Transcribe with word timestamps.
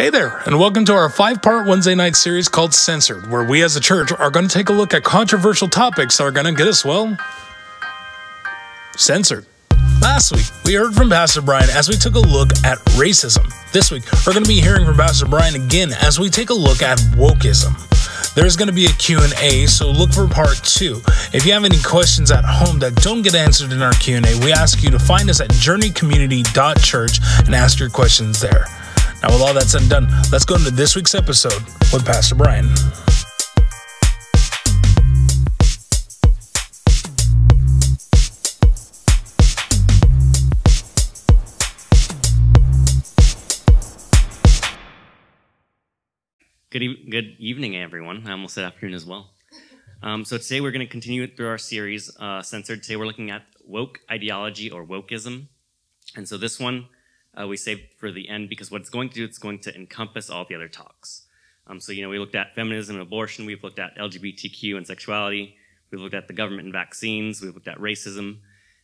Hey 0.00 0.08
there, 0.08 0.38
and 0.46 0.58
welcome 0.58 0.86
to 0.86 0.94
our 0.94 1.10
five 1.10 1.42
part 1.42 1.66
Wednesday 1.66 1.94
night 1.94 2.16
series 2.16 2.48
called 2.48 2.72
Censored, 2.72 3.30
where 3.30 3.44
we 3.44 3.62
as 3.62 3.76
a 3.76 3.80
church 3.80 4.10
are 4.10 4.30
going 4.30 4.48
to 4.48 4.50
take 4.50 4.70
a 4.70 4.72
look 4.72 4.94
at 4.94 5.04
controversial 5.04 5.68
topics 5.68 6.16
that 6.16 6.24
are 6.24 6.30
going 6.30 6.46
to 6.46 6.54
get 6.54 6.66
us, 6.66 6.86
well, 6.86 7.18
censored. 8.96 9.44
Last 10.00 10.34
week, 10.34 10.46
we 10.64 10.72
heard 10.72 10.94
from 10.94 11.10
Pastor 11.10 11.42
Brian 11.42 11.68
as 11.68 11.90
we 11.90 11.96
took 11.96 12.14
a 12.14 12.18
look 12.18 12.48
at 12.64 12.78
racism. 12.96 13.46
This 13.72 13.90
week, 13.90 14.04
we're 14.26 14.32
going 14.32 14.42
to 14.42 14.48
be 14.48 14.62
hearing 14.62 14.86
from 14.86 14.96
Pastor 14.96 15.26
Brian 15.26 15.54
again 15.54 15.90
as 16.00 16.18
we 16.18 16.30
take 16.30 16.48
a 16.48 16.54
look 16.54 16.80
at 16.80 16.96
wokeism. 17.18 17.76
There's 18.34 18.56
going 18.56 18.68
to 18.68 18.74
be 18.74 18.86
a 18.86 18.92
Q&A, 18.92 19.66
so 19.66 19.90
look 19.90 20.12
for 20.12 20.26
part 20.26 20.64
2. 20.64 21.02
If 21.34 21.44
you 21.44 21.52
have 21.52 21.66
any 21.66 21.82
questions 21.82 22.30
at 22.30 22.46
home 22.46 22.78
that 22.78 22.94
don't 23.02 23.20
get 23.20 23.34
answered 23.34 23.70
in 23.70 23.82
our 23.82 23.92
Q&A, 23.92 24.22
we 24.42 24.50
ask 24.50 24.82
you 24.82 24.88
to 24.92 24.98
find 24.98 25.28
us 25.28 25.42
at 25.42 25.50
journeycommunity.church 25.50 27.18
and 27.44 27.54
ask 27.54 27.78
your 27.78 27.90
questions 27.90 28.40
there. 28.40 28.64
Now, 29.22 29.28
with 29.32 29.42
all 29.42 29.52
that 29.52 29.64
said 29.64 29.82
and 29.82 29.90
done, 29.90 30.08
let's 30.32 30.46
go 30.46 30.54
into 30.54 30.70
this 30.70 30.96
week's 30.96 31.14
episode 31.14 31.62
with 31.92 32.06
Pastor 32.06 32.34
Brian. 32.34 32.66
Good, 46.70 46.82
e- 46.82 47.06
good 47.10 47.36
evening, 47.38 47.76
everyone. 47.76 48.26
I 48.26 48.30
almost 48.30 48.54
said 48.54 48.64
afternoon 48.64 48.94
as 48.94 49.04
well. 49.04 49.32
Um, 50.02 50.24
so 50.24 50.38
today 50.38 50.62
we're 50.62 50.70
going 50.70 50.86
to 50.86 50.90
continue 50.90 51.26
through 51.26 51.48
our 51.48 51.58
series, 51.58 52.10
uh, 52.18 52.40
Censored. 52.40 52.82
Today 52.82 52.96
we're 52.96 53.06
looking 53.06 53.30
at 53.30 53.42
woke 53.66 53.98
ideology 54.10 54.70
or 54.70 54.86
wokeism. 54.86 55.48
And 56.16 56.26
so 56.26 56.38
this 56.38 56.58
one 56.58 56.86
uh, 57.38 57.46
we 57.46 57.56
saved 57.56 57.82
for 57.96 58.10
the 58.10 58.28
end 58.28 58.48
because 58.48 58.70
what 58.70 58.80
it's 58.80 58.90
going 58.90 59.08
to 59.08 59.14
do, 59.14 59.24
it's 59.24 59.38
going 59.38 59.58
to 59.60 59.74
encompass 59.74 60.30
all 60.30 60.44
the 60.48 60.54
other 60.54 60.68
talks. 60.68 61.26
Um, 61.66 61.80
so, 61.80 61.92
you 61.92 62.02
know, 62.02 62.08
we 62.08 62.18
looked 62.18 62.34
at 62.34 62.54
feminism 62.54 62.96
and 62.96 63.02
abortion, 63.02 63.46
we've 63.46 63.62
looked 63.62 63.78
at 63.78 63.96
LGBTQ 63.96 64.76
and 64.76 64.86
sexuality, 64.86 65.56
we've 65.90 66.00
looked 66.00 66.14
at 66.14 66.26
the 66.26 66.34
government 66.34 66.64
and 66.64 66.72
vaccines, 66.72 67.40
we've 67.40 67.54
looked 67.54 67.68
at 67.68 67.78
racism, 67.78 68.38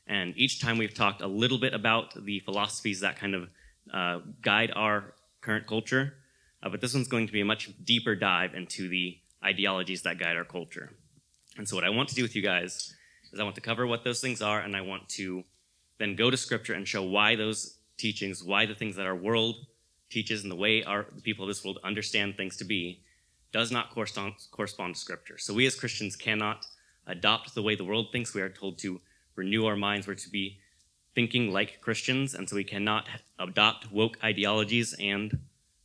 and 0.06 0.34
each 0.36 0.61
time 0.61 0.78
we've 0.78 0.94
talked 0.94 1.20
a 1.20 1.27
little 1.27 1.58
bit 1.58 1.75
about 1.75 2.25
the 2.25 2.41
philosophies 2.41 3.00
that 3.00 3.16
kind 3.16 3.34
of 3.34 3.48
uh, 3.92 4.20
guide 4.41 4.72
our 4.77 5.14
current 5.41 5.66
culture. 5.66 6.14
Uh, 6.62 6.69
but 6.69 6.81
this 6.81 6.94
one's 6.94 7.08
going 7.08 7.27
to 7.27 7.33
be 7.33 7.41
a 7.41 7.44
much 7.44 7.70
deeper 7.84 8.14
dive 8.14 8.55
into 8.55 8.88
the 8.88 9.19
ideologies 9.44 10.03
that 10.03 10.19
guide 10.19 10.36
our 10.36 10.44
culture. 10.44 10.92
And 11.56 11.69
so, 11.69 11.75
what 11.77 11.84
I 11.84 11.91
want 11.91 12.08
to 12.10 12.14
do 12.14 12.22
with 12.22 12.36
you 12.36 12.42
guys 12.42 12.94
is 13.33 13.41
I 13.41 13.42
want 13.42 13.55
to 13.56 13.60
cover 13.60 13.86
what 13.86 14.05
those 14.05 14.20
things 14.20 14.42
are, 14.42 14.60
and 14.60 14.77
I 14.77 14.81
want 14.83 15.08
to 15.10 15.44
then 15.98 16.14
go 16.14 16.31
to 16.31 16.36
scripture 16.36 16.75
and 16.75 16.86
show 16.86 17.03
why 17.03 17.36
those 17.36 17.75
teachings, 17.97 18.42
why 18.42 18.66
the 18.66 18.75
things 18.75 18.97
that 18.97 19.06
our 19.06 19.16
world 19.16 19.66
teaches 20.11 20.42
and 20.42 20.50
the 20.50 20.56
way 20.56 20.83
our 20.84 21.06
the 21.14 21.22
people 21.22 21.44
of 21.44 21.48
this 21.48 21.64
world 21.64 21.78
understand 21.83 22.36
things 22.36 22.56
to 22.56 22.64
be 22.64 23.00
does 23.53 23.72
not 23.72 23.91
correspond, 23.91 24.34
correspond 24.50 24.94
to 24.94 25.00
scripture. 25.00 25.38
So 25.38 25.55
we 25.55 25.66
as 25.66 25.75
Christians 25.75 26.16
cannot 26.16 26.66
adopt 27.06 27.55
the 27.55 27.62
way 27.62 27.75
the 27.75 27.84
world 27.84 28.08
thinks. 28.12 28.34
We 28.34 28.42
are 28.42 28.48
told 28.48 28.78
to 28.78 29.00
renew 29.34 29.66
our 29.66 29.77
minds. 29.77 30.06
We're 30.06 30.14
to 30.14 30.30
be 30.30 30.58
thinking 31.14 31.53
like 31.53 31.80
Christians, 31.80 32.34
and 32.34 32.48
so 32.48 32.56
we 32.56 32.64
cannot 32.64 33.08
adopt 33.38 33.91
woke 33.91 34.19
ideologies 34.22 34.94
and 35.00 35.38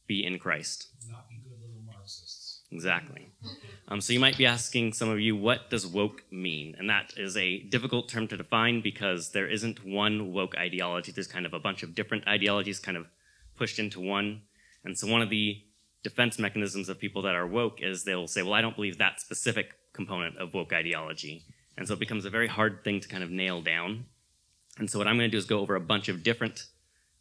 be 0.08 0.26
in 0.26 0.40
Christ. 0.40 0.90
Not 1.10 1.30
be 1.30 1.36
good 1.38 1.60
little 1.62 1.82
Marxists. 1.86 2.62
Exactly. 2.72 3.31
Um, 3.88 4.00
so 4.00 4.14
you 4.14 4.20
might 4.20 4.38
be 4.38 4.46
asking 4.46 4.94
some 4.94 5.10
of 5.10 5.20
you, 5.20 5.36
what 5.36 5.70
does 5.70 5.86
woke 5.86 6.24
mean? 6.32 6.76
And 6.78 6.90
that 6.90 7.14
is 7.18 7.36
a 7.36 7.60
difficult 7.60 8.08
term 8.08 8.28
to 8.30 8.38
define 8.38 8.82
because 8.82 9.32
there 9.32 9.48
isn't 9.48 9.86
one 9.86 10.32
woke 10.32 10.56
ideology. 10.58 11.12
There's 11.12 11.28
kind 11.28 11.46
of 11.46 11.54
a 11.54 11.60
bunch 11.60 11.84
of 11.84 11.94
different 11.94 12.28
ideologies 12.28 12.80
kind 12.80 12.98
of 12.98 13.08
pushed 13.58 13.80
into 13.80 14.00
one. 14.00 14.44
And 14.86 14.98
so 14.98 15.08
one 15.08 15.22
of 15.22 15.30
the 15.30 15.62
defense 16.04 16.40
mechanisms 16.40 16.90
of 16.90 17.00
people 17.00 17.22
that 17.24 17.36
are 17.36 17.46
woke 17.46 17.82
is 17.82 18.04
they'll 18.04 18.28
say, 18.28 18.44
well, 18.44 18.54
I 18.54 18.62
don't 18.62 18.76
believe 18.76 18.98
that 18.98 19.20
specific 19.20 19.74
component 19.94 20.38
of 20.38 20.54
woke 20.54 20.74
ideology. 20.74 21.44
And 21.78 21.88
so 21.88 21.94
it 21.94 22.00
becomes 22.00 22.26
a 22.26 22.30
very 22.30 22.48
hard 22.48 22.84
thing 22.84 23.00
to 23.02 23.08
kind 23.08 23.24
of 23.24 23.30
nail 23.30 23.62
down. 23.62 24.06
And 24.78 24.90
so 24.90 25.00
what 25.00 25.08
I'm 25.08 25.18
going 25.18 25.30
to 25.30 25.32
do 25.32 25.38
is 25.38 25.46
go 25.46 25.60
over 25.60 25.76
a 25.76 25.82
bunch 25.82 26.10
of 26.10 26.24
different 26.24 26.68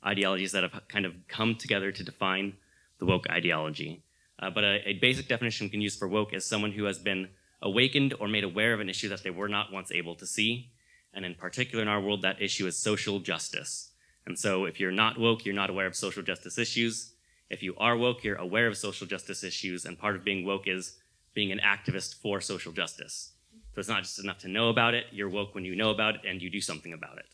ideologies 0.06 0.52
that 0.52 0.62
have 0.62 0.82
kind 0.88 1.04
of 1.04 1.14
come 1.28 1.56
together 1.56 1.92
to 1.92 2.04
define 2.04 2.54
the 2.98 3.06
woke 3.06 3.28
ideology. 3.28 4.02
Uh, 4.40 4.50
but 4.50 4.64
a, 4.64 4.88
a, 4.88 4.92
basic 4.94 5.28
definition 5.28 5.66
we 5.66 5.70
can 5.70 5.82
use 5.82 5.96
for 5.96 6.08
woke 6.08 6.32
is 6.32 6.46
someone 6.46 6.72
who 6.72 6.84
has 6.84 6.98
been 6.98 7.28
awakened 7.60 8.14
or 8.18 8.26
made 8.26 8.42
aware 8.42 8.72
of 8.72 8.80
an 8.80 8.88
issue 8.88 9.08
that 9.08 9.22
they 9.22 9.30
were 9.30 9.48
not 9.48 9.70
once 9.70 9.92
able 9.92 10.14
to 10.14 10.26
see. 10.26 10.70
And 11.12 11.24
in 11.24 11.34
particular, 11.34 11.82
in 11.82 11.88
our 11.88 12.00
world, 12.00 12.22
that 12.22 12.40
issue 12.40 12.66
is 12.66 12.78
social 12.78 13.18
justice. 13.18 13.90
And 14.26 14.38
so 14.38 14.64
if 14.64 14.80
you're 14.80 14.92
not 14.92 15.18
woke, 15.18 15.44
you're 15.44 15.54
not 15.54 15.70
aware 15.70 15.86
of 15.86 15.94
social 15.94 16.22
justice 16.22 16.56
issues. 16.56 17.12
If 17.50 17.62
you 17.62 17.74
are 17.76 17.96
woke, 17.96 18.24
you're 18.24 18.36
aware 18.36 18.66
of 18.66 18.76
social 18.76 19.06
justice 19.06 19.44
issues. 19.44 19.84
And 19.84 19.98
part 19.98 20.16
of 20.16 20.24
being 20.24 20.46
woke 20.46 20.66
is 20.66 20.96
being 21.34 21.52
an 21.52 21.60
activist 21.60 22.14
for 22.16 22.40
social 22.40 22.72
justice. 22.72 23.32
So 23.74 23.80
it's 23.80 23.88
not 23.88 24.02
just 24.02 24.22
enough 24.22 24.38
to 24.38 24.48
know 24.48 24.68
about 24.68 24.94
it. 24.94 25.06
You're 25.12 25.28
woke 25.28 25.54
when 25.54 25.64
you 25.64 25.76
know 25.76 25.90
about 25.90 26.16
it 26.16 26.20
and 26.26 26.40
you 26.40 26.48
do 26.48 26.60
something 26.60 26.92
about 26.92 27.18
it. 27.18 27.26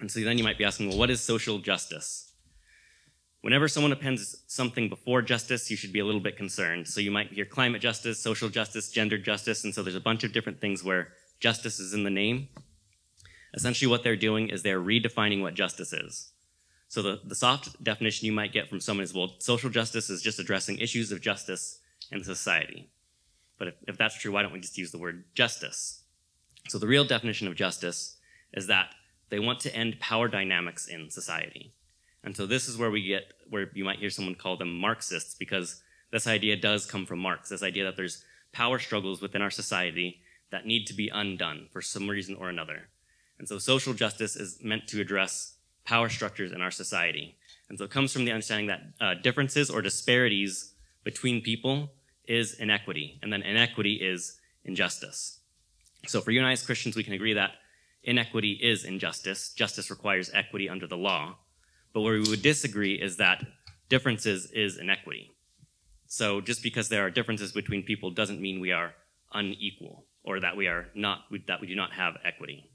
And 0.00 0.10
so 0.10 0.20
then 0.20 0.38
you 0.38 0.44
might 0.44 0.58
be 0.58 0.64
asking, 0.64 0.88
well, 0.88 0.98
what 0.98 1.10
is 1.10 1.20
social 1.20 1.58
justice? 1.58 2.32
Whenever 3.44 3.68
someone 3.68 3.92
appends 3.92 4.42
something 4.46 4.88
before 4.88 5.20
justice, 5.20 5.70
you 5.70 5.76
should 5.76 5.92
be 5.92 5.98
a 5.98 6.04
little 6.06 6.18
bit 6.18 6.34
concerned. 6.34 6.88
So 6.88 6.98
you 7.02 7.10
might 7.10 7.30
hear 7.30 7.44
climate 7.44 7.82
justice, 7.82 8.18
social 8.18 8.48
justice, 8.48 8.88
gender 8.88 9.18
justice, 9.18 9.64
and 9.64 9.74
so 9.74 9.82
there's 9.82 9.94
a 9.94 10.00
bunch 10.00 10.24
of 10.24 10.32
different 10.32 10.62
things 10.62 10.82
where 10.82 11.08
justice 11.40 11.78
is 11.78 11.92
in 11.92 12.04
the 12.04 12.10
name. 12.10 12.48
Essentially, 13.52 13.86
what 13.86 14.02
they're 14.02 14.16
doing 14.16 14.48
is 14.48 14.62
they're 14.62 14.80
redefining 14.80 15.42
what 15.42 15.52
justice 15.52 15.92
is. 15.92 16.32
So 16.88 17.02
the, 17.02 17.20
the 17.22 17.34
soft 17.34 17.84
definition 17.84 18.24
you 18.24 18.32
might 18.32 18.50
get 18.50 18.70
from 18.70 18.80
someone 18.80 19.04
is, 19.04 19.12
well, 19.12 19.34
social 19.40 19.68
justice 19.68 20.08
is 20.08 20.22
just 20.22 20.38
addressing 20.38 20.78
issues 20.78 21.12
of 21.12 21.20
justice 21.20 21.80
in 22.10 22.24
society. 22.24 22.88
But 23.58 23.68
if, 23.68 23.74
if 23.86 23.98
that's 23.98 24.18
true, 24.18 24.32
why 24.32 24.40
don't 24.40 24.54
we 24.54 24.60
just 24.60 24.78
use 24.78 24.90
the 24.90 24.96
word 24.96 25.24
justice? 25.34 26.02
So 26.70 26.78
the 26.78 26.86
real 26.86 27.04
definition 27.04 27.46
of 27.46 27.56
justice 27.56 28.16
is 28.54 28.68
that 28.68 28.94
they 29.28 29.38
want 29.38 29.60
to 29.60 29.76
end 29.76 30.00
power 30.00 30.28
dynamics 30.28 30.88
in 30.88 31.10
society. 31.10 31.74
And 32.24 32.36
so 32.36 32.46
this 32.46 32.68
is 32.68 32.76
where 32.76 32.90
we 32.90 33.06
get 33.06 33.34
where 33.50 33.70
you 33.74 33.84
might 33.84 33.98
hear 33.98 34.10
someone 34.10 34.34
call 34.34 34.56
them 34.56 34.76
Marxists 34.78 35.34
because 35.34 35.82
this 36.10 36.26
idea 36.26 36.56
does 36.56 36.86
come 36.86 37.06
from 37.06 37.18
Marx. 37.18 37.50
This 37.50 37.62
idea 37.62 37.84
that 37.84 37.96
there's 37.96 38.24
power 38.52 38.78
struggles 38.78 39.20
within 39.20 39.42
our 39.42 39.50
society 39.50 40.20
that 40.50 40.66
need 40.66 40.86
to 40.86 40.94
be 40.94 41.08
undone 41.08 41.68
for 41.70 41.82
some 41.82 42.08
reason 42.08 42.34
or 42.34 42.48
another. 42.48 42.88
And 43.38 43.48
so 43.48 43.58
social 43.58 43.92
justice 43.92 44.36
is 44.36 44.58
meant 44.62 44.88
to 44.88 45.00
address 45.00 45.56
power 45.84 46.08
structures 46.08 46.52
in 46.52 46.62
our 46.62 46.70
society. 46.70 47.36
And 47.68 47.78
so 47.78 47.84
it 47.84 47.90
comes 47.90 48.12
from 48.12 48.24
the 48.24 48.32
understanding 48.32 48.68
that 48.68 48.82
uh, 49.00 49.14
differences 49.14 49.70
or 49.70 49.82
disparities 49.82 50.72
between 51.02 51.42
people 51.42 51.90
is 52.26 52.54
inequity, 52.54 53.18
and 53.22 53.32
then 53.32 53.42
inequity 53.42 53.94
is 53.94 54.38
injustice. 54.64 55.40
So 56.06 56.20
for 56.20 56.30
you 56.30 56.40
and 56.40 56.46
I 56.46 56.52
as 56.52 56.64
Christians, 56.64 56.96
we 56.96 57.04
can 57.04 57.12
agree 57.12 57.34
that 57.34 57.52
inequity 58.02 58.52
is 58.52 58.84
injustice. 58.84 59.52
Justice 59.52 59.90
requires 59.90 60.30
equity 60.32 60.68
under 60.68 60.86
the 60.86 60.96
law. 60.96 61.36
But 61.94 62.02
where 62.02 62.14
we 62.14 62.28
would 62.28 62.42
disagree 62.42 62.94
is 62.94 63.16
that 63.16 63.42
differences 63.88 64.50
is 64.52 64.76
inequity. 64.76 65.30
So 66.06 66.42
just 66.42 66.62
because 66.62 66.90
there 66.90 67.06
are 67.06 67.10
differences 67.10 67.52
between 67.52 67.82
people 67.82 68.10
doesn't 68.10 68.40
mean 68.40 68.60
we 68.60 68.72
are 68.72 68.92
unequal 69.32 70.04
or 70.22 70.40
that 70.40 70.56
we 70.56 70.66
are 70.66 70.88
not 70.94 71.20
that 71.46 71.60
we 71.60 71.66
do 71.66 71.74
not 71.74 71.92
have 71.92 72.18
equity. 72.24 72.68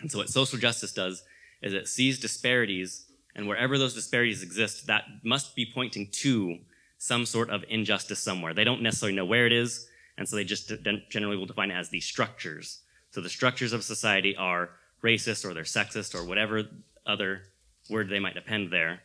And 0.00 0.10
so 0.10 0.18
what 0.18 0.30
social 0.30 0.58
justice 0.58 0.92
does 0.92 1.22
is 1.62 1.72
it 1.72 1.86
sees 1.86 2.18
disparities 2.18 3.06
and 3.36 3.46
wherever 3.46 3.76
those 3.76 3.94
disparities 3.94 4.42
exist, 4.42 4.86
that 4.86 5.04
must 5.22 5.54
be 5.54 5.70
pointing 5.72 6.08
to 6.10 6.58
some 6.96 7.26
sort 7.26 7.50
of 7.50 7.62
injustice 7.68 8.18
somewhere. 8.18 8.54
They 8.54 8.64
don't 8.64 8.80
necessarily 8.80 9.14
know 9.14 9.26
where 9.26 9.46
it 9.46 9.52
is, 9.52 9.86
and 10.16 10.26
so 10.26 10.36
they 10.36 10.44
just 10.44 10.72
generally 11.10 11.36
will 11.36 11.44
define 11.44 11.70
it 11.70 11.74
as 11.74 11.90
the 11.90 12.00
structures. 12.00 12.80
So 13.10 13.20
the 13.20 13.28
structures 13.28 13.74
of 13.74 13.84
society 13.84 14.34
are 14.36 14.70
racist 15.04 15.44
or 15.44 15.52
they're 15.52 15.64
sexist 15.64 16.14
or 16.14 16.24
whatever 16.24 16.64
other 17.04 17.42
word 17.88 18.08
they 18.08 18.18
might 18.18 18.34
depend 18.34 18.70
there 18.70 19.00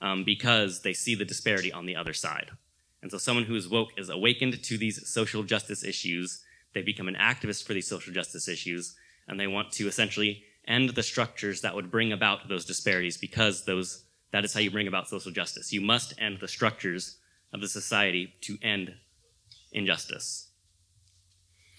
um, 0.00 0.24
because 0.24 0.82
they 0.82 0.92
see 0.92 1.14
the 1.14 1.24
disparity 1.24 1.72
on 1.72 1.86
the 1.86 1.96
other 1.96 2.12
side. 2.12 2.50
And 3.02 3.10
so 3.10 3.18
someone 3.18 3.44
who 3.44 3.54
is 3.54 3.68
woke 3.68 3.90
is 3.96 4.08
awakened 4.08 4.62
to 4.62 4.78
these 4.78 5.08
social 5.08 5.42
justice 5.42 5.84
issues. 5.84 6.42
They 6.74 6.82
become 6.82 7.08
an 7.08 7.14
activist 7.14 7.64
for 7.64 7.72
these 7.72 7.88
social 7.88 8.12
justice 8.12 8.48
issues, 8.48 8.96
and 9.26 9.38
they 9.38 9.46
want 9.46 9.72
to 9.72 9.86
essentially 9.86 10.42
end 10.66 10.90
the 10.90 11.02
structures 11.02 11.60
that 11.62 11.74
would 11.74 11.90
bring 11.90 12.12
about 12.12 12.48
those 12.48 12.64
disparities 12.64 13.16
because 13.16 13.64
those 13.64 14.04
that 14.30 14.44
is 14.44 14.52
how 14.52 14.60
you 14.60 14.70
bring 14.70 14.88
about 14.88 15.08
social 15.08 15.32
justice. 15.32 15.72
You 15.72 15.80
must 15.80 16.12
end 16.18 16.38
the 16.40 16.48
structures 16.48 17.16
of 17.52 17.62
the 17.62 17.68
society 17.68 18.34
to 18.42 18.58
end 18.62 18.94
injustice. 19.72 20.50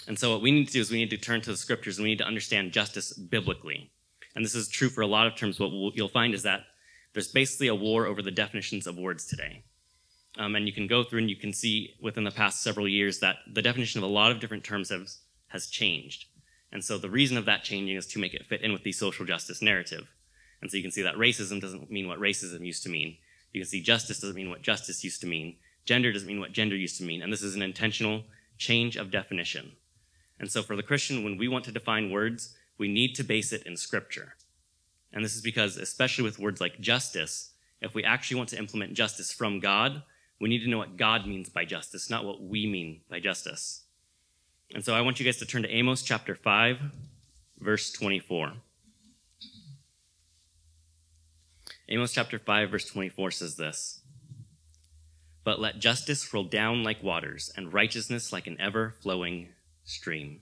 And 0.08 0.18
so 0.18 0.32
what 0.32 0.42
we 0.42 0.50
need 0.50 0.66
to 0.66 0.74
do 0.74 0.82
is 0.82 0.90
we 0.90 0.98
need 0.98 1.12
to 1.12 1.18
turn 1.18 1.42
to 1.42 1.52
the 1.52 1.58
scriptures 1.58 1.98
and 1.98 2.04
we 2.04 2.10
need 2.10 2.18
to 2.18 2.26
understand 2.26 2.72
justice 2.72 3.14
biblically 3.14 3.92
and 4.36 4.46
this 4.46 4.56
is 4.56 4.68
true 4.68 4.90
for 4.90 5.02
a 5.02 5.08
lot 5.08 5.28
of 5.28 5.36
terms, 5.36 5.60
what 5.60 5.96
you'll 5.96 6.08
find 6.08 6.34
is 6.34 6.44
that 6.44 6.62
there's 7.14 7.28
basically 7.28 7.68
a 7.68 7.76
war 7.76 8.06
over 8.06 8.22
the 8.22 8.32
definitions 8.32 8.88
of 8.88 8.98
words 8.98 9.26
today. 9.26 9.64
Um, 10.38 10.56
and 10.56 10.68
you 10.68 10.74
can 10.74 10.88
go 10.88 11.04
through 11.04 11.20
and 11.20 11.30
you 11.30 11.36
can 11.36 11.54
see 11.54 11.96
within 12.02 12.24
the 12.24 12.32
past 12.32 12.62
several 12.62 12.88
years 12.88 13.20
that 13.20 13.38
the 13.52 13.62
definition 13.62 13.98
of 13.98 14.10
a 14.10 14.14
lot 14.14 14.32
of 14.32 14.40
different 14.40 14.64
terms 14.64 14.90
has, 14.90 15.20
has 15.48 15.68
changed. 15.68 16.26
And 16.72 16.84
so 16.84 16.98
the 16.98 17.10
reason 17.10 17.36
of 17.38 17.46
that 17.46 17.64
changing 17.64 17.96
is 17.96 18.06
to 18.08 18.20
make 18.20 18.34
it 18.34 18.46
fit 18.46 18.62
in 18.62 18.72
with 18.72 18.84
the 18.84 18.92
social 18.92 19.26
justice 19.26 19.62
narrative. 19.62 20.08
And 20.62 20.70
so 20.70 20.78
you 20.78 20.84
can 20.84 20.92
see 20.92 21.02
that 21.02 21.16
racism 21.16 21.60
doesn't 21.60 21.90
mean 21.90 22.08
what 22.08 22.20
racism 22.20 22.66
used 22.66 22.84
to 22.84 22.90
mean. 22.90 23.18
You 23.52 23.62
can 23.62 23.68
see, 23.68 23.82
justice 23.82 24.20
doesn't 24.20 24.36
mean 24.36 24.50
what 24.50 24.62
justice 24.62 25.04
used 25.04 25.22
to 25.22 25.28
mean. 25.28 25.56
Gender 25.86 26.14
doesn't 26.14 26.28
mean 26.28 26.40
what 26.40 26.52
gender 26.52 26.76
used 26.76 26.98
to 26.98 27.04
mean. 27.04 27.24
And 27.24 27.34
this 27.34 27.42
is 27.42 27.56
an 27.56 27.64
intentional 27.64 28.24
change 28.58 28.96
of 28.96 29.10
definition. 29.10 29.72
And 30.40 30.52
so 30.52 30.62
for 30.62 30.76
the 30.76 30.84
Christian, 30.84 31.24
when 31.24 31.38
we 31.38 31.48
want 31.48 31.66
to 31.66 31.72
define 31.72 32.12
words, 32.12 32.56
we 32.80 32.88
need 32.88 33.14
to 33.16 33.24
base 33.24 33.52
it 33.52 33.64
in 33.64 33.78
scripture. 33.78 34.36
And 35.12 35.24
this 35.24 35.36
is 35.36 35.42
because, 35.42 35.78
especially 35.78 36.24
with 36.24 36.40
words 36.40 36.62
like 36.62 36.80
justice, 36.80 37.52
if 37.82 37.94
we 37.94 38.04
actually 38.04 38.38
want 38.38 38.50
to 38.50 38.58
implement 38.58 38.94
justice 38.94 39.32
from 39.32 39.60
God, 39.60 40.04
we 40.40 40.50
need 40.50 40.64
to 40.64 40.70
know 40.70 40.78
what 40.78 40.98
God 40.98 41.28
means 41.28 41.50
by 41.50 41.66
justice, 41.66 42.10
not 42.10 42.26
what 42.26 42.42
we 42.42 42.66
mean 42.66 43.02
by 43.10 43.20
justice. 43.20 43.84
And 44.74 44.84
so 44.84 44.94
I 44.94 45.02
want 45.02 45.20
you 45.20 45.26
guys 45.26 45.38
to 45.38 45.46
turn 45.46 45.64
to 45.64 45.70
Amos 45.70 46.02
chapter 46.02 46.36
5, 46.36 46.78
verse 47.60 47.92
24. 47.92 48.54
Amos 51.90 52.14
chapter 52.14 52.38
5, 52.38 52.70
verse 52.70 52.86
24 52.86 53.32
says 53.32 53.56
this 53.56 54.02
But 55.44 55.60
let 55.60 55.80
justice 55.80 56.32
roll 56.34 56.44
down 56.44 56.84
like 56.84 57.04
waters, 57.04 57.52
and 57.58 57.74
righteousness 57.74 58.32
like 58.32 58.48
an 58.48 58.58
ever 58.60 58.94
flowing 59.02 59.50
stream. 59.84 60.42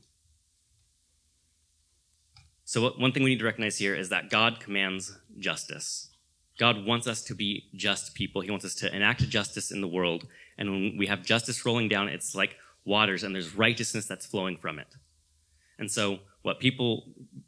So, 2.67 2.81
what, 2.81 2.99
one 2.99 3.13
thing 3.13 3.23
we 3.23 3.29
need 3.29 3.39
to 3.39 3.45
recognize 3.45 3.77
here 3.77 3.95
is 3.95 4.09
that 4.09 4.29
God 4.29 4.59
commands 4.59 5.17
justice. 5.39 6.09
God 6.59 6.85
wants 6.85 7.07
us 7.07 7.23
to 7.23 7.33
be 7.33 7.69
just 7.73 8.13
people. 8.13 8.41
He 8.41 8.51
wants 8.51 8.65
us 8.65 8.75
to 8.75 8.93
enact 8.93 9.21
justice 9.29 9.71
in 9.71 9.79
the 9.79 9.87
world. 9.87 10.27
And 10.57 10.69
when 10.71 10.97
we 10.97 11.07
have 11.07 11.23
justice 11.23 11.65
rolling 11.65 11.87
down, 11.87 12.09
it's 12.09 12.35
like 12.35 12.57
waters, 12.83 13.23
and 13.23 13.33
there's 13.33 13.55
righteousness 13.55 14.05
that's 14.05 14.25
flowing 14.25 14.57
from 14.57 14.79
it. 14.79 14.87
And 15.79 15.89
so, 15.89 16.19
what 16.41 16.59
people, 16.59 17.05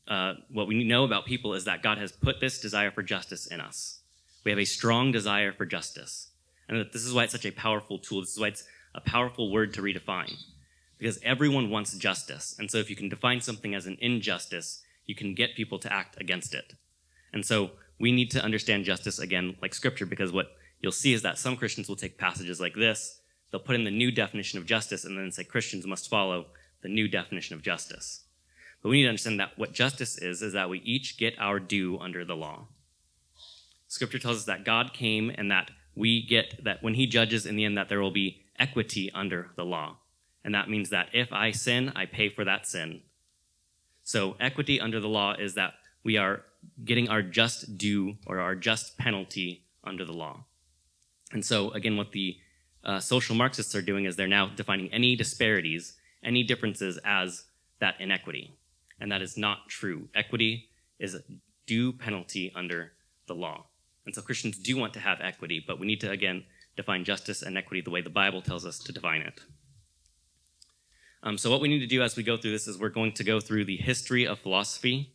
uh, 0.07 0.35
what 0.49 0.67
we 0.67 0.85
know 0.85 1.03
about 1.03 1.25
people 1.25 1.53
is 1.53 1.65
that 1.65 1.83
God 1.83 1.97
has 1.97 2.13
put 2.13 2.39
this 2.39 2.61
desire 2.61 2.89
for 2.89 3.03
justice 3.03 3.45
in 3.45 3.59
us. 3.59 3.99
We 4.45 4.51
have 4.51 4.59
a 4.59 4.63
strong 4.63 5.11
desire 5.11 5.51
for 5.51 5.65
justice, 5.65 6.29
and 6.69 6.89
this 6.93 7.03
is 7.03 7.13
why 7.13 7.25
it's 7.25 7.33
such 7.33 7.45
a 7.45 7.51
powerful 7.51 7.99
tool. 7.99 8.21
This 8.21 8.31
is 8.31 8.39
why 8.39 8.47
it's 8.47 8.63
a 8.95 9.01
powerful 9.01 9.51
word 9.51 9.73
to 9.73 9.81
redefine, 9.81 10.37
because 10.97 11.19
everyone 11.23 11.69
wants 11.69 11.97
justice. 11.97 12.55
And 12.57 12.71
so, 12.71 12.77
if 12.77 12.89
you 12.89 12.95
can 12.95 13.09
define 13.09 13.41
something 13.41 13.75
as 13.75 13.85
an 13.85 13.97
injustice, 13.99 14.81
you 15.09 15.15
can 15.15 15.33
get 15.33 15.55
people 15.55 15.79
to 15.79 15.91
act 15.91 16.15
against 16.21 16.53
it. 16.53 16.75
And 17.33 17.45
so, 17.45 17.71
we 17.99 18.11
need 18.13 18.31
to 18.31 18.43
understand 18.43 18.85
justice 18.85 19.19
again, 19.19 19.57
like 19.61 19.73
Scripture, 19.73 20.05
because 20.05 20.31
what 20.31 20.55
you'll 20.79 20.91
see 20.91 21.13
is 21.13 21.21
that 21.23 21.37
some 21.37 21.57
Christians 21.57 21.89
will 21.89 21.97
take 21.97 22.17
passages 22.17 22.61
like 22.61 22.75
this, 22.75 23.19
they'll 23.51 23.59
put 23.59 23.75
in 23.75 23.83
the 23.83 23.91
new 23.91 24.11
definition 24.11 24.57
of 24.57 24.65
justice, 24.65 25.03
and 25.03 25.17
then 25.17 25.31
say 25.31 25.43
Christians 25.43 25.85
must 25.85 26.09
follow 26.09 26.45
the 26.81 26.87
new 26.87 27.07
definition 27.07 27.55
of 27.55 27.61
justice. 27.61 28.23
But 28.81 28.89
we 28.89 28.97
need 28.97 29.03
to 29.03 29.09
understand 29.09 29.39
that 29.39 29.57
what 29.57 29.73
justice 29.73 30.17
is, 30.17 30.41
is 30.41 30.53
that 30.53 30.69
we 30.69 30.79
each 30.79 31.17
get 31.17 31.35
our 31.37 31.59
due 31.59 31.99
under 31.99 32.23
the 32.23 32.35
law. 32.35 32.67
Scripture 33.87 34.19
tells 34.19 34.37
us 34.37 34.45
that 34.45 34.63
God 34.63 34.93
came 34.93 35.31
and 35.35 35.51
that 35.51 35.71
we 35.95 36.25
get 36.25 36.63
that 36.63 36.81
when 36.81 36.93
he 36.93 37.07
judges 37.07 37.45
in 37.45 37.57
the 37.57 37.65
end 37.65 37.77
that 37.77 37.89
there 37.89 37.99
will 37.99 38.11
be 38.11 38.45
equity 38.57 39.11
under 39.13 39.49
the 39.57 39.65
law. 39.65 39.97
And 40.43 40.55
that 40.55 40.69
means 40.69 40.89
that 40.91 41.09
if 41.11 41.33
I 41.33 41.51
sin, 41.51 41.91
I 41.95 42.05
pay 42.05 42.29
for 42.29 42.45
that 42.45 42.65
sin. 42.65 43.01
So 44.09 44.35
equity 44.39 44.81
under 44.81 44.99
the 44.99 45.07
law 45.07 45.35
is 45.37 45.53
that 45.53 45.75
we 46.03 46.17
are 46.17 46.41
getting 46.83 47.09
our 47.09 47.21
just 47.21 47.77
due 47.77 48.17
or 48.25 48.39
our 48.39 48.55
just 48.55 48.97
penalty 48.97 49.67
under 49.83 50.03
the 50.03 50.13
law. 50.13 50.45
And 51.31 51.45
so 51.45 51.69
again, 51.73 51.95
what 51.95 52.11
the 52.11 52.37
uh, 52.83 52.99
social 53.01 53.35
Marxists 53.35 53.75
are 53.75 53.83
doing 53.83 54.05
is 54.05 54.15
they're 54.15 54.25
now 54.27 54.47
defining 54.47 54.91
any 54.91 55.15
disparities, 55.15 55.93
any 56.23 56.41
differences 56.41 56.97
as 57.05 57.43
that 57.81 58.01
inequity 58.01 58.57
and 58.99 59.11
that 59.11 59.21
is 59.21 59.37
not 59.37 59.69
true. 59.69 60.09
Equity 60.15 60.69
is 60.97 61.13
a 61.13 61.21
due 61.67 61.93
penalty 61.93 62.51
under 62.55 62.93
the 63.27 63.35
law. 63.35 63.67
And 64.07 64.15
so 64.15 64.23
Christians 64.23 64.57
do 64.57 64.75
want 64.75 64.91
to 64.95 64.99
have 64.99 65.19
equity, 65.21 65.63
but 65.67 65.79
we 65.79 65.85
need 65.85 66.01
to, 66.01 66.09
again, 66.09 66.45
define 66.75 67.03
justice 67.03 67.43
and 67.43 67.55
equity 67.55 67.81
the 67.81 67.91
way 67.91 68.01
the 68.01 68.09
Bible 68.09 68.41
tells 68.41 68.65
us 68.65 68.79
to 68.79 68.91
define 68.91 69.21
it. 69.21 69.39
Um, 71.21 71.37
so, 71.37 71.51
what 71.51 71.61
we 71.61 71.67
need 71.67 71.79
to 71.79 71.87
do 71.87 72.01
as 72.01 72.15
we 72.15 72.23
go 72.23 72.37
through 72.37 72.51
this 72.51 72.67
is 72.67 72.77
we're 72.77 72.89
going 72.89 73.11
to 73.13 73.23
go 73.23 73.39
through 73.39 73.65
the 73.65 73.77
history 73.77 74.25
of 74.25 74.39
philosophy. 74.39 75.13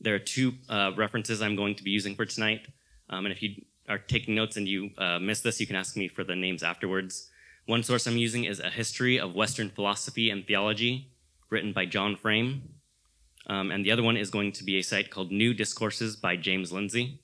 There 0.00 0.14
are 0.14 0.20
two 0.20 0.54
uh, 0.68 0.92
references 0.96 1.42
I'm 1.42 1.56
going 1.56 1.74
to 1.76 1.84
be 1.84 1.90
using 1.90 2.14
for 2.14 2.24
tonight. 2.24 2.68
Um, 3.10 3.26
and 3.26 3.32
if 3.32 3.42
you 3.42 3.62
are 3.88 3.98
taking 3.98 4.34
notes 4.34 4.56
and 4.56 4.68
you 4.68 4.90
uh, 4.98 5.18
miss 5.18 5.40
this, 5.40 5.60
you 5.60 5.66
can 5.66 5.76
ask 5.76 5.96
me 5.96 6.08
for 6.08 6.24
the 6.24 6.36
names 6.36 6.62
afterwards. 6.62 7.28
One 7.66 7.82
source 7.82 8.06
I'm 8.06 8.16
using 8.16 8.44
is 8.44 8.58
A 8.60 8.70
History 8.70 9.18
of 9.18 9.34
Western 9.34 9.70
Philosophy 9.70 10.30
and 10.30 10.46
Theology, 10.46 11.08
written 11.50 11.72
by 11.72 11.86
John 11.86 12.16
Frame. 12.16 12.62
Um, 13.46 13.70
and 13.70 13.84
the 13.84 13.90
other 13.90 14.02
one 14.02 14.16
is 14.16 14.30
going 14.30 14.52
to 14.52 14.64
be 14.64 14.78
a 14.78 14.82
site 14.82 15.10
called 15.10 15.30
New 15.30 15.54
Discourses 15.54 16.16
by 16.16 16.36
James 16.36 16.72
Lindsay. 16.72 17.20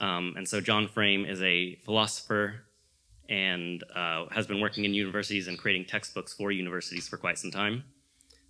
Um, 0.00 0.34
and 0.36 0.48
so 0.48 0.60
John 0.60 0.88
Frame 0.88 1.24
is 1.24 1.42
a 1.42 1.76
philosopher 1.84 2.64
and 3.28 3.84
uh, 3.94 4.26
has 4.30 4.46
been 4.46 4.60
working 4.60 4.84
in 4.84 4.94
universities 4.94 5.48
and 5.48 5.58
creating 5.58 5.84
textbooks 5.84 6.32
for 6.32 6.50
universities 6.50 7.06
for 7.08 7.16
quite 7.16 7.38
some 7.38 7.50
time. 7.50 7.84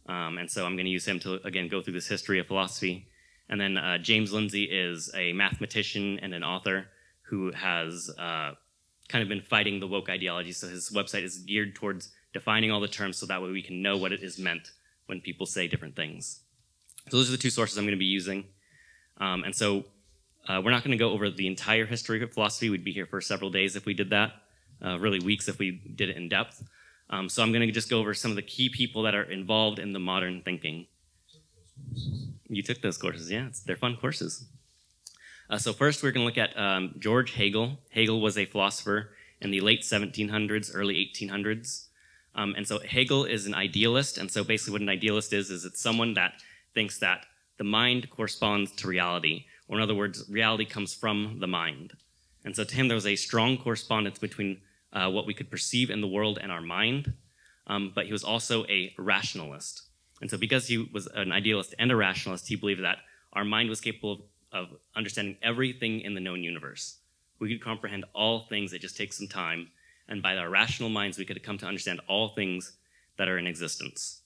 Um, 0.09 0.39
and 0.39 0.51
so 0.51 0.65
I'm 0.65 0.77
going 0.77 0.87
to 0.87 0.91
use 0.91 1.07
him 1.07 1.19
to, 1.21 1.35
again, 1.45 1.69
go 1.69 1.83
through 1.83 1.95
this 1.95 2.09
history 2.09 2.39
of 2.39 2.47
philosophy. 2.47 3.07
And 3.49 3.61
then 3.61 3.77
uh, 3.77 3.99
James 3.99 4.33
Lindsay 4.33 4.65
is 4.65 5.11
a 5.15 5.33
mathematician 5.33 6.19
and 6.21 6.33
an 6.33 6.45
author 6.45 6.87
who 7.23 7.53
has 7.53 8.11
uh, 8.19 8.53
kind 9.09 9.23
of 9.23 9.29
been 9.29 9.41
fighting 9.41 9.81
the 9.81 9.87
woke 9.87 10.09
ideology. 10.09 10.53
So 10.53 10.69
his 10.69 10.91
website 10.91 11.25
is 11.25 11.39
geared 11.39 11.75
towards 11.75 12.11
defining 12.33 12.71
all 12.71 12.81
the 12.81 12.89
terms 12.89 13.17
so 13.17 13.27
that 13.27 13.43
way 13.43 13.51
we 13.51 13.63
can 13.63 13.83
know 13.83 13.97
what 13.97 14.13
it 14.13 14.23
is 14.23 14.39
meant 14.39 14.71
when 15.07 15.21
people 15.21 15.47
say 15.47 15.67
different 15.67 15.97
things. 15.97 16.41
So 17.11 17.17
those 17.17 17.29
are 17.29 17.33
the 17.33 17.39
two 17.39 17.51
sources 17.51 17.77
I'm 17.79 17.85
going 17.85 17.93
to 17.93 17.99
be 17.99 18.05
using. 18.05 18.45
Um, 19.19 19.45
and 19.45 19.55
so 19.55 19.85
uh, 20.47 20.61
we're 20.63 20.71
not 20.71 20.85
going 20.85 20.93
to 20.93 21.03
go 21.03 21.11
over 21.11 21.31
the 21.31 21.47
entire 21.47 21.87
history 21.87 22.23
of 22.23 22.33
philosophy. 22.33 22.71
We'd 22.71 22.85
be 22.85 22.93
here 22.93 23.07
for 23.07 23.21
several 23.21 23.51
days 23.51 23.77
if 23.77 23.87
we 23.87 23.95
did 23.95 24.11
that, 24.11 24.33
uh, 24.85 24.99
really 24.99 25.21
weeks 25.21 25.49
if 25.49 25.59
we 25.59 25.71
did 25.71 26.11
it 26.11 26.17
in 26.17 26.29
depth. 26.29 26.63
Um, 27.11 27.29
so 27.29 27.43
I'm 27.43 27.53
going 27.53 27.67
to 27.67 27.73
just 27.73 27.89
go 27.89 27.99
over 27.99 28.15
some 28.15 28.31
of 28.31 28.37
the 28.37 28.43
key 28.43 28.69
people 28.69 29.03
that 29.03 29.15
are 29.15 29.23
involved 29.23 29.79
in 29.79 29.93
the 29.93 29.99
modern 29.99 30.43
thinking. 30.43 30.87
You 32.49 32.63
took 32.63 32.83
those 32.83 32.99
courses, 32.99 33.31
yeah. 33.31 33.49
they're 33.67 33.77
fun 33.77 33.97
courses. 33.97 34.47
Uh, 35.51 35.57
so 35.57 35.73
first, 35.73 36.03
we're 36.03 36.13
going 36.13 36.23
to 36.23 36.27
look 36.27 36.51
at 36.51 36.59
um, 36.59 36.95
George 36.99 37.33
Hegel. 37.33 37.79
Hegel 37.91 38.21
was 38.21 38.37
a 38.37 38.45
philosopher 38.45 39.11
in 39.41 39.51
the 39.51 39.61
late 39.61 39.83
1700s, 39.83 40.71
early 40.75 40.95
1800s. 41.15 41.87
Um, 42.35 42.55
and 42.57 42.67
so 42.67 42.81
Hegel 42.81 43.25
is 43.25 43.47
an 43.47 43.55
idealist. 43.55 44.19
And 44.19 44.31
so 44.31 44.45
basically 44.45 44.73
what 44.73 44.83
an 44.83 44.89
idealist 44.89 45.33
is, 45.33 45.51
is 45.51 45.65
it's 45.65 45.81
someone 45.81 46.15
that 46.15 46.35
thinks 46.75 46.99
that 46.99 47.25
the 47.57 47.65
mind 47.65 48.11
corresponds 48.11 48.71
to 48.73 48.89
reality, 48.89 49.47
or 49.67 49.77
in 49.77 49.83
other 49.83 49.95
words, 49.95 50.25
reality 50.29 50.65
comes 50.65 50.95
from 50.95 51.39
the 51.41 51.47
mind. 51.47 51.95
And 52.45 52.55
so 52.55 52.65
to 52.65 52.75
him, 52.75 52.89
there 52.89 52.95
was 52.95 53.07
a 53.07 53.17
strong 53.17 53.57
correspondence 53.57 54.19
between 54.19 54.61
uh, 54.93 55.11
what 55.11 55.27
we 55.27 55.35
could 55.35 55.51
perceive 55.51 55.91
in 55.91 56.01
the 56.01 56.09
world 56.09 56.39
and 56.41 56.51
our 56.51 56.61
mind, 56.61 57.15
um, 57.67 57.93
but 57.95 58.07
he 58.07 58.13
was 58.13 58.25
also 58.25 58.65
a 58.67 58.95
rationalist. 58.99 59.83
And 60.21 60.31
so 60.31 60.37
because 60.37 60.67
he 60.67 60.79
was 60.79 61.07
an 61.09 61.33
idealist 61.33 61.75
and 61.79 61.93
a 61.93 61.97
rationalist, 61.97 62.49
he 62.49 62.57
believed 62.57 62.83
that 62.83 62.99
our 63.33 63.45
mind 63.45 63.69
was 63.69 63.81
capable 63.81 64.13
of, 64.13 64.21
of 64.53 64.67
understanding 64.97 65.37
everything 65.43 66.01
in 66.01 66.15
the 66.15 66.21
known 66.21 66.43
universe. 66.43 66.99
We 67.39 67.49
could 67.49 67.63
comprehend 67.63 68.05
all 68.15 68.47
things, 68.49 68.73
it 68.73 68.81
just 68.81 68.97
takes 68.97 69.19
some 69.19 69.29
time. 69.29 69.69
And 70.09 70.23
by 70.23 70.37
our 70.37 70.49
rational 70.49 70.89
minds, 70.89 71.19
we 71.19 71.27
could 71.27 71.43
come 71.43 71.59
to 71.59 71.67
understand 71.67 72.01
all 72.09 72.31
things 72.31 72.73
that 73.19 73.29
are 73.29 73.39
in 73.39 73.47
existence. 73.47 74.23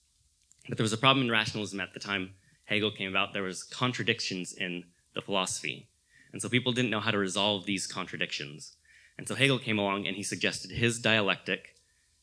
But 0.69 0.78
there 0.78 0.85
was 0.85 0.92
a 0.92 0.99
problem 0.99 1.26
in 1.26 1.33
rationalism 1.33 1.81
at 1.81 1.92
the 1.92 2.00
time 2.00 2.31
Hegel 2.66 2.92
came 2.92 3.11
about. 3.11 3.33
There 3.33 3.42
was 3.42 3.64
contradictions 3.64 4.52
in 4.52 4.85
the 5.14 5.21
philosophy. 5.21 5.88
And 6.33 6.40
so 6.40 6.49
people 6.49 6.73
didn't 6.73 6.90
know 6.90 7.00
how 7.00 7.11
to 7.11 7.19
resolve 7.19 7.66
these 7.66 7.87
contradictions. 7.87 8.76
And 9.19 9.28
so 9.28 9.35
Hegel 9.35 9.59
came 9.59 9.78
along 9.78 10.07
and 10.07 10.16
he 10.16 10.23
suggested 10.23 10.71
his 10.71 10.99
dialectic, 10.99 11.76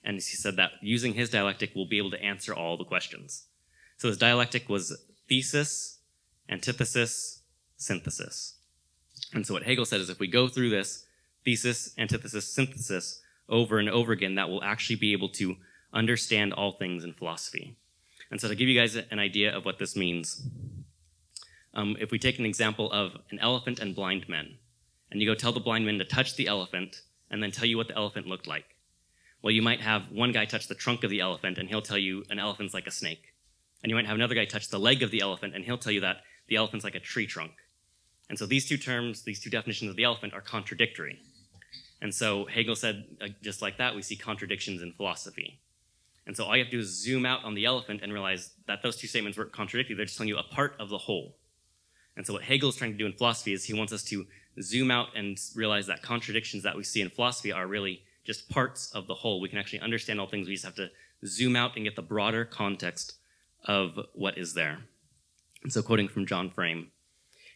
and 0.03 0.15
he 0.15 0.21
said 0.21 0.55
that 0.57 0.71
using 0.81 1.13
his 1.13 1.29
dialectic, 1.29 1.71
we'll 1.75 1.85
be 1.85 1.97
able 1.97 2.11
to 2.11 2.21
answer 2.21 2.53
all 2.53 2.77
the 2.77 2.85
questions. 2.85 3.45
So 3.97 4.07
his 4.07 4.17
dialectic 4.17 4.69
was 4.69 4.97
thesis, 5.27 5.99
antithesis, 6.49 7.41
synthesis. 7.77 8.55
And 9.33 9.45
so 9.45 9.53
what 9.53 9.63
Hegel 9.63 9.85
said 9.85 10.01
is 10.01 10.09
if 10.09 10.19
we 10.19 10.27
go 10.27 10.47
through 10.47 10.69
this 10.69 11.05
thesis, 11.45 11.93
antithesis, 11.97 12.47
synthesis 12.47 13.21
over 13.47 13.77
and 13.79 13.89
over 13.89 14.11
again, 14.11 14.35
that 14.35 14.49
will 14.49 14.63
actually 14.63 14.95
be 14.95 15.11
able 15.11 15.29
to 15.29 15.57
understand 15.93 16.53
all 16.53 16.73
things 16.73 17.03
in 17.03 17.13
philosophy. 17.13 17.75
And 18.31 18.39
so 18.39 18.47
to 18.47 18.55
give 18.55 18.67
you 18.67 18.79
guys 18.79 18.95
an 18.95 19.19
idea 19.19 19.55
of 19.55 19.65
what 19.65 19.79
this 19.79 19.95
means, 19.95 20.47
um, 21.73 21.97
if 21.99 22.11
we 22.11 22.19
take 22.19 22.39
an 22.39 22.45
example 22.45 22.91
of 22.91 23.17
an 23.31 23.39
elephant 23.39 23.79
and 23.79 23.95
blind 23.95 24.29
men, 24.29 24.57
and 25.11 25.21
you 25.21 25.27
go 25.27 25.35
tell 25.35 25.51
the 25.51 25.59
blind 25.59 25.85
men 25.85 25.97
to 25.99 26.05
touch 26.05 26.35
the 26.35 26.47
elephant 26.47 27.01
and 27.31 27.41
then 27.41 27.51
tell 27.51 27.65
you 27.65 27.77
what 27.77 27.87
the 27.87 27.95
elephant 27.95 28.27
looked 28.27 28.47
like. 28.47 28.65
Well, 29.41 29.51
you 29.51 29.61
might 29.61 29.81
have 29.81 30.11
one 30.11 30.31
guy 30.31 30.45
touch 30.45 30.67
the 30.67 30.75
trunk 30.75 31.03
of 31.03 31.09
the 31.09 31.21
elephant 31.21 31.57
and 31.57 31.69
he'll 31.69 31.81
tell 31.81 31.97
you 31.97 32.25
an 32.29 32.39
elephant's 32.39 32.73
like 32.73 32.87
a 32.87 32.91
snake. 32.91 33.33
And 33.81 33.89
you 33.89 33.95
might 33.95 34.05
have 34.05 34.15
another 34.15 34.35
guy 34.35 34.45
touch 34.45 34.69
the 34.69 34.79
leg 34.79 35.01
of 35.01 35.11
the 35.11 35.21
elephant 35.21 35.55
and 35.55 35.63
he'll 35.63 35.77
tell 35.77 35.93
you 35.93 36.01
that 36.01 36.17
the 36.47 36.57
elephant's 36.57 36.83
like 36.83 36.95
a 36.95 36.99
tree 36.99 37.27
trunk. 37.27 37.53
And 38.29 38.37
so 38.37 38.45
these 38.45 38.67
two 38.67 38.77
terms, 38.77 39.23
these 39.23 39.39
two 39.39 39.49
definitions 39.49 39.89
of 39.89 39.95
the 39.95 40.03
elephant 40.03 40.33
are 40.33 40.41
contradictory. 40.41 41.19
And 42.01 42.13
so 42.13 42.45
Hegel 42.45 42.75
said, 42.75 43.05
uh, 43.21 43.27
just 43.41 43.61
like 43.61 43.77
that, 43.77 43.95
we 43.95 44.01
see 44.01 44.15
contradictions 44.15 44.81
in 44.81 44.93
philosophy. 44.93 45.59
And 46.25 46.37
so 46.37 46.45
all 46.45 46.55
you 46.55 46.63
have 46.63 46.71
to 46.71 46.77
do 46.77 46.81
is 46.81 47.01
zoom 47.01 47.25
out 47.25 47.43
on 47.43 47.55
the 47.55 47.65
elephant 47.65 48.01
and 48.03 48.13
realize 48.13 48.51
that 48.67 48.83
those 48.83 48.95
two 48.95 49.07
statements 49.07 49.37
weren't 49.37 49.51
contradictory. 49.51 49.95
They're 49.95 50.05
just 50.05 50.17
telling 50.17 50.29
you 50.29 50.37
a 50.37 50.43
part 50.43 50.75
of 50.79 50.89
the 50.89 50.97
whole. 50.97 51.35
And 52.15 52.25
so 52.25 52.33
what 52.33 52.43
Hegel 52.43 52.69
is 52.69 52.75
trying 52.75 52.91
to 52.91 52.97
do 52.97 53.05
in 53.05 53.13
philosophy 53.13 53.53
is 53.53 53.65
he 53.65 53.73
wants 53.73 53.91
us 53.91 54.03
to 54.03 54.27
zoom 54.61 54.91
out 54.91 55.07
and 55.15 55.39
realize 55.55 55.87
that 55.87 56.01
contradictions 56.01 56.63
that 56.63 56.75
we 56.75 56.83
see 56.83 57.01
in 57.01 57.09
philosophy 57.09 57.51
are 57.51 57.67
really 57.67 58.03
just 58.25 58.49
parts 58.49 58.91
of 58.91 59.07
the 59.07 59.15
whole. 59.15 59.39
We 59.41 59.49
can 59.49 59.57
actually 59.57 59.79
understand 59.79 60.19
all 60.19 60.27
things. 60.27 60.47
We 60.47 60.53
just 60.53 60.65
have 60.65 60.75
to 60.75 60.89
zoom 61.25 61.55
out 61.55 61.75
and 61.75 61.85
get 61.85 61.95
the 61.95 62.01
broader 62.01 62.45
context 62.45 63.15
of 63.65 63.99
what 64.13 64.37
is 64.37 64.53
there. 64.53 64.79
And 65.63 65.73
so, 65.73 65.81
quoting 65.81 66.07
from 66.07 66.25
John 66.25 66.49
Frame, 66.49 66.91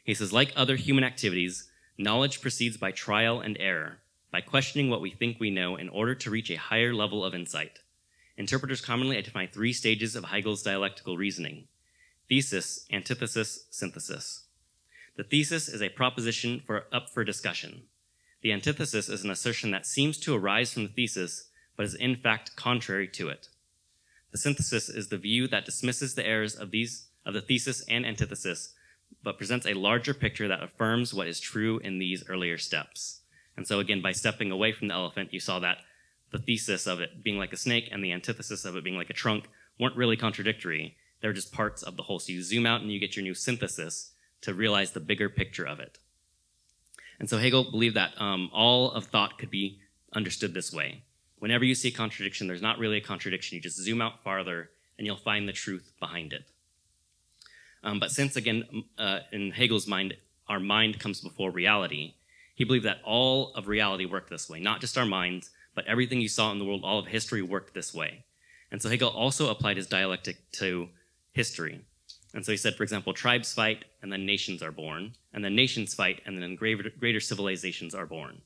he 0.04 0.14
says, 0.14 0.34
like 0.34 0.52
other 0.56 0.76
human 0.76 1.04
activities, 1.04 1.70
knowledge 1.98 2.42
proceeds 2.42 2.78
by 2.78 2.92
trial 2.92 3.40
and 3.40 3.56
error, 3.60 4.00
by 4.32 4.42
questioning 4.42 4.90
what 4.90 5.02
we 5.02 5.12
think 5.12 5.40
we 5.40 5.52
know 5.52 5.76
in 5.76 5.90
order 5.90 6.16
to 6.16 6.30
reach 6.30 6.50
a 6.50 6.56
higher 6.56 6.94
level 6.94 7.24
of 7.24 7.34
insight. 7.34 7.80
Interpreters 8.36 8.82
commonly 8.82 9.18
identify 9.18 9.46
three 9.46 9.74
stages 9.74 10.16
of 10.16 10.26
Hegel's 10.26 10.64
dialectical 10.64 11.18
reasoning 11.18 11.68
thesis, 12.28 12.86
antithesis, 12.92 13.66
synthesis. 13.70 14.43
The 15.16 15.24
thesis 15.24 15.70
is 15.70 15.82
a 15.82 15.90
proposition 15.90 16.62
for, 16.66 16.86
up 16.92 17.10
for 17.10 17.24
discussion. 17.24 17.84
The 18.42 18.52
antithesis 18.52 19.10
is 19.10 19.24
an 19.24 19.30
assertion 19.30 19.70
that 19.72 19.86
seems 19.86 20.18
to 20.20 20.36
arise 20.36 20.74
from 20.74 20.84
the 20.84 20.90
thesis, 20.90 21.50
but 21.78 21.86
is 21.86 21.94
in 21.94 22.16
fact 22.16 22.56
contrary 22.56 23.08
to 23.10 23.30
it. 23.30 23.50
The 24.32 24.40
synthesis 24.40 24.90
is 24.90 25.10
the 25.10 25.18
view 25.18 25.48
that 25.50 25.66
dismisses 25.66 26.16
the 26.16 26.26
errors 26.26 26.56
of 26.56 26.72
these 26.72 27.08
of 27.26 27.34
the 27.34 27.42
thesis 27.42 27.86
and 27.88 28.06
antithesis, 28.06 28.74
but 29.24 29.38
presents 29.38 29.66
a 29.66 29.76
larger 29.76 30.14
picture 30.14 30.48
that 30.48 30.64
affirms 30.64 31.14
what 31.14 31.28
is 31.28 31.40
true 31.40 31.78
in 31.80 32.00
these 32.00 32.28
earlier 32.28 32.58
steps. 32.58 33.22
And 33.56 33.68
so 33.68 33.80
again, 33.80 34.02
by 34.02 34.12
stepping 34.12 34.52
away 34.52 34.74
from 34.74 34.88
the 34.88 34.96
elephant, 34.96 35.32
you 35.32 35.40
saw 35.40 35.60
that 35.60 35.78
the 36.32 36.40
thesis 36.40 36.88
of 36.88 37.00
it 37.00 37.24
being 37.24 37.38
like 37.38 37.54
a 37.54 37.58
snake 37.58 37.88
and 37.92 38.04
the 38.04 38.12
antithesis 38.12 38.66
of 38.66 38.76
it 38.76 38.84
being 38.84 38.98
like 38.98 39.12
a 39.12 39.14
trunk 39.14 39.48
weren't 39.80 39.96
really 39.96 40.18
contradictory. 40.18 40.98
They're 41.22 41.32
just 41.32 41.54
parts 41.54 41.84
of 41.84 41.96
the 41.96 42.04
whole. 42.04 42.20
So 42.20 42.34
you 42.34 42.42
zoom 42.42 42.66
out 42.66 42.82
and 42.82 42.92
you 42.92 43.00
get 43.00 43.16
your 43.16 43.24
new 43.24 43.36
synthesis 43.36 44.13
to 44.44 44.54
realize 44.54 44.92
the 44.92 45.00
bigger 45.00 45.30
picture 45.30 45.66
of 45.66 45.80
it. 45.80 45.98
And 47.20 47.30
so 47.30 47.38
Hegel 47.38 47.72
believed 47.72 47.96
that 47.96 48.20
um, 48.22 48.50
all 48.54 48.92
of 48.92 49.06
thought 49.06 49.38
could 49.38 49.50
be 49.50 49.80
understood 50.14 50.54
this 50.54 50.72
way. 50.72 51.04
Whenever 51.40 51.66
you 51.66 51.76
see 51.76 51.90
a 51.90 51.92
contradiction, 51.92 52.48
there's 52.48 52.62
not 52.62 52.80
really 52.80 52.98
a 52.98 53.02
contradiction. 53.02 53.56
You 53.56 53.62
just 53.62 53.78
zoom 53.78 54.02
out 54.02 54.24
farther 54.24 54.70
and 54.98 55.06
you'll 55.06 55.18
find 55.18 55.48
the 55.48 55.54
truth 55.54 55.92
behind 56.00 56.34
it. 56.34 56.46
Um, 57.84 58.00
but 58.00 58.12
since, 58.12 58.36
again, 58.36 58.64
uh, 58.98 59.20
in 59.32 59.52
Hegel's 59.52 59.88
mind, 59.88 60.16
our 60.48 60.60
mind 60.60 61.00
comes 61.00 61.22
before 61.22 61.52
reality, 61.52 62.14
he 62.56 62.64
believed 62.64 62.86
that 62.86 63.02
all 63.04 63.54
of 63.56 63.68
reality 63.68 64.06
worked 64.06 64.30
this 64.30 64.50
way, 64.50 64.60
not 64.60 64.80
just 64.80 64.98
our 64.98 65.06
minds, 65.06 65.50
but 65.76 65.88
everything 65.88 66.22
you 66.22 66.30
saw 66.30 66.52
in 66.52 66.60
the 66.60 66.66
world, 66.66 66.84
all 66.84 67.00
of 67.00 67.08
history 67.08 67.42
worked 67.42 67.74
this 67.74 67.94
way. 67.94 68.26
And 68.72 68.82
so 68.82 68.90
Hegel 68.90 69.10
also 69.10 69.50
applied 69.50 69.78
his 69.78 69.88
dialectic 69.88 70.52
to 70.54 70.90
history. 71.32 71.82
And 72.34 72.46
so 72.46 72.52
he 72.52 72.58
said, 72.58 72.76
for 72.76 72.84
example, 72.84 73.14
tribes 73.14 73.54
fight 73.54 73.86
and 74.02 74.12
then 74.12 74.26
nations 74.26 74.64
are 74.64 74.72
born, 74.72 75.14
and 75.34 75.46
then 75.46 75.56
nations 75.56 75.94
fight 75.94 76.22
and 76.26 76.42
then 76.42 76.56
greater, 76.56 76.90
greater 77.00 77.20
civilizations 77.20 77.94
are 77.94 78.08
born. 78.08 78.42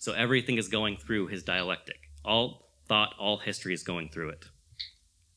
So 0.00 0.12
everything 0.12 0.58
is 0.58 0.68
going 0.68 0.96
through 0.96 1.28
his 1.28 1.42
dialectic. 1.42 2.10
All 2.24 2.68
thought, 2.88 3.14
all 3.18 3.38
history 3.38 3.74
is 3.74 3.82
going 3.82 4.08
through 4.08 4.30
it. 4.30 4.46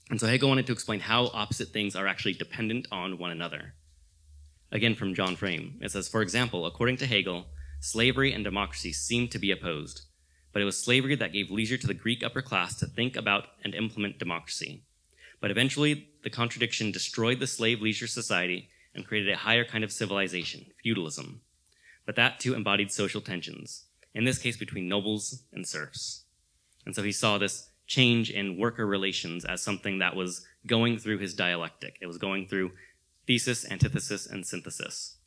And 0.10 0.20
so 0.20 0.28
Hegel 0.28 0.50
wanted 0.50 0.68
to 0.68 0.74
explain 0.74 1.00
how 1.00 1.28
opposite 1.28 1.70
things 1.70 1.96
are 1.96 2.08
actually 2.08 2.34
dependent 2.34 2.88
on 2.92 3.18
one 3.18 3.32
another. 3.32 3.76
Again, 4.72 4.96
from 4.96 5.16
John 5.16 5.36
Frame, 5.36 5.80
it 5.82 5.92
says, 5.92 6.10
for 6.10 6.22
example, 6.22 6.66
according 6.66 6.98
to 6.98 7.06
Hegel, 7.06 7.46
slavery 7.80 8.34
and 8.34 8.44
democracy 8.44 8.94
seem 8.94 9.28
to 9.30 9.40
be 9.40 9.52
opposed, 9.52 10.02
but 10.54 10.62
it 10.62 10.66
was 10.66 10.78
slavery 10.78 11.16
that 11.16 11.34
gave 11.34 11.50
leisure 11.50 11.78
to 11.78 11.88
the 11.88 11.94
Greek 11.94 12.24
upper 12.24 12.42
class 12.42 12.78
to 12.80 12.88
think 12.88 13.16
about 13.16 13.46
and 13.64 13.74
implement 13.74 14.20
democracy. 14.20 14.84
But 15.40 15.52
eventually, 15.52 16.10
the 16.24 16.30
contradiction 16.30 16.92
destroyed 16.92 17.40
the 17.40 17.48
slave 17.48 17.82
leisure 17.82 18.08
society 18.08 18.70
and 18.94 19.08
created 19.08 19.34
a 19.34 19.38
higher 19.38 19.66
kind 19.66 19.84
of 19.84 19.92
civilization, 19.92 20.66
feudalism. 20.84 21.42
But 22.06 22.16
that 22.16 22.40
too 22.40 22.54
embodied 22.54 22.92
social 22.92 23.22
tensions, 23.22 23.86
in 24.14 24.24
this 24.24 24.38
case 24.38 24.58
between 24.58 24.88
nobles 24.88 25.44
and 25.54 25.68
serfs. 25.68 26.24
And 26.86 26.96
so 26.96 27.04
he 27.04 27.12
saw 27.12 27.38
this 27.38 27.70
change 27.88 28.30
in 28.30 28.58
worker 28.58 28.86
relations 28.86 29.46
as 29.46 29.62
something 29.62 30.00
that 30.00 30.16
was 30.16 30.46
going 30.66 30.98
through 30.98 31.20
his 31.20 31.34
dialectic. 31.34 31.98
It 32.02 32.08
was 32.08 32.18
going 32.18 32.48
through 32.48 32.72
thesis, 33.28 33.70
antithesis, 33.70 34.26
and 34.28 34.46
synthesis. 34.46 35.18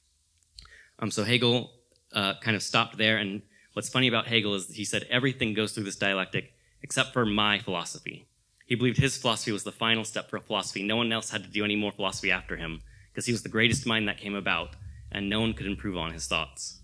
Um, 0.99 1.11
so 1.11 1.25
Hegel 1.25 1.73
uh, 2.13 2.35
kind 2.41 2.57
of 2.57 2.63
stopped 2.63 2.97
there, 2.97 3.17
and 3.17 3.43
what's 3.73 3.89
funny 3.89 4.09
about 4.09 4.27
Hegel 4.27 4.55
is 4.55 4.69
he 4.69 4.85
said 4.85 5.07
everything 5.11 5.55
goes 5.55 5.73
through 5.73 5.85
this 5.85 5.97
dialectic 5.97 6.53
except 6.83 7.13
for 7.13 7.25
my 7.25 7.59
philosophy. 7.59 8.29
He 8.66 8.75
believed 8.75 8.99
his 8.99 9.16
philosophy 9.16 9.52
was 9.52 9.64
the 9.64 9.73
final 9.73 10.04
step 10.04 10.30
for 10.30 10.38
philosophy. 10.38 10.83
No 10.83 10.97
one 10.97 11.12
else 11.12 11.30
had 11.30 11.44
to 11.44 11.50
do 11.50 11.64
any 11.64 11.76
more 11.76 11.92
philosophy 11.92 12.30
after 12.30 12.56
him 12.56 12.83
because 13.12 13.26
he 13.26 13.33
was 13.33 13.42
the 13.42 13.49
greatest 13.49 13.87
mind 13.87 14.09
that 14.09 14.18
came 14.18 14.35
about, 14.35 14.71
and 15.12 15.28
no 15.28 15.40
one 15.40 15.52
could 15.52 15.66
improve 15.66 15.97
on 15.97 16.12
his 16.12 16.26
thoughts. 16.26 16.80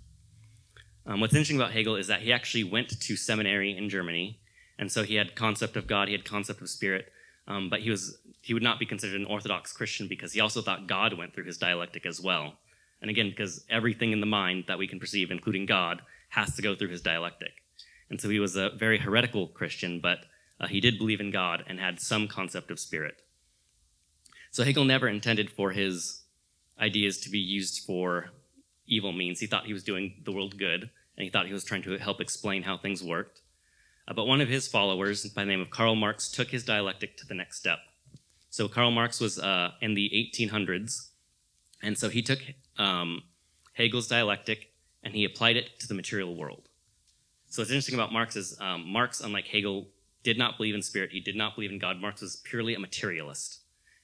Um, 1.06 1.20
what's 1.20 1.34
interesting 1.34 1.56
about 1.56 1.72
Hegel 1.72 1.96
is 1.96 2.06
that 2.08 2.20
he 2.20 2.32
actually 2.32 2.64
went 2.64 3.00
to 3.00 3.16
seminary 3.16 3.76
in 3.76 3.88
Germany 3.88 4.40
and 4.80 4.90
so 4.90 5.02
he 5.02 5.16
had 5.16 5.37
concept 5.37 5.76
of 5.76 5.87
God, 5.87 6.08
he 6.08 6.12
had 6.12 6.25
concept 6.25 6.62
of 6.62 6.70
spirit, 6.70 7.12
um, 7.46 7.68
but 7.68 7.80
he 7.80 7.90
was 7.90 8.16
he 8.40 8.54
would 8.54 8.62
not 8.62 8.78
be 8.78 8.87
considered 8.87 9.20
an 9.20 9.26
orthodox 9.26 9.75
Christian 9.75 10.08
because 10.08 10.32
he 10.32 10.40
also 10.40 10.62
thought 10.62 10.87
God 10.87 11.12
went 11.12 11.34
through 11.34 11.44
his 11.44 11.58
dialectic 11.58 12.06
as 12.06 12.18
well. 12.18 12.54
And 13.02 13.10
again, 13.10 13.28
because 13.28 13.66
everything 13.68 14.12
in 14.12 14.20
the 14.20 14.26
mind 14.26 14.64
that 14.68 14.78
we 14.78 14.88
can 14.88 14.99
perceive, 14.99 15.30
including 15.30 15.66
God, 15.66 16.00
has 16.30 16.56
to 16.56 16.62
go 16.62 16.75
through 16.75 16.88
his 16.88 17.02
dialectic. 17.02 17.50
And 18.08 18.18
so 18.18 18.30
he 18.30 18.40
was 18.40 18.56
a 18.56 18.70
very 18.70 18.96
heretical 18.96 19.49
Christian, 19.49 20.00
but 20.00 20.20
uh, 20.61 20.67
he 20.67 20.81
did 20.81 20.99
believe 20.99 21.21
in 21.21 21.31
God 21.31 21.64
and 21.67 21.81
had 21.81 22.00
some 22.00 22.29
concept 22.29 22.71
of 22.71 22.79
spirit. 22.79 23.23
So 24.50 24.64
Hegel 24.64 24.85
never 24.85 25.09
intended 25.09 25.50
for 25.50 25.71
his 25.71 26.23
ideas 26.79 27.19
to 27.21 27.31
be 27.31 27.38
used 27.38 27.85
for 27.85 28.31
evil 28.87 29.12
means. 29.12 29.40
He 29.40 29.47
thought 29.47 29.67
he 29.67 29.73
was 29.73 29.85
doing 29.85 30.14
the 30.25 30.33
world 30.33 30.59
good, 30.59 30.83
and 30.83 31.25
he 31.25 31.31
thought 31.31 31.47
he 31.47 31.52
was 31.52 31.64
trying 31.64 31.83
to 31.83 31.97
help 31.99 32.21
explain 32.21 32.62
how 32.62 32.76
things 32.76 33.02
worked. 33.02 33.40
Uh, 34.07 34.14
but 34.14 34.26
one 34.26 34.40
of 34.40 34.49
his 34.49 34.67
followers, 34.67 35.25
by 35.26 35.45
the 35.45 35.50
name 35.50 35.61
of 35.61 35.71
Karl 35.71 35.95
Marx, 35.95 36.29
took 36.29 36.49
his 36.50 36.64
dialectic 36.64 37.17
to 37.19 37.26
the 37.26 37.35
next 37.35 37.59
step. 37.59 37.79
So 38.50 38.67
Karl 38.69 38.90
Marx 38.90 39.21
was 39.21 39.38
uh, 39.38 39.71
in 39.81 39.95
the 39.95 40.11
1800s, 40.35 41.11
and 41.83 41.97
so 41.97 42.09
he 42.09 42.21
took 42.21 42.40
um, 42.76 43.23
Hegel's 43.73 44.09
dialectic 44.09 44.73
and 45.02 45.14
he 45.14 45.25
applied 45.25 45.57
it 45.57 45.79
to 45.81 45.88
the 45.88 45.95
material 45.95 46.35
world. 46.35 46.69
So 47.49 47.62
what's 47.62 47.71
interesting 47.71 47.95
about 47.95 48.12
Marx 48.12 48.37
is 48.37 48.57
um, 48.61 48.87
Marx, 48.87 49.21
unlike 49.21 49.47
Hegel, 49.47 49.88
did 50.23 50.39
not 50.39 50.57
believe 50.57 50.75
in 50.75 50.83
spirit. 50.83 51.11
He 51.12 51.21
did 51.21 51.37
not 51.37 51.55
believe 51.55 51.71
in 51.71 51.79
God. 51.79 52.00
Marx 52.00 52.21
was 52.21 52.37
purely 52.45 52.75
a 52.75 52.79
materialist. 52.79 53.61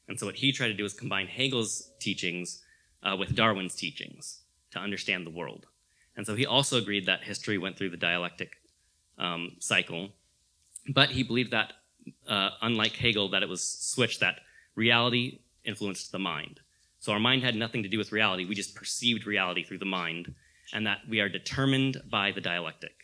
And 0.08 0.18
so 0.18 0.26
what 0.26 0.36
he 0.36 0.52
tried 0.52 0.68
to 0.68 0.74
do 0.74 0.84
is 0.84 0.94
combine 0.94 1.26
Hegel's 1.26 1.90
teachings 1.98 2.62
uh, 3.02 3.16
with 3.16 3.34
Darwin's 3.34 3.74
teachings 3.74 4.40
to 4.70 4.78
understand 4.78 5.26
the 5.26 5.30
world. 5.30 5.66
And 6.16 6.26
so 6.26 6.34
he 6.34 6.46
also 6.46 6.78
agreed 6.78 7.06
that 7.06 7.22
history 7.22 7.58
went 7.58 7.76
through 7.76 7.90
the 7.90 7.96
dialectic 7.96 8.52
um, 9.18 9.56
cycle. 9.58 10.10
But 10.88 11.10
he 11.10 11.22
believed 11.22 11.50
that, 11.50 11.74
uh, 12.28 12.50
unlike 12.62 12.92
Hegel, 12.92 13.30
that 13.30 13.42
it 13.42 13.48
was 13.48 13.62
switched, 13.62 14.20
that 14.20 14.40
reality 14.74 15.40
influenced 15.64 16.12
the 16.12 16.18
mind. 16.18 16.60
So 17.00 17.12
our 17.12 17.20
mind 17.20 17.42
had 17.42 17.54
nothing 17.54 17.82
to 17.82 17.88
do 17.88 17.98
with 17.98 18.12
reality. 18.12 18.46
We 18.46 18.54
just 18.54 18.74
perceived 18.74 19.26
reality 19.26 19.62
through 19.64 19.78
the 19.78 19.84
mind, 19.84 20.34
and 20.72 20.86
that 20.86 21.00
we 21.08 21.20
are 21.20 21.28
determined 21.28 22.00
by 22.10 22.32
the 22.32 22.40
dialectic. 22.40 22.94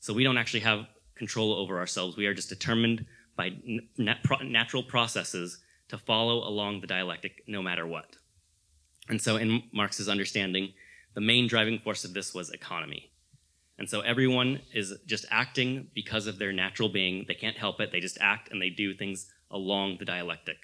So 0.00 0.12
we 0.12 0.24
don't 0.24 0.38
actually 0.38 0.60
have 0.60 0.86
control 1.22 1.52
over 1.52 1.78
ourselves. 1.78 2.16
We 2.16 2.26
are 2.26 2.34
just 2.34 2.48
determined 2.48 3.06
by 3.36 3.52
nat 3.96 4.18
natural 4.42 4.82
processes 4.82 5.60
to 5.86 5.96
follow 5.96 6.38
along 6.48 6.80
the 6.80 6.88
dialectic 6.88 7.44
no 7.46 7.62
matter 7.62 7.86
what. 7.86 8.16
And 9.08 9.22
so 9.22 9.36
in 9.36 9.62
Marx's 9.72 10.08
understanding, 10.08 10.72
the 11.14 11.20
main 11.20 11.46
driving 11.46 11.78
force 11.78 12.04
of 12.04 12.12
this 12.12 12.34
was 12.34 12.50
economy. 12.50 13.12
And 13.78 13.88
so 13.88 14.00
everyone 14.00 14.62
is 14.74 14.92
just 15.06 15.24
acting 15.30 15.90
because 15.94 16.26
of 16.26 16.38
their 16.40 16.52
natural 16.52 16.88
being. 16.88 17.24
They 17.28 17.34
can't 17.34 17.56
help 17.56 17.80
it. 17.80 17.92
They 17.92 18.00
just 18.00 18.18
act 18.20 18.50
and 18.50 18.60
they 18.60 18.70
do 18.70 18.92
things 18.92 19.30
along 19.48 19.98
the 19.98 20.04
dialectic. 20.04 20.56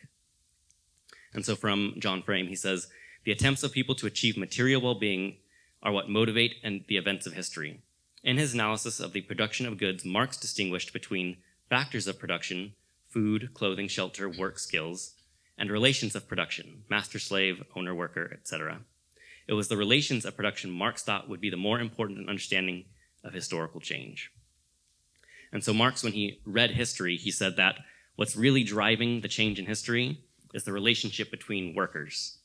And 1.34 1.44
so 1.46 1.54
from 1.54 1.94
John 2.00 2.22
Frame, 2.22 2.48
he 2.48 2.56
says, 2.56 2.88
the 3.24 3.30
attempts 3.30 3.62
of 3.62 3.70
people 3.70 3.94
to 3.96 4.08
achieve 4.08 4.36
material 4.36 4.80
well-being 4.80 5.36
are 5.84 5.92
what 5.92 6.08
motivate 6.08 6.56
and 6.64 6.84
the 6.88 6.96
events 6.96 7.26
of 7.28 7.34
history. 7.34 7.80
In 8.22 8.36
his 8.36 8.52
analysis 8.52 8.98
of 8.98 9.12
the 9.12 9.20
production 9.20 9.66
of 9.66 9.78
goods, 9.78 10.04
Marx 10.04 10.36
distinguished 10.36 10.92
between 10.92 11.36
factors 11.68 12.06
of 12.06 12.18
production, 12.18 12.74
food, 13.08 13.50
clothing, 13.54 13.88
shelter, 13.88 14.28
work 14.28 14.58
skills, 14.58 15.14
and 15.56 15.70
relations 15.70 16.14
of 16.14 16.28
production, 16.28 16.84
master 16.88 17.18
slave, 17.18 17.62
owner 17.76 17.94
worker, 17.94 18.30
etc. 18.32 18.80
It 19.46 19.54
was 19.54 19.68
the 19.68 19.76
relations 19.76 20.24
of 20.24 20.36
production 20.36 20.70
Marx 20.70 21.02
thought 21.02 21.28
would 21.28 21.40
be 21.40 21.50
the 21.50 21.56
more 21.56 21.80
important 21.80 22.18
in 22.18 22.28
understanding 22.28 22.84
of 23.24 23.32
historical 23.32 23.80
change. 23.80 24.32
And 25.52 25.64
so 25.64 25.72
Marx, 25.72 26.02
when 26.02 26.12
he 26.12 26.40
read 26.44 26.72
history, 26.72 27.16
he 27.16 27.30
said 27.30 27.56
that 27.56 27.78
what's 28.16 28.36
really 28.36 28.62
driving 28.62 29.20
the 29.20 29.28
change 29.28 29.58
in 29.58 29.66
history 29.66 30.22
is 30.52 30.64
the 30.64 30.72
relationship 30.72 31.30
between 31.30 31.74
workers. 31.74 32.38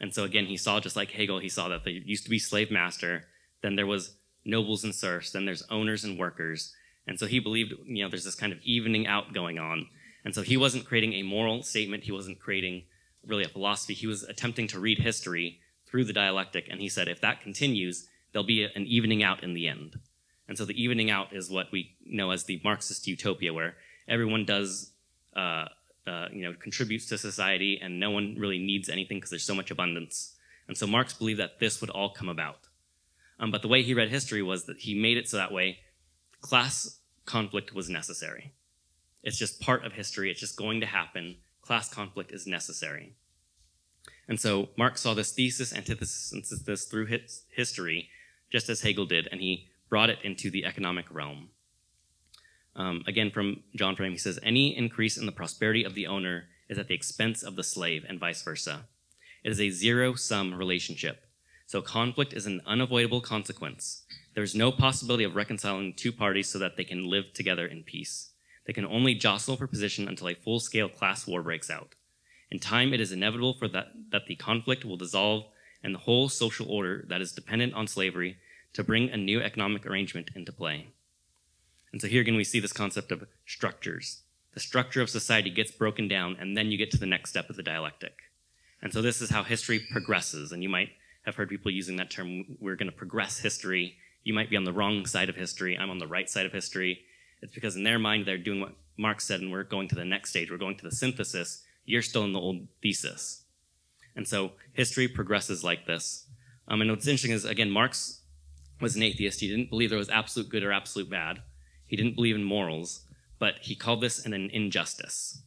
And 0.00 0.12
so 0.12 0.24
again, 0.24 0.46
he 0.46 0.56
saw, 0.56 0.80
just 0.80 0.96
like 0.96 1.12
Hegel, 1.12 1.38
he 1.38 1.48
saw 1.48 1.68
that 1.68 1.84
there 1.84 1.92
used 1.92 2.24
to 2.24 2.30
be 2.30 2.38
slave 2.38 2.70
master, 2.70 3.24
then 3.62 3.76
there 3.76 3.86
was 3.86 4.16
nobles 4.44 4.84
and 4.84 4.94
serfs, 4.94 5.30
then 5.30 5.44
there's 5.44 5.64
owners 5.70 6.04
and 6.04 6.18
workers. 6.18 6.74
And 7.06 7.18
so 7.18 7.26
he 7.26 7.38
believed, 7.38 7.74
you 7.86 8.02
know, 8.02 8.10
there's 8.10 8.24
this 8.24 8.34
kind 8.34 8.52
of 8.52 8.60
evening 8.62 9.06
out 9.06 9.32
going 9.32 9.58
on. 9.58 9.86
And 10.24 10.34
so 10.34 10.42
he 10.42 10.56
wasn't 10.56 10.86
creating 10.86 11.12
a 11.14 11.22
moral 11.22 11.62
statement. 11.62 12.04
He 12.04 12.12
wasn't 12.12 12.40
creating 12.40 12.84
really 13.26 13.44
a 13.44 13.48
philosophy. 13.48 13.94
He 13.94 14.06
was 14.06 14.22
attempting 14.22 14.66
to 14.68 14.80
read 14.80 14.98
history 14.98 15.60
through 15.86 16.04
the 16.04 16.12
dialectic. 16.12 16.66
And 16.70 16.80
he 16.80 16.88
said, 16.88 17.08
if 17.08 17.20
that 17.20 17.40
continues, 17.40 18.08
there'll 18.32 18.46
be 18.46 18.64
an 18.64 18.86
evening 18.86 19.22
out 19.22 19.42
in 19.42 19.54
the 19.54 19.68
end. 19.68 19.96
And 20.48 20.58
so 20.58 20.64
the 20.64 20.82
evening 20.82 21.10
out 21.10 21.32
is 21.32 21.50
what 21.50 21.72
we 21.72 21.96
know 22.04 22.30
as 22.30 22.44
the 22.44 22.60
Marxist 22.64 23.06
utopia, 23.06 23.52
where 23.52 23.76
everyone 24.08 24.44
does, 24.44 24.92
uh, 25.36 25.66
uh, 26.06 26.26
you 26.32 26.42
know, 26.42 26.54
contributes 26.58 27.06
to 27.06 27.16
society, 27.16 27.80
and 27.82 27.98
no 27.98 28.10
one 28.10 28.36
really 28.38 28.58
needs 28.58 28.88
anything 28.88 29.18
because 29.18 29.30
there's 29.30 29.44
so 29.44 29.54
much 29.54 29.70
abundance. 29.70 30.36
And 30.68 30.76
so 30.76 30.86
Marx 30.86 31.14
believed 31.14 31.40
that 31.40 31.60
this 31.60 31.80
would 31.80 31.90
all 31.90 32.10
come 32.10 32.28
about. 32.28 32.63
Um, 33.44 33.50
but 33.50 33.60
the 33.60 33.68
way 33.68 33.82
he 33.82 33.92
read 33.92 34.08
history 34.08 34.42
was 34.42 34.64
that 34.64 34.78
he 34.78 34.94
made 34.94 35.18
it 35.18 35.28
so 35.28 35.36
that 35.36 35.52
way 35.52 35.80
class 36.40 37.00
conflict 37.26 37.74
was 37.74 37.90
necessary. 37.90 38.54
It's 39.22 39.38
just 39.38 39.60
part 39.60 39.84
of 39.84 39.92
history. 39.92 40.30
It's 40.30 40.40
just 40.40 40.56
going 40.56 40.80
to 40.80 40.86
happen. 40.86 41.36
Class 41.60 41.92
conflict 41.92 42.32
is 42.32 42.46
necessary. 42.46 43.16
And 44.26 44.40
so 44.40 44.70
Marx 44.78 45.02
saw 45.02 45.12
this 45.12 45.32
thesis, 45.32 45.74
antithesis, 45.74 46.32
and 46.32 46.46
synthesis 46.46 46.86
through 46.86 47.18
history, 47.50 48.08
just 48.50 48.70
as 48.70 48.80
Hegel 48.80 49.04
did, 49.04 49.28
and 49.30 49.42
he 49.42 49.68
brought 49.90 50.08
it 50.08 50.20
into 50.22 50.50
the 50.50 50.64
economic 50.64 51.04
realm. 51.10 51.50
Um, 52.74 53.04
again, 53.06 53.30
from 53.30 53.62
John 53.76 53.94
Frame, 53.94 54.12
he 54.12 54.18
says, 54.18 54.38
Any 54.42 54.74
increase 54.74 55.18
in 55.18 55.26
the 55.26 55.32
prosperity 55.32 55.84
of 55.84 55.94
the 55.94 56.06
owner 56.06 56.44
is 56.70 56.78
at 56.78 56.88
the 56.88 56.94
expense 56.94 57.42
of 57.42 57.56
the 57.56 57.62
slave, 57.62 58.06
and 58.08 58.18
vice 58.18 58.42
versa. 58.42 58.86
It 59.42 59.52
is 59.52 59.60
a 59.60 59.68
zero 59.68 60.14
sum 60.14 60.54
relationship. 60.54 61.26
So 61.66 61.80
conflict 61.80 62.32
is 62.32 62.46
an 62.46 62.60
unavoidable 62.66 63.20
consequence. 63.20 64.02
There 64.34 64.44
is 64.44 64.54
no 64.54 64.70
possibility 64.70 65.24
of 65.24 65.34
reconciling 65.34 65.94
two 65.94 66.12
parties 66.12 66.48
so 66.48 66.58
that 66.58 66.76
they 66.76 66.84
can 66.84 67.08
live 67.08 67.32
together 67.32 67.66
in 67.66 67.82
peace. 67.82 68.30
They 68.66 68.72
can 68.72 68.86
only 68.86 69.14
jostle 69.14 69.56
for 69.56 69.66
position 69.66 70.08
until 70.08 70.28
a 70.28 70.34
full 70.34 70.60
scale 70.60 70.88
class 70.88 71.26
war 71.26 71.42
breaks 71.42 71.70
out. 71.70 71.94
In 72.50 72.58
time, 72.58 72.92
it 72.92 73.00
is 73.00 73.12
inevitable 73.12 73.54
for 73.54 73.68
that, 73.68 73.88
that 74.10 74.26
the 74.26 74.36
conflict 74.36 74.84
will 74.84 74.96
dissolve 74.96 75.44
and 75.82 75.94
the 75.94 76.00
whole 76.00 76.28
social 76.28 76.70
order 76.70 77.04
that 77.08 77.20
is 77.20 77.32
dependent 77.32 77.74
on 77.74 77.86
slavery 77.86 78.38
to 78.72 78.84
bring 78.84 79.10
a 79.10 79.16
new 79.16 79.40
economic 79.40 79.86
arrangement 79.86 80.30
into 80.34 80.52
play. 80.52 80.88
And 81.92 82.00
so 82.00 82.08
here 82.08 82.22
again, 82.22 82.36
we 82.36 82.44
see 82.44 82.60
this 82.60 82.72
concept 82.72 83.12
of 83.12 83.24
structures. 83.46 84.22
The 84.54 84.60
structure 84.60 85.00
of 85.00 85.10
society 85.10 85.50
gets 85.50 85.70
broken 85.70 86.08
down, 86.08 86.36
and 86.40 86.56
then 86.56 86.70
you 86.70 86.78
get 86.78 86.90
to 86.92 86.98
the 86.98 87.06
next 87.06 87.30
step 87.30 87.50
of 87.50 87.56
the 87.56 87.62
dialectic. 87.62 88.14
And 88.82 88.92
so 88.92 89.00
this 89.02 89.20
is 89.20 89.30
how 89.30 89.42
history 89.42 89.80
progresses. 89.90 90.52
And 90.52 90.62
you 90.62 90.68
might 90.68 90.90
have 91.24 91.36
heard 91.36 91.48
people 91.48 91.70
using 91.70 91.96
that 91.96 92.10
term, 92.10 92.56
we're 92.60 92.76
going 92.76 92.90
to 92.90 92.96
progress 92.96 93.38
history. 93.38 93.96
You 94.22 94.34
might 94.34 94.50
be 94.50 94.56
on 94.56 94.64
the 94.64 94.72
wrong 94.72 95.06
side 95.06 95.28
of 95.28 95.36
history. 95.36 95.76
I'm 95.76 95.90
on 95.90 95.98
the 95.98 96.06
right 96.06 96.28
side 96.28 96.46
of 96.46 96.52
history. 96.52 97.00
It's 97.42 97.54
because 97.54 97.76
in 97.76 97.84
their 97.84 97.98
mind, 97.98 98.26
they're 98.26 98.38
doing 98.38 98.60
what 98.60 98.74
Marx 98.96 99.24
said, 99.24 99.40
and 99.40 99.50
we're 99.50 99.64
going 99.64 99.88
to 99.88 99.94
the 99.94 100.04
next 100.04 100.30
stage. 100.30 100.50
We're 100.50 100.58
going 100.58 100.76
to 100.76 100.84
the 100.84 100.94
synthesis. 100.94 101.62
You're 101.84 102.02
still 102.02 102.24
in 102.24 102.32
the 102.32 102.40
old 102.40 102.68
thesis. 102.82 103.44
And 104.16 104.26
so 104.26 104.52
history 104.72 105.08
progresses 105.08 105.64
like 105.64 105.86
this. 105.86 106.26
Um, 106.68 106.80
and 106.80 106.90
what's 106.90 107.06
interesting 107.06 107.32
is, 107.32 107.44
again, 107.44 107.70
Marx 107.70 108.22
was 108.80 108.96
an 108.96 109.02
atheist. 109.02 109.40
He 109.40 109.48
didn't 109.48 109.70
believe 109.70 109.90
there 109.90 109.98
was 109.98 110.08
absolute 110.08 110.48
good 110.48 110.62
or 110.62 110.72
absolute 110.72 111.10
bad. 111.10 111.42
He 111.86 111.96
didn't 111.96 112.14
believe 112.14 112.36
in 112.36 112.44
morals, 112.44 113.04
but 113.38 113.56
he 113.60 113.74
called 113.74 114.00
this 114.00 114.24
an, 114.24 114.32
an 114.32 114.50
injustice. 114.50 115.42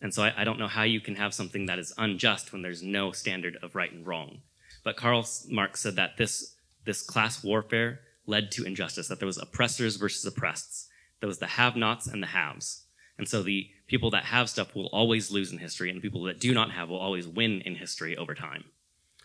And 0.00 0.14
so 0.14 0.22
I, 0.22 0.34
I, 0.38 0.44
don't 0.44 0.58
know 0.58 0.68
how 0.68 0.84
you 0.84 1.00
can 1.00 1.16
have 1.16 1.34
something 1.34 1.66
that 1.66 1.78
is 1.78 1.92
unjust 1.98 2.52
when 2.52 2.62
there's 2.62 2.82
no 2.82 3.10
standard 3.10 3.58
of 3.62 3.74
right 3.74 3.92
and 3.92 4.06
wrong. 4.06 4.42
But 4.88 4.96
Karl 4.96 5.28
Marx 5.50 5.80
said 5.80 5.96
that 5.96 6.16
this, 6.16 6.54
this 6.86 7.02
class 7.02 7.44
warfare 7.44 8.00
led 8.24 8.50
to 8.52 8.64
injustice, 8.64 9.08
that 9.08 9.18
there 9.18 9.26
was 9.26 9.36
oppressors 9.36 9.96
versus 9.96 10.24
oppressed. 10.24 10.88
There 11.20 11.26
was 11.26 11.40
the 11.40 11.46
have-nots 11.46 12.06
and 12.06 12.22
the 12.22 12.28
haves. 12.28 12.86
And 13.18 13.28
so 13.28 13.42
the 13.42 13.68
people 13.86 14.10
that 14.12 14.24
have 14.24 14.48
stuff 14.48 14.74
will 14.74 14.86
always 14.86 15.30
lose 15.30 15.52
in 15.52 15.58
history, 15.58 15.90
and 15.90 15.98
the 15.98 16.00
people 16.00 16.22
that 16.22 16.40
do 16.40 16.54
not 16.54 16.70
have 16.70 16.88
will 16.88 16.96
always 16.96 17.28
win 17.28 17.60
in 17.60 17.74
history 17.74 18.16
over 18.16 18.34
time 18.34 18.64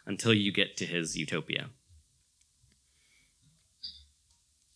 until 0.06 0.34
you 0.34 0.52
get 0.52 0.76
to 0.76 0.86
his 0.86 1.18
utopia. 1.18 1.70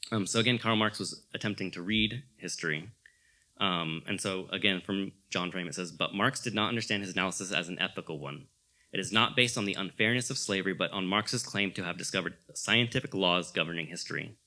Um, 0.10 0.26
so 0.26 0.40
again, 0.40 0.58
Karl 0.58 0.78
Marx 0.78 1.00
was 1.00 1.22
attempting 1.34 1.70
to 1.72 1.82
read 1.82 2.24
history. 2.38 2.92
Um, 3.58 4.04
and 4.08 4.22
so 4.22 4.48
again, 4.54 4.80
from 4.86 5.12
John 5.30 5.52
Frame, 5.52 5.68
it 5.68 5.76
says, 5.76 5.92
but 5.92 6.14
Marx 6.14 6.40
did 6.40 6.56
not 6.56 6.70
understand 6.70 7.04
his 7.04 7.12
analysis 7.12 7.52
as 7.52 7.68
an 7.68 7.78
ethical 7.78 8.20
one. 8.20 8.48
It 8.98 9.02
is 9.02 9.12
not 9.12 9.36
based 9.36 9.60
on 9.60 9.66
the 9.66 9.76
unfairness 9.76 10.32
of 10.32 10.40
slavery, 10.40 10.74
but 10.74 10.90
on 10.90 11.06
Marx's 11.06 11.44
claim 11.44 11.72
to 11.74 11.84
have 11.84 12.00
discovered 12.00 12.34
scientific 12.56 13.14
laws 13.14 13.52
governing 13.52 13.86
history. 13.86 14.40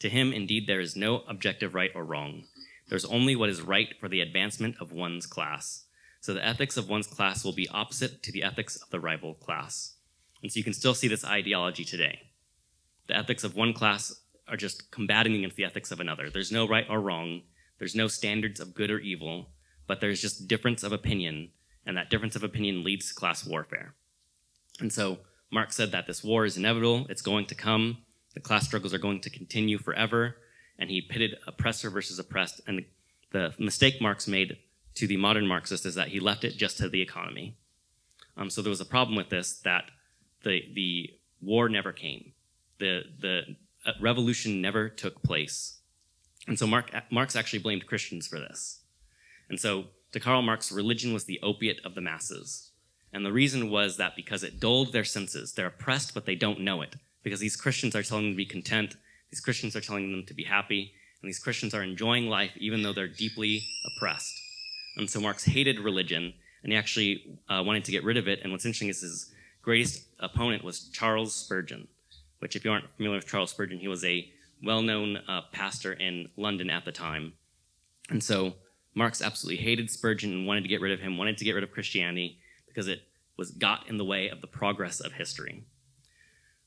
To 0.00 0.10
him, 0.10 0.34
indeed, 0.34 0.66
there 0.66 0.82
is 0.82 0.96
no 0.96 1.22
objective 1.26 1.74
right 1.74 1.90
or 1.94 2.04
wrong. 2.04 2.44
There's 2.90 3.06
only 3.06 3.34
what 3.34 3.48
is 3.48 3.62
right 3.62 3.94
for 3.98 4.10
the 4.10 4.20
advancement 4.20 4.76
of 4.82 4.92
one's 4.92 5.24
class. 5.24 5.86
So 6.20 6.34
the 6.34 6.46
ethics 6.46 6.76
of 6.76 6.90
one's 6.90 7.06
class 7.06 7.42
will 7.42 7.54
be 7.54 7.70
opposite 7.70 8.22
to 8.24 8.30
the 8.30 8.42
ethics 8.42 8.76
of 8.76 8.90
the 8.90 9.00
rival 9.00 9.32
class. 9.32 9.94
And 10.42 10.52
so 10.52 10.58
you 10.58 10.64
can 10.64 10.74
still 10.74 10.92
see 10.92 11.08
this 11.08 11.24
ideology 11.24 11.86
today. 11.86 12.18
The 13.06 13.16
ethics 13.16 13.44
of 13.44 13.56
one 13.56 13.72
class 13.72 14.14
are 14.46 14.58
just 14.58 14.90
combating 14.90 15.36
against 15.36 15.56
the 15.56 15.64
ethics 15.64 15.90
of 15.90 16.00
another. 16.00 16.28
There's 16.28 16.52
no 16.52 16.68
right 16.68 16.84
or 16.90 17.00
wrong. 17.00 17.44
There's 17.78 17.94
no 17.94 18.08
standards 18.08 18.60
of 18.60 18.74
good 18.74 18.90
or 18.90 18.98
evil, 18.98 19.52
but 19.86 20.02
there's 20.02 20.20
just 20.20 20.48
difference 20.48 20.82
of 20.82 20.92
opinion, 20.92 21.52
and 21.86 21.96
that 21.96 22.10
difference 22.10 22.36
of 22.36 22.44
opinion 22.44 22.84
leads 22.84 23.08
to 23.08 23.14
class 23.14 23.46
warfare. 23.46 23.94
And 24.80 24.92
so 24.92 25.18
Marx 25.50 25.76
said 25.76 25.92
that 25.92 26.06
this 26.06 26.24
war 26.24 26.44
is 26.44 26.56
inevitable, 26.56 27.06
it's 27.08 27.22
going 27.22 27.46
to 27.46 27.54
come, 27.54 27.98
the 28.34 28.40
class 28.40 28.66
struggles 28.66 28.92
are 28.92 28.98
going 28.98 29.20
to 29.20 29.30
continue 29.30 29.78
forever, 29.78 30.36
and 30.78 30.90
he 30.90 31.00
pitted 31.00 31.36
oppressor 31.46 31.88
versus 31.88 32.18
oppressed. 32.18 32.60
And 32.66 32.84
the, 33.32 33.54
mistake 33.58 34.00
Marx 34.00 34.26
made 34.26 34.58
to 34.94 35.06
the 35.06 35.16
modern 35.16 35.46
Marxist 35.46 35.86
is 35.86 35.94
that 35.94 36.08
he 36.08 36.20
left 36.20 36.44
it 36.44 36.56
just 36.56 36.78
to 36.78 36.88
the 36.88 37.00
economy. 37.00 37.56
Um, 38.36 38.50
so 38.50 38.60
there 38.60 38.70
was 38.70 38.80
a 38.80 38.86
problem 38.86 39.16
with 39.16 39.30
this 39.30 39.60
that 39.64 39.84
the 40.42 40.62
the 40.74 41.10
war 41.40 41.68
never 41.68 41.92
came. 41.92 42.32
The 42.78 43.02
the 43.18 43.56
uh, 43.86 43.92
revolution 44.00 44.60
never 44.60 44.88
took 44.88 45.22
place. 45.22 45.78
And 46.46 46.58
so 46.58 46.66
Mark, 46.66 46.92
Marx 47.10 47.34
actually 47.34 47.58
blamed 47.60 47.86
Christians 47.86 48.26
for 48.26 48.38
this. 48.38 48.80
And 49.48 49.58
so 49.58 49.86
to 50.12 50.20
Karl 50.20 50.42
Marx, 50.42 50.72
religion 50.72 51.12
was 51.12 51.24
the 51.24 51.40
opiate 51.42 51.80
of 51.84 51.94
the 51.94 52.00
masses. 52.00 52.70
And 53.12 53.24
the 53.24 53.32
reason 53.32 53.70
was 53.70 53.96
that 53.96 54.16
because 54.16 54.42
it 54.42 54.60
dulled 54.60 54.92
their 54.92 55.04
senses. 55.04 55.52
They're 55.52 55.66
oppressed, 55.66 56.14
but 56.14 56.26
they 56.26 56.34
don't 56.34 56.60
know 56.60 56.82
it. 56.82 56.96
Because 57.22 57.40
these 57.40 57.56
Christians 57.56 57.96
are 57.96 58.02
telling 58.02 58.24
them 58.24 58.32
to 58.32 58.36
be 58.36 58.44
content, 58.44 58.96
these 59.30 59.40
Christians 59.40 59.74
are 59.74 59.80
telling 59.80 60.10
them 60.12 60.24
to 60.26 60.34
be 60.34 60.44
happy, 60.44 60.92
and 61.20 61.28
these 61.28 61.38
Christians 61.38 61.74
are 61.74 61.82
enjoying 61.82 62.28
life 62.28 62.52
even 62.56 62.82
though 62.82 62.92
they're 62.92 63.08
deeply 63.08 63.64
oppressed. 63.86 64.40
And 64.96 65.10
so 65.10 65.20
Marx 65.20 65.44
hated 65.44 65.80
religion, 65.80 66.34
and 66.62 66.72
he 66.72 66.78
actually 66.78 67.38
uh, 67.48 67.62
wanted 67.64 67.84
to 67.84 67.92
get 67.92 68.04
rid 68.04 68.16
of 68.16 68.28
it. 68.28 68.40
And 68.42 68.52
what's 68.52 68.64
interesting 68.64 68.88
is 68.88 69.00
his 69.00 69.32
greatest 69.62 70.06
opponent 70.20 70.62
was 70.62 70.88
Charles 70.90 71.34
Spurgeon 71.34 71.88
which, 72.38 72.56
if 72.56 72.64
you 72.64 72.70
aren't 72.70 72.88
familiar 72.96 73.18
with 73.18 73.26
Charles 73.26 73.50
Spurgeon, 73.50 73.78
he 73.78 73.88
was 73.88 74.04
a 74.04 74.30
well 74.62 74.82
known 74.82 75.18
uh, 75.28 75.42
pastor 75.52 75.92
in 75.92 76.28
London 76.36 76.70
at 76.70 76.84
the 76.84 76.92
time. 76.92 77.32
And 78.10 78.22
so 78.22 78.54
Marx 78.96 79.20
absolutely 79.20 79.62
hated 79.62 79.90
Spurgeon 79.90 80.32
and 80.32 80.46
wanted 80.46 80.62
to 80.62 80.68
get 80.68 80.80
rid 80.80 80.90
of 80.90 81.00
him, 81.00 81.18
wanted 81.18 81.36
to 81.38 81.44
get 81.44 81.54
rid 81.54 81.62
of 81.62 81.70
Christianity 81.70 82.38
because 82.66 82.88
it 82.88 83.02
was 83.36 83.50
got 83.50 83.86
in 83.88 83.98
the 83.98 84.04
way 84.04 84.28
of 84.28 84.40
the 84.40 84.46
progress 84.46 85.00
of 85.00 85.12
history. 85.12 85.64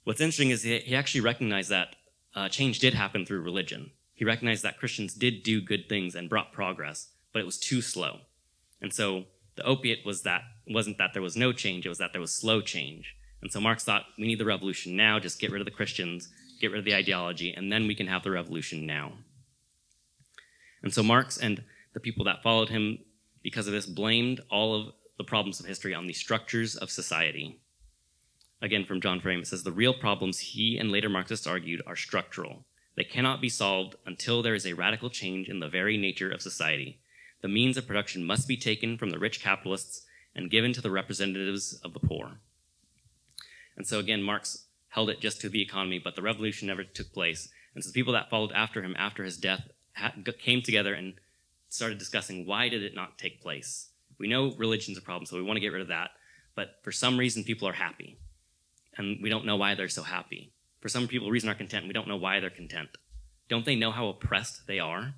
What's 0.04 0.22
interesting 0.22 0.52
is 0.52 0.62
he 0.62 0.96
actually 0.96 1.22
recognized 1.22 1.70
that 1.72 1.96
uh, 2.36 2.48
change 2.48 2.78
did 2.78 2.94
happen 2.94 3.26
through 3.26 3.42
religion. 3.42 3.92
He 4.13 4.26
recognized 4.26 4.63
that 4.63 4.78
Christians 4.78 5.15
did 5.15 5.42
do 5.42 5.60
good 5.60 5.89
things 5.89 6.13
and 6.13 6.30
brought 6.30 6.54
progress, 6.54 7.10
but 7.34 7.39
it 7.39 7.46
was 7.46 7.58
too 7.58 7.82
slow. 7.82 8.20
And 8.80 8.94
so 8.94 9.26
the 9.56 9.63
opiate 9.63 10.06
was 10.06 10.22
that 10.22 10.44
wasn't 10.68 11.00
that 11.00 11.13
there 11.13 11.24
was 11.24 11.36
no 11.36 11.52
change, 11.52 11.86
it 11.86 11.89
was 11.89 11.98
that 11.98 12.12
there 12.12 12.22
was 12.22 12.32
slow 12.32 12.62
change. 12.62 13.15
And 13.42 13.52
so 13.52 13.60
Marx 13.60 13.84
thought, 13.84 14.06
we 14.20 14.28
need 14.28 14.39
the 14.39 14.46
revolution 14.46 14.96
now, 14.96 15.18
just 15.18 15.39
get 15.39 15.52
rid 15.52 15.62
of 15.62 15.65
the 15.65 15.72
Christians, 15.72 16.30
get 16.62 16.72
rid 16.72 16.80
of 16.80 16.86
the 16.86 16.94
ideology, 16.94 17.54
and 17.54 17.72
then 17.72 17.88
we 17.88 17.96
can 17.96 18.08
have 18.08 18.24
the 18.24 18.32
revolution 18.32 18.86
now. 18.86 19.13
And 20.84 20.94
so 20.94 21.02
Marx 21.02 21.38
and 21.38 21.63
the 21.93 21.99
people 21.99 22.25
that 22.25 22.43
followed 22.43 22.69
him, 22.69 22.99
because 23.43 23.67
of 23.67 23.73
this, 23.73 23.86
blamed 23.86 24.41
all 24.49 24.75
of 24.75 24.93
the 25.17 25.23
problems 25.23 25.60
of 25.60 25.65
history 25.65 25.93
on 25.93 26.08
the 26.08 26.13
structures 26.13 26.75
of 26.75 26.89
society. 26.89 27.60
Again, 28.62 28.86
from 28.86 29.02
John 29.02 29.19
Frame, 29.21 29.39
it 29.39 29.47
says 29.47 29.63
the 29.63 29.71
real 29.71 29.93
problems 29.93 30.39
he 30.39 30.78
and 30.78 30.91
later 30.91 31.10
Marxists 31.10 31.47
argued 31.47 31.82
are 31.88 31.95
structural. 31.95 32.65
They 32.95 33.04
cannot 33.06 33.41
be 33.41 33.49
solved 33.49 33.95
until 34.06 34.41
there 34.41 34.56
is 34.56 34.65
a 34.65 34.73
radical 34.73 35.10
change 35.10 35.47
in 35.47 35.62
the 35.62 35.69
very 35.69 35.97
nature 35.97 36.30
of 36.30 36.41
society. 36.41 36.99
The 37.41 37.47
means 37.47 37.78
of 37.78 37.88
production 37.88 38.25
must 38.25 38.47
be 38.47 38.58
taken 38.58 38.97
from 38.97 39.12
the 39.12 39.19
rich 39.19 39.41
capitalists 39.41 40.06
and 40.36 40.52
given 40.52 40.73
to 40.73 40.82
the 40.82 40.91
representatives 40.91 41.80
of 41.84 41.93
the 41.93 41.99
poor. 41.99 42.39
And 43.78 43.88
so 43.88 43.99
again, 43.99 44.21
Marx 44.21 44.65
held 44.89 45.10
it 45.10 45.21
just 45.21 45.39
to 45.41 45.49
the 45.49 45.62
economy, 45.62 45.99
but 46.04 46.15
the 46.17 46.21
revolution 46.21 46.67
never 46.67 46.84
took 46.84 47.13
place. 47.13 47.47
And 47.73 47.84
so 47.84 47.89
the 47.89 47.93
people 47.93 48.12
that 48.13 48.30
followed 48.30 48.52
after 48.52 48.84
him 48.84 48.95
after 48.97 49.23
his 49.23 49.38
death 49.38 49.69
came 50.39 50.62
together 50.62 50.93
and 50.93 51.13
started 51.69 51.97
discussing 51.97 52.45
why 52.45 52.69
did 52.69 52.84
it 52.84 52.95
not 52.95 53.17
take 53.17 53.41
place? 53.41 53.89
We 54.19 54.27
know 54.27 54.53
religion's 54.58 54.97
a 54.97 55.01
problem, 55.01 55.25
so 55.25 55.38
we 55.38 55.43
want 55.43 55.58
to 55.58 55.62
get 55.62 55.71
rid 55.71 55.82
of 55.82 55.88
that. 55.88 56.12
But 56.55 56.79
for 56.84 56.91
some 56.91 57.17
reason, 57.17 57.43
people 57.43 57.67
are 57.67 57.73
happy. 57.73 58.19
And 58.97 59.19
we 59.21 59.29
don't 59.29 59.45
know 59.45 59.55
why 59.55 59.75
they're 59.75 59.88
so 59.88 60.03
happy. 60.03 60.51
For 60.82 60.89
some 60.89 61.08
people, 61.08 61.29
reason 61.29 61.49
are 61.49 61.55
content. 61.55 61.88
We 61.88 61.93
don't 61.93 62.08
know 62.08 62.17
why 62.17 62.39
they're 62.39 62.49
content. 62.49 62.89
Don't 63.47 63.65
they 63.65 63.75
know 63.75 63.91
how 63.91 64.08
oppressed 64.08 64.67
they 64.67 64.79
are? 64.79 65.13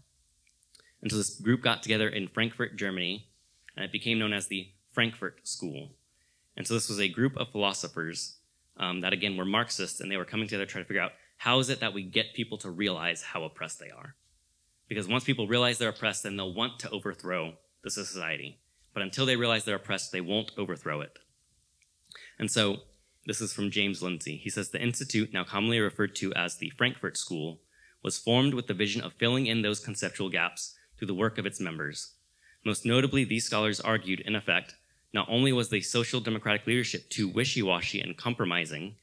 And 1.01 1.09
so 1.09 1.17
this 1.17 1.39
group 1.39 1.61
got 1.61 1.81
together 1.81 2.07
in 2.07 2.27
Frankfurt, 2.27 2.77
Germany, 2.77 3.27
and 3.75 3.83
it 3.83 3.91
became 3.91 4.19
known 4.19 4.33
as 4.33 4.47
the 4.47 4.69
Frankfurt 4.91 5.47
School. 5.47 5.93
And 6.55 6.67
so 6.67 6.73
this 6.73 6.89
was 6.89 6.99
a 6.99 7.09
group 7.09 7.35
of 7.37 7.51
philosophers 7.51 8.37
um, 8.77 9.01
that 9.01 9.13
again 9.13 9.37
were 9.37 9.45
Marxists, 9.45 9.99
and 9.99 10.11
they 10.11 10.17
were 10.17 10.25
coming 10.25 10.47
together 10.47 10.65
trying 10.65 10.83
to 10.83 10.87
figure 10.87 11.01
out 11.01 11.13
how 11.37 11.59
is 11.59 11.69
it 11.69 11.79
that 11.79 11.93
we 11.93 12.03
get 12.03 12.33
people 12.35 12.57
to 12.59 12.69
realize 12.69 13.23
how 13.23 13.43
oppressed 13.43 13.79
they 13.79 13.89
are. 13.89 14.15
Because 14.91 15.08
once 15.08 15.23
people 15.23 15.47
realize 15.47 15.77
they're 15.77 15.88
oppressed, 15.88 16.23
then 16.23 16.36
they'll 16.36 16.54
want 16.54 16.77
to 16.80 16.89
overthrow 16.89 17.54
the 17.82 17.89
society. 17.89 18.60
But 18.93 19.04
until 19.04 19.25
they 19.25 19.38
realize 19.38 19.63
they're 19.63 19.77
oppressed, 19.77 20.12
they 20.12 20.19
won't 20.19 20.51
overthrow 20.58 20.99
it. 20.99 21.17
And 22.38 22.51
so 22.51 22.80
this 23.25 23.39
is 23.39 23.54
from 23.54 23.71
James 23.71 24.04
Lindsay. 24.04 24.36
He 24.36 24.49
says 24.49 24.69
the 24.69 24.84
institute, 24.84 25.32
now 25.32 25.45
commonly 25.45 25.80
referred 25.80 26.13
to 26.17 26.34
as 26.34 26.58
the 26.58 26.71
Frankfurt 26.71 27.15
School, 27.15 27.62
was 28.04 28.17
formed 28.17 28.54
with 28.54 28.67
the 28.67 28.73
vision 28.73 29.01
of 29.01 29.13
filling 29.13 29.45
in 29.45 29.62
those 29.62 29.80
conceptual 29.80 30.27
gaps 30.27 30.75
through 30.97 31.08
the 31.08 31.13
work 31.13 31.38
of 31.38 31.45
its 31.45 31.62
members. 31.62 32.15
Most 32.65 32.86
notably, 32.86 33.23
these 33.23 33.45
scholars 33.45 33.80
argued, 33.80 34.19
in 34.19 34.36
effect, 34.36 34.75
not 35.13 35.30
only 35.30 35.54
was 35.54 35.69
the 35.69 35.80
social 35.80 36.19
democratic 36.19 36.67
leadership 36.67 37.10
too 37.10 37.30
wishy-washy 37.30 38.01
and 38.01 38.17
compromising, 38.17 38.95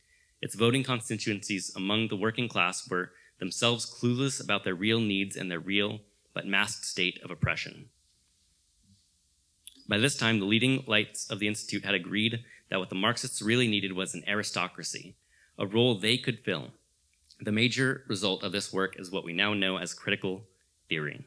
its 0.43 0.55
voting 0.55 0.85
constituencies 0.85 1.73
among 1.75 2.09
the 2.09 2.17
working 2.17 2.47
class 2.47 2.87
were 2.91 3.13
themselves 3.39 3.87
clueless 3.87 4.43
about 4.43 4.65
their 4.65 4.75
real 4.75 5.01
needs 5.01 5.37
and 5.37 5.51
their 5.51 5.61
real 5.61 6.01
but 6.35 6.47
masked 6.47 6.85
state 6.85 7.21
of 7.23 7.31
oppression. 7.31 7.89
By 9.89 9.99
this 9.99 10.17
time, 10.17 10.39
the 10.39 10.45
leading 10.45 10.85
lights 10.87 11.31
of 11.31 11.39
the 11.39 11.49
Institute 11.49 11.85
had 11.85 11.95
agreed 11.95 12.45
that 12.69 12.79
what 12.79 12.91
the 12.91 12.95
Marxists 12.95 13.41
really 13.41 13.67
needed 13.67 13.93
was 13.93 14.15
an 14.15 14.23
aristocracy, 14.29 15.15
a 15.59 15.67
role 15.67 15.95
they 15.95 16.19
could 16.19 16.41
fill. 16.41 16.73
The 17.41 17.53
major 17.53 18.05
result 18.07 18.43
of 18.43 18.53
this 18.53 18.73
work 18.73 18.97
is 18.99 19.11
what 19.11 19.25
we 19.25 19.33
now 19.33 19.55
know 19.55 19.79
as 19.79 19.95
critical 19.95 20.45
theory. 20.89 21.25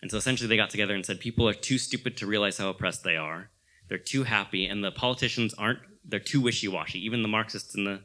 And 0.00 0.10
so 0.10 0.16
essentially 0.16 0.48
they 0.48 0.56
got 0.56 0.70
together 0.70 0.94
and 0.94 1.04
said 1.04 1.20
people 1.20 1.46
are 1.46 1.52
too 1.52 1.76
stupid 1.76 2.16
to 2.16 2.26
realize 2.26 2.56
how 2.56 2.70
oppressed 2.70 3.04
they 3.04 3.16
are. 3.16 3.50
They're 3.88 3.98
too 3.98 4.22
happy, 4.22 4.64
and 4.66 4.82
the 4.82 4.92
politicians 4.92 5.52
aren't, 5.54 5.80
they're 6.04 6.20
too 6.20 6.40
wishy-washy. 6.40 7.04
Even 7.04 7.22
the 7.22 7.28
Marxists 7.28 7.74
in 7.74 7.84
the, 7.84 8.00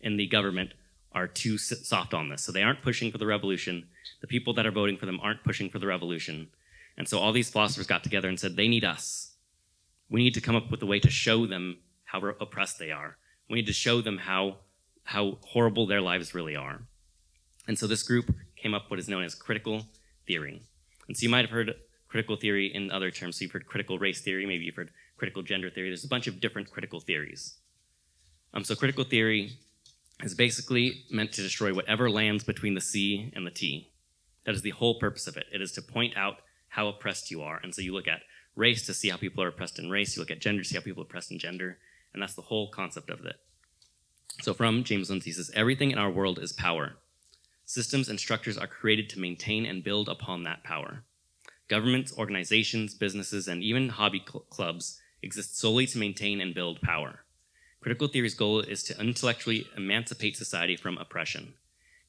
in 0.00 0.16
the 0.16 0.26
government 0.26 0.74
are 1.12 1.26
too 1.26 1.58
soft 1.58 2.14
on 2.14 2.28
this. 2.28 2.42
So 2.42 2.52
they 2.52 2.62
aren't 2.62 2.82
pushing 2.82 3.10
for 3.10 3.18
the 3.18 3.26
revolution. 3.26 3.88
The 4.20 4.26
people 4.26 4.54
that 4.54 4.66
are 4.66 4.70
voting 4.70 4.96
for 4.96 5.06
them 5.06 5.20
aren't 5.22 5.44
pushing 5.44 5.68
for 5.68 5.78
the 5.78 5.86
revolution. 5.86 6.48
And 6.96 7.08
so 7.08 7.18
all 7.18 7.32
these 7.32 7.50
philosophers 7.50 7.86
got 7.86 8.04
together 8.04 8.28
and 8.28 8.38
said, 8.38 8.56
they 8.56 8.68
need 8.68 8.84
us. 8.84 9.32
We 10.08 10.22
need 10.22 10.34
to 10.34 10.40
come 10.40 10.56
up 10.56 10.70
with 10.70 10.82
a 10.82 10.86
way 10.86 11.00
to 11.00 11.10
show 11.10 11.46
them 11.46 11.78
how 12.04 12.20
oppressed 12.40 12.78
they 12.78 12.90
are. 12.90 13.16
We 13.48 13.56
need 13.56 13.66
to 13.66 13.72
show 13.72 14.00
them 14.00 14.18
how, 14.18 14.58
how 15.04 15.38
horrible 15.46 15.86
their 15.86 16.00
lives 16.00 16.34
really 16.34 16.56
are. 16.56 16.82
And 17.66 17.78
so 17.78 17.86
this 17.86 18.02
group 18.02 18.34
came 18.56 18.74
up 18.74 18.84
with 18.84 18.90
what 18.90 18.98
is 18.98 19.08
known 19.08 19.24
as 19.24 19.34
critical 19.34 19.86
theory. 20.26 20.62
And 21.08 21.16
so 21.16 21.22
you 21.24 21.28
might 21.28 21.44
have 21.44 21.50
heard 21.50 21.74
critical 22.08 22.36
theory 22.36 22.66
in 22.72 22.90
other 22.90 23.10
terms. 23.10 23.38
So 23.38 23.44
you've 23.44 23.52
heard 23.52 23.66
critical 23.66 23.98
race 23.98 24.20
theory, 24.20 24.46
maybe 24.46 24.64
you've 24.64 24.76
heard 24.76 24.90
critical 25.16 25.42
gender 25.42 25.70
theory. 25.70 25.88
There's 25.88 26.04
a 26.04 26.08
bunch 26.08 26.26
of 26.26 26.40
different 26.40 26.70
critical 26.70 27.00
theories. 27.00 27.54
Um, 28.52 28.64
so 28.64 28.74
critical 28.74 29.04
theory 29.04 29.58
is 30.22 30.34
basically 30.34 31.04
meant 31.10 31.32
to 31.32 31.42
destroy 31.42 31.72
whatever 31.72 32.10
lands 32.10 32.44
between 32.44 32.74
the 32.74 32.80
C 32.80 33.32
and 33.34 33.46
the 33.46 33.50
T. 33.50 33.90
That 34.44 34.54
is 34.54 34.62
the 34.62 34.70
whole 34.70 34.98
purpose 34.98 35.26
of 35.26 35.36
it. 35.36 35.46
It 35.52 35.62
is 35.62 35.72
to 35.72 35.82
point 35.82 36.16
out 36.16 36.38
how 36.68 36.88
oppressed 36.88 37.30
you 37.30 37.42
are. 37.42 37.60
And 37.62 37.74
so 37.74 37.82
you 37.82 37.92
look 37.92 38.08
at 38.08 38.22
race 38.56 38.86
to 38.86 38.94
see 38.94 39.08
how 39.08 39.16
people 39.16 39.42
are 39.42 39.48
oppressed 39.48 39.78
in 39.78 39.90
race. 39.90 40.16
You 40.16 40.22
look 40.22 40.30
at 40.30 40.40
gender 40.40 40.62
to 40.62 40.68
see 40.68 40.76
how 40.76 40.82
people 40.82 41.02
are 41.02 41.06
oppressed 41.06 41.30
in 41.30 41.38
gender. 41.38 41.78
And 42.12 42.22
that's 42.22 42.34
the 42.34 42.42
whole 42.42 42.70
concept 42.70 43.10
of 43.10 43.24
it. 43.24 43.36
So 44.42 44.54
from 44.54 44.84
James 44.84 45.10
Lindsay 45.10 45.32
says, 45.32 45.50
everything 45.54 45.90
in 45.90 45.98
our 45.98 46.10
world 46.10 46.38
is 46.38 46.52
power. 46.52 46.96
Systems 47.64 48.08
and 48.08 48.18
structures 48.18 48.58
are 48.58 48.66
created 48.66 49.08
to 49.10 49.20
maintain 49.20 49.66
and 49.66 49.84
build 49.84 50.08
upon 50.08 50.42
that 50.44 50.64
power. 50.64 51.04
Governments, 51.68 52.12
organizations, 52.16 52.94
businesses, 52.94 53.46
and 53.46 53.62
even 53.62 53.90
hobby 53.90 54.24
cl 54.26 54.40
clubs 54.50 55.00
exist 55.22 55.58
solely 55.58 55.86
to 55.86 55.98
maintain 55.98 56.40
and 56.40 56.54
build 56.54 56.80
power. 56.80 57.24
Critical 57.80 58.08
theory's 58.08 58.34
goal 58.34 58.60
is 58.60 58.82
to 58.82 59.00
intellectually 59.00 59.66
emancipate 59.74 60.36
society 60.36 60.76
from 60.76 60.98
oppression. 60.98 61.54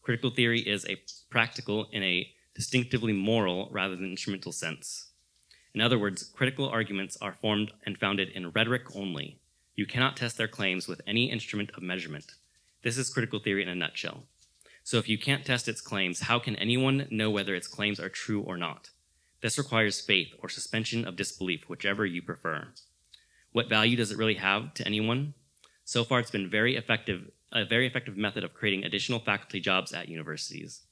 Critical 0.01 0.29
theory 0.29 0.59
is 0.59 0.85
a 0.85 1.01
practical 1.29 1.87
in 1.93 2.03
a 2.03 2.29
distinctively 2.53 3.13
moral 3.13 3.69
rather 3.71 3.95
than 3.95 4.11
instrumental 4.11 4.51
sense. 4.51 5.11
In 5.73 5.79
other 5.79 5.97
words, 5.97 6.23
critical 6.23 6.67
arguments 6.67 7.17
are 7.21 7.37
formed 7.41 7.71
and 7.85 7.97
founded 7.97 8.29
in 8.29 8.51
rhetoric 8.51 8.93
only. 8.93 9.39
You 9.73 9.85
cannot 9.85 10.17
test 10.17 10.37
their 10.37 10.49
claims 10.49 10.89
with 10.89 10.99
any 11.07 11.31
instrument 11.31 11.71
of 11.77 11.83
measurement. 11.83 12.33
This 12.83 12.97
is 12.97 13.09
critical 13.09 13.39
theory 13.39 13.63
in 13.63 13.69
a 13.69 13.75
nutshell. 13.75 14.23
So 14.83 14.97
if 14.97 15.07
you 15.07 15.17
can't 15.17 15.45
test 15.45 15.69
its 15.69 15.79
claims, 15.79 16.21
how 16.21 16.39
can 16.39 16.57
anyone 16.57 17.07
know 17.09 17.29
whether 17.29 17.55
its 17.55 17.67
claims 17.67 17.97
are 17.97 18.09
true 18.09 18.41
or 18.41 18.57
not? 18.57 18.89
This 19.41 19.57
requires 19.57 20.01
faith 20.01 20.33
or 20.39 20.49
suspension 20.49 21.07
of 21.07 21.15
disbelief, 21.15 21.69
whichever 21.69 22.05
you 22.05 22.21
prefer. 22.21 22.67
What 23.53 23.69
value 23.69 23.95
does 23.95 24.11
it 24.11 24.17
really 24.17 24.35
have 24.35 24.73
to 24.73 24.85
anyone? 24.85 25.33
So 25.91 26.05
far, 26.05 26.21
it's 26.21 26.31
been 26.31 26.49
very 26.49 26.77
effective, 26.77 27.31
a 27.51 27.65
very 27.65 27.85
effective 27.85 28.15
method 28.15 28.45
of 28.45 28.53
creating 28.53 28.85
additional 28.85 29.19
faculty 29.19 29.59
jobs 29.59 29.91
at 29.91 30.07
universities. 30.07 30.83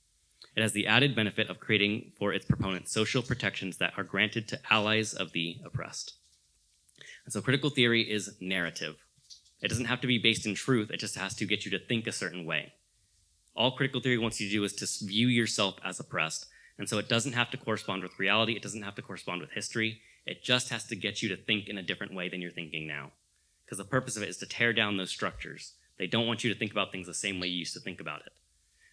It 0.57 0.61
has 0.61 0.73
the 0.73 0.87
added 0.87 1.15
benefit 1.15 1.49
of 1.49 1.61
creating 1.61 2.11
for 2.19 2.33
its 2.33 2.43
proponents 2.43 2.91
social 2.91 3.21
protections 3.23 3.77
that 3.77 3.93
are 3.95 4.03
granted 4.03 4.49
to 4.49 4.59
allies 4.69 5.13
of 5.13 5.31
the 5.31 5.61
oppressed. 5.63 6.15
And 7.23 7.31
so 7.31 7.39
critical 7.39 7.69
theory 7.69 8.01
is 8.01 8.35
narrative. 8.41 8.97
It 9.61 9.69
doesn't 9.69 9.85
have 9.85 10.01
to 10.01 10.07
be 10.07 10.17
based 10.17 10.45
in 10.45 10.53
truth, 10.53 10.91
it 10.91 10.99
just 10.99 11.15
has 11.15 11.33
to 11.35 11.45
get 11.45 11.63
you 11.63 11.71
to 11.71 11.79
think 11.79 12.05
a 12.05 12.11
certain 12.11 12.43
way. 12.43 12.73
All 13.55 13.77
critical 13.77 14.01
theory 14.01 14.17
wants 14.17 14.41
you 14.41 14.49
to 14.49 14.53
do 14.53 14.65
is 14.65 14.73
to 14.73 15.05
view 15.05 15.29
yourself 15.29 15.75
as 15.81 16.01
oppressed. 16.01 16.47
And 16.77 16.89
so 16.89 16.97
it 16.97 17.07
doesn't 17.07 17.39
have 17.39 17.51
to 17.51 17.57
correspond 17.57 18.03
with 18.03 18.19
reality, 18.19 18.57
it 18.57 18.61
doesn't 18.61 18.83
have 18.83 18.95
to 18.95 19.01
correspond 19.01 19.39
with 19.39 19.51
history, 19.51 20.01
it 20.25 20.43
just 20.43 20.67
has 20.71 20.83
to 20.87 20.95
get 20.97 21.23
you 21.23 21.29
to 21.29 21.37
think 21.37 21.69
in 21.69 21.77
a 21.77 21.83
different 21.83 22.13
way 22.13 22.27
than 22.27 22.41
you're 22.41 22.51
thinking 22.51 22.85
now 22.85 23.13
because 23.69 23.77
the 23.77 23.83
purpose 23.83 24.17
of 24.17 24.23
it 24.23 24.29
is 24.29 24.37
to 24.37 24.47
tear 24.47 24.73
down 24.73 24.97
those 24.97 25.11
structures. 25.11 25.73
They 25.99 26.07
don't 26.07 26.25
want 26.25 26.43
you 26.43 26.51
to 26.51 26.57
think 26.57 26.71
about 26.71 26.91
things 26.91 27.05
the 27.05 27.13
same 27.13 27.39
way 27.39 27.49
you 27.49 27.59
used 27.59 27.75
to 27.75 27.79
think 27.79 28.01
about 28.01 28.21
it. 28.21 28.31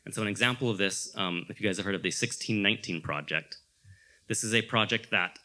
And 0.04 0.14
so 0.14 0.20
an 0.20 0.28
example 0.28 0.68
of 0.68 0.76
this, 0.76 1.16
um, 1.16 1.46
if 1.48 1.58
you 1.58 1.66
guys 1.66 1.78
have 1.78 1.86
heard 1.86 1.94
of 1.94 2.02
the 2.02 2.08
1619 2.08 3.00
Project, 3.00 3.56
this 4.28 4.44
is 4.44 4.52
a 4.52 4.60
project 4.60 5.10
that 5.12 5.38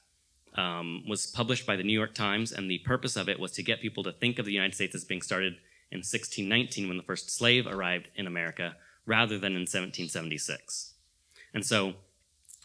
um, 0.55 1.05
was 1.07 1.27
published 1.27 1.65
by 1.65 1.77
the 1.77 1.83
New 1.83 1.97
York 1.97 2.13
Times, 2.13 2.51
and 2.51 2.69
the 2.69 2.79
purpose 2.79 3.15
of 3.15 3.29
it 3.29 3.39
was 3.39 3.53
to 3.53 3.63
get 3.63 3.79
people 3.79 4.03
to 4.03 4.11
think 4.11 4.37
of 4.37 4.45
the 4.45 4.51
United 4.51 4.75
States 4.75 4.93
as 4.95 5.05
being 5.05 5.21
started 5.21 5.53
in 5.91 5.99
1619 5.99 6.89
when 6.89 6.97
the 6.97 7.03
first 7.03 7.31
slave 7.31 7.65
arrived 7.65 8.09
in 8.17 8.27
America, 8.27 8.75
rather 9.05 9.37
than 9.37 9.53
in 9.53 9.61
1776. 9.61 10.93
And 11.53 11.65
so 11.65 11.93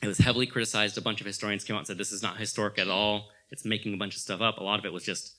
it 0.02 0.08
was 0.08 0.18
heavily 0.18 0.48
criticized. 0.48 0.98
A 0.98 1.00
bunch 1.00 1.20
of 1.20 1.28
historians 1.28 1.62
came 1.62 1.76
out 1.76 1.80
and 1.80 1.86
said 1.86 1.98
this 1.98 2.10
is 2.10 2.24
not 2.24 2.38
historic 2.38 2.76
at 2.76 2.88
all. 2.88 3.28
It's 3.52 3.64
making 3.64 3.94
a 3.94 3.96
bunch 3.96 4.16
of 4.16 4.20
stuff 4.20 4.40
up. 4.40 4.58
A 4.58 4.64
lot 4.64 4.80
of 4.80 4.84
it 4.84 4.92
was 4.92 5.04
just 5.04 5.35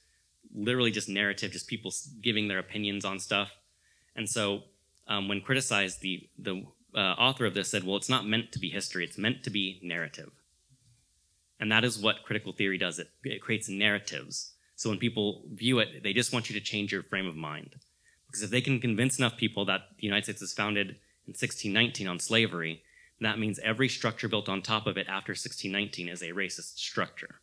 literally 0.58 0.91
just 0.91 1.08
narrative, 1.08 1.52
just 1.52 1.67
people 1.67 1.93
giving 2.22 2.48
their 2.48 2.60
opinions 2.60 3.06
on 3.06 3.20
stuff. 3.20 3.52
And 4.15 4.28
so 4.28 4.63
um, 5.08 5.28
when 5.28 5.41
criticized, 5.41 6.02
the, 6.02 6.28
the 6.38 6.65
uh, 6.96 7.00
author 7.00 7.46
of 7.46 7.54
this 7.54 7.70
said, 7.70 7.84
well, 7.84 7.96
it's 7.96 8.10
not 8.10 8.26
meant 8.26 8.52
to 8.54 8.60
be 8.60 8.70
history, 8.70 9.06
it's 9.06 9.17
meant 9.17 9.43
to 9.43 9.50
be 9.50 9.80
narrative. 9.84 10.32
And 11.60 11.72
that 11.72 11.84
is 11.84 12.00
what 12.00 12.24
critical 12.24 12.54
theory 12.54 12.78
does. 12.78 13.00
It, 13.00 13.10
it 13.24 13.41
creates 13.41 13.70
narratives. 13.70 14.54
So 14.76 14.89
when 14.89 15.00
people 15.00 15.43
view 15.54 15.80
it, 15.80 16.04
they 16.04 16.13
just 16.13 16.34
want 16.34 16.50
you 16.50 16.60
to 16.60 16.65
change 16.65 16.91
your 16.91 17.04
frame 17.04 17.28
of 17.28 17.36
mind. 17.36 17.76
Because 18.28 18.43
if 18.43 18.50
they 18.50 18.62
can 18.62 18.80
convince 18.80 19.17
enough 19.17 19.38
people 19.38 19.65
that 19.65 19.82
the 19.98 20.06
United 20.06 20.26
States 20.26 20.41
was 20.41 20.54
founded 20.54 20.89
in 21.26 21.32
1619 21.32 22.08
on 22.08 22.20
slavery, 22.20 22.84
that 23.22 23.39
means 23.39 23.60
every 23.60 23.89
structure 23.89 24.28
built 24.28 24.50
on 24.50 24.62
top 24.62 24.86
of 24.86 24.98
it 24.98 25.08
after 25.08 25.32
1619 25.32 26.10
is 26.10 26.22
a 26.22 26.28
racist 26.28 26.78
structure. 26.78 27.41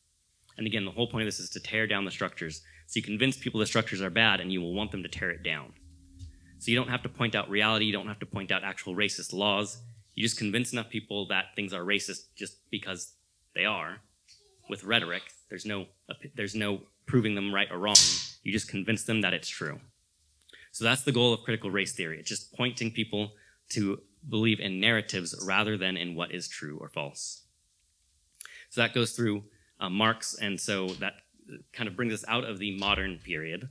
And 0.57 0.67
again, 0.67 0.85
the 0.85 0.93
whole 0.93 1.09
point 1.09 1.23
of 1.23 1.27
this 1.27 1.41
is 1.41 1.51
to 1.51 1.61
tear 1.61 1.87
down 1.87 2.05
the 2.05 2.13
structures 2.13 2.63
so 2.87 2.99
you 2.99 3.03
convince 3.03 3.37
people 3.37 3.61
the 3.61 3.67
structures 3.67 4.03
are 4.03 4.11
bad 4.11 4.41
and 4.41 4.53
you 4.53 4.61
will 4.61 4.75
want 4.75 4.91
them 4.91 5.03
to 5.03 5.09
tear 5.09 5.31
it 5.31 5.43
down. 5.43 5.73
So 6.59 6.71
you 6.71 6.77
don't 6.77 6.89
have 6.89 7.03
to 7.03 7.09
point 7.09 7.35
out 7.35 7.51
reality, 7.51 7.85
you 7.85 7.93
don't 7.93 8.09
have 8.09 8.21
to 8.21 8.27
point 8.27 8.51
out 8.51 8.65
actual 8.65 8.95
racist 8.95 9.33
laws. 9.33 9.83
You 10.15 10.23
just 10.23 10.39
convince 10.39 10.73
enough 10.73 10.89
people 10.89 11.27
that 11.29 11.47
things 11.57 11.73
are 11.73 11.83
racist 11.83 12.27
just 12.37 12.59
because 12.71 13.15
they 13.55 13.65
are. 13.65 13.99
With 14.71 14.85
rhetoric, 14.85 15.23
there's 15.51 15.67
no, 15.67 15.87
there's 16.35 16.55
no 16.55 16.81
proving 17.07 17.35
them 17.35 17.55
right 17.55 17.71
or 17.71 17.79
wrong. 17.79 17.97
You 18.43 18.53
just 18.53 18.69
convince 18.69 19.05
them 19.05 19.21
that 19.23 19.35
it's 19.35 19.49
true. 19.49 19.81
So 20.73 20.85
that's 20.85 21.03
the 21.03 21.13
goal 21.13 21.35
of 21.35 21.43
critical 21.43 21.71
race 21.71 21.93
theory. 21.93 22.19
It's 22.19 22.29
just 22.29 22.55
pointing 22.55 22.91
people 22.91 23.33
to 23.71 24.01
believe 24.29 24.61
in 24.61 24.81
narratives 24.81 25.35
rather 25.47 25.77
than 25.77 25.97
in 25.97 26.15
what 26.15 26.33
is 26.33 26.49
true 26.49 26.79
or 26.81 26.89
false. 26.89 27.43
So 28.71 28.81
that 28.81 28.95
goes 28.95 29.13
through 29.13 29.45
uh, 29.81 29.91
Marx, 29.91 30.35
and 30.41 30.59
so 30.59 30.89
that 31.01 31.15
kind 31.73 31.89
of 31.89 31.97
brings 31.97 32.13
us 32.13 32.25
out 32.29 32.45
of 32.45 32.59
the 32.59 32.77
modern 32.79 33.19
period. 33.19 33.69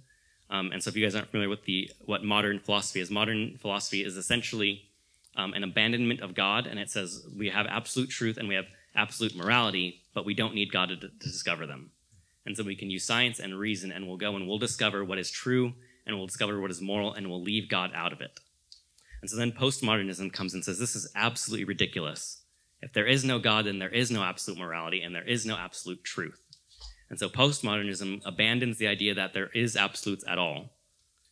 Um, 0.49 0.71
and 0.71 0.83
so 0.83 0.89
if 0.89 0.95
you 0.95 1.03
guys 1.03 1.15
aren't 1.15 1.29
familiar 1.29 1.49
with 1.49 1.65
the 1.65 1.89
what 2.05 2.23
modern 2.23 2.59
philosophy 2.59 2.99
is, 2.99 3.09
modern 3.09 3.57
philosophy 3.57 4.03
is 4.03 4.17
essentially 4.17 4.83
um, 5.35 5.53
an 5.53 5.63
abandonment 5.63 6.21
of 6.21 6.35
God, 6.35 6.67
and 6.67 6.79
it 6.79 6.89
says 6.89 7.25
we 7.35 7.49
have 7.49 7.65
absolute 7.67 8.09
truth 8.09 8.37
and 8.37 8.47
we 8.47 8.55
have 8.55 8.67
absolute 8.95 9.35
morality, 9.35 10.01
but 10.13 10.25
we 10.25 10.33
don't 10.33 10.53
need 10.53 10.71
God 10.71 10.89
to, 10.89 10.95
to 10.97 11.07
discover 11.07 11.65
them. 11.65 11.91
And 12.45 12.55
so 12.57 12.63
we 12.63 12.75
can 12.75 12.89
use 12.89 13.05
science 13.05 13.39
and 13.39 13.57
reason, 13.57 13.91
and 13.91 14.07
we'll 14.07 14.17
go 14.17 14.35
and 14.35 14.47
we'll 14.47 14.59
discover 14.59 15.03
what 15.03 15.17
is 15.17 15.31
true, 15.31 15.73
and 16.05 16.17
we'll 16.17 16.27
discover 16.27 16.59
what 16.59 16.71
is 16.71 16.81
moral, 16.81 17.13
and 17.13 17.29
we'll 17.29 17.41
leave 17.41 17.69
God 17.69 17.91
out 17.95 18.13
of 18.13 18.21
it. 18.21 18.39
And 19.21 19.29
so 19.29 19.37
then 19.37 19.53
postmodernism 19.53 20.33
comes 20.33 20.53
and 20.53 20.63
says 20.63 20.77
this 20.77 20.95
is 20.95 21.09
absolutely 21.15 21.63
ridiculous. 21.63 22.41
If 22.81 22.91
there 22.91 23.07
is 23.07 23.23
no 23.23 23.39
God, 23.39 23.65
then 23.65 23.79
there 23.79 23.87
is 23.89 24.11
no 24.11 24.21
absolute 24.21 24.59
morality, 24.59 25.01
and 25.01 25.15
there 25.15 25.23
is 25.23 25.45
no 25.45 25.55
absolute 25.55 26.03
truth. 26.03 26.42
And 27.13 27.19
so 27.19 27.29
postmodernism 27.29 28.23
abandons 28.25 28.79
the 28.79 28.87
idea 28.87 29.13
that 29.13 29.35
there 29.35 29.51
is 29.53 29.77
absolutes 29.77 30.23
at 30.27 30.39
all. 30.39 30.71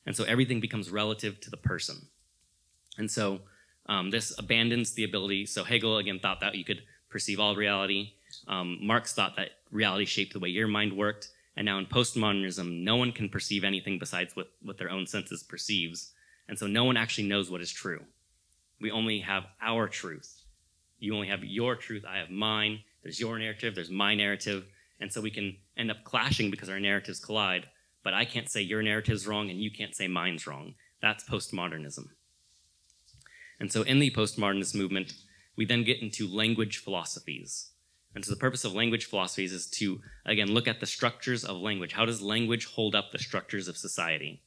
And 0.05 0.15
so 0.15 0.23
everything 0.25 0.59
becomes 0.59 0.91
relative 0.91 1.41
to 1.41 1.49
the 1.49 1.57
person. 1.57 2.05
And 2.99 3.09
so 3.09 3.39
um, 3.87 4.11
this 4.11 4.31
abandons 4.37 4.93
the 4.93 5.03
ability. 5.03 5.47
So 5.47 5.63
Hegel 5.63 5.97
again 5.97 6.19
thought 6.19 6.39
that 6.41 6.53
you 6.53 6.63
could 6.63 6.83
perceive 7.09 7.39
all 7.39 7.55
reality. 7.55 8.13
Um, 8.47 8.77
Marx 8.79 9.13
thought 9.13 9.35
that 9.37 9.53
reality 9.71 10.05
shaped 10.05 10.33
the 10.33 10.39
way 10.39 10.49
your 10.49 10.67
mind 10.67 10.95
worked. 10.95 11.29
And 11.57 11.65
now 11.65 11.79
in 11.79 11.87
postmodernism, 11.87 12.83
no 12.83 12.95
one 12.95 13.11
can 13.11 13.27
perceive 13.27 13.63
anything 13.63 13.97
besides 13.97 14.35
what, 14.35 14.51
what 14.61 14.77
their 14.77 14.91
own 14.91 15.07
senses 15.07 15.41
perceives. 15.41 16.11
And 16.47 16.59
so 16.59 16.67
no 16.67 16.83
one 16.83 16.95
actually 16.95 17.27
knows 17.27 17.49
what 17.49 17.59
is 17.59 17.71
true. 17.71 18.01
We 18.79 18.91
only 18.91 19.21
have 19.21 19.47
our 19.59 19.87
truth. 19.87 20.43
You 20.99 21.15
only 21.15 21.29
have 21.29 21.43
your 21.43 21.75
truth. 21.75 22.05
I 22.07 22.19
have 22.19 22.29
mine. 22.29 22.81
There's 23.01 23.19
your 23.19 23.39
narrative. 23.39 23.73
There's 23.73 23.89
my 23.89 24.13
narrative. 24.13 24.67
And 25.01 25.11
so 25.11 25.19
we 25.19 25.31
can 25.31 25.57
end 25.75 25.91
up 25.91 26.05
clashing 26.05 26.51
because 26.51 26.69
our 26.69 26.79
narratives 26.79 27.19
collide. 27.19 27.65
But 28.03 28.13
I 28.13 28.23
can't 28.23 28.49
say 28.49 28.61
your 28.61 28.81
narrative's 28.81 29.27
wrong 29.27 29.49
and 29.49 29.59
you 29.59 29.71
can't 29.71 29.95
say 29.95 30.07
mine's 30.07 30.47
wrong. 30.47 30.75
That's 31.01 31.27
postmodernism. 31.27 32.05
And 33.59 33.71
so 33.71 33.81
in 33.81 33.99
the 33.99 34.11
postmodernist 34.11 34.75
movement, 34.75 35.13
we 35.55 35.65
then 35.65 35.83
get 35.83 36.01
into 36.01 36.27
language 36.27 36.77
philosophies. 36.77 37.71
And 38.13 38.23
so 38.23 38.31
the 38.31 38.39
purpose 38.39 38.63
of 38.63 38.73
language 38.73 39.05
philosophies 39.05 39.53
is 39.53 39.67
to, 39.71 40.01
again, 40.25 40.51
look 40.51 40.67
at 40.67 40.79
the 40.79 40.85
structures 40.85 41.43
of 41.43 41.57
language. 41.57 41.93
How 41.93 42.05
does 42.05 42.21
language 42.21 42.65
hold 42.65 42.95
up 42.95 43.11
the 43.11 43.19
structures 43.19 43.67
of 43.67 43.77
society? 43.77 44.41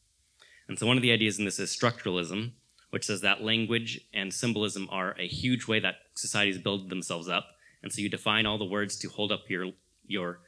And 0.68 0.78
so 0.78 0.86
one 0.86 0.96
of 0.96 1.02
the 1.02 1.12
ideas 1.12 1.38
in 1.38 1.44
this 1.44 1.58
is 1.58 1.74
structuralism, 1.74 2.52
which 2.90 3.06
says 3.06 3.20
that 3.22 3.42
language 3.42 4.00
and 4.12 4.32
symbolism 4.32 4.88
are 4.90 5.12
a 5.18 5.26
huge 5.26 5.66
way 5.66 5.80
that 5.80 5.96
societies 6.14 6.58
build 6.58 6.90
themselves 6.90 7.28
up. 7.28 7.46
And 7.82 7.92
so 7.92 8.00
you 8.00 8.08
define 8.08 8.46
all 8.46 8.58
the 8.58 8.64
words 8.64 8.96
to 8.98 9.08
hold 9.08 9.32
up 9.32 9.48
your, 9.48 9.72
your 10.06 10.40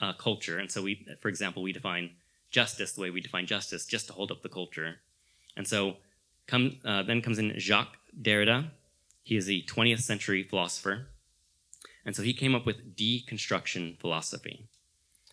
uh, 0.00 0.12
culture. 0.12 0.58
And 0.58 0.70
so 0.70 0.82
we, 0.82 1.06
for 1.20 1.28
example, 1.28 1.62
we 1.62 1.72
define 1.72 2.10
justice 2.50 2.92
the 2.92 3.00
way 3.00 3.10
we 3.10 3.20
define 3.20 3.46
justice, 3.46 3.86
just 3.86 4.06
to 4.06 4.12
hold 4.12 4.30
up 4.30 4.42
the 4.42 4.48
culture. 4.48 4.96
And 5.56 5.66
so 5.66 5.96
come, 6.46 6.78
uh, 6.84 7.02
then 7.02 7.22
comes 7.22 7.38
in 7.38 7.58
Jacques 7.58 7.96
Derrida. 8.20 8.70
He 9.22 9.36
is 9.36 9.48
a 9.48 9.62
20th 9.62 10.00
century 10.00 10.42
philosopher. 10.42 11.08
And 12.04 12.14
so 12.14 12.22
he 12.22 12.32
came 12.32 12.54
up 12.54 12.64
with 12.64 12.96
deconstruction 12.96 13.98
philosophy. 13.98 14.68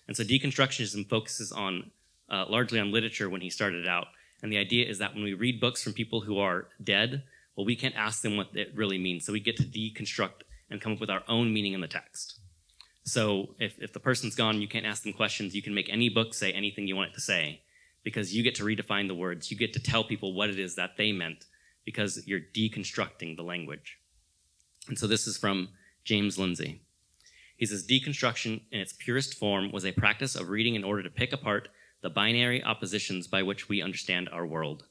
And 0.08 0.18
so 0.18 0.24
deconstructionism 0.24 1.08
focuses 1.08 1.52
on 1.52 1.92
uh, 2.30 2.46
largely 2.50 2.80
on 2.80 2.92
literature 2.92 3.30
when 3.30 3.42
he 3.42 3.50
started 3.50 3.88
out. 3.88 4.08
And 4.42 4.52
the 4.52 4.58
idea 4.58 4.90
is 4.90 4.98
that 4.98 5.14
when 5.14 5.24
we 5.24 5.34
read 5.34 5.62
books 5.62 5.84
from 5.84 5.94
people 5.94 6.22
who 6.22 6.40
are 6.40 6.68
dead, 6.84 7.24
well, 7.56 7.66
we 7.66 7.76
can't 7.76 7.96
ask 7.96 8.22
them 8.22 8.36
what 8.36 8.50
it 8.56 8.74
really 8.76 8.98
means. 8.98 9.26
So 9.26 9.32
we 9.32 9.40
get 9.40 9.58
to 9.58 9.64
deconstruct 9.64 10.42
and 10.70 10.82
come 10.82 10.94
up 10.94 11.00
with 11.00 11.10
our 11.10 11.24
own 11.28 11.54
meaning 11.54 11.74
in 11.74 11.82
the 11.82 11.88
text. 11.88 12.40
So 13.04 13.56
if, 13.60 13.78
if 13.80 13.94
the 13.94 14.00
person's 14.00 14.36
gone, 14.36 14.62
you 14.62 14.68
can't 14.68 14.86
ask 14.86 15.04
them 15.04 15.14
questions. 15.14 15.56
You 15.56 15.62
can 15.62 15.74
make 15.74 15.90
any 15.92 16.10
book 16.10 16.34
say 16.34 16.52
anything 16.52 16.88
you 16.88 16.96
want 16.96 17.12
it 17.12 17.16
to 17.16 17.22
say 17.22 17.62
because 18.04 18.36
you 18.36 18.44
get 18.44 18.56
to 18.56 18.64
redefine 18.64 19.08
the 19.08 19.16
words. 19.16 19.52
You 19.52 19.58
get 19.58 19.74
to 19.74 19.80
tell 19.80 20.04
people 20.04 20.34
what 20.34 20.50
it 20.50 20.60
is 20.60 20.76
that 20.76 20.98
they 20.98 21.12
meant 21.12 21.46
because 21.86 22.26
you're 22.26 22.40
deconstructing 22.40 23.36
the 23.36 23.44
language. 23.44 24.00
And 24.88 24.98
so 24.98 25.08
this 25.08 25.28
is 25.28 25.38
from 25.38 25.70
James 26.04 26.38
Lindsay. 26.38 26.82
He 27.58 27.66
says 27.66 27.88
deconstruction 27.88 28.62
in 28.72 28.80
its 28.80 28.94
purest 28.94 29.36
form 29.36 29.72
was 29.72 29.86
a 29.86 29.92
practice 29.92 30.36
of 30.36 30.50
reading 30.50 30.76
in 30.76 30.84
order 30.84 31.04
to 31.04 31.10
pick 31.10 31.32
apart 31.32 31.70
the 32.02 32.10
binary 32.10 32.64
oppositions 32.64 33.28
by 33.28 33.44
which 33.44 33.70
we 33.70 33.82
understand 33.82 34.28
our 34.30 34.46
world. 34.46 34.84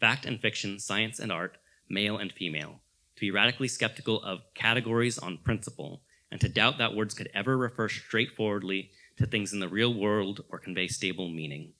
Fact 0.00 0.26
and 0.26 0.40
fiction, 0.40 0.78
science 0.78 1.18
and 1.20 1.30
art, 1.30 1.58
male 1.88 2.16
and 2.16 2.32
female. 2.32 2.80
To 3.16 3.20
be 3.20 3.30
radically 3.30 3.68
skeptical 3.68 4.22
of 4.22 4.40
categories 4.54 5.18
on 5.18 5.38
principle, 5.38 6.02
and 6.30 6.40
to 6.40 6.48
doubt 6.48 6.78
that 6.78 6.94
words 6.94 7.14
could 7.14 7.30
ever 7.34 7.56
refer 7.56 7.88
straightforwardly 7.88 8.90
to 9.16 9.26
things 9.26 9.52
in 9.52 9.60
the 9.60 9.68
real 9.68 9.94
world 9.94 10.44
or 10.48 10.58
convey 10.58 10.88
stable 10.88 11.28
meaning. 11.28 11.72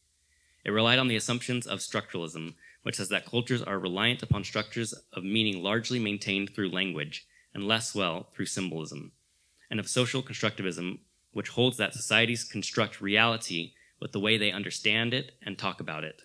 It 0.65 0.71
relied 0.71 0.99
on 0.99 1.09
the 1.09 1.17
assumptions 1.17 1.67
of 1.67 1.81
structuralism, 1.81 2.55
which 2.83 2.97
says 2.97 3.09
that 3.11 3.27
cultures 3.27 3.63
are 3.63 3.79
reliant 3.79 4.23
upon 4.23 4.45
structures 4.45 4.95
of 5.13 5.25
meaning 5.25 5.63
largely 5.63 5.99
maintained 5.99 6.55
through 6.55 6.71
language, 6.71 7.27
and 7.55 7.67
less 7.67 7.95
well 7.95 8.29
through 8.35 8.47
symbolism, 8.47 9.13
and 9.71 9.81
of 9.81 9.89
social 9.89 10.23
constructivism, 10.23 10.99
which 11.33 11.51
holds 11.51 11.77
that 11.77 11.95
societies 11.95 12.45
construct 12.45 13.01
reality 13.01 13.73
with 14.01 14.13
the 14.13 14.21
way 14.21 14.37
they 14.37 14.53
understand 14.53 15.15
it 15.15 15.33
and 15.43 15.57
talk 15.57 15.81
about 15.81 16.05
it. 16.05 16.23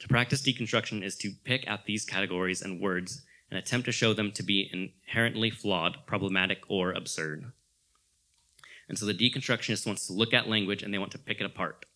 To 0.00 0.08
practice 0.08 0.42
deconstruction 0.42 1.02
is 1.02 1.16
to 1.16 1.32
pick 1.44 1.68
at 1.68 1.86
these 1.86 2.04
categories 2.04 2.62
and 2.62 2.80
words 2.80 3.24
and 3.54 3.62
attempt 3.62 3.86
to 3.86 3.92
show 3.92 4.12
them 4.12 4.32
to 4.32 4.42
be 4.42 4.68
inherently 4.72 5.48
flawed, 5.48 5.98
problematic, 6.06 6.62
or 6.66 6.90
absurd. 6.90 7.52
And 8.88 8.98
so 8.98 9.06
the 9.06 9.14
deconstructionist 9.14 9.86
wants 9.86 10.08
to 10.08 10.12
look 10.12 10.34
at 10.34 10.48
language 10.48 10.82
and 10.82 10.92
they 10.92 10.98
want 10.98 11.12
to 11.12 11.18
pick 11.18 11.40
it 11.40 11.46
apart. 11.46 11.86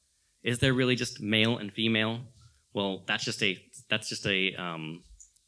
Is 0.45 0.61
there 0.61 0.73
really 0.73 0.95
just 0.95 1.21
male 1.21 1.59
and 1.59 1.73
female? 1.73 2.21
Well, 2.75 3.03
that's 3.07 3.25
just 3.25 3.43
a 3.43 3.61
that's 3.91 4.09
just 4.09 4.25
a 4.25 4.55
um, 4.55 5.03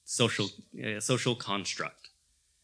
social 0.04 0.48
uh, 0.84 0.98
social 0.98 1.36
construct, 1.36 2.08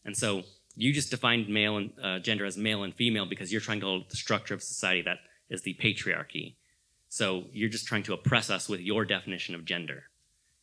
and 0.03 0.17
so 0.17 0.43
you 0.75 0.91
just 0.91 1.09
defined 1.09 1.47
male 1.47 1.77
and 1.77 1.91
uh, 2.03 2.19
gender 2.19 2.43
as 2.43 2.57
male 2.57 2.83
and 2.83 2.93
female 2.93 3.25
because 3.25 3.49
you're 3.51 3.61
trying 3.61 3.79
to 3.79 3.85
hold 3.85 4.09
the 4.09 4.17
structure 4.17 4.53
of 4.53 4.61
society 4.61 5.03
that 5.03 5.19
is 5.49 5.61
the 5.61 5.75
patriarchy. 5.75 6.55
So 7.07 7.45
you're 7.53 7.69
just 7.69 7.87
trying 7.87 8.03
to 8.03 8.13
oppress 8.13 8.49
us 8.49 8.67
with 8.67 8.81
your 8.81 9.05
definition 9.05 9.55
of 9.55 9.63
gender, 9.63 10.03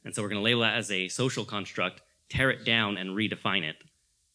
and 0.05 0.15
so 0.15 0.21
we're 0.21 0.29
going 0.29 0.41
to 0.41 0.45
label 0.45 0.61
that 0.61 0.77
as 0.77 0.91
a 0.91 1.09
social 1.09 1.47
construct, 1.47 2.03
tear 2.35 2.51
it 2.51 2.65
down, 2.65 2.97
and 2.97 3.11
redefine 3.11 3.63
it 3.63 3.77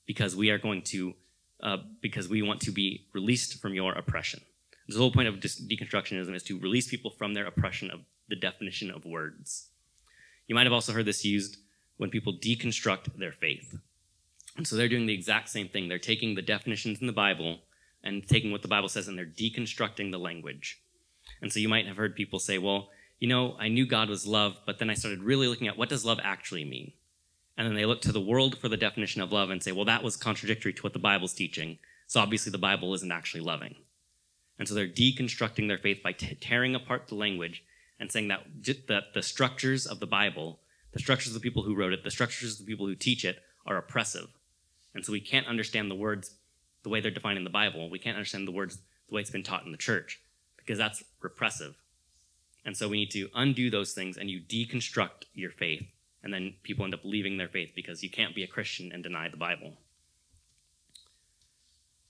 because 0.06 0.36
we 0.36 0.50
are 0.50 0.58
going 0.58 0.82
to 0.82 1.14
uh, 1.62 1.78
because 2.02 2.30
we 2.30 2.42
want 2.42 2.62
to 2.62 2.72
be 2.72 3.06
released 3.14 3.62
from 3.62 3.74
your 3.74 3.94
oppression. 3.94 4.42
The 4.88 4.98
whole 4.98 5.12
point 5.12 5.28
of 5.28 5.36
deconstructionism 5.36 6.34
is 6.34 6.44
to 6.44 6.60
release 6.60 6.88
people 6.88 7.12
from 7.12 7.34
their 7.34 7.46
oppression 7.46 7.92
of 7.92 8.00
the 8.30 8.36
definition 8.36 8.90
of 8.90 9.06
words. 9.06 9.68
You 10.48 10.56
might 10.56 10.66
have 10.66 10.74
also 10.74 10.94
heard 10.94 11.06
this 11.06 11.26
used 11.26 11.58
when 11.98 12.10
people 12.10 12.34
deconstruct 12.34 13.18
their 13.18 13.34
faith. 13.34 13.78
And 14.58 14.66
so 14.66 14.76
they're 14.76 14.90
doing 14.90 15.06
the 15.06 15.14
exact 15.14 15.50
same 15.50 15.68
thing. 15.68 15.90
They're 15.90 16.00
taking 16.00 16.34
the 16.34 16.42
definitions 16.42 17.02
in 17.02 17.08
the 17.08 17.14
Bible 17.14 17.60
and 18.04 18.28
taking 18.28 18.52
what 18.52 18.62
the 18.62 18.68
Bible 18.68 18.90
says 18.90 19.08
and 19.08 19.18
they're 19.18 19.26
deconstructing 19.26 20.12
the 20.12 20.18
language. 20.18 20.82
And 21.42 21.52
so 21.52 21.60
you 21.60 21.70
might 21.70 21.88
have 21.88 21.98
heard 21.98 22.16
people 22.16 22.40
say, 22.40 22.58
well, 22.58 22.90
you 23.20 23.28
know, 23.28 23.56
I 23.60 23.68
knew 23.68 23.86
God 23.86 24.10
was 24.10 24.26
love, 24.26 24.58
but 24.66 24.80
then 24.80 24.90
I 24.90 24.96
started 24.96 25.22
really 25.22 25.48
looking 25.48 25.68
at 25.68 25.78
what 25.78 25.90
does 25.90 26.06
love 26.06 26.20
actually 26.24 26.66
mean? 26.66 26.94
And 27.60 27.68
then 27.68 27.76
they 27.76 27.86
look 27.86 28.00
to 28.04 28.14
the 28.14 28.22
world 28.22 28.58
for 28.58 28.70
the 28.70 28.78
definition 28.78 29.22
of 29.22 29.34
love 29.34 29.50
and 29.50 29.62
say, 29.62 29.74
well, 29.74 29.84
that 29.84 30.02
was 30.02 30.16
contradictory 30.16 30.72
to 30.72 30.82
what 30.82 30.94
the 30.94 30.98
Bible's 30.98 31.34
teaching. 31.34 31.78
So 32.08 32.22
obviously 32.22 32.54
the 32.54 32.58
Bible 32.58 32.94
isn't 32.94 33.12
actually 33.12 33.42
loving. 33.42 33.76
And 34.58 34.66
so 34.66 34.74
they're 34.74 34.88
deconstructing 34.88 35.68
their 35.68 35.78
faith 35.78 36.02
by 36.02 36.14
tearing 36.14 36.74
apart 36.74 37.10
the 37.10 37.16
language 37.16 37.66
and 38.00 38.10
saying 38.10 38.30
that, 38.30 38.46
that 38.88 39.14
the 39.14 39.22
structures 39.22 39.86
of 39.86 40.00
the 40.00 40.08
Bible, 40.08 40.62
the 40.94 41.00
structures 41.00 41.36
of 41.36 41.42
the 41.42 41.46
people 41.46 41.64
who 41.64 41.76
wrote 41.76 41.92
it, 41.92 42.06
the 42.06 42.12
structures 42.12 42.54
of 42.54 42.66
the 42.66 42.72
people 42.72 42.88
who 42.88 42.96
teach 42.96 43.26
it 43.26 43.40
are 43.68 43.76
oppressive. 43.76 44.30
And 44.96 45.04
so 45.04 45.12
we 45.12 45.20
can't 45.20 45.46
understand 45.46 45.92
the 45.92 45.96
words 45.96 46.36
the 46.84 46.90
way 46.90 47.02
they're 47.02 47.12
defined 47.12 47.38
in 47.38 47.44
the 47.44 47.50
Bible. 47.50 47.90
We 47.90 48.00
can't 48.00 48.16
understand 48.16 48.48
the 48.48 48.54
words 48.54 48.78
the 49.10 49.16
way 49.16 49.20
it's 49.20 49.32
been 49.32 49.44
taught 49.44 49.66
in 49.66 49.74
the 49.74 49.78
church 49.78 50.22
because 50.56 50.78
that's 50.78 51.04
repressive. 51.20 51.76
And 52.64 52.78
so 52.78 52.88
we 52.88 53.00
need 53.00 53.12
to 53.12 53.28
undo 53.36 53.70
those 53.70 53.92
things 53.92 54.16
and 54.16 54.30
you 54.30 54.40
deconstruct 54.40 55.26
your 55.34 55.52
faith. 55.52 55.86
And 56.24 56.34
then 56.34 56.56
people 56.64 56.84
end 56.84 56.94
up 56.94 57.02
leaving 57.04 57.38
their 57.38 57.48
faith 57.48 57.72
because 57.76 58.04
you 58.04 58.10
can't 58.10 58.36
be 58.36 58.44
a 58.44 58.48
Christian 58.48 58.92
and 58.92 59.02
deny 59.02 59.30
the 59.30 59.38
Bible. 59.38 59.74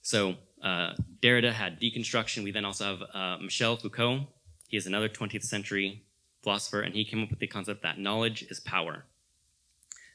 So 0.02 0.36
uh, 0.64 0.94
Derrida 1.22 1.54
had 1.54 1.80
deconstruction. 1.80 2.44
We 2.44 2.52
then 2.52 2.66
also 2.66 2.86
have 2.86 3.02
uh, 3.14 3.38
Michel 3.42 3.78
Foucault. 3.78 4.28
He 4.68 4.78
is 4.78 4.88
another 4.88 5.10
20th 5.10 5.44
century 5.44 6.04
philosopher, 6.42 6.82
and 6.82 6.96
he 6.96 7.06
came 7.06 7.22
up 7.22 7.30
with 7.30 7.40
the 7.40 7.48
concept 7.48 7.84
that 7.84 8.00
knowledge 8.00 8.44
is 8.44 8.60
power. 8.60 9.06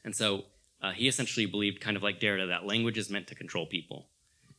And 0.03 0.15
so 0.15 0.45
uh, 0.81 0.91
he 0.91 1.07
essentially 1.07 1.45
believed, 1.45 1.81
kind 1.81 1.95
of 1.95 2.03
like 2.03 2.19
Derrida, 2.19 2.47
that 2.47 2.65
language 2.65 2.97
is 2.97 3.09
meant 3.09 3.27
to 3.27 3.35
control 3.35 3.65
people. 3.65 4.07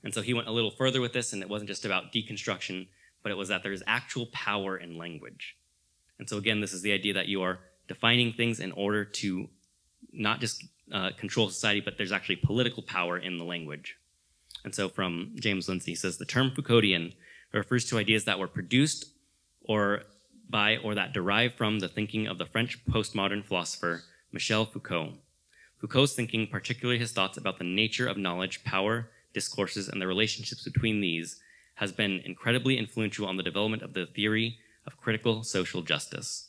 And 0.04 0.14
so 0.14 0.22
he 0.22 0.34
went 0.34 0.48
a 0.48 0.52
little 0.52 0.70
further 0.70 1.00
with 1.00 1.12
this, 1.12 1.32
and 1.32 1.42
it 1.42 1.48
wasn't 1.48 1.68
just 1.68 1.84
about 1.84 2.12
deconstruction, 2.12 2.88
but 3.22 3.32
it 3.32 3.36
was 3.36 3.48
that 3.48 3.62
there 3.62 3.72
is 3.72 3.82
actual 3.86 4.26
power 4.26 4.76
in 4.76 4.96
language. 4.96 5.56
And 6.18 6.28
so 6.28 6.36
again, 6.36 6.60
this 6.60 6.72
is 6.72 6.82
the 6.82 6.92
idea 6.92 7.14
that 7.14 7.28
you 7.28 7.42
are 7.42 7.58
defining 7.88 8.32
things 8.32 8.60
in 8.60 8.72
order 8.72 9.04
to 9.04 9.48
not 10.12 10.40
just 10.40 10.64
uh, 10.92 11.10
control 11.18 11.48
society, 11.48 11.80
but 11.80 11.96
there's 11.96 12.12
actually 12.12 12.36
political 12.36 12.82
power 12.82 13.18
in 13.18 13.38
the 13.38 13.44
language. 13.44 13.96
And 14.64 14.74
so 14.74 14.88
from 14.88 15.32
James 15.38 15.68
Lindsay, 15.68 15.94
says 15.94 16.18
the 16.18 16.24
term 16.24 16.50
Foucauldian 16.50 17.14
refers 17.52 17.84
to 17.86 17.98
ideas 17.98 18.24
that 18.24 18.38
were 18.38 18.48
produced 18.48 19.06
or 19.62 20.02
by 20.48 20.76
or 20.78 20.94
that 20.94 21.12
derive 21.12 21.54
from 21.54 21.80
the 21.80 21.88
thinking 21.88 22.26
of 22.26 22.38
the 22.38 22.46
French 22.46 22.84
postmodern 22.86 23.44
philosopher 23.44 24.02
Michel 24.32 24.64
Foucault. 24.64 25.14
Foucault's 25.80 26.14
thinking, 26.14 26.46
particularly 26.46 26.98
his 26.98 27.12
thoughts 27.12 27.36
about 27.36 27.58
the 27.58 27.64
nature 27.64 28.06
of 28.06 28.16
knowledge, 28.16 28.64
power, 28.64 29.10
discourses, 29.32 29.88
and 29.88 30.00
the 30.00 30.06
relationships 30.06 30.64
between 30.64 31.00
these, 31.00 31.40
has 31.76 31.92
been 31.92 32.22
incredibly 32.24 32.78
influential 32.78 33.26
on 33.26 33.36
the 33.36 33.42
development 33.42 33.82
of 33.82 33.92
the 33.92 34.06
theory 34.06 34.58
of 34.86 34.96
critical 34.96 35.42
social 35.42 35.82
justice. 35.82 36.45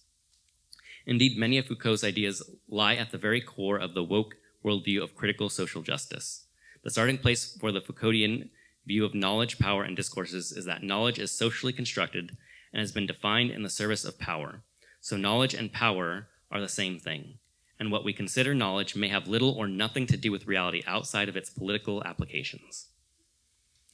Indeed, 1.08 1.38
many 1.38 1.58
of 1.58 1.66
Foucault's 1.66 2.04
ideas 2.04 2.44
lie 2.68 2.96
at 2.96 3.12
the 3.12 3.18
very 3.18 3.40
core 3.40 3.78
of 3.78 3.94
the 3.94 4.04
woke 4.04 4.36
worldview 4.64 5.02
of 5.02 5.16
critical 5.16 5.50
social 5.50 5.82
justice. 5.82 6.46
The 6.84 6.92
starting 6.92 7.18
place 7.18 7.58
for 7.60 7.72
the 7.72 7.80
Foucauldian 7.80 8.50
view 8.86 9.06
of 9.06 9.16
knowledge, 9.16 9.58
power, 9.58 9.84
and 9.84 9.96
discourses 9.96 10.52
is 10.52 10.66
that 10.66 10.84
knowledge 10.84 11.18
is 11.18 11.32
socially 11.32 11.72
constructed 11.72 12.36
and 12.74 12.82
has 12.82 12.92
been 12.92 13.08
defined 13.08 13.52
in 13.52 13.64
the 13.64 13.70
service 13.70 14.04
of 14.04 14.20
power. 14.20 14.64
So 15.00 15.16
knowledge 15.16 15.54
and 15.54 15.72
power 15.72 16.28
are 16.52 16.60
the 16.60 16.68
same 16.68 17.00
thing, 17.00 17.36
and 17.80 17.90
what 17.90 18.04
we 18.04 18.12
consider 18.12 18.54
knowledge 18.54 18.96
may 18.96 19.08
have 19.08 19.28
little 19.28 19.52
or 19.52 19.68
nothing 19.68 20.08
to 20.08 20.18
do 20.18 20.32
with 20.32 20.48
reality 20.48 20.84
outside 20.86 21.30
of 21.30 21.38
its 21.38 21.50
political 21.50 22.04
applications. 22.04 22.88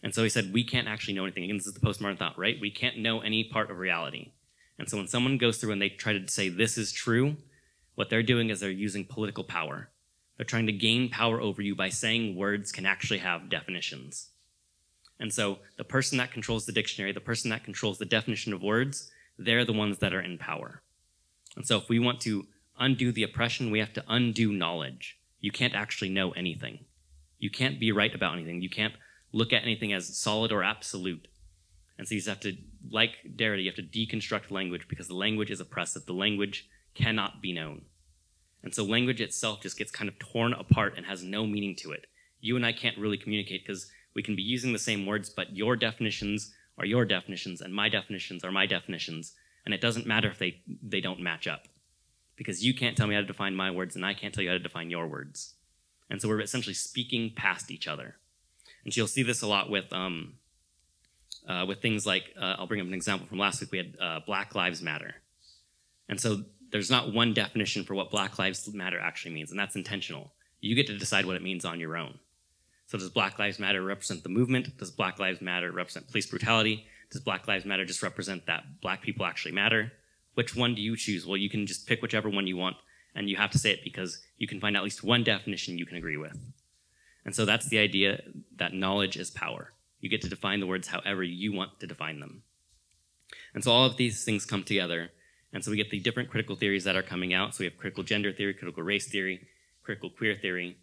And 0.02 0.16
so 0.16 0.24
he 0.24 0.30
said, 0.30 0.52
we 0.52 0.64
can't 0.64 0.88
actually 0.88 1.14
know 1.14 1.24
anything. 1.24 1.44
Again, 1.44 1.58
this 1.58 1.68
is 1.68 1.74
the 1.74 1.80
postmodern 1.80 2.18
thought, 2.18 2.38
right? 2.38 2.58
We 2.60 2.72
can't 2.72 2.98
know 2.98 3.22
any 3.22 3.44
part 3.44 3.70
of 3.70 3.78
reality. 3.78 4.32
And 4.84 4.90
so 4.90 4.98
when 4.98 5.08
someone 5.08 5.38
goes 5.38 5.60
through 5.60 5.72
and 5.72 5.82
they 5.82 5.88
try 5.88 6.12
to 6.12 6.28
say 6.28 6.50
this 6.50 6.78
is 6.78 6.92
true, 6.92 7.38
what 7.96 8.10
they're 8.10 8.22
doing 8.22 8.50
is 8.50 8.60
they're 8.60 8.70
using 8.70 9.06
political 9.06 9.46
power. 9.46 9.88
They're 10.36 10.46
trying 10.46 10.66
to 10.66 10.74
gain 10.74 11.08
power 11.08 11.40
over 11.40 11.62
you 11.62 11.74
by 11.74 11.88
saying 11.88 12.36
words 12.36 12.74
can 12.74 12.86
actually 12.86 13.20
have 13.20 13.50
definitions. 13.50 14.32
And 15.22 15.32
so 15.32 15.60
the 15.78 15.86
person 15.86 16.18
that 16.18 16.34
controls 16.34 16.66
the 16.66 16.74
dictionary, 16.74 17.14
the 17.14 17.22
person 17.22 17.50
that 17.52 17.64
controls 17.64 17.98
the 17.98 18.04
definition 18.04 18.52
of 18.52 18.62
words, 18.62 19.10
they're 19.38 19.64
the 19.64 19.72
ones 19.72 20.00
that 20.00 20.14
are 20.14 20.20
in 20.20 20.38
power. 20.38 20.82
And 21.56 21.66
so 21.66 21.78
if 21.78 21.88
we 21.88 21.98
want 21.98 22.20
to 22.24 22.46
undo 22.78 23.14
the 23.14 23.24
oppression, 23.24 23.72
we 23.72 23.80
have 23.80 23.94
to 23.94 24.04
undo 24.10 24.52
knowledge. 24.52 25.18
You 25.40 25.52
can't 25.52 25.76
actually 25.76 26.10
know 26.10 26.32
anything. 26.32 26.80
You 27.40 27.50
can't 27.50 27.80
be 27.80 27.94
right 27.94 28.14
about 28.14 28.34
anything. 28.34 28.62
You 28.62 28.70
can't 28.70 28.96
look 29.32 29.54
at 29.54 29.64
anything 29.64 29.94
as 29.94 30.18
solid 30.18 30.52
or 30.52 30.62
absolute. 30.62 31.30
And 32.04 32.08
so 32.10 32.16
you 32.16 32.22
have 32.28 32.42
to, 32.42 32.58
like 32.92 33.12
Derrida, 33.38 33.64
you 33.64 33.72
have 33.72 33.78
to 33.78 33.82
deconstruct 33.82 34.52
language 34.52 34.90
because 34.90 35.08
the 35.08 35.16
language 35.16 35.50
is 35.50 35.62
oppressive. 35.62 36.06
The 36.06 36.12
language 36.12 36.68
cannot 36.96 37.42
be 37.42 37.54
known. 37.54 37.84
And 38.62 38.76
so 38.76 38.84
language 38.84 39.22
itself 39.22 39.62
just 39.62 39.78
gets 39.78 39.90
kind 39.90 40.10
of 40.10 40.20
torn 40.20 40.52
apart 40.52 40.96
and 40.98 41.06
has 41.06 41.24
no 41.24 41.48
meaning 41.48 41.78
to 41.78 41.94
it. 41.94 42.08
You 42.42 42.58
and 42.58 42.66
I 42.66 42.74
can't 42.74 42.98
really 42.98 43.16
communicate 43.16 43.66
because 43.66 43.90
we 44.14 44.22
can 44.22 44.36
be 44.36 44.42
using 44.42 44.74
the 44.74 44.80
same 44.80 45.06
words, 45.06 45.30
but 45.30 45.56
your 45.56 45.78
definitions 45.78 46.54
are 46.78 46.86
your 46.86 47.06
definitions 47.06 47.62
and 47.62 47.74
my 47.74 47.88
definitions 47.88 48.44
are 48.44 48.52
my 48.52 48.66
definitions. 48.66 49.32
And 49.64 49.74
it 49.74 49.80
doesn't 49.80 50.06
matter 50.06 50.30
if 50.30 50.40
they, 50.40 50.60
they 50.82 51.00
don't 51.00 51.22
match 51.22 51.48
up 51.48 51.70
because 52.36 52.66
you 52.66 52.74
can't 52.74 52.98
tell 52.98 53.08
me 53.08 53.16
how 53.16 53.22
to 53.22 53.28
define 53.28 53.56
my 53.56 53.72
words 53.72 53.96
and 53.96 54.06
I 54.06 54.14
can't 54.14 54.34
tell 54.34 54.44
you 54.44 54.50
how 54.50 54.58
to 54.58 54.60
define 54.60 54.90
your 54.90 55.08
words. 55.08 55.54
And 56.10 56.22
so 56.22 56.28
we're 56.28 56.42
essentially 56.42 56.74
speaking 56.74 57.32
past 57.34 57.72
each 57.72 57.88
other. 57.88 58.18
And 58.84 58.94
so 58.94 59.00
you'll 59.00 59.08
see 59.08 59.24
this 59.24 59.42
a 59.42 59.48
lot 59.48 59.70
with, 59.70 59.94
um, 59.94 60.34
uh, 61.48 61.66
with 61.68 61.82
things 61.82 62.06
like, 62.06 62.34
uh, 62.40 62.56
I'll 62.58 62.68
bring 62.68 62.82
up 62.82 62.88
an 62.88 62.94
example 62.94 63.28
from 63.28 63.40
last 63.40 63.62
week. 63.62 63.72
We 63.72 63.78
had 63.80 63.98
uh, 64.02 64.20
Black 64.26 64.56
Lives 64.56 64.82
Matter. 64.82 65.16
And 66.10 66.20
so 66.20 66.44
there's 66.72 66.90
not 66.90 67.14
one 67.14 67.34
definition 67.34 67.84
for 67.84 67.96
what 67.96 68.12
Black 68.12 68.40
Lives 68.40 68.72
Matter 68.74 69.00
actually 69.00 69.34
means, 69.34 69.52
and 69.52 69.60
that's 69.60 69.76
intentional. 69.76 70.32
You 70.62 70.76
get 70.76 70.88
to 70.88 70.98
decide 70.98 71.26
what 71.26 71.36
it 71.36 71.44
means 71.44 71.66
on 71.66 71.80
your 71.80 71.98
own. 71.98 72.20
So 72.88 72.98
does 72.98 73.10
Black 73.10 73.40
Lives 73.40 73.60
Matter 73.60 73.82
represent 73.82 74.24
the 74.24 74.30
movement? 74.30 74.78
Does 74.78 74.92
Black 74.92 75.20
Lives 75.20 75.42
Matter 75.42 75.72
represent 75.72 76.08
police 76.08 76.26
brutality? 76.26 76.86
Does 77.12 77.22
Black 77.22 77.48
Lives 77.48 77.66
Matter 77.66 77.86
just 77.86 78.02
represent 78.02 78.46
that 78.48 78.82
black 78.82 79.02
people 79.02 79.26
actually 79.26 79.52
matter? 79.52 79.92
Which 80.34 80.56
one 80.56 80.74
do 80.74 80.82
you 80.82 80.96
choose? 80.96 81.28
Well, 81.28 81.38
you 81.38 81.50
can 81.50 81.68
just 81.68 81.88
pick 81.88 82.02
whichever 82.02 82.30
one 82.30 82.48
you 82.48 82.58
want, 82.58 82.78
and 83.14 83.30
you 83.30 83.36
have 83.36 83.52
to 83.52 83.60
say 83.60 83.72
it 83.72 83.84
because 83.84 84.20
you 84.38 84.48
can 84.48 84.60
find 84.60 84.76
at 84.76 84.84
least 84.84 85.04
one 85.04 85.24
definition 85.24 85.78
you 85.78 85.86
can 85.86 85.98
agree 85.98 86.18
with. 86.18 86.38
And 87.26 87.36
so 87.36 87.46
that's 87.46 87.68
the 87.68 87.78
idea 87.78 88.22
that 88.56 88.74
knowledge 88.74 89.16
is 89.16 89.30
power. 89.30 89.73
You 90.04 90.10
get 90.10 90.22
to 90.24 90.30
define 90.30 90.60
the 90.60 90.68
words 90.68 90.90
however 90.90 91.24
you 91.24 91.54
want 91.54 91.80
to 91.80 91.88
define 91.88 92.20
them. 92.20 92.44
And 93.54 93.64
so 93.64 93.72
all 93.72 93.86
of 93.86 93.96
these 93.96 94.26
things 94.26 94.44
come 94.46 94.66
together. 94.66 95.12
And 95.54 95.64
so 95.64 95.72
we 95.72 95.78
get 95.78 95.92
the 95.92 96.00
different 96.02 96.30
critical 96.30 96.58
theories 96.58 96.84
that 96.84 96.98
are 96.98 97.02
coming 97.02 97.34
out. 97.34 97.56
So 97.56 97.60
we 97.60 97.68
have 97.68 97.78
critical 97.78 98.04
gender 98.04 98.34
theory, 98.34 98.54
critical 98.54 98.84
race 98.84 99.08
theory, 99.08 99.48
critical 99.82 100.10
queer 100.10 100.36
theory. 100.36 100.76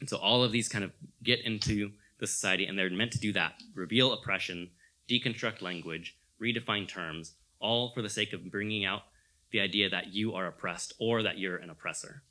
And 0.00 0.08
so 0.08 0.16
all 0.16 0.42
of 0.42 0.52
these 0.52 0.70
kind 0.70 0.84
of 0.84 0.92
get 1.22 1.44
into 1.44 1.90
the 2.18 2.26
society 2.26 2.64
and 2.64 2.78
they're 2.78 2.88
meant 2.88 3.12
to 3.12 3.18
do 3.18 3.30
that 3.34 3.62
reveal 3.74 4.14
oppression, 4.14 4.70
deconstruct 5.06 5.60
language, 5.60 6.16
redefine 6.42 6.88
terms, 6.88 7.34
all 7.60 7.92
for 7.92 8.00
the 8.00 8.08
sake 8.08 8.32
of 8.32 8.50
bringing 8.50 8.86
out 8.86 9.02
the 9.50 9.60
idea 9.60 9.90
that 9.90 10.14
you 10.14 10.32
are 10.32 10.46
oppressed 10.46 10.94
or 10.98 11.22
that 11.22 11.36
you're 11.36 11.58
an 11.58 11.68
oppressor. 11.68 12.22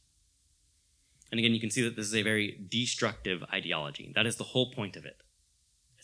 And 1.32 1.38
again, 1.38 1.54
you 1.54 1.60
can 1.60 1.70
see 1.70 1.84
that 1.84 1.96
this 1.96 2.08
is 2.08 2.16
a 2.16 2.24
very 2.24 2.66
destructive 2.68 3.44
ideology. 3.54 4.12
That 4.16 4.26
is 4.26 4.38
the 4.38 4.44
whole 4.44 4.72
point 4.72 4.96
of 4.96 5.06
it. 5.06 5.18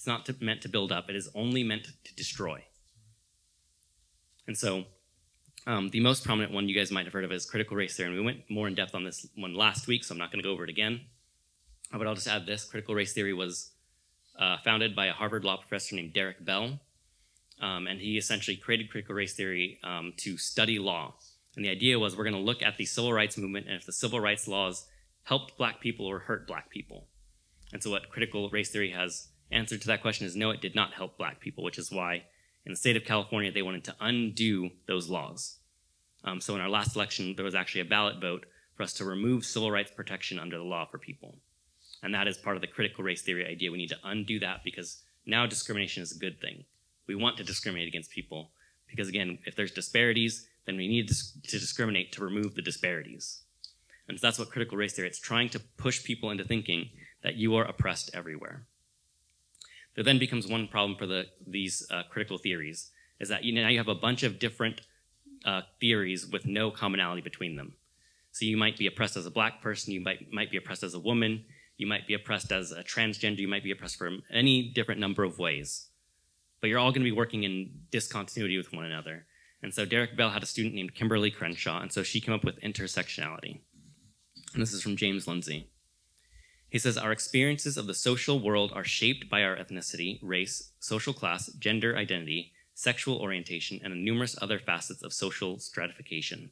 It's 0.01 0.07
not 0.07 0.25
to, 0.25 0.35
meant 0.39 0.61
to 0.63 0.67
build 0.67 0.91
up, 0.91 1.11
it 1.11 1.15
is 1.15 1.29
only 1.35 1.63
meant 1.63 1.89
to 2.05 2.15
destroy. 2.15 2.63
And 4.47 4.57
so, 4.57 4.85
um, 5.67 5.91
the 5.91 5.99
most 5.99 6.25
prominent 6.25 6.51
one 6.51 6.67
you 6.67 6.73
guys 6.73 6.89
might 6.89 7.05
have 7.05 7.13
heard 7.13 7.23
of 7.23 7.31
is 7.31 7.45
critical 7.45 7.77
race 7.77 7.95
theory. 7.95 8.09
And 8.09 8.17
we 8.17 8.25
went 8.25 8.49
more 8.49 8.67
in 8.67 8.73
depth 8.73 8.95
on 8.95 9.03
this 9.03 9.27
one 9.35 9.53
last 9.53 9.87
week, 9.87 10.03
so 10.03 10.15
I'm 10.15 10.17
not 10.17 10.31
going 10.31 10.41
to 10.41 10.43
go 10.43 10.53
over 10.53 10.63
it 10.63 10.71
again. 10.71 11.01
Uh, 11.93 11.99
but 11.99 12.07
I'll 12.07 12.15
just 12.15 12.27
add 12.27 12.47
this 12.47 12.63
critical 12.63 12.95
race 12.95 13.13
theory 13.13 13.31
was 13.31 13.73
uh, 14.39 14.57
founded 14.65 14.95
by 14.95 15.05
a 15.05 15.13
Harvard 15.13 15.43
law 15.43 15.57
professor 15.57 15.95
named 15.95 16.13
Derek 16.13 16.43
Bell. 16.43 16.79
Um, 17.61 17.85
and 17.85 18.01
he 18.01 18.17
essentially 18.17 18.57
created 18.57 18.89
critical 18.89 19.13
race 19.13 19.35
theory 19.35 19.77
um, 19.83 20.13
to 20.17 20.35
study 20.35 20.79
law. 20.79 21.13
And 21.55 21.63
the 21.63 21.69
idea 21.69 21.99
was 21.99 22.17
we're 22.17 22.23
going 22.23 22.33
to 22.33 22.41
look 22.41 22.63
at 22.63 22.77
the 22.77 22.85
civil 22.85 23.13
rights 23.13 23.37
movement 23.37 23.67
and 23.67 23.75
if 23.75 23.85
the 23.85 23.93
civil 23.93 24.19
rights 24.19 24.47
laws 24.47 24.87
helped 25.25 25.59
black 25.59 25.79
people 25.79 26.07
or 26.07 26.17
hurt 26.17 26.47
black 26.47 26.71
people. 26.71 27.05
And 27.71 27.83
so 27.83 27.91
what 27.91 28.09
critical 28.09 28.49
race 28.49 28.71
theory 28.71 28.89
has 28.89 29.27
answered 29.51 29.81
to 29.81 29.87
that 29.87 30.01
question 30.01 30.25
is 30.25 30.35
no, 30.35 30.51
it 30.51 30.61
did 30.61 30.75
not 30.75 30.93
help 30.93 31.17
black 31.17 31.39
people, 31.39 31.63
which 31.63 31.77
is 31.77 31.91
why 31.91 32.23
in 32.65 32.71
the 32.71 32.77
state 32.77 32.95
of 32.95 33.05
California 33.05 33.51
they 33.51 33.61
wanted 33.61 33.83
to 33.85 33.95
undo 33.99 34.69
those 34.87 35.09
laws. 35.09 35.57
Um, 36.23 36.39
so 36.39 36.55
in 36.55 36.61
our 36.61 36.69
last 36.69 36.95
election, 36.95 37.35
there 37.35 37.45
was 37.45 37.55
actually 37.55 37.81
a 37.81 37.85
ballot 37.85 38.21
vote 38.21 38.45
for 38.75 38.83
us 38.83 38.93
to 38.93 39.05
remove 39.05 39.45
civil 39.45 39.71
rights 39.71 39.91
protection 39.91 40.39
under 40.39 40.57
the 40.57 40.63
law 40.63 40.85
for 40.85 40.97
people. 40.97 41.37
And 42.03 42.13
that 42.13 42.27
is 42.27 42.37
part 42.37 42.55
of 42.55 42.61
the 42.61 42.67
critical 42.67 43.03
race 43.03 43.21
theory 43.21 43.45
idea. 43.45 43.71
We 43.71 43.77
need 43.77 43.89
to 43.89 43.99
undo 44.03 44.39
that 44.39 44.63
because 44.63 45.03
now 45.25 45.45
discrimination 45.45 46.03
is 46.03 46.15
a 46.15 46.19
good 46.19 46.39
thing. 46.39 46.65
We 47.07 47.15
want 47.15 47.37
to 47.37 47.43
discriminate 47.43 47.87
against 47.87 48.11
people 48.11 48.51
because, 48.87 49.07
again, 49.07 49.39
if 49.45 49.55
there's 49.55 49.71
disparities, 49.71 50.47
then 50.65 50.77
we 50.77 50.87
need 50.87 51.09
to 51.09 51.59
discriminate 51.59 52.11
to 52.13 52.23
remove 52.23 52.55
the 52.55 52.61
disparities. 52.61 53.43
And 54.07 54.19
so 54.19 54.27
that's 54.27 54.39
what 54.39 54.49
critical 54.49 54.77
race 54.77 54.93
theory, 54.93 55.07
it's 55.07 55.19
trying 55.19 55.49
to 55.49 55.59
push 55.77 56.03
people 56.03 56.31
into 56.31 56.43
thinking 56.43 56.89
that 57.23 57.35
you 57.35 57.55
are 57.55 57.65
oppressed 57.65 58.11
everywhere. 58.13 58.65
There 59.95 60.03
then 60.03 60.19
becomes 60.19 60.47
one 60.47 60.67
problem 60.67 60.97
for 60.97 61.05
the, 61.05 61.27
these 61.45 61.85
uh, 61.91 62.03
critical 62.09 62.37
theories, 62.37 62.91
is 63.19 63.29
that 63.29 63.43
you 63.43 63.53
now 63.53 63.67
you 63.67 63.77
have 63.77 63.87
a 63.87 63.95
bunch 63.95 64.23
of 64.23 64.39
different 64.39 64.81
uh, 65.45 65.61
theories 65.79 66.27
with 66.27 66.45
no 66.45 66.71
commonality 66.71 67.21
between 67.21 67.55
them. 67.55 67.73
So 68.31 68.45
you 68.45 68.55
might 68.55 68.77
be 68.77 68.87
oppressed 68.87 69.17
as 69.17 69.25
a 69.25 69.31
black 69.31 69.61
person, 69.61 69.93
you 69.93 70.01
might, 70.01 70.31
might 70.31 70.51
be 70.51 70.57
oppressed 70.57 70.83
as 70.83 70.93
a 70.93 70.99
woman, 70.99 71.43
you 71.77 71.85
might 71.85 72.07
be 72.07 72.13
oppressed 72.13 72.51
as 72.51 72.71
a 72.71 72.83
transgender, 72.83 73.39
you 73.39 73.47
might 73.47 73.63
be 73.63 73.71
oppressed 73.71 73.97
for 73.97 74.09
any 74.31 74.69
different 74.69 75.01
number 75.01 75.23
of 75.23 75.37
ways. 75.37 75.89
But 76.61 76.69
you're 76.69 76.79
all 76.79 76.91
going 76.91 77.01
to 77.01 77.11
be 77.11 77.11
working 77.11 77.43
in 77.43 77.71
discontinuity 77.91 78.57
with 78.57 78.71
one 78.71 78.85
another. 78.85 79.25
And 79.61 79.73
so 79.73 79.83
Derek 79.83 80.15
Bell 80.15 80.29
had 80.29 80.43
a 80.43 80.47
student 80.47 80.75
named 80.75 80.95
Kimberly 80.95 81.31
Crenshaw, 81.31 81.81
and 81.81 81.91
so 81.91 82.03
she 82.03 82.21
came 82.21 82.33
up 82.33 82.45
with 82.45 82.61
intersectionality 82.61 83.59
and 84.53 84.61
this 84.61 84.73
is 84.73 84.81
from 84.81 84.95
James 84.95 85.27
Lindsay. 85.27 85.69
He 86.71 86.79
says, 86.79 86.97
Our 86.97 87.11
experiences 87.11 87.75
of 87.75 87.85
the 87.85 87.93
social 87.93 88.39
world 88.39 88.71
are 88.73 88.85
shaped 88.85 89.29
by 89.29 89.43
our 89.43 89.57
ethnicity, 89.57 90.19
race, 90.21 90.71
social 90.79 91.13
class, 91.13 91.47
gender 91.47 91.97
identity, 91.97 92.53
sexual 92.73 93.19
orientation, 93.19 93.81
and 93.83 94.05
numerous 94.05 94.37
other 94.41 94.57
facets 94.57 95.03
of 95.03 95.11
social 95.11 95.59
stratification. 95.59 96.49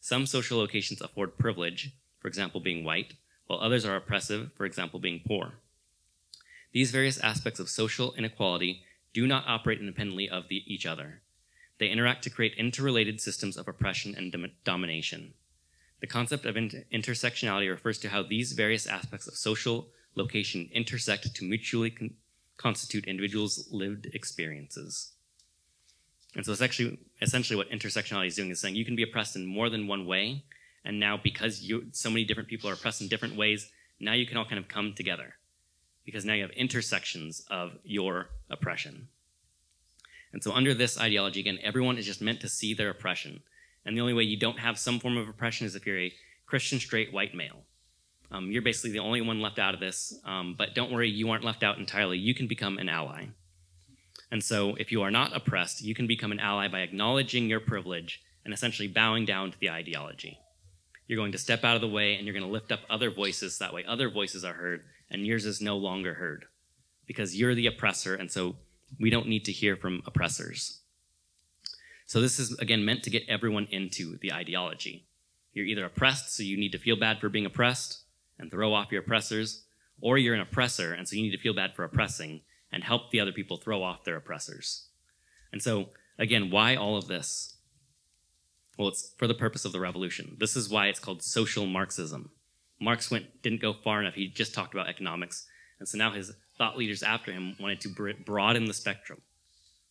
Some 0.00 0.24
social 0.24 0.56
locations 0.56 1.02
afford 1.02 1.36
privilege, 1.36 1.90
for 2.20 2.28
example, 2.28 2.58
being 2.58 2.84
white, 2.84 3.14
while 3.46 3.60
others 3.60 3.84
are 3.84 3.96
oppressive, 3.96 4.50
for 4.56 4.64
example, 4.64 4.98
being 4.98 5.20
poor. 5.26 5.52
These 6.72 6.90
various 6.90 7.20
aspects 7.20 7.60
of 7.60 7.68
social 7.68 8.14
inequality 8.14 8.82
do 9.12 9.26
not 9.26 9.44
operate 9.46 9.78
independently 9.78 10.26
of 10.26 10.48
the, 10.48 10.64
each 10.66 10.86
other. 10.86 11.20
They 11.78 11.90
interact 11.90 12.24
to 12.24 12.30
create 12.30 12.54
interrelated 12.56 13.20
systems 13.20 13.58
of 13.58 13.68
oppression 13.68 14.14
and 14.16 14.32
dom 14.32 14.46
domination. 14.64 15.34
The 16.04 16.08
concept 16.08 16.44
of 16.44 16.54
inter 16.54 16.84
intersectionality 16.92 17.70
refers 17.70 17.98
to 18.00 18.10
how 18.10 18.22
these 18.22 18.52
various 18.52 18.86
aspects 18.86 19.26
of 19.26 19.38
social 19.38 19.88
location 20.14 20.68
intersect 20.70 21.34
to 21.34 21.44
mutually 21.46 21.90
con 21.90 22.10
constitute 22.58 23.06
individuals' 23.06 23.66
lived 23.70 24.04
experiences. 24.12 25.12
And 26.36 26.44
so 26.44 26.52
it's 26.52 26.60
actually 26.60 26.98
essentially 27.22 27.56
what 27.56 27.70
intersectionality 27.70 28.26
is 28.26 28.36
doing 28.36 28.50
is 28.50 28.60
saying 28.60 28.76
you 28.76 28.84
can 28.84 28.96
be 28.96 29.02
oppressed 29.02 29.34
in 29.34 29.46
more 29.46 29.70
than 29.70 29.86
one 29.86 30.04
way, 30.04 30.44
and 30.84 31.00
now 31.00 31.16
because 31.16 31.62
you, 31.62 31.86
so 31.92 32.10
many 32.10 32.26
different 32.26 32.50
people 32.50 32.68
are 32.68 32.74
oppressed 32.74 33.00
in 33.00 33.08
different 33.08 33.34
ways, 33.34 33.70
now 33.98 34.12
you 34.12 34.26
can 34.26 34.36
all 34.36 34.44
kind 34.44 34.58
of 34.58 34.68
come 34.68 34.92
together 34.94 35.36
because 36.04 36.26
now 36.26 36.34
you 36.34 36.42
have 36.42 36.50
intersections 36.50 37.46
of 37.48 37.78
your 37.82 38.28
oppression. 38.50 39.08
And 40.34 40.44
so 40.44 40.52
under 40.52 40.74
this 40.74 41.00
ideology, 41.00 41.40
again, 41.40 41.60
everyone 41.62 41.96
is 41.96 42.04
just 42.04 42.20
meant 42.20 42.42
to 42.42 42.48
see 42.50 42.74
their 42.74 42.90
oppression. 42.90 43.42
And 43.86 43.96
the 43.96 44.00
only 44.00 44.14
way 44.14 44.22
you 44.22 44.38
don't 44.38 44.58
have 44.58 44.78
some 44.78 44.98
form 44.98 45.16
of 45.16 45.28
oppression 45.28 45.66
is 45.66 45.74
if 45.74 45.86
you're 45.86 45.98
a 45.98 46.12
Christian 46.46 46.78
straight 46.78 47.12
white 47.12 47.34
male. 47.34 47.62
Um, 48.30 48.50
you're 48.50 48.62
basically 48.62 48.90
the 48.90 48.98
only 49.00 49.20
one 49.20 49.40
left 49.40 49.58
out 49.58 49.74
of 49.74 49.80
this, 49.80 50.18
um, 50.24 50.54
but 50.58 50.74
don't 50.74 50.90
worry, 50.90 51.08
you 51.08 51.30
aren't 51.30 51.44
left 51.44 51.62
out 51.62 51.78
entirely. 51.78 52.18
You 52.18 52.34
can 52.34 52.46
become 52.46 52.78
an 52.78 52.88
ally. 52.88 53.26
And 54.30 54.42
so, 54.42 54.74
if 54.74 54.90
you 54.90 55.02
are 55.02 55.10
not 55.10 55.36
oppressed, 55.36 55.82
you 55.82 55.94
can 55.94 56.06
become 56.06 56.32
an 56.32 56.40
ally 56.40 56.66
by 56.66 56.80
acknowledging 56.80 57.48
your 57.48 57.60
privilege 57.60 58.22
and 58.44 58.52
essentially 58.52 58.88
bowing 58.88 59.24
down 59.24 59.52
to 59.52 59.60
the 59.60 59.70
ideology. 59.70 60.38
You're 61.06 61.18
going 61.18 61.32
to 61.32 61.38
step 61.38 61.62
out 61.62 61.76
of 61.76 61.82
the 61.82 61.88
way 61.88 62.16
and 62.16 62.26
you're 62.26 62.34
going 62.34 62.46
to 62.46 62.50
lift 62.50 62.72
up 62.72 62.80
other 62.90 63.10
voices. 63.10 63.58
That 63.58 63.74
way, 63.74 63.84
other 63.84 64.10
voices 64.10 64.44
are 64.44 64.54
heard 64.54 64.82
and 65.10 65.26
yours 65.26 65.44
is 65.44 65.60
no 65.60 65.76
longer 65.76 66.14
heard 66.14 66.46
because 67.06 67.38
you're 67.38 67.54
the 67.54 67.66
oppressor. 67.66 68.14
And 68.14 68.30
so, 68.30 68.56
we 68.98 69.10
don't 69.10 69.28
need 69.28 69.44
to 69.44 69.52
hear 69.52 69.76
from 69.76 70.02
oppressors. 70.06 70.80
So 72.06 72.20
this 72.20 72.38
is, 72.38 72.52
again, 72.58 72.84
meant 72.84 73.02
to 73.04 73.10
get 73.10 73.28
everyone 73.28 73.66
into 73.70 74.18
the 74.18 74.32
ideology. 74.32 75.06
You're 75.52 75.66
either 75.66 75.84
oppressed, 75.84 76.34
so 76.34 76.42
you 76.42 76.56
need 76.56 76.72
to 76.72 76.78
feel 76.78 76.96
bad 76.96 77.20
for 77.20 77.28
being 77.28 77.46
oppressed 77.46 78.02
and 78.38 78.50
throw 78.50 78.74
off 78.74 78.92
your 78.92 79.02
oppressors, 79.02 79.64
or 80.00 80.18
you're 80.18 80.34
an 80.34 80.40
oppressor, 80.40 80.92
and 80.92 81.08
so 81.08 81.16
you 81.16 81.22
need 81.22 81.36
to 81.36 81.42
feel 81.42 81.54
bad 81.54 81.74
for 81.74 81.84
oppressing 81.84 82.42
and 82.72 82.82
help 82.82 83.10
the 83.10 83.20
other 83.20 83.32
people 83.32 83.56
throw 83.56 83.82
off 83.82 84.04
their 84.04 84.16
oppressors. 84.16 84.88
And 85.52 85.62
so, 85.62 85.90
again, 86.18 86.50
why 86.50 86.74
all 86.74 86.96
of 86.96 87.06
this? 87.06 87.56
Well, 88.76 88.88
it's 88.88 89.14
for 89.16 89.28
the 89.28 89.34
purpose 89.34 89.64
of 89.64 89.72
the 89.72 89.78
revolution. 89.78 90.36
This 90.40 90.56
is 90.56 90.68
why 90.68 90.88
it's 90.88 90.98
called 90.98 91.22
social 91.22 91.66
Marxism. 91.66 92.30
Marx 92.80 93.10
went 93.10 93.40
didn't 93.40 93.60
go 93.60 93.72
far 93.72 94.00
enough. 94.00 94.14
He 94.14 94.26
just 94.26 94.52
talked 94.52 94.74
about 94.74 94.88
economics, 94.88 95.46
and 95.78 95.88
so 95.88 95.96
now 95.96 96.10
his 96.10 96.32
thought 96.58 96.76
leaders 96.76 97.04
after 97.04 97.32
him 97.32 97.56
wanted 97.60 97.80
to 97.82 98.14
broaden 98.24 98.64
the 98.64 98.74
spectrum. 98.74 99.22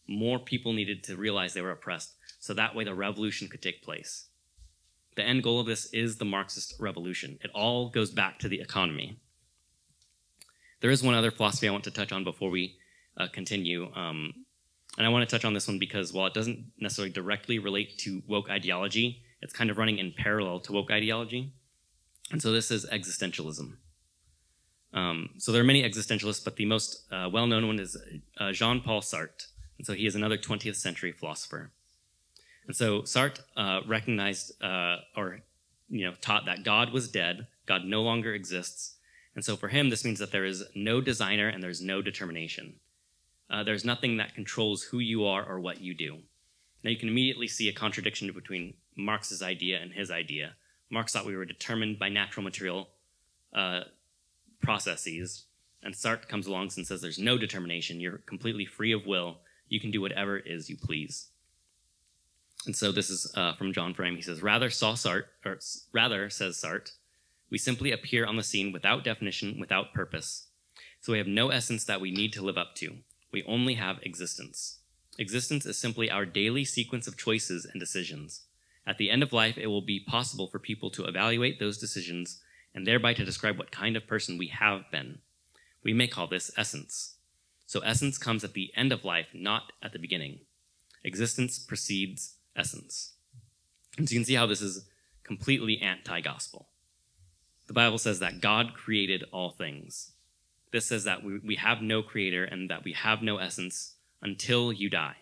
More 0.08 0.40
people 0.40 0.74
needed 0.74 1.04
to 1.06 1.16
realize 1.16 1.54
they 1.54 1.62
were 1.62 1.72
oppressed, 1.72 2.16
so 2.40 2.54
that 2.54 2.76
way 2.76 2.84
the 2.84 2.94
revolution 2.94 3.48
could 3.48 3.62
take 3.62 3.84
place. 3.84 4.28
The 5.16 5.24
end 5.24 5.44
goal 5.44 5.60
of 5.60 5.68
this 5.68 5.86
is 5.94 6.18
the 6.18 6.26
Marxist 6.26 6.76
revolution. 6.80 7.38
It 7.44 7.52
all 7.54 7.90
goes 7.90 8.12
back 8.12 8.40
to 8.40 8.50
the 8.50 8.60
economy. 8.60 9.20
There 10.82 10.92
is 10.92 11.04
one 11.04 11.16
other 11.16 11.32
philosophy 11.32 11.68
I 11.68 11.72
want 11.72 11.84
to 11.86 11.92
touch 11.92 12.12
on 12.12 12.24
before 12.24 12.50
we 12.50 12.78
uh, 13.18 13.28
continue. 13.32 13.92
Um, 13.96 14.34
and 14.98 15.08
I 15.08 15.10
want 15.10 15.28
to 15.28 15.34
touch 15.34 15.46
on 15.46 15.54
this 15.54 15.68
one 15.68 15.80
because 15.80 16.14
while 16.14 16.28
it 16.28 16.34
doesn't 16.34 16.72
necessarily 16.80 17.12
directly 17.12 17.60
relate 17.60 17.98
to 18.00 18.22
woke 18.28 18.50
ideology, 18.50 19.24
it's 19.42 19.54
kind 19.54 19.70
of 19.70 19.78
running 19.78 20.00
in 20.00 20.14
parallel 20.16 20.60
to 20.62 20.74
woke 20.74 20.92
ideology. 20.92 21.54
And 22.32 22.42
so 22.42 22.52
this 22.52 22.72
is 22.72 22.86
existentialism. 22.86 23.78
Um, 24.94 25.30
so 25.38 25.52
there 25.52 25.62
are 25.62 25.66
many 25.66 25.84
existentialists, 25.84 26.44
but 26.44 26.56
the 26.56 26.66
most 26.66 27.04
uh, 27.12 27.30
well 27.32 27.48
known 27.48 27.66
one 27.66 27.80
is 27.80 27.98
uh, 28.40 28.52
Jean 28.52 28.82
Paul 28.82 29.02
Sartre. 29.02 29.48
And 29.78 29.86
so 29.88 29.94
he 29.94 30.06
is 30.06 30.16
another 30.16 30.38
20th 30.38 30.76
century 30.76 31.12
philosopher. 31.12 31.72
And 32.68 32.76
so 32.76 33.02
Sartre 33.02 33.42
uh, 33.58 33.82
recognized 33.88 34.62
uh, 34.64 34.98
or 35.16 35.42
you 35.90 36.06
know 36.06 36.14
taught 36.22 36.46
that 36.46 36.64
God 36.64 36.94
was 36.94 37.10
dead, 37.10 37.48
God 37.66 37.86
no 37.86 38.02
longer 38.02 38.34
exists, 38.34 38.96
and 39.36 39.44
so 39.44 39.56
for 39.56 39.68
him, 39.68 39.90
this 39.90 40.06
means 40.06 40.20
that 40.20 40.32
there 40.32 40.46
is 40.46 40.64
no 40.76 41.02
designer 41.02 41.48
and 41.48 41.62
there's 41.62 41.82
no 41.82 42.02
determination. 42.02 42.76
Uh, 43.50 43.64
there's 43.64 43.86
nothing 43.86 44.18
that 44.18 44.36
controls 44.36 44.84
who 44.84 45.00
you 45.00 45.26
are 45.26 45.44
or 45.44 45.60
what 45.60 45.82
you 45.82 45.94
do. 45.94 46.20
Now 46.84 46.92
you 46.92 46.98
can 46.98 47.10
immediately 47.10 47.48
see 47.48 47.70
a 47.70 47.74
contradiction 47.74 48.32
between 48.32 48.76
Marx's 48.96 49.42
idea 49.42 49.80
and 49.80 49.94
his 49.94 50.12
idea. 50.12 50.54
Marx 50.90 51.14
thought 51.14 51.26
we 51.26 51.36
were 51.36 51.46
determined 51.46 51.98
by 51.98 52.10
natural 52.10 52.44
material 52.44 52.90
uh, 53.54 53.82
processes, 54.62 55.46
and 55.82 55.94
Sartre 55.94 56.28
comes 56.28 56.46
along 56.46 56.72
and 56.76 56.86
says 56.86 57.02
there's 57.02 57.20
no 57.20 57.38
determination. 57.38 58.00
You're 58.00 58.20
completely 58.20 58.66
free 58.66 58.92
of 58.92 59.06
will. 59.06 59.40
You 59.74 59.80
can 59.80 59.90
do 59.90 60.02
whatever 60.02 60.38
it 60.38 60.46
is 60.46 60.70
you 60.70 60.78
please. 60.78 61.30
And 62.68 62.76
so 62.76 62.92
this 62.92 63.10
is 63.10 63.34
uh, 63.36 63.56
from 63.56 63.74
John 63.74 63.96
Frame. 63.96 64.16
He 64.16 64.22
says, 64.22 64.44
rather 64.44 64.70
saw 64.70 64.94
Sartre, 64.94 65.24
or 65.44 65.58
rather 65.92 66.30
says 66.30 66.62
Sartre, 66.64 66.92
we 67.50 67.58
simply 67.58 67.92
appear 67.92 68.24
on 68.24 68.38
the 68.38 68.44
scene 68.44 68.72
without 68.72 69.04
definition, 69.04 69.58
without 69.60 69.92
purpose. 69.92 70.50
So 71.02 71.12
we 71.12 71.18
have 71.18 71.26
no 71.26 71.50
essence 71.50 71.86
that 71.86 72.00
we 72.00 72.12
need 72.12 72.34
to 72.34 72.44
live 72.44 72.56
up 72.56 72.76
to. 72.76 72.98
We 73.32 73.42
only 73.48 73.74
have 73.74 73.98
existence. 74.04 74.78
Existence 75.18 75.66
is 75.66 75.76
simply 75.76 76.08
our 76.08 76.28
daily 76.28 76.66
sequence 76.66 77.08
of 77.08 77.18
choices 77.18 77.66
and 77.66 77.80
decisions. 77.80 78.44
At 78.86 79.00
the 79.00 79.10
end 79.10 79.24
of 79.24 79.34
life, 79.34 79.58
it 79.58 79.68
will 79.68 79.82
be 79.82 80.00
possible 80.00 80.48
for 80.48 80.60
people 80.60 80.92
to 80.92 81.06
evaluate 81.06 81.60
those 81.60 81.80
decisions 81.80 82.44
and 82.76 82.86
thereby 82.86 83.16
to 83.16 83.26
describe 83.26 83.58
what 83.58 83.72
kind 83.72 83.98
of 83.98 84.06
person 84.06 84.38
we 84.38 84.50
have 84.50 84.84
been. 84.92 85.18
We 85.84 85.94
may 85.94 86.08
call 86.08 86.28
this 86.28 86.52
essence. 86.56 87.13
So 87.74 87.80
essence 87.80 88.20
comes 88.20 88.44
at 88.44 88.54
the 88.54 88.72
end 88.76 88.92
of 88.92 89.04
life, 89.04 89.30
not 89.34 89.72
at 89.82 89.94
the 89.94 89.98
beginning. 89.98 90.42
Existence 91.04 91.58
precedes 91.58 92.36
essence. 92.56 93.14
And 93.98 94.08
so 94.08 94.14
you 94.14 94.20
can 94.20 94.26
see 94.26 94.36
how 94.36 94.46
this 94.46 94.62
is 94.62 94.86
completely 95.24 95.82
anti 95.82 96.22
gospel. 96.22 96.68
The 97.66 97.74
Bible 97.74 97.98
says 97.98 98.20
that 98.20 98.42
God 98.42 98.76
created 98.76 99.24
all 99.34 99.50
things. 99.50 100.12
This 100.72 100.86
says 100.86 101.04
that 101.06 101.24
we, 101.24 101.40
we 101.40 101.56
have 101.56 101.82
no 101.82 102.04
creator 102.04 102.44
and 102.44 102.70
that 102.70 102.84
we 102.84 102.94
have 102.94 103.24
no 103.24 103.38
essence 103.38 103.96
until 104.22 104.72
you 104.72 104.88
die. 104.88 105.16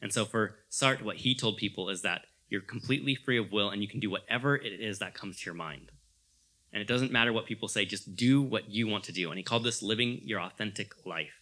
And 0.00 0.14
so 0.14 0.24
for 0.24 0.60
Sartre, 0.70 1.02
what 1.02 1.16
he 1.16 1.34
told 1.34 1.58
people 1.58 1.90
is 1.90 2.00
that 2.00 2.22
you're 2.48 2.62
completely 2.62 3.14
free 3.14 3.36
of 3.36 3.52
will 3.52 3.68
and 3.68 3.82
you 3.82 3.88
can 3.88 4.00
do 4.00 4.08
whatever 4.08 4.56
it 4.56 4.80
is 4.80 4.98
that 5.00 5.12
comes 5.12 5.40
to 5.40 5.44
your 5.44 5.54
mind. 5.54 5.92
And 6.72 6.80
it 6.80 6.88
doesn't 6.88 7.12
matter 7.12 7.34
what 7.34 7.44
people 7.44 7.68
say, 7.68 7.84
just 7.84 8.16
do 8.16 8.40
what 8.40 8.70
you 8.70 8.88
want 8.88 9.04
to 9.04 9.12
do. 9.12 9.28
And 9.28 9.36
he 9.36 9.44
called 9.44 9.64
this 9.64 9.82
living 9.82 10.22
your 10.24 10.40
authentic 10.40 11.04
life. 11.04 11.41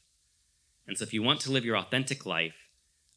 And 0.91 0.99
so 0.99 1.05
if 1.05 1.15
you 1.15 1.23
want 1.23 1.39
to 1.43 1.53
live 1.53 1.65
your 1.65 1.77
authentic 1.77 2.27
life, 2.27 2.57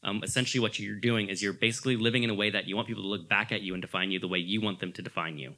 um, 0.04 0.20
essentially 0.22 0.60
what 0.60 0.78
you're 0.78 0.94
doing 0.94 1.28
is 1.28 1.42
you're 1.42 1.52
basically 1.52 1.96
living 1.96 2.22
in 2.22 2.30
a 2.30 2.34
way 2.34 2.48
that 2.48 2.68
you 2.68 2.76
want 2.76 2.86
people 2.86 3.02
to 3.02 3.08
look 3.08 3.28
back 3.28 3.50
at 3.50 3.62
you 3.62 3.74
and 3.74 3.82
define 3.82 4.12
you 4.12 4.20
the 4.20 4.28
way 4.28 4.38
you 4.38 4.60
want 4.60 4.78
them 4.78 4.92
to 4.92 5.02
define 5.02 5.38
you. 5.38 5.54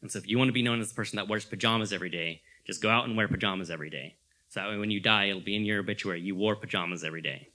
And 0.00 0.12
so 0.12 0.20
if 0.20 0.28
you 0.28 0.38
want 0.38 0.48
to 0.48 0.52
be 0.52 0.62
known 0.62 0.80
as 0.80 0.90
the 0.90 0.94
person 0.94 1.16
that 1.16 1.26
wears 1.26 1.44
pajamas 1.44 1.92
every 1.92 2.08
day, 2.08 2.42
just 2.64 2.80
go 2.80 2.88
out 2.88 3.06
and 3.06 3.16
wear 3.16 3.26
pajamas 3.26 3.68
every 3.68 3.90
day. 3.90 4.14
So 4.48 4.60
that 4.60 4.68
way 4.68 4.78
when 4.78 4.92
you 4.92 5.00
die, 5.00 5.24
it'll 5.24 5.40
be 5.40 5.56
in 5.56 5.64
your 5.64 5.80
obituary, 5.80 6.20
you 6.20 6.36
wore 6.36 6.54
pajamas 6.54 7.02
every 7.02 7.20
day. 7.20 7.48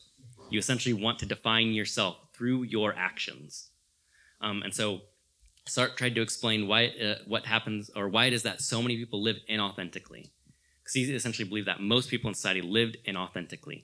You 0.50 0.60
essentially 0.60 0.92
want 0.92 1.20
to 1.20 1.26
define 1.26 1.72
yourself 1.72 2.18
through 2.34 2.64
your 2.64 2.94
actions. 2.98 3.70
Um, 4.42 4.62
and 4.62 4.74
so 4.74 5.04
Sartre 5.70 5.96
tried 5.96 6.16
to 6.16 6.22
explain 6.22 6.68
why 6.68 6.88
uh, 6.88 7.16
what 7.28 7.46
happens 7.46 7.90
or 7.96 8.10
why 8.10 8.26
it 8.26 8.34
is 8.34 8.44
that 8.44 8.60
so 8.62 8.82
many 8.82 8.98
people 8.98 9.22
live 9.22 9.38
inauthentically. 9.50 10.32
Because 10.90 11.08
he 11.08 11.14
essentially 11.14 11.48
believed 11.48 11.68
that 11.68 11.82
most 11.82 12.10
people 12.10 12.30
in 12.30 12.34
society 12.34 12.62
lived 12.62 12.98
inauthentically. 13.08 13.84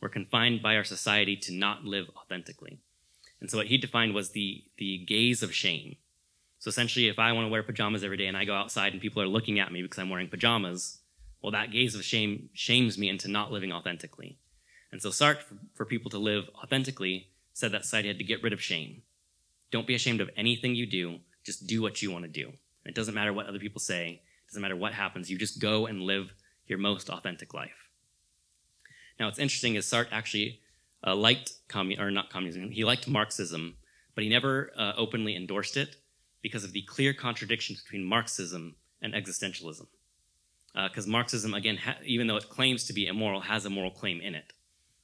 We're 0.00 0.08
confined 0.08 0.62
by 0.62 0.74
our 0.74 0.82
society 0.82 1.36
to 1.36 1.52
not 1.52 1.84
live 1.84 2.06
authentically. 2.16 2.80
And 3.40 3.48
so 3.48 3.58
what 3.58 3.68
he 3.68 3.78
defined 3.78 4.14
was 4.14 4.30
the, 4.30 4.64
the 4.76 4.98
gaze 5.06 5.44
of 5.44 5.54
shame. 5.54 5.96
So 6.58 6.68
essentially, 6.68 7.06
if 7.06 7.20
I 7.20 7.30
want 7.30 7.46
to 7.46 7.50
wear 7.50 7.62
pajamas 7.62 8.02
every 8.02 8.16
day 8.16 8.26
and 8.26 8.36
I 8.36 8.44
go 8.44 8.54
outside 8.54 8.92
and 8.92 9.00
people 9.00 9.22
are 9.22 9.28
looking 9.28 9.60
at 9.60 9.70
me 9.70 9.80
because 9.80 10.00
I'm 10.00 10.10
wearing 10.10 10.26
pajamas, 10.26 10.98
well, 11.40 11.52
that 11.52 11.70
gaze 11.70 11.94
of 11.94 12.04
shame 12.04 12.48
shames 12.52 12.98
me 12.98 13.08
into 13.08 13.28
not 13.28 13.52
living 13.52 13.72
authentically. 13.72 14.36
And 14.90 15.00
so 15.00 15.10
Sartre, 15.10 15.44
for 15.74 15.84
people 15.84 16.10
to 16.10 16.18
live 16.18 16.50
authentically, 16.64 17.28
said 17.52 17.70
that 17.70 17.84
society 17.84 18.08
had 18.08 18.18
to 18.18 18.24
get 18.24 18.42
rid 18.42 18.52
of 18.52 18.60
shame. 18.60 19.02
Don't 19.70 19.86
be 19.86 19.94
ashamed 19.94 20.20
of 20.20 20.30
anything 20.36 20.74
you 20.74 20.86
do. 20.86 21.20
Just 21.44 21.68
do 21.68 21.80
what 21.80 22.02
you 22.02 22.10
want 22.10 22.24
to 22.24 22.28
do. 22.28 22.52
It 22.84 22.96
doesn't 22.96 23.14
matter 23.14 23.32
what 23.32 23.46
other 23.46 23.60
people 23.60 23.80
say. 23.80 24.20
It 24.44 24.50
doesn't 24.50 24.62
matter 24.62 24.74
what 24.74 24.92
happens. 24.92 25.30
You 25.30 25.38
just 25.38 25.60
go 25.60 25.86
and 25.86 26.02
live 26.02 26.32
your 26.70 26.78
most 26.78 27.10
authentic 27.10 27.52
life. 27.52 27.88
Now, 29.18 29.26
what's 29.26 29.38
interesting 29.38 29.74
is 29.74 29.84
Sartre 29.84 30.12
actually 30.12 30.60
uh, 31.06 31.14
liked 31.14 31.52
commun- 31.68 32.00
or 32.00 32.10
not 32.10 32.30
communism. 32.30 32.70
He 32.70 32.84
liked 32.84 33.06
Marxism, 33.06 33.76
but 34.14 34.24
he 34.24 34.30
never 34.30 34.70
uh, 34.76 34.92
openly 34.96 35.36
endorsed 35.36 35.76
it 35.76 35.96
because 36.42 36.64
of 36.64 36.72
the 36.72 36.82
clear 36.82 37.12
contradictions 37.12 37.82
between 37.82 38.04
Marxism 38.04 38.76
and 39.02 39.12
existentialism. 39.12 39.86
Because 40.72 41.06
uh, 41.06 41.10
Marxism, 41.10 41.52
again, 41.52 41.78
even 42.04 42.26
though 42.26 42.36
it 42.36 42.48
claims 42.48 42.84
to 42.84 42.92
be 42.92 43.06
immoral, 43.06 43.42
has 43.42 43.66
a 43.66 43.70
moral 43.70 43.90
claim 43.90 44.20
in 44.20 44.34
it. 44.34 44.52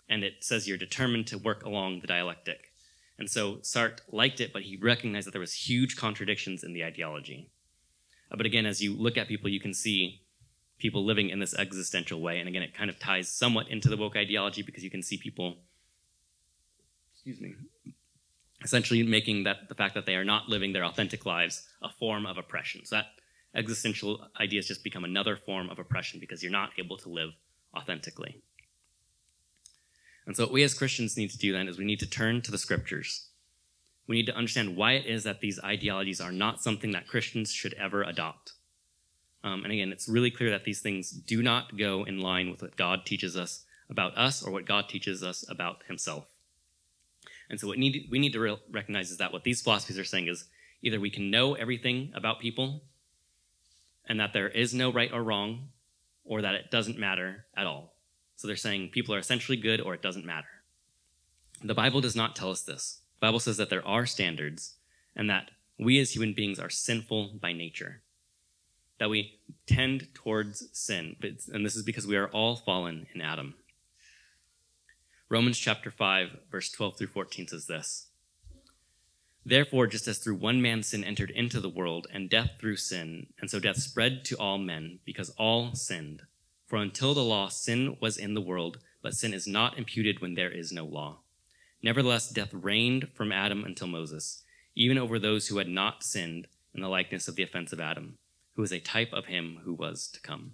And 0.09 0.23
it 0.23 0.45
says 0.45 0.69
you're 0.69 0.79
determined 0.79 1.27
to 1.29 1.39
work 1.39 1.64
along 1.64 2.01
the 2.01 2.07
dialectic. 2.07 2.73
And 3.19 3.29
so 3.29 3.57
Sartre 3.57 4.01
liked 4.12 4.41
it, 4.41 4.53
but 4.53 4.62
he 4.62 4.77
recognized 4.77 5.27
that 5.27 5.33
there 5.33 5.41
was 5.41 5.69
huge 5.69 5.97
contradictions 5.97 6.62
in 6.62 6.73
the 6.73 6.85
ideology. 6.85 7.51
Uh, 8.31 8.37
but 8.37 8.47
again, 8.47 8.67
as 8.67 8.83
you 8.83 8.95
look 8.95 9.17
at 9.17 9.29
people, 9.29 9.51
you 9.51 9.61
can 9.61 9.75
see 9.75 10.23
people 10.79 11.05
living 11.05 11.31
in 11.31 11.39
this 11.39 11.55
existential 11.55 12.20
way. 12.20 12.39
And 12.39 12.49
again, 12.49 12.62
it 12.62 12.74
kind 12.74 12.91
of 12.91 12.99
ties 12.99 13.29
somewhat 13.29 13.68
into 13.68 13.89
the 13.89 13.97
woke 13.97 14.16
ideology 14.16 14.62
because 14.62 14.85
you 14.85 14.91
can 14.91 15.03
see 15.03 15.16
people, 15.16 15.57
excuse 17.14 17.41
me, 17.41 17.55
essentially 18.62 19.03
making 19.03 19.45
that 19.45 19.68
the 19.68 19.74
fact 19.74 19.95
that 19.95 20.07
they 20.07 20.16
are 20.16 20.24
not 20.24 20.49
living 20.49 20.72
their 20.72 20.85
authentic 20.85 21.24
lives 21.24 21.66
a 21.83 21.89
form 21.89 22.27
of 22.27 22.37
oppression. 22.39 22.85
So 22.85 22.97
that 22.97 23.07
existential 23.55 24.29
ideas 24.39 24.66
just 24.66 24.85
become 24.85 25.05
another 25.05 25.37
form 25.37 25.70
of 25.70 25.79
oppression 25.79 26.20
because 26.20 26.43
you're 26.43 26.53
not 26.53 26.70
able 26.79 26.97
to 26.99 27.09
live 27.09 27.31
authentically. 27.74 28.43
And 30.27 30.37
so 30.37 30.45
what 30.45 30.53
we 30.53 30.62
as 30.62 30.74
Christians 30.74 31.16
need 31.16 31.31
to 31.31 31.39
do 31.39 31.53
then 31.53 31.68
is 31.68 31.79
we 31.79 31.85
need 31.85 32.01
to 32.01 32.11
turn 32.11 32.43
to 32.43 32.51
the 32.51 32.59
scriptures. 32.59 33.29
We 34.09 34.16
need 34.16 34.27
to 34.27 34.37
understand 34.37 34.77
why 34.77 34.93
it 34.93 35.07
is 35.07 35.24
that 35.24 35.41
these 35.41 35.61
ideologies 35.62 36.20
are 36.20 36.33
not 36.33 36.62
something 36.62 36.91
that 36.93 37.09
Christians 37.09 37.53
should 37.53 37.74
ever 37.74 38.03
adopt. 38.03 38.53
Um, 39.47 39.63
and 39.63 39.73
again, 39.73 39.93
it's 39.93 40.09
really 40.09 40.33
clear 40.33 40.51
that 40.51 40.65
these 40.65 40.81
things 40.81 41.11
do 41.11 41.41
not 41.41 41.79
go 41.79 42.03
in 42.03 42.19
line 42.19 42.51
with 42.51 42.63
what 42.63 42.77
God 42.77 43.07
teaches 43.07 43.37
us 43.37 43.65
about 43.89 44.19
us 44.19 44.43
or 44.43 44.51
what 44.51 44.67
God 44.67 44.89
teaches 44.89 45.23
us 45.23 45.45
about 45.49 45.85
himself. 45.87 46.27
And 47.49 47.61
so 47.61 47.69
what 47.69 47.79
need, 47.79 48.09
we 48.11 48.19
need 48.19 48.33
to 48.33 48.41
re- 48.41 48.61
recognize 48.69 49.13
is 49.13 49.19
that 49.19 49.33
what 49.33 49.45
these 49.45 49.63
philosophies 49.63 50.01
are 50.01 50.05
saying 50.05 50.27
is 50.27 50.47
either 50.83 50.99
we 50.99 51.11
can 51.11 51.31
know 51.31 51.55
everything 51.55 52.11
about 52.13 52.41
people 52.41 52.83
and 54.09 54.19
that 54.19 54.33
there 54.33 54.49
is 54.49 54.75
no 54.75 54.93
right 54.93 55.13
or 55.13 55.23
wrong, 55.23 55.69
or 56.25 56.43
that 56.43 56.55
it 56.55 56.71
doesn't 56.73 56.99
matter 56.99 57.45
at 57.57 57.67
all. 57.67 57.95
So 58.35 58.49
they're 58.49 58.57
saying 58.57 58.91
people 58.91 59.15
are 59.15 59.19
essentially 59.19 59.57
good 59.57 59.81
or 59.81 59.95
it 59.95 60.03
doesn't 60.03 60.27
matter. 60.27 60.49
The 61.63 61.75
Bible 61.75 62.01
does 62.01 62.17
not 62.17 62.35
tell 62.35 62.51
us 62.51 62.63
this. 62.63 63.01
The 63.21 63.27
Bible 63.27 63.41
says 63.41 63.59
that 63.59 63.71
there 63.71 63.87
are 63.87 64.07
standards 64.07 64.75
and 65.15 65.31
that 65.31 65.53
we 65.79 66.01
as 66.01 66.11
human 66.11 66.35
beings 66.35 66.59
are 66.59 66.71
sinful 66.71 67.39
by 67.41 67.53
nature. 67.53 68.03
That 68.99 69.11
we 69.11 69.39
tend 69.67 70.09
towards 70.15 70.69
sin, 70.73 71.17
and 71.53 71.65
this 71.65 71.77
is 71.77 71.83
because 71.83 72.07
we 72.07 72.17
are 72.17 72.29
all 72.29 72.57
fallen 72.57 73.07
in 73.15 73.21
Adam. 73.21 73.55
Romans 75.29 75.59
chapter 75.59 75.91
5, 75.91 76.29
verse 76.51 76.71
12 76.71 76.99
through 76.99 77.07
14 77.09 77.49
says 77.49 77.67
this 77.67 78.07
Therefore, 79.45 79.87
just 79.87 80.09
as 80.09 80.19
through 80.19 80.37
one 80.37 80.63
man 80.63 80.83
sin 80.83 81.05
entered 81.05 81.31
into 81.31 81.61
the 81.61 81.69
world, 81.69 82.07
and 82.13 82.31
death 82.31 82.53
through 82.59 82.77
sin, 82.77 83.29
and 83.41 83.51
so 83.51 83.61
death 83.61 83.77
spread 83.77 84.25
to 84.25 84.37
all 84.37 84.59
men, 84.59 84.99
because 85.05 85.31
all 85.31 85.75
sinned. 85.75 86.23
For 86.67 86.77
until 86.77 87.15
the 87.15 87.23
law, 87.23 87.49
sin 87.49 87.97
was 88.01 88.17
in 88.17 88.35
the 88.35 88.41
world, 88.41 88.79
but 89.03 89.15
sin 89.15 89.33
is 89.33 89.47
not 89.47 89.79
imputed 89.79 90.21
when 90.21 90.35
there 90.35 90.51
is 90.51 90.73
no 90.73 90.85
law. 90.85 91.19
Nevertheless, 91.81 92.29
death 92.29 92.53
reigned 92.53 93.09
from 93.15 93.31
Adam 93.31 93.65
until 93.65 93.87
Moses, 93.87 94.43
even 94.75 94.99
over 94.99 95.19
those 95.19 95.47
who 95.47 95.59
had 95.59 95.69
not 95.69 96.03
sinned 96.03 96.49
in 96.75 96.83
the 96.83 96.89
likeness 96.89 97.29
of 97.29 97.37
the 97.37 97.45
offense 97.45 97.73
of 97.73 97.79
Adam, 97.79 98.19
who 98.57 98.63
is 98.63 98.73
a 98.73 98.81
type 98.81 99.13
of 99.13 99.27
him 99.27 99.61
who 99.65 99.73
was 99.73 100.09
to 100.09 100.21
come. 100.21 100.53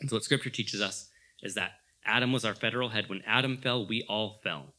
And 0.00 0.10
so, 0.10 0.16
what 0.16 0.24
Scripture 0.24 0.50
teaches 0.50 0.80
us 0.80 1.08
is 1.42 1.54
that 1.54 1.72
Adam 2.04 2.32
was 2.32 2.44
our 2.44 2.54
federal 2.54 2.88
head. 2.88 3.08
When 3.08 3.22
Adam 3.26 3.56
fell, 3.56 3.86
we 3.86 4.02
all 4.08 4.40
fell. 4.42 4.74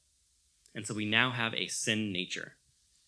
And 0.75 0.85
so, 0.85 0.93
we 0.93 1.05
now 1.05 1.31
have 1.31 1.53
a 1.53 1.67
sin 1.67 2.11
nature. 2.11 2.55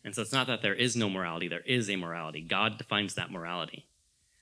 And 0.04 0.14
so 0.14 0.22
it's 0.22 0.34
not 0.34 0.48
that 0.48 0.62
there 0.62 0.74
is 0.74 0.96
no 0.96 1.10
morality, 1.10 1.48
there 1.48 1.62
is 1.62 1.90
a 1.90 1.96
morality. 1.96 2.42
God 2.42 2.78
defines 2.78 3.16
that 3.16 3.32
morality. 3.32 3.88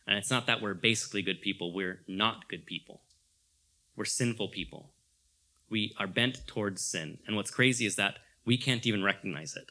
And 0.07 0.17
it's 0.17 0.31
not 0.31 0.47
that 0.47 0.61
we're 0.61 0.73
basically 0.73 1.21
good 1.21 1.41
people, 1.41 1.73
we're 1.73 2.01
not 2.07 2.47
good 2.47 2.65
people. 2.65 3.01
We're 3.95 4.05
sinful 4.05 4.49
people. 4.49 4.91
We 5.69 5.93
are 5.99 6.07
bent 6.07 6.47
towards 6.47 6.81
sin. 6.81 7.19
And 7.27 7.35
what's 7.35 7.51
crazy 7.51 7.85
is 7.85 7.95
that 7.95 8.17
we 8.45 8.57
can't 8.57 8.85
even 8.87 9.03
recognize 9.03 9.55
it. 9.55 9.69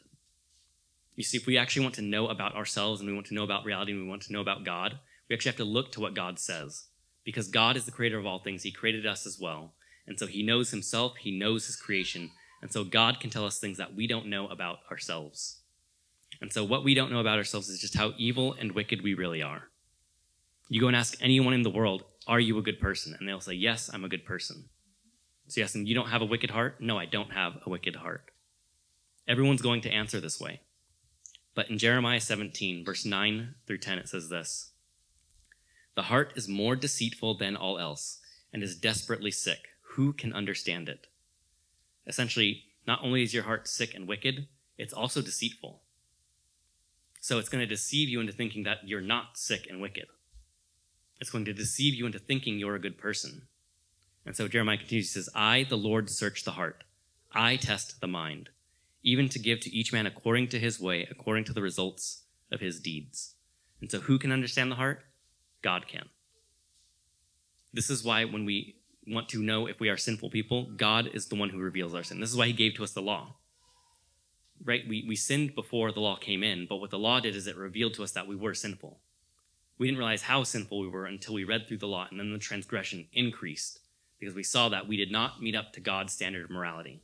You 1.15 1.23
see, 1.23 1.37
if 1.37 1.45
we 1.45 1.57
actually 1.57 1.83
want 1.83 1.95
to 1.95 2.01
know 2.01 2.27
about 2.27 2.55
ourselves 2.55 3.01
and 3.01 3.09
we 3.09 3.13
want 3.13 3.27
to 3.27 3.33
know 3.33 3.43
about 3.43 3.65
reality 3.65 3.91
and 3.91 4.01
we 4.01 4.07
want 4.07 4.21
to 4.23 4.33
know 4.33 4.41
about 4.41 4.63
God, 4.63 4.99
we 5.31 5.35
actually 5.35 5.51
have 5.51 5.57
to 5.57 5.63
look 5.63 5.93
to 5.93 6.01
what 6.01 6.13
God 6.13 6.39
says. 6.39 6.87
Because 7.23 7.47
God 7.47 7.77
is 7.77 7.85
the 7.85 7.91
creator 7.91 8.19
of 8.19 8.25
all 8.25 8.39
things, 8.39 8.63
He 8.63 8.71
created 8.71 9.05
us 9.05 9.25
as 9.25 9.39
well. 9.39 9.75
And 10.05 10.19
so 10.19 10.27
He 10.27 10.43
knows 10.43 10.71
Himself, 10.71 11.13
He 11.21 11.31
knows 11.31 11.67
His 11.67 11.77
creation. 11.77 12.31
And 12.61 12.69
so 12.69 12.83
God 12.83 13.21
can 13.21 13.29
tell 13.29 13.45
us 13.45 13.57
things 13.57 13.77
that 13.77 13.95
we 13.95 14.07
don't 14.07 14.25
know 14.25 14.49
about 14.49 14.79
ourselves. 14.91 15.61
And 16.41 16.51
so, 16.51 16.65
what 16.65 16.83
we 16.83 16.93
don't 16.93 17.13
know 17.13 17.21
about 17.21 17.37
ourselves 17.37 17.69
is 17.69 17.79
just 17.79 17.95
how 17.95 18.11
evil 18.17 18.53
and 18.59 18.73
wicked 18.73 19.03
we 19.03 19.13
really 19.13 19.41
are. 19.41 19.69
You 20.67 20.81
go 20.81 20.87
and 20.87 20.97
ask 20.97 21.15
anyone 21.21 21.53
in 21.53 21.61
the 21.61 21.69
world, 21.69 22.03
Are 22.27 22.39
you 22.39 22.57
a 22.57 22.63
good 22.63 22.81
person? 22.81 23.15
And 23.17 23.25
they'll 23.25 23.39
say, 23.39 23.53
Yes, 23.53 23.89
I'm 23.93 24.03
a 24.03 24.09
good 24.09 24.25
person. 24.25 24.65
So, 25.47 25.61
yes, 25.61 25.75
and 25.75 25.87
you 25.87 25.95
don't 25.95 26.09
have 26.09 26.21
a 26.21 26.25
wicked 26.25 26.51
heart? 26.51 26.81
No, 26.81 26.97
I 26.97 27.05
don't 27.05 27.31
have 27.31 27.53
a 27.65 27.69
wicked 27.69 27.95
heart. 27.95 28.31
Everyone's 29.29 29.61
going 29.61 29.79
to 29.81 29.91
answer 29.91 30.19
this 30.19 30.41
way. 30.41 30.59
But 31.55 31.69
in 31.69 31.77
Jeremiah 31.77 32.19
17, 32.19 32.83
verse 32.83 33.05
9 33.05 33.55
through 33.65 33.77
10, 33.77 33.97
it 33.97 34.09
says 34.09 34.27
this 34.27 34.70
The 35.95 36.03
heart 36.03 36.33
is 36.35 36.47
more 36.47 36.75
deceitful 36.75 37.37
than 37.37 37.55
all 37.55 37.77
else 37.77 38.19
and 38.53 38.63
is 38.63 38.75
desperately 38.75 39.31
sick. 39.31 39.69
Who 39.95 40.13
can 40.13 40.33
understand 40.33 40.87
it? 40.89 41.07
Essentially, 42.07 42.63
not 42.87 42.99
only 43.03 43.23
is 43.23 43.33
your 43.33 43.43
heart 43.43 43.67
sick 43.67 43.93
and 43.93 44.07
wicked, 44.07 44.47
it's 44.77 44.93
also 44.93 45.21
deceitful. 45.21 45.81
So 47.19 47.37
it's 47.37 47.49
going 47.49 47.61
to 47.61 47.67
deceive 47.67 48.09
you 48.09 48.19
into 48.19 48.33
thinking 48.33 48.63
that 48.63 48.87
you're 48.87 49.01
not 49.01 49.37
sick 49.37 49.67
and 49.69 49.79
wicked. 49.81 50.05
It's 51.19 51.29
going 51.29 51.45
to 51.45 51.53
deceive 51.53 51.93
you 51.93 52.07
into 52.07 52.17
thinking 52.17 52.57
you're 52.57 52.75
a 52.75 52.79
good 52.79 52.97
person. 52.97 53.43
And 54.25 54.35
so 54.35 54.47
Jeremiah 54.47 54.77
continues, 54.77 55.13
he 55.13 55.19
says, 55.19 55.29
I, 55.35 55.63
the 55.63 55.77
Lord, 55.77 56.09
search 56.09 56.43
the 56.43 56.51
heart. 56.51 56.83
I 57.31 57.57
test 57.57 58.01
the 58.01 58.07
mind, 58.07 58.49
even 59.03 59.29
to 59.29 59.39
give 59.39 59.59
to 59.61 59.69
each 59.69 59.93
man 59.93 60.07
according 60.07 60.47
to 60.49 60.59
his 60.59 60.79
way, 60.79 61.07
according 61.09 61.43
to 61.45 61.53
the 61.53 61.61
results 61.61 62.23
of 62.51 62.59
his 62.59 62.79
deeds. 62.79 63.35
And 63.79 63.91
so 63.91 63.99
who 63.99 64.17
can 64.17 64.31
understand 64.31 64.71
the 64.71 64.75
heart? 64.75 65.03
God 65.61 65.87
can. 65.87 66.09
This 67.73 67.89
is 67.89 68.03
why 68.03 68.25
when 68.25 68.45
we 68.45 68.75
want 69.07 69.29
to 69.29 69.41
know 69.41 69.67
if 69.67 69.79
we 69.79 69.89
are 69.89 69.97
sinful 69.97 70.29
people, 70.29 70.65
God 70.75 71.09
is 71.13 71.27
the 71.27 71.35
one 71.35 71.49
who 71.49 71.57
reveals 71.57 71.95
our 71.95 72.03
sin. 72.03 72.19
This 72.19 72.29
is 72.29 72.37
why 72.37 72.47
he 72.47 72.53
gave 72.53 72.75
to 72.75 72.83
us 72.83 72.91
the 72.91 73.01
law 73.01 73.35
right? 74.63 74.87
We, 74.87 75.05
we 75.07 75.15
sinned 75.15 75.55
before 75.55 75.91
the 75.91 75.99
law 75.99 76.15
came 76.15 76.43
in, 76.43 76.67
but 76.67 76.77
what 76.77 76.91
the 76.91 76.99
law 76.99 77.19
did 77.19 77.35
is 77.35 77.47
it 77.47 77.57
revealed 77.57 77.93
to 77.95 78.03
us 78.03 78.11
that 78.11 78.27
we 78.27 78.35
were 78.35 78.53
sinful. 78.53 78.99
We 79.77 79.87
didn't 79.87 79.99
realize 79.99 80.23
how 80.23 80.43
sinful 80.43 80.79
we 80.79 80.87
were 80.87 81.05
until 81.05 81.33
we 81.33 81.43
read 81.43 81.67
through 81.67 81.79
the 81.79 81.87
law, 81.87 82.07
and 82.09 82.19
then 82.19 82.31
the 82.31 82.39
transgression 82.39 83.07
increased 83.13 83.79
because 84.19 84.35
we 84.35 84.43
saw 84.43 84.69
that 84.69 84.87
we 84.87 84.97
did 84.97 85.11
not 85.11 85.41
meet 85.41 85.55
up 85.55 85.73
to 85.73 85.79
God's 85.79 86.13
standard 86.13 86.43
of 86.43 86.51
morality. 86.51 87.01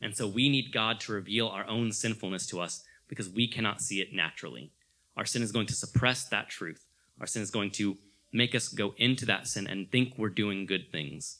And 0.00 0.16
so 0.16 0.26
we 0.26 0.48
need 0.48 0.72
God 0.72 1.00
to 1.00 1.12
reveal 1.12 1.48
our 1.48 1.66
own 1.66 1.92
sinfulness 1.92 2.46
to 2.46 2.60
us 2.60 2.82
because 3.08 3.28
we 3.28 3.46
cannot 3.46 3.82
see 3.82 4.00
it 4.00 4.14
naturally. 4.14 4.72
Our 5.16 5.26
sin 5.26 5.42
is 5.42 5.52
going 5.52 5.66
to 5.66 5.74
suppress 5.74 6.26
that 6.28 6.48
truth. 6.48 6.85
Our 7.20 7.26
sin 7.26 7.42
is 7.42 7.50
going 7.50 7.70
to 7.72 7.96
make 8.32 8.54
us 8.54 8.68
go 8.68 8.94
into 8.98 9.24
that 9.26 9.46
sin 9.46 9.66
and 9.66 9.90
think 9.90 10.14
we're 10.16 10.28
doing 10.28 10.66
good 10.66 10.90
things. 10.90 11.38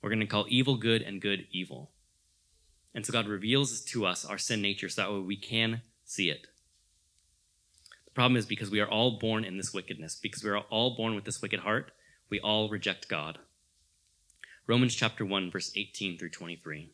We're 0.00 0.10
going 0.10 0.20
to 0.20 0.26
call 0.26 0.46
evil 0.48 0.76
good 0.76 1.02
and 1.02 1.20
good 1.20 1.46
evil. 1.50 1.90
And 2.94 3.04
so 3.04 3.12
God 3.12 3.26
reveals 3.26 3.80
to 3.82 4.06
us 4.06 4.24
our 4.24 4.38
sin 4.38 4.62
nature 4.62 4.88
so 4.88 5.02
that 5.02 5.12
way 5.12 5.20
we 5.20 5.36
can 5.36 5.82
see 6.04 6.30
it. 6.30 6.46
The 8.06 8.12
problem 8.12 8.36
is 8.36 8.46
because 8.46 8.70
we 8.70 8.80
are 8.80 8.88
all 8.88 9.18
born 9.18 9.44
in 9.44 9.56
this 9.56 9.74
wickedness, 9.74 10.16
because 10.16 10.42
we 10.42 10.50
are 10.50 10.58
all 10.58 10.96
born 10.96 11.14
with 11.14 11.24
this 11.24 11.42
wicked 11.42 11.60
heart, 11.60 11.92
we 12.30 12.40
all 12.40 12.68
reject 12.68 13.08
God. 13.08 13.38
Romans 14.66 14.94
chapter 14.94 15.24
1, 15.24 15.50
verse 15.50 15.72
18 15.76 16.18
through 16.18 16.30
23. 16.30 16.90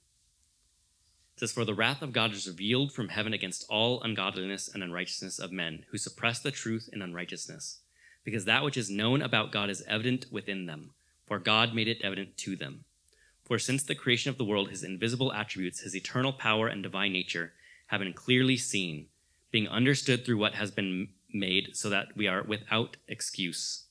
It 1.35 1.41
says, 1.41 1.53
For 1.53 1.65
the 1.65 1.75
wrath 1.75 2.03
of 2.03 2.13
God 2.13 2.33
is 2.33 2.47
revealed 2.47 2.93
from 2.93 3.09
heaven 3.09 3.33
against 3.33 3.67
all 3.69 4.01
ungodliness 4.03 4.69
and 4.73 4.83
unrighteousness 4.83 5.39
of 5.39 5.51
men 5.51 5.85
who 5.91 5.99
suppress 5.99 6.39
the 6.39 6.53
truth 6.53 6.89
in 6.93 7.03
unrighteousness, 7.03 7.81
because 8.25 8.47
that 8.47 8.65
which 8.65 8.77
is 8.77 8.91
known 8.91 9.23
about 9.23 9.53
God 9.53 9.71
is 9.71 9.85
evident 9.87 10.27
within 10.31 10.67
them, 10.67 10.91
for 11.27 11.39
God 11.39 11.75
made 11.75 11.89
it 11.89 12.01
evident 12.03 12.37
to 12.39 12.57
them. 12.57 12.85
For 13.45 13.59
since 13.59 13.83
the 13.83 13.95
creation 13.95 14.31
of 14.31 14.39
the 14.39 14.45
world, 14.45 14.71
his 14.71 14.83
invisible 14.83 15.33
attributes, 15.33 15.81
his 15.81 15.95
eternal 15.95 16.33
power 16.33 16.67
and 16.67 16.83
divine 16.83 17.13
nature, 17.13 17.53
have 17.89 18.01
been 18.01 18.15
clearly 18.15 18.57
seen, 18.57 19.07
being 19.51 19.69
understood 19.69 20.25
through 20.25 20.39
what 20.39 20.55
has 20.55 20.71
been 20.71 21.09
made, 21.33 21.77
so 21.77 21.91
that 21.91 22.17
we 22.17 22.27
are 22.27 22.43
without 22.43 22.97
excuse. 23.07 23.85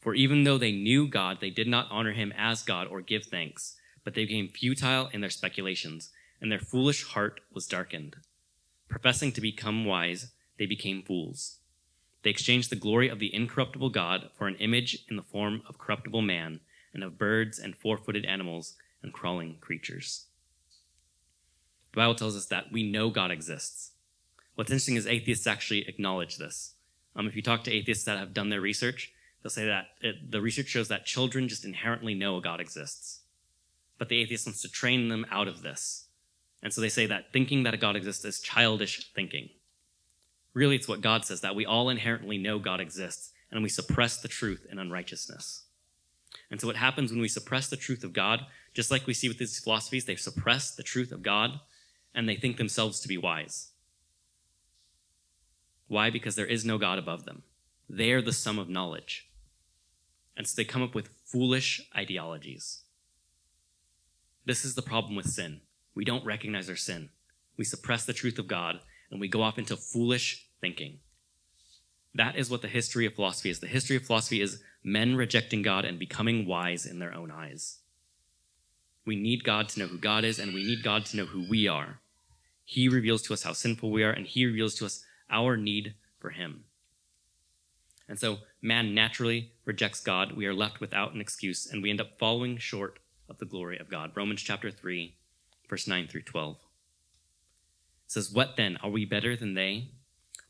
For 0.00 0.14
even 0.14 0.44
though 0.44 0.58
they 0.58 0.72
knew 0.72 1.06
God, 1.06 1.38
they 1.40 1.50
did 1.50 1.68
not 1.68 1.86
honor 1.90 2.12
him 2.12 2.32
as 2.36 2.62
God 2.62 2.88
or 2.88 3.02
give 3.02 3.26
thanks, 3.26 3.76
but 4.04 4.14
they 4.14 4.24
became 4.24 4.48
futile 4.48 5.10
in 5.12 5.20
their 5.20 5.30
speculations, 5.30 6.10
and 6.40 6.50
their 6.50 6.58
foolish 6.58 7.04
heart 7.04 7.40
was 7.52 7.66
darkened. 7.66 8.16
Professing 8.88 9.32
to 9.32 9.40
become 9.40 9.84
wise, 9.84 10.32
they 10.58 10.66
became 10.66 11.02
fools. 11.02 11.58
They 12.22 12.30
exchanged 12.30 12.70
the 12.70 12.76
glory 12.76 13.08
of 13.08 13.18
the 13.18 13.34
incorruptible 13.34 13.90
God 13.90 14.30
for 14.36 14.46
an 14.46 14.56
image 14.56 15.04
in 15.10 15.16
the 15.16 15.22
form 15.22 15.62
of 15.68 15.78
corruptible 15.78 16.22
man 16.22 16.60
and 16.94 17.02
of 17.02 17.18
birds 17.18 17.58
and 17.58 17.76
four 17.76 17.96
footed 17.96 18.24
animals 18.24 18.76
and 19.02 19.12
crawling 19.12 19.56
creatures. 19.60 20.26
The 21.92 21.96
Bible 21.96 22.14
tells 22.14 22.36
us 22.36 22.46
that 22.46 22.72
we 22.72 22.88
know 22.88 23.10
God 23.10 23.30
exists. 23.30 23.92
What's 24.54 24.70
interesting 24.70 24.96
is 24.96 25.06
atheists 25.06 25.46
actually 25.46 25.88
acknowledge 25.88 26.36
this. 26.36 26.74
Um, 27.16 27.26
if 27.26 27.36
you 27.36 27.42
talk 27.42 27.64
to 27.64 27.72
atheists 27.72 28.04
that 28.04 28.18
have 28.18 28.32
done 28.32 28.50
their 28.50 28.60
research, 28.60 29.12
they'll 29.42 29.50
say 29.50 29.66
that 29.66 29.86
it, 30.00 30.30
the 30.30 30.40
research 30.40 30.68
shows 30.68 30.88
that 30.88 31.04
children 31.04 31.48
just 31.48 31.64
inherently 31.64 32.14
know 32.14 32.36
a 32.36 32.40
God 32.40 32.60
exists. 32.60 33.20
But 33.98 34.08
the 34.08 34.20
atheist 34.20 34.46
wants 34.46 34.62
to 34.62 34.70
train 34.70 35.08
them 35.08 35.26
out 35.30 35.48
of 35.48 35.62
this. 35.62 36.06
And 36.62 36.72
so 36.72 36.80
they 36.80 36.88
say 36.88 37.06
that 37.06 37.32
thinking 37.32 37.64
that 37.64 37.74
a 37.74 37.78
God 37.78 37.96
exists 37.96 38.24
is 38.24 38.40
childish 38.40 39.10
thinking. 39.14 39.50
Really, 40.54 40.76
it's 40.76 40.88
what 40.88 41.00
God 41.00 41.24
says 41.24 41.40
that 41.40 41.54
we 41.54 41.64
all 41.64 41.88
inherently 41.88 42.38
know 42.38 42.58
God 42.58 42.80
exists, 42.80 43.32
and 43.50 43.62
we 43.62 43.68
suppress 43.68 44.20
the 44.20 44.28
truth 44.28 44.66
in 44.70 44.78
unrighteousness. 44.78 45.64
And 46.50 46.60
so, 46.60 46.66
what 46.66 46.76
happens 46.76 47.10
when 47.10 47.20
we 47.20 47.28
suppress 47.28 47.68
the 47.68 47.76
truth 47.76 48.04
of 48.04 48.12
God, 48.12 48.46
just 48.74 48.90
like 48.90 49.06
we 49.06 49.14
see 49.14 49.28
with 49.28 49.38
these 49.38 49.58
philosophies, 49.58 50.04
they 50.04 50.16
suppress 50.16 50.74
the 50.74 50.82
truth 50.82 51.12
of 51.12 51.22
God 51.22 51.60
and 52.14 52.28
they 52.28 52.36
think 52.36 52.56
themselves 52.56 53.00
to 53.00 53.08
be 53.08 53.16
wise. 53.16 53.70
Why? 55.88 56.10
Because 56.10 56.36
there 56.36 56.46
is 56.46 56.64
no 56.64 56.78
God 56.78 56.98
above 56.98 57.24
them. 57.24 57.42
They 57.88 58.12
are 58.12 58.22
the 58.22 58.32
sum 58.32 58.58
of 58.58 58.68
knowledge. 58.68 59.28
And 60.36 60.46
so 60.46 60.54
they 60.56 60.64
come 60.64 60.82
up 60.82 60.94
with 60.94 61.10
foolish 61.24 61.88
ideologies. 61.94 62.82
This 64.44 64.64
is 64.64 64.74
the 64.74 64.82
problem 64.82 65.14
with 65.14 65.26
sin. 65.26 65.60
We 65.94 66.04
don't 66.04 66.24
recognize 66.24 66.68
our 66.68 66.76
sin. 66.76 67.10
We 67.56 67.64
suppress 67.64 68.04
the 68.04 68.14
truth 68.14 68.38
of 68.38 68.48
God 68.48 68.80
and 69.12 69.20
we 69.20 69.28
go 69.28 69.42
off 69.42 69.58
into 69.58 69.76
foolish 69.76 70.46
thinking. 70.60 70.98
That 72.14 72.36
is 72.36 72.50
what 72.50 72.62
the 72.62 72.68
history 72.68 73.06
of 73.06 73.14
philosophy 73.14 73.50
is. 73.50 73.60
The 73.60 73.66
history 73.66 73.96
of 73.96 74.06
philosophy 74.06 74.40
is 74.40 74.62
men 74.82 75.14
rejecting 75.14 75.62
God 75.62 75.84
and 75.84 75.98
becoming 75.98 76.46
wise 76.46 76.86
in 76.86 76.98
their 76.98 77.14
own 77.14 77.30
eyes. 77.30 77.78
We 79.04 79.14
need 79.14 79.44
God 79.44 79.68
to 79.70 79.80
know 79.80 79.86
who 79.86 79.98
God 79.98 80.24
is, 80.24 80.38
and 80.38 80.54
we 80.54 80.64
need 80.64 80.82
God 80.82 81.04
to 81.06 81.16
know 81.16 81.26
who 81.26 81.46
we 81.48 81.68
are. 81.68 82.00
He 82.64 82.88
reveals 82.88 83.22
to 83.22 83.34
us 83.34 83.42
how 83.42 83.52
sinful 83.52 83.90
we 83.90 84.02
are, 84.02 84.10
and 84.10 84.26
He 84.26 84.46
reveals 84.46 84.74
to 84.76 84.86
us 84.86 85.04
our 85.30 85.56
need 85.56 85.94
for 86.18 86.30
Him. 86.30 86.64
And 88.08 88.18
so 88.18 88.38
man 88.60 88.94
naturally 88.94 89.52
rejects 89.64 90.00
God. 90.00 90.32
We 90.32 90.46
are 90.46 90.54
left 90.54 90.80
without 90.80 91.14
an 91.14 91.20
excuse, 91.20 91.66
and 91.66 91.82
we 91.82 91.90
end 91.90 92.00
up 92.00 92.18
falling 92.18 92.58
short 92.58 92.98
of 93.28 93.38
the 93.38 93.46
glory 93.46 93.78
of 93.78 93.90
God. 93.90 94.12
Romans 94.14 94.42
chapter 94.42 94.70
3, 94.70 95.16
verse 95.68 95.86
9 95.86 96.06
through 96.06 96.22
12. 96.22 96.56
Says, 98.12 98.30
What 98.30 98.56
then? 98.58 98.76
Are 98.82 98.90
we 98.90 99.06
better 99.06 99.34
than 99.36 99.54
they? 99.54 99.88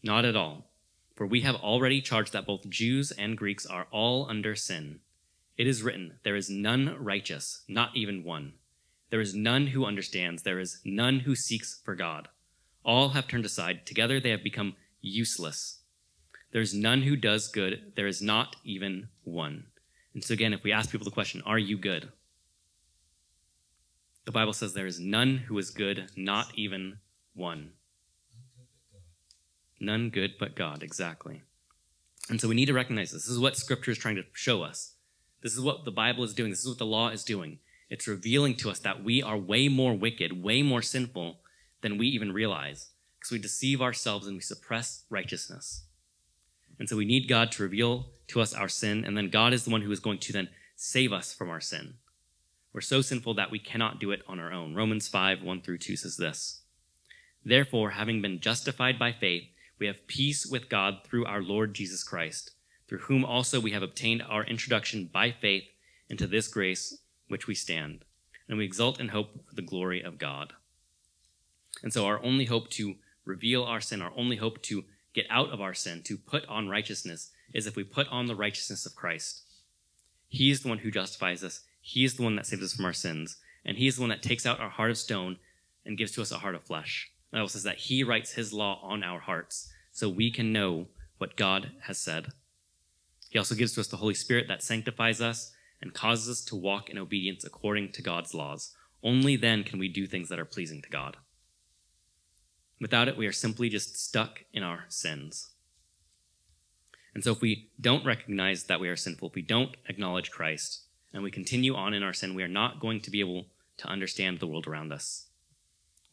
Not 0.03 0.25
at 0.25 0.35
all. 0.35 0.73
For 1.15 1.25
we 1.25 1.43
have 1.43 1.55
already 1.55 2.01
charged 2.01 2.33
that 2.33 2.45
both 2.45 2.69
Jews 2.69 3.13
and 3.13 3.39
Greeks 3.39 3.65
are 3.65 3.87
all 3.93 4.29
under 4.29 4.57
sin. 4.57 4.99
It 5.57 5.69
is 5.69 5.81
written, 5.81 6.19
There 6.25 6.35
is 6.35 6.51
none 6.51 6.97
righteous, 6.99 7.63
not 7.69 7.95
even 7.95 8.25
one. 8.25 8.55
There 9.11 9.21
is 9.21 9.33
none 9.33 9.69
who 9.69 9.85
understands, 9.85 10.43
there 10.43 10.59
is 10.59 10.81
none 10.85 11.21
who 11.21 11.37
seeks 11.37 11.81
for 11.85 11.95
God. 11.95 12.27
All 12.85 13.11
have 13.11 13.29
turned 13.29 13.45
aside. 13.45 13.87
Together 13.87 14.19
they 14.19 14.31
have 14.31 14.43
become 14.43 14.75
useless. 15.01 15.83
There 16.51 16.63
is 16.63 16.75
none 16.75 17.03
who 17.03 17.15
does 17.15 17.47
good. 17.47 17.93
There 17.95 18.09
is 18.09 18.21
not 18.21 18.57
even 18.65 19.07
one. 19.23 19.67
And 20.15 20.25
so, 20.25 20.35
again, 20.35 20.53
if 20.53 20.65
we 20.65 20.73
ask 20.73 20.91
people 20.91 21.05
the 21.05 21.13
question, 21.13 21.43
Are 21.47 21.61
you 21.61 21.79
good? 21.79 22.11
The 24.25 24.33
Bible 24.33 24.53
says 24.53 24.75
there 24.75 24.87
is 24.87 24.99
none 24.99 25.37
who 25.37 25.57
is 25.59 25.71
good, 25.71 26.11
not 26.17 26.49
even 26.57 26.99
one. 27.35 27.72
None 29.80 30.11
good 30.11 30.33
but 30.39 30.55
God, 30.55 30.83
exactly. 30.83 31.43
And 32.28 32.41
so 32.41 32.49
we 32.49 32.55
need 32.55 32.66
to 32.66 32.74
recognize 32.74 33.11
this. 33.11 33.24
This 33.24 33.33
is 33.33 33.41
what 33.41 33.57
Scripture 33.57 33.91
is 33.91 33.99
trying 33.99 34.16
to 34.16 34.24
show 34.33 34.62
us. 34.62 34.95
This 35.43 35.55
is 35.55 35.61
what 35.61 35.85
the 35.85 35.91
Bible 35.91 36.22
is 36.22 36.35
doing. 36.35 36.51
This 36.51 36.61
is 36.61 36.68
what 36.68 36.78
the 36.78 36.87
law 36.87 37.09
is 37.09 37.24
doing. 37.24 37.59
It's 37.91 38.07
revealing 38.07 38.57
to 38.57 38.70
us 38.70 38.78
that 38.80 39.03
we 39.03 39.22
are 39.22 39.37
way 39.37 39.68
more 39.68 39.95
wicked, 39.95 40.43
way 40.43 40.62
more 40.62 40.83
sinful 40.83 41.41
than 41.83 41.99
we 41.99 42.07
even 42.07 42.33
realize 42.33 42.91
because 43.18 43.33
we 43.33 43.39
deceive 43.39 43.83
ourselves 43.83 44.26
and 44.26 44.37
we 44.37 44.41
suppress 44.41 45.05
righteousness. 45.11 45.85
And 46.78 46.89
so 46.89 46.97
we 46.97 47.05
need 47.05 47.28
God 47.28 47.53
to 47.53 47.62
reveal 47.62 48.07
to 48.28 48.41
us 48.41 48.55
our 48.55 48.68
sin, 48.68 49.05
and 49.05 49.16
then 49.16 49.28
God 49.28 49.53
is 49.53 49.64
the 49.64 49.70
one 49.70 49.83
who 49.83 49.93
is 49.93 50.01
going 50.01 50.18
to 50.18 50.33
then 50.33 50.49
save 50.74 51.12
us 51.12 51.33
from 51.33 51.51
our 51.51 51.61
sin. 51.61 51.95
We're 52.72 52.80
so 52.80 53.03
sinful 53.03 53.35
that 53.35 53.51
we 53.51 53.59
cannot 53.59 54.01
do 54.01 54.11
it 54.11 54.22
on 54.26 54.41
our 54.41 54.53
own. 54.53 54.74
Romans 54.74 55.07
5 55.07 55.43
1 55.43 55.61
through 55.61 55.78
2 55.78 55.97
says 55.97 56.16
this 56.16 56.62
Therefore, 57.45 57.90
having 57.90 58.22
been 58.22 58.40
justified 58.40 58.99
by 58.99 59.12
faith, 59.12 59.45
we 59.78 59.86
have 59.86 60.07
peace 60.07 60.47
with 60.47 60.68
God 60.68 60.99
through 61.05 61.26
our 61.26 61.43
Lord 61.43 61.74
Jesus 61.74 62.05
Christ, 62.05 62.53
through 62.88 63.01
whom 63.01 63.24
also 63.24 63.59
we 63.59 63.72
have 63.72 63.82
obtained 63.82 64.22
our 64.22 64.45
introduction 64.45 65.11
by 65.12 65.32
faith 65.32 65.64
into 66.09 66.26
this 66.26 66.47
grace 66.47 66.99
which 67.28 67.47
we 67.47 67.55
stand, 67.55 68.05
and 68.49 68.59
we 68.59 68.64
exult 68.64 69.01
in 69.01 69.09
hope 69.09 69.49
for 69.49 69.55
the 69.55 69.62
glory 69.62 70.01
of 70.03 70.18
God. 70.18 70.53
And 71.82 71.93
so, 71.93 72.07
our 72.07 72.22
only 72.22 72.45
hope 72.45 72.70
to 72.70 72.97
reveal 73.24 73.64
our 73.64 73.80
sin, 73.80 74.03
our 74.03 74.12
only 74.16 74.36
hope 74.36 74.62
to 74.62 74.84
get 75.14 75.26
out 75.30 75.51
of 75.51 75.61
our 75.61 75.74
sin, 75.74 76.03
to 76.05 76.16
put 76.16 76.47
on 76.47 76.68
righteousness, 76.68 77.30
is 77.53 77.66
if 77.66 77.76
we 77.76 77.84
put 77.84 78.09
on 78.09 78.26
the 78.26 78.36
righteousness 78.36 78.86
of 78.86 78.95
Christ. 78.95 79.43
He 80.28 80.51
is 80.51 80.61
the 80.61 80.68
one 80.68 80.78
who 80.78 80.90
justifies 80.90 81.43
us, 81.43 81.62
He 81.80 82.05
is 82.05 82.14
the 82.14 82.22
one 82.22 82.36
that 82.36 82.47
saves 82.47 82.62
us 82.62 82.74
from 82.74 82.84
our 82.84 82.93
sins, 82.93 83.38
and 83.64 83.76
He 83.76 83.86
is 83.86 83.97
the 83.97 84.03
one 84.03 84.11
that 84.11 84.22
takes 84.22 84.47
out 84.47 84.61
our 84.61 84.70
heart 84.70 84.90
of 84.90 84.99
stone 84.99 85.38
and 85.84 85.99
gives 85.99 86.12
to 86.12 86.22
us 86.22 86.30
a 86.30 86.38
heart 86.38 86.55
of 86.55 86.62
flesh. 86.62 87.12
The 87.33 87.39
Bible 87.39 87.49
says 87.49 87.62
that 87.62 87.78
He 87.78 88.05
writes 88.05 88.33
His 88.33 88.53
law 88.53 88.78
on 88.83 89.03
our 89.03 89.20
hearts 89.20 89.72
so 89.91 90.09
we 90.09 90.30
can 90.30 90.53
know 90.53 90.89
what 91.18 91.37
God 91.37 91.72
has 91.83 91.99
said. 91.99 92.28
He 93.30 93.39
also 93.39 93.55
gives 93.55 93.72
to 93.72 93.80
us 93.80 93.89
the 93.89 93.97
Holy 93.97 94.14
Spirit 94.14 94.47
that 94.49 94.62
sanctifies 94.62 95.20
us 95.22 95.53
and 95.80 95.95
causes 95.95 96.28
us 96.28 96.45
to 96.45 96.57
walk 96.57 96.91
in 96.91 96.99
obedience 96.99 97.45
according 97.45 97.93
to 97.93 98.03
God's 98.03 98.35
laws. 98.35 98.74
Only 99.03 99.37
then 99.37 99.64
can 99.64 99.78
we 99.78 99.89
do 99.89 100.07
things 100.07 100.28
that 100.28 100.39
are 100.39 100.45
pleasing 100.45 100.83
to 100.83 100.91
God. 100.91 101.16
Without 102.80 103.09
it, 103.09 103.16
we 103.16 103.26
are 103.26 103.33
simply 103.33 103.68
just 103.68 103.97
stuck 103.97 104.45
in 104.53 104.62
our 104.62 104.85
sins. 104.89 105.53
And 107.14 107.24
so, 107.24 107.33
if 107.33 107.41
we 107.41 107.70
don't 107.80 108.05
recognize 108.05 108.64
that 108.64 108.80
we 108.80 108.89
are 108.89 108.97
sinful, 108.97 109.28
if 109.28 109.35
we 109.35 109.43
don't 109.43 109.76
acknowledge 109.89 110.30
Christ, 110.30 110.83
and 111.12 111.22
we 111.22 111.30
continue 111.30 111.74
on 111.74 111.95
in 111.95 112.03
our 112.03 112.12
sin, 112.12 112.35
we 112.35 112.43
are 112.43 112.49
not 112.49 112.80
going 112.80 113.01
to 113.01 113.11
be 113.11 113.20
able 113.20 113.47
to 113.78 113.89
understand 113.89 114.41
the 114.41 114.47
world 114.47 114.66
around 114.66 114.93
us. 114.93 115.26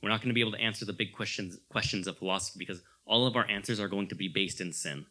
We're 0.01 0.09
not 0.09 0.21
going 0.21 0.29
to 0.29 0.33
be 0.33 0.41
able 0.41 0.53
to 0.53 0.61
answer 0.61 0.85
the 0.85 0.93
big 0.93 1.13
questions, 1.13 1.57
questions 1.69 2.07
of 2.07 2.17
philosophy 2.17 2.57
because 2.59 2.81
all 3.05 3.27
of 3.27 3.35
our 3.35 3.47
answers 3.49 3.79
are 3.79 3.87
going 3.87 4.07
to 4.07 4.15
be 4.15 4.27
based 4.27 4.61
in 4.61 4.71
sin. 4.71 5.05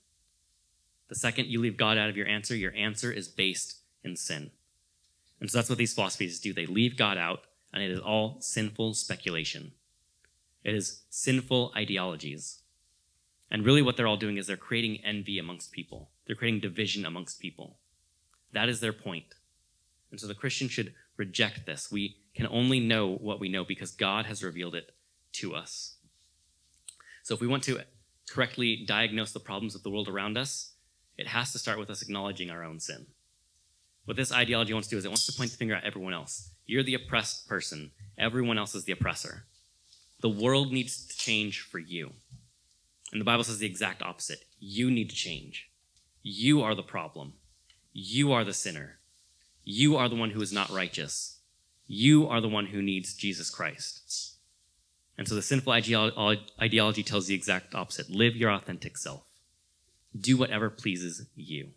The 1.09 1.15
second 1.15 1.47
you 1.47 1.61
leave 1.61 1.77
God 1.77 1.99
out 1.99 2.11
of 2.11 2.17
your 2.17 2.27
answer, 2.27 2.55
your 2.55 2.75
answer 2.75 3.11
is 3.11 3.29
based 3.29 3.79
in 4.05 4.17
sin. 4.17 4.51
And 5.41 5.51
so 5.51 5.59
that's 5.59 5.69
what 5.69 5.79
these 5.79 5.95
philosophies 5.95 6.41
do. 6.41 6.53
They 6.53 6.67
leave 6.67 6.97
God 6.97 7.17
out, 7.17 7.43
and 7.73 7.83
it 7.83 7.91
is 7.91 8.01
all 8.01 8.39
sinful 8.41 8.95
speculation. 8.95 9.73
It 10.65 10.75
is 10.75 11.03
sinful 11.11 11.73
ideologies. 11.77 12.61
And 13.51 13.65
really, 13.65 13.83
what 13.83 13.97
they're 13.97 14.07
all 14.07 14.17
doing 14.17 14.37
is 14.37 14.47
they're 14.47 14.57
creating 14.57 14.99
envy 15.05 15.39
amongst 15.39 15.73
people, 15.73 16.11
they're 16.27 16.37
creating 16.37 16.61
division 16.61 17.07
amongst 17.07 17.41
people. 17.41 17.79
That 18.53 18.69
is 18.69 18.81
their 18.81 18.93
point. 18.93 19.35
And 20.11 20.21
so 20.21 20.27
the 20.27 20.35
Christian 20.35 20.69
should 20.69 20.95
reject 21.17 21.67
this. 21.67 21.91
We 21.91 22.17
can 22.39 22.47
only 22.53 22.79
know 22.79 23.17
what 23.17 23.41
we 23.41 23.49
know 23.49 23.65
because 23.65 23.91
God 23.91 24.27
has 24.27 24.45
revealed 24.45 24.77
it 24.77 24.93
to 25.33 25.57
us. 25.57 25.97
So 27.25 27.35
if 27.35 27.41
we 27.41 27.49
want 27.49 27.65
to 27.65 27.81
correctly 28.31 28.85
diagnose 28.87 29.33
the 29.33 29.41
problems 29.41 29.75
of 29.75 29.83
the 29.83 29.91
world 29.91 30.09
around 30.09 30.39
us, 30.39 30.75
it 31.17 31.27
has 31.27 31.51
to 31.51 31.59
start 31.59 31.81
with 31.81 31.91
us 31.91 32.01
acknowledging 32.01 32.49
our 32.49 32.63
own 32.63 32.79
sin. 32.79 33.07
What 34.05 34.17
this 34.17 34.31
ideology 34.31 34.73
wants 34.73 34.87
to 34.87 34.95
do 34.95 34.99
is 34.99 35.05
it 35.05 35.09
wants 35.09 35.27
to 35.27 35.33
point 35.33 35.51
the 35.51 35.57
finger 35.57 35.75
at 35.75 35.83
everyone 35.83 36.15
else. 36.15 36.51
You're 36.65 36.85
the 36.85 36.95
oppressed 36.95 37.49
person, 37.49 37.91
everyone 38.17 38.57
else 38.57 38.77
is 38.77 38.85
the 38.85 38.93
oppressor. 38.93 39.43
The 40.21 40.29
world 40.29 40.73
needs 40.73 41.09
to 41.09 41.19
change 41.19 41.61
for 41.61 41.81
you. 41.81 42.13
And 43.11 43.21
the 43.21 43.25
Bible 43.25 43.43
says 43.43 43.59
the 43.59 43.67
exact 43.67 44.01
opposite. 44.01 44.45
You 44.61 44.93
need 44.93 45.11
to 45.11 45.17
change. 45.17 45.71
You 46.23 46.63
are 46.63 46.77
the 46.77 46.85
problem. 46.85 47.33
You 47.93 48.31
are 48.31 48.45
the 48.45 48.55
sinner. 48.55 49.01
You 49.65 49.97
are 49.97 50.09
the 50.09 50.15
one 50.15 50.31
who 50.31 50.41
is 50.41 50.53
not 50.53 50.71
righteous. 50.71 51.38
You 51.89 52.29
are 52.29 52.41
the 52.41 52.49
one 52.49 52.67
who 52.67 52.83
needs 52.83 53.15
Jesus 53.15 53.51
Christ. 53.51 54.35
And 55.17 55.27
so 55.27 55.35
the 55.35 55.43
sinful 55.43 55.73
ideology 55.73 57.03
tells 57.03 57.27
the 57.27 57.35
exact 57.35 57.75
opposite 57.75 58.09
live 58.11 58.37
your 58.37 58.53
authentic 58.53 58.97
self, 58.97 59.25
do 60.19 60.37
whatever 60.37 60.71
pleases 60.71 61.27
you. 61.35 61.71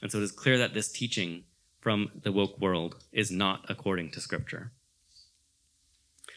And 0.00 0.12
so 0.12 0.18
it 0.18 0.22
is 0.22 0.32
clear 0.32 0.58
that 0.58 0.74
this 0.74 0.92
teaching 0.92 1.44
from 1.80 2.12
the 2.22 2.30
woke 2.30 2.60
world 2.60 2.96
is 3.10 3.30
not 3.30 3.64
according 3.68 4.10
to 4.12 4.20
Scripture. 4.20 4.70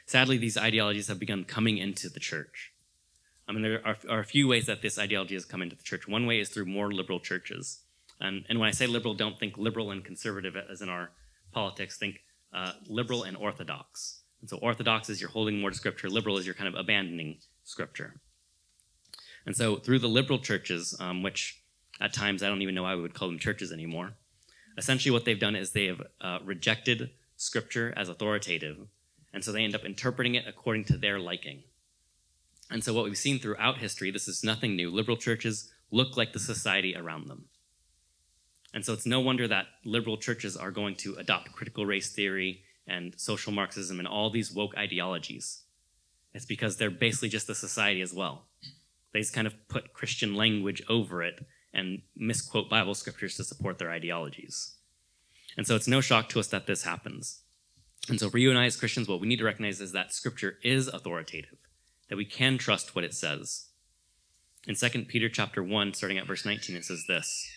Sadly, 0.06 0.38
these 0.38 0.58
ideologies 0.58 1.10
have 1.10 1.20
begun 1.20 1.43
coming 1.43 1.78
into 1.78 2.10
the 2.10 2.20
church. 2.20 2.72
I 3.48 3.52
mean, 3.52 3.62
there 3.62 3.86
are, 3.86 3.98
are, 4.10 4.20
a 4.20 4.26
few 4.26 4.48
ways 4.48 4.66
that 4.66 4.82
this 4.82 4.98
ideology 4.98 5.36
has 5.36 5.45
come 5.45 5.62
into 5.62 5.76
the 5.76 5.84
church. 5.84 6.08
One 6.08 6.26
way 6.26 6.39
is 6.39 6.50
through 6.50 6.66
more 6.66 6.91
liberal 6.91 7.20
churches. 7.20 7.80
And, 8.20 8.45
and 8.50 8.60
when 8.60 8.68
I 8.68 8.72
say 8.72 8.88
liberal, 8.88 9.14
don't 9.14 9.38
think 9.38 9.58
liberal 9.58 9.91
and 9.91 10.04
conservative 10.04 10.56
as 10.56 10.82
in 10.82 10.89
our 10.89 11.12
politics, 11.52 11.98
think 11.98 12.22
uh, 12.54 12.74
liberal 12.88 13.24
and 13.24 13.38
orthodox. 13.38 14.22
And 14.41 14.50
so 14.50 14.58
orthodox 14.58 15.10
is 15.10 15.20
you're 15.20 15.30
holding 15.30 15.60
more 15.60 15.70
to 15.70 15.76
scripture, 15.76 16.10
liberal 16.10 16.38
is 16.38 16.45
you're 16.45 16.56
kind 16.56 16.68
of 16.68 16.76
abandoning 16.76 17.39
scripture. 17.64 18.22
And 19.45 19.56
so 19.56 19.78
through 19.78 20.00
the 20.00 20.10
liberal 20.10 20.39
churches, 20.39 20.95
um, 21.00 21.24
which 21.24 21.62
at 22.00 22.14
times 22.14 22.43
I 22.43 22.50
don't 22.50 22.62
even 22.62 22.76
know 22.76 22.84
why 22.84 22.95
we 22.95 23.02
would 23.02 23.14
call 23.14 23.30
them 23.30 23.39
churches 23.39 23.72
anymore, 23.72 24.14
essentially 24.78 25.12
what 25.12 25.26
they've 25.26 25.39
done 25.39 25.56
is 25.56 25.72
they 25.72 25.88
have 25.88 26.02
uh, 26.22 26.39
rejected 26.43 27.12
scripture 27.38 27.93
as 27.95 28.10
authoritative. 28.10 28.78
And 29.34 29.43
so 29.43 29.52
they 29.52 29.64
end 29.64 29.76
up 29.76 29.86
interpreting 29.86 30.36
it 30.36 30.45
according 30.48 30.86
to 30.86 30.98
their 30.98 31.20
liking. 31.20 31.64
And 32.70 32.84
so 32.84 32.93
what 32.93 33.06
we've 33.06 33.18
seen 33.18 33.39
throughout 33.39 33.78
history, 33.78 34.12
this 34.12 34.28
is 34.28 34.43
nothing 34.43 34.76
new. 34.76 34.91
Liberal 34.91 35.18
churches 35.18 35.72
look 35.91 36.18
like 36.18 36.34
the 36.34 36.39
society 36.39 36.95
around 36.95 37.28
them. 37.28 37.45
And 38.78 38.86
so 38.86 38.93
it's 38.93 39.07
no 39.07 39.19
wonder 39.19 39.47
that 39.47 39.65
liberal 39.86 40.17
churches 40.17 40.55
are 40.55 40.69
going 40.69 40.93
to 40.97 41.15
adopt 41.15 41.51
critical 41.51 41.88
race 41.88 42.11
theory 42.11 42.61
and 42.86 43.19
social 43.19 43.51
Marxism 43.51 43.97
and 43.97 44.07
all 44.07 44.30
these 44.30 44.51
woke 44.51 44.78
ideologies. 44.78 45.63
It's 46.36 46.45
because 46.45 46.78
they're 46.78 46.91
basically 46.91 47.30
just 47.30 47.49
a 47.49 47.55
society 47.55 48.01
as 48.01 48.13
well. 48.13 48.45
They 49.13 49.19
just 49.21 49.34
kind 49.34 49.47
of 49.47 49.55
put 49.67 49.93
Christian 49.93 50.36
language 50.36 50.84
over 50.88 51.23
it 51.23 51.43
and 51.73 52.03
misquote 52.15 52.69
Bible 52.69 52.93
scriptures 52.93 53.36
to 53.38 53.43
support 53.43 53.80
their 53.80 53.89
ideologies. 53.89 54.75
And 55.57 55.65
so 55.65 55.75
it's 55.75 55.88
no 55.88 55.99
shock 55.99 56.30
to 56.30 56.39
us 56.39 56.45
that 56.49 56.67
this 56.67 56.84
happens. 56.84 57.41
And 58.09 58.19
so 58.19 58.30
for 58.30 58.38
you 58.38 58.51
and 58.51 58.59
I 58.59 58.65
as 58.65 58.78
Christians, 58.78 59.07
what 59.07 59.19
we 59.19 59.28
need 59.28 59.39
to 59.39 59.45
recognize 59.45 59.82
is 59.82 59.91
that 59.93 60.13
scripture 60.13 60.59
is 60.61 60.88
authoritative, 60.88 61.57
that 62.09 62.15
we 62.15 62.25
can 62.25 62.59
trust 62.59 62.93
what 62.93 63.03
it 63.03 63.15
says. 63.15 63.69
In 64.67 64.75
2 64.75 65.05
Peter 65.05 65.30
chapter 65.30 65.63
1, 65.63 65.95
starting 65.95 66.19
at 66.19 66.28
verse 66.28 66.45
19, 66.45 66.75
it 66.75 66.86
says 66.86 67.05
this. 67.07 67.57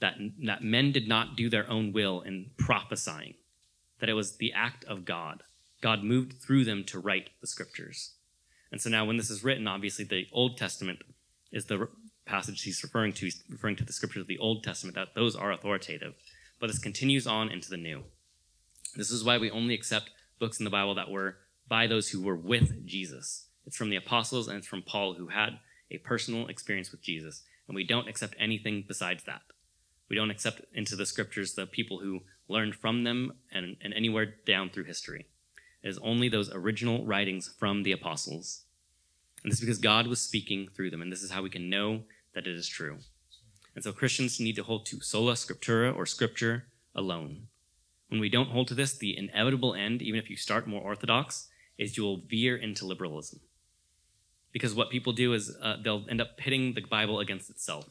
That, 0.00 0.14
that 0.44 0.62
men 0.62 0.92
did 0.92 1.08
not 1.08 1.36
do 1.36 1.48
their 1.48 1.70
own 1.70 1.92
will 1.92 2.20
in 2.20 2.50
prophesying 2.58 3.34
that 4.00 4.10
it 4.10 4.14
was 4.14 4.36
the 4.36 4.52
act 4.52 4.84
of 4.84 5.04
God. 5.04 5.42
God 5.80 6.02
moved 6.02 6.34
through 6.34 6.64
them 6.64 6.84
to 6.84 6.98
write 6.98 7.30
the 7.40 7.46
scriptures. 7.46 8.12
And 8.70 8.80
so 8.80 8.90
now, 8.90 9.04
when 9.04 9.16
this 9.16 9.30
is 9.30 9.44
written, 9.44 9.66
obviously 9.68 10.04
the 10.04 10.26
Old 10.32 10.56
Testament 10.56 10.98
is 11.52 11.66
the 11.66 11.88
passage 12.26 12.62
he's 12.62 12.82
referring 12.82 13.12
to. 13.14 13.26
He's 13.26 13.42
referring 13.48 13.76
to 13.76 13.84
the 13.84 13.92
scriptures 13.92 14.22
of 14.22 14.26
the 14.26 14.38
Old 14.38 14.64
Testament, 14.64 14.96
that 14.96 15.14
those 15.14 15.36
are 15.36 15.52
authoritative. 15.52 16.14
But 16.60 16.66
this 16.66 16.78
continues 16.78 17.26
on 17.26 17.50
into 17.50 17.70
the 17.70 17.76
New. 17.76 18.04
This 18.96 19.10
is 19.10 19.24
why 19.24 19.38
we 19.38 19.50
only 19.50 19.74
accept 19.74 20.10
books 20.38 20.58
in 20.58 20.64
the 20.64 20.70
Bible 20.70 20.94
that 20.96 21.10
were 21.10 21.36
by 21.68 21.86
those 21.86 22.10
who 22.10 22.22
were 22.22 22.36
with 22.36 22.86
Jesus. 22.86 23.46
It's 23.66 23.76
from 23.76 23.90
the 23.90 23.96
apostles 23.96 24.48
and 24.48 24.58
it's 24.58 24.66
from 24.66 24.82
Paul, 24.82 25.14
who 25.14 25.28
had 25.28 25.60
a 25.90 25.98
personal 25.98 26.48
experience 26.48 26.90
with 26.92 27.02
Jesus. 27.02 27.42
And 27.68 27.74
we 27.74 27.86
don't 27.86 28.08
accept 28.08 28.36
anything 28.38 28.84
besides 28.86 29.24
that. 29.24 29.40
We 30.14 30.20
don't 30.20 30.30
accept 30.30 30.60
into 30.72 30.94
the 30.94 31.06
scriptures 31.06 31.54
the 31.54 31.66
people 31.66 31.98
who 31.98 32.20
learned 32.46 32.76
from 32.76 33.02
them 33.02 33.32
and, 33.50 33.74
and 33.82 33.92
anywhere 33.92 34.36
down 34.46 34.70
through 34.70 34.84
history. 34.84 35.26
It 35.82 35.88
is 35.88 35.98
only 35.98 36.28
those 36.28 36.54
original 36.54 37.04
writings 37.04 37.52
from 37.58 37.82
the 37.82 37.90
apostles. 37.90 38.62
And 39.42 39.50
this 39.50 39.58
is 39.58 39.64
because 39.66 39.78
God 39.78 40.06
was 40.06 40.20
speaking 40.20 40.68
through 40.68 40.90
them, 40.90 41.02
and 41.02 41.10
this 41.10 41.24
is 41.24 41.32
how 41.32 41.42
we 41.42 41.50
can 41.50 41.68
know 41.68 42.04
that 42.32 42.46
it 42.46 42.54
is 42.54 42.68
true. 42.68 42.98
And 43.74 43.82
so 43.82 43.90
Christians 43.90 44.38
need 44.38 44.54
to 44.54 44.62
hold 44.62 44.86
to 44.86 45.00
sola 45.00 45.32
scriptura 45.32 45.92
or 45.92 46.06
scripture 46.06 46.66
alone. 46.94 47.48
When 48.06 48.20
we 48.20 48.28
don't 48.28 48.50
hold 48.50 48.68
to 48.68 48.74
this, 48.74 48.96
the 48.96 49.18
inevitable 49.18 49.74
end, 49.74 50.00
even 50.00 50.20
if 50.20 50.30
you 50.30 50.36
start 50.36 50.68
more 50.68 50.80
orthodox, 50.80 51.48
is 51.76 51.96
you 51.96 52.04
will 52.04 52.22
veer 52.24 52.56
into 52.56 52.86
liberalism. 52.86 53.40
Because 54.52 54.76
what 54.76 54.90
people 54.90 55.12
do 55.12 55.32
is 55.32 55.56
uh, 55.60 55.78
they'll 55.82 56.06
end 56.08 56.20
up 56.20 56.36
pitting 56.36 56.74
the 56.74 56.82
Bible 56.82 57.18
against 57.18 57.50
itself. 57.50 57.88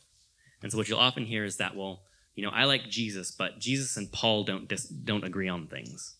And 0.61 0.71
so 0.71 0.77
what 0.77 0.87
you'll 0.87 0.99
often 0.99 1.25
hear 1.25 1.43
is 1.43 1.57
that, 1.57 1.75
well, 1.75 2.03
you 2.35 2.43
know, 2.43 2.51
I 2.51 2.63
like 2.65 2.89
Jesus, 2.89 3.31
but 3.31 3.59
Jesus 3.59 3.95
and 3.95 4.11
Paul 4.11 4.43
don't 4.43 4.67
dis- 4.67 4.87
don't 4.87 5.23
agree 5.23 5.47
on 5.47 5.67
things. 5.67 6.15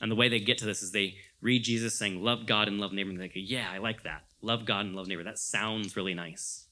And 0.00 0.10
the 0.10 0.16
way 0.16 0.28
they 0.28 0.40
get 0.40 0.58
to 0.58 0.66
this 0.66 0.82
is 0.82 0.92
they 0.92 1.16
read 1.40 1.64
Jesus 1.64 1.98
saying, 1.98 2.22
"Love 2.22 2.46
God 2.46 2.68
and 2.68 2.78
love 2.78 2.92
neighbor," 2.92 3.10
and 3.10 3.20
they 3.20 3.28
go, 3.28 3.40
"Yeah, 3.40 3.70
I 3.70 3.78
like 3.78 4.02
that. 4.04 4.26
Love 4.42 4.64
God 4.64 4.86
and 4.86 4.94
love 4.94 5.06
neighbor. 5.06 5.24
That 5.24 5.38
sounds 5.38 5.96
really 5.96 6.14
nice." 6.14 6.66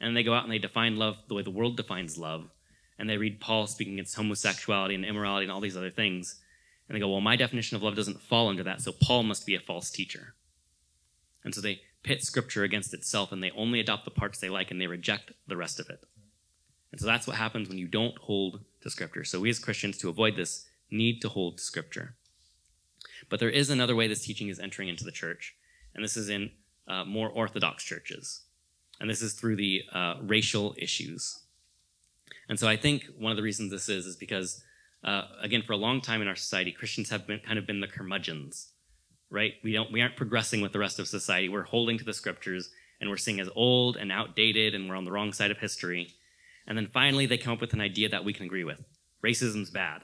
And 0.00 0.16
they 0.16 0.22
go 0.22 0.34
out 0.34 0.44
and 0.44 0.52
they 0.52 0.58
define 0.58 0.96
love 0.96 1.16
the 1.28 1.34
way 1.34 1.42
the 1.42 1.50
world 1.50 1.76
defines 1.76 2.18
love, 2.18 2.50
and 2.98 3.08
they 3.08 3.16
read 3.16 3.40
Paul 3.40 3.66
speaking 3.66 3.94
against 3.94 4.16
homosexuality 4.16 4.94
and 4.94 5.04
immorality 5.04 5.44
and 5.44 5.52
all 5.52 5.60
these 5.60 5.76
other 5.76 5.90
things, 5.90 6.42
and 6.88 6.96
they 6.96 7.00
go, 7.00 7.08
"Well, 7.08 7.20
my 7.20 7.36
definition 7.36 7.76
of 7.76 7.82
love 7.82 7.96
doesn't 7.96 8.22
fall 8.22 8.48
under 8.48 8.62
that, 8.64 8.82
so 8.82 8.92
Paul 8.92 9.22
must 9.22 9.46
be 9.46 9.54
a 9.54 9.60
false 9.60 9.90
teacher." 9.90 10.34
And 11.44 11.54
so 11.54 11.60
they 11.60 11.82
pit 12.02 12.22
scripture 12.22 12.64
against 12.64 12.92
itself, 12.92 13.32
and 13.32 13.42
they 13.42 13.50
only 13.52 13.80
adopt 13.80 14.04
the 14.04 14.10
parts 14.10 14.38
they 14.38 14.48
like, 14.48 14.70
and 14.70 14.80
they 14.80 14.86
reject 14.86 15.32
the 15.46 15.56
rest 15.56 15.80
of 15.80 15.88
it. 15.88 16.04
And 16.90 17.00
so 17.00 17.06
that's 17.06 17.26
what 17.26 17.36
happens 17.36 17.68
when 17.68 17.78
you 17.78 17.86
don't 17.86 18.16
hold 18.18 18.60
to 18.80 18.90
Scripture. 18.90 19.24
So 19.24 19.40
we 19.40 19.50
as 19.50 19.58
Christians, 19.58 19.98
to 19.98 20.08
avoid 20.08 20.36
this, 20.36 20.66
need 20.90 21.20
to 21.22 21.28
hold 21.28 21.58
to 21.58 21.62
Scripture. 21.64 22.14
But 23.28 23.40
there 23.40 23.50
is 23.50 23.70
another 23.70 23.94
way 23.94 24.08
this 24.08 24.24
teaching 24.24 24.48
is 24.48 24.58
entering 24.58 24.88
into 24.88 25.04
the 25.04 25.12
church, 25.12 25.54
and 25.94 26.02
this 26.02 26.16
is 26.16 26.28
in 26.28 26.50
uh, 26.86 27.04
more 27.04 27.28
Orthodox 27.28 27.84
churches. 27.84 28.42
And 29.00 29.08
this 29.08 29.22
is 29.22 29.34
through 29.34 29.56
the 29.56 29.82
uh, 29.92 30.14
racial 30.22 30.74
issues. 30.78 31.40
And 32.48 32.58
so 32.58 32.66
I 32.66 32.76
think 32.76 33.04
one 33.18 33.30
of 33.30 33.36
the 33.36 33.42
reasons 33.42 33.70
this 33.70 33.88
is, 33.88 34.06
is 34.06 34.16
because, 34.16 34.62
uh, 35.04 35.22
again, 35.40 35.62
for 35.66 35.74
a 35.74 35.76
long 35.76 36.00
time 36.00 36.22
in 36.22 36.28
our 36.28 36.36
society, 36.36 36.72
Christians 36.72 37.10
have 37.10 37.26
been 37.26 37.40
kind 37.40 37.58
of 37.58 37.66
been 37.66 37.80
the 37.80 37.86
curmudgeons, 37.86 38.72
right? 39.30 39.54
We 39.62 39.72
don't, 39.72 39.92
we 39.92 40.00
aren't 40.00 40.16
progressing 40.16 40.60
with 40.60 40.72
the 40.72 40.78
rest 40.78 40.98
of 40.98 41.06
society. 41.06 41.48
We're 41.48 41.64
holding 41.64 41.98
to 41.98 42.04
the 42.04 42.12
scriptures, 42.12 42.70
and 43.00 43.10
we're 43.10 43.18
seeing 43.18 43.40
as 43.40 43.50
old 43.54 43.96
and 43.96 44.10
outdated, 44.10 44.74
and 44.74 44.88
we're 44.88 44.96
on 44.96 45.04
the 45.04 45.12
wrong 45.12 45.32
side 45.32 45.50
of 45.50 45.58
history. 45.58 46.14
And 46.68 46.76
then 46.76 46.86
finally, 46.92 47.26
they 47.26 47.38
come 47.38 47.54
up 47.54 47.60
with 47.60 47.72
an 47.72 47.80
idea 47.80 48.10
that 48.10 48.24
we 48.24 48.32
can 48.32 48.44
agree 48.44 48.62
with 48.62 48.84
racism's 49.24 49.70
bad. 49.70 50.02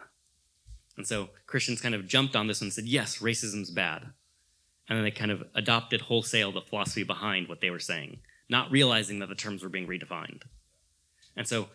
And 0.97 1.07
so 1.07 1.29
Christians 1.47 1.81
kind 1.81 1.95
of 1.95 2.09
jumped 2.09 2.35
on 2.35 2.49
this 2.49 2.63
and 2.63 2.73
said, 2.73 2.87
yes, 2.87 3.19
racism's 3.19 3.71
bad. 3.71 4.03
And 4.89 4.97
then 4.97 5.05
they 5.05 5.11
kind 5.11 5.31
of 5.31 5.45
adopted 5.55 6.01
wholesale 6.01 6.51
the 6.51 6.63
philosophy 6.63 7.05
behind 7.05 7.49
what 7.49 7.61
they 7.61 7.71
were 7.71 7.79
saying, 7.79 8.19
not 8.49 8.71
realizing 8.71 9.19
that 9.21 9.29
the 9.29 9.35
terms 9.35 9.63
were 9.63 9.69
being 9.69 9.87
redefined. 9.87 10.43
And 11.37 11.47
so 11.47 11.69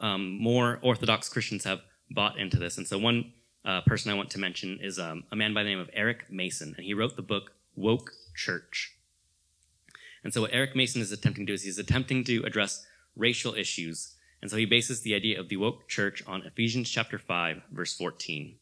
um, 0.00 0.38
more 0.38 0.78
Orthodox 0.82 1.28
Christians 1.28 1.64
have 1.64 1.80
bought 2.10 2.38
into 2.38 2.58
this. 2.58 2.78
And 2.78 2.86
so 2.86 2.98
one 2.98 3.32
uh, 3.64 3.82
person 3.82 4.10
I 4.10 4.14
want 4.14 4.30
to 4.30 4.38
mention 4.38 4.78
is 4.82 4.98
um, 4.98 5.24
a 5.30 5.36
man 5.36 5.54
by 5.54 5.62
the 5.62 5.68
name 5.68 5.78
of 5.78 5.90
Eric 5.92 6.30
Mason, 6.30 6.74
and 6.76 6.84
he 6.84 6.94
wrote 6.94 7.16
the 7.16 7.22
book 7.22 7.52
Woke 7.74 8.12
Church. 8.34 8.96
And 10.24 10.32
so 10.32 10.42
what 10.42 10.50
Eric 10.52 10.76
Mason 10.76 11.02
is 11.02 11.12
attempting 11.12 11.46
to 11.46 11.50
do 11.50 11.54
is 11.54 11.62
he's 11.62 11.78
attempting 11.78 12.24
to 12.24 12.42
address 12.44 12.84
racial 13.16 13.54
issues 13.54 14.11
and 14.42 14.50
so 14.50 14.56
he 14.56 14.66
bases 14.66 15.00
the 15.00 15.14
idea 15.14 15.38
of 15.38 15.48
the 15.48 15.56
woke 15.56 15.88
church 15.88 16.22
on 16.26 16.42
Ephesians 16.42 16.90
chapter 16.90 17.16
5, 17.16 17.62
verse 17.70 17.94
14, 17.94 18.56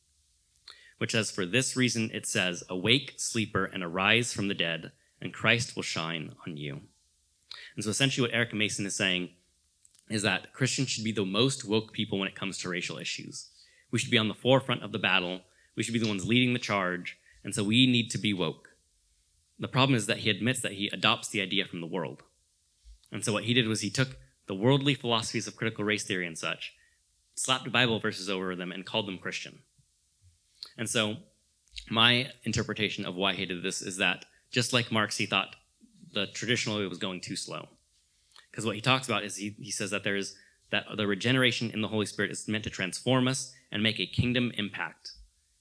which 0.99 1.13
says, 1.13 1.31
For 1.31 1.47
this 1.47 1.75
reason 1.75 2.11
it 2.13 2.27
says, 2.27 2.63
Awake, 2.69 3.15
sleeper, 3.17 3.65
and 3.65 3.83
arise 3.83 4.35
from 4.35 4.49
the 4.49 4.55
dead, 4.55 4.93
and 5.23 5.33
Christ 5.33 5.75
will 5.75 5.83
shine 5.83 6.35
on 6.47 6.59
you. 6.59 6.83
And 7.75 7.83
so 7.83 7.91
essentially 7.91 8.29
what 8.29 8.35
Eric 8.35 8.53
Mason 8.53 8.85
is 8.85 8.95
saying 8.95 9.31
is 10.11 10.21
that 10.23 10.53
Christians 10.53 10.91
should 10.91 11.05
be 11.05 11.13
the 11.13 11.25
most 11.25 11.65
woke 11.65 11.93
people 11.95 12.19
when 12.19 12.29
it 12.29 12.35
comes 12.35 12.59
to 12.59 12.69
racial 12.69 12.99
issues. 12.99 13.49
We 13.91 13.99
should 13.99 14.11
be 14.11 14.19
on 14.19 14.29
the 14.29 14.35
forefront 14.35 14.83
of 14.83 14.93
the 14.93 14.99
battle. 14.99 15.41
We 15.77 15.83
should 15.83 15.95
be 15.95 16.01
the 16.01 16.09
ones 16.09 16.27
leading 16.27 16.53
the 16.53 16.59
charge. 16.59 17.17
And 17.43 17.55
so 17.55 17.65
we 17.65 17.87
need 17.87 18.11
to 18.11 18.19
be 18.19 18.35
woke. 18.35 18.69
The 19.59 19.69
problem 19.69 19.97
is 19.97 20.07
that 20.07 20.19
he 20.19 20.31
admits 20.31 20.61
that 20.61 20.73
he 20.73 20.91
adopts 20.93 21.29
the 21.29 21.41
idea 21.41 21.65
from 21.65 21.81
the 21.81 21.87
world. 21.87 22.23
And 23.13 23.25
so 23.25 23.33
what 23.33 23.45
he 23.45 23.55
did 23.55 23.67
was 23.67 23.81
he 23.81 23.91
took 23.91 24.19
the 24.51 24.55
worldly 24.57 24.97
philosophies 24.97 25.47
of 25.47 25.55
critical 25.55 25.85
race 25.85 26.03
theory 26.03 26.27
and 26.27 26.37
such, 26.37 26.75
slapped 27.37 27.71
Bible 27.71 28.01
verses 28.01 28.29
over 28.29 28.57
them 28.57 28.73
and 28.73 28.85
called 28.85 29.07
them 29.07 29.17
Christian. 29.17 29.61
And 30.77 30.91
so, 30.91 31.19
my 31.89 32.33
interpretation 32.43 33.07
of 33.07 33.15
why 33.15 33.35
he 33.35 33.47
did 33.47 33.63
this 33.63 33.81
is 33.81 33.99
that 33.99 34.25
just 34.51 34.73
like 34.73 34.91
Marx, 34.91 35.19
he 35.19 35.27
thought 35.27 35.55
the 36.13 36.27
traditional 36.27 36.79
way 36.79 36.87
was 36.89 36.99
going 36.99 37.21
too 37.21 37.37
slow. 37.37 37.69
Because 38.51 38.67
what 38.67 38.75
he 38.75 38.81
talks 38.81 39.07
about 39.07 39.23
is 39.23 39.37
he, 39.37 39.55
he 39.57 39.71
says 39.71 39.93
that 39.93 40.03
there 40.03 40.17
is 40.17 40.35
that 40.73 40.87
the 40.97 41.07
regeneration 41.07 41.71
in 41.71 41.81
the 41.81 41.87
Holy 41.87 42.07
Spirit 42.07 42.33
is 42.33 42.49
meant 42.49 42.65
to 42.65 42.71
transform 42.71 43.29
us 43.29 43.55
and 43.71 43.85
make 43.85 44.01
a 44.01 44.07
kingdom 44.07 44.51
impact. 44.57 45.13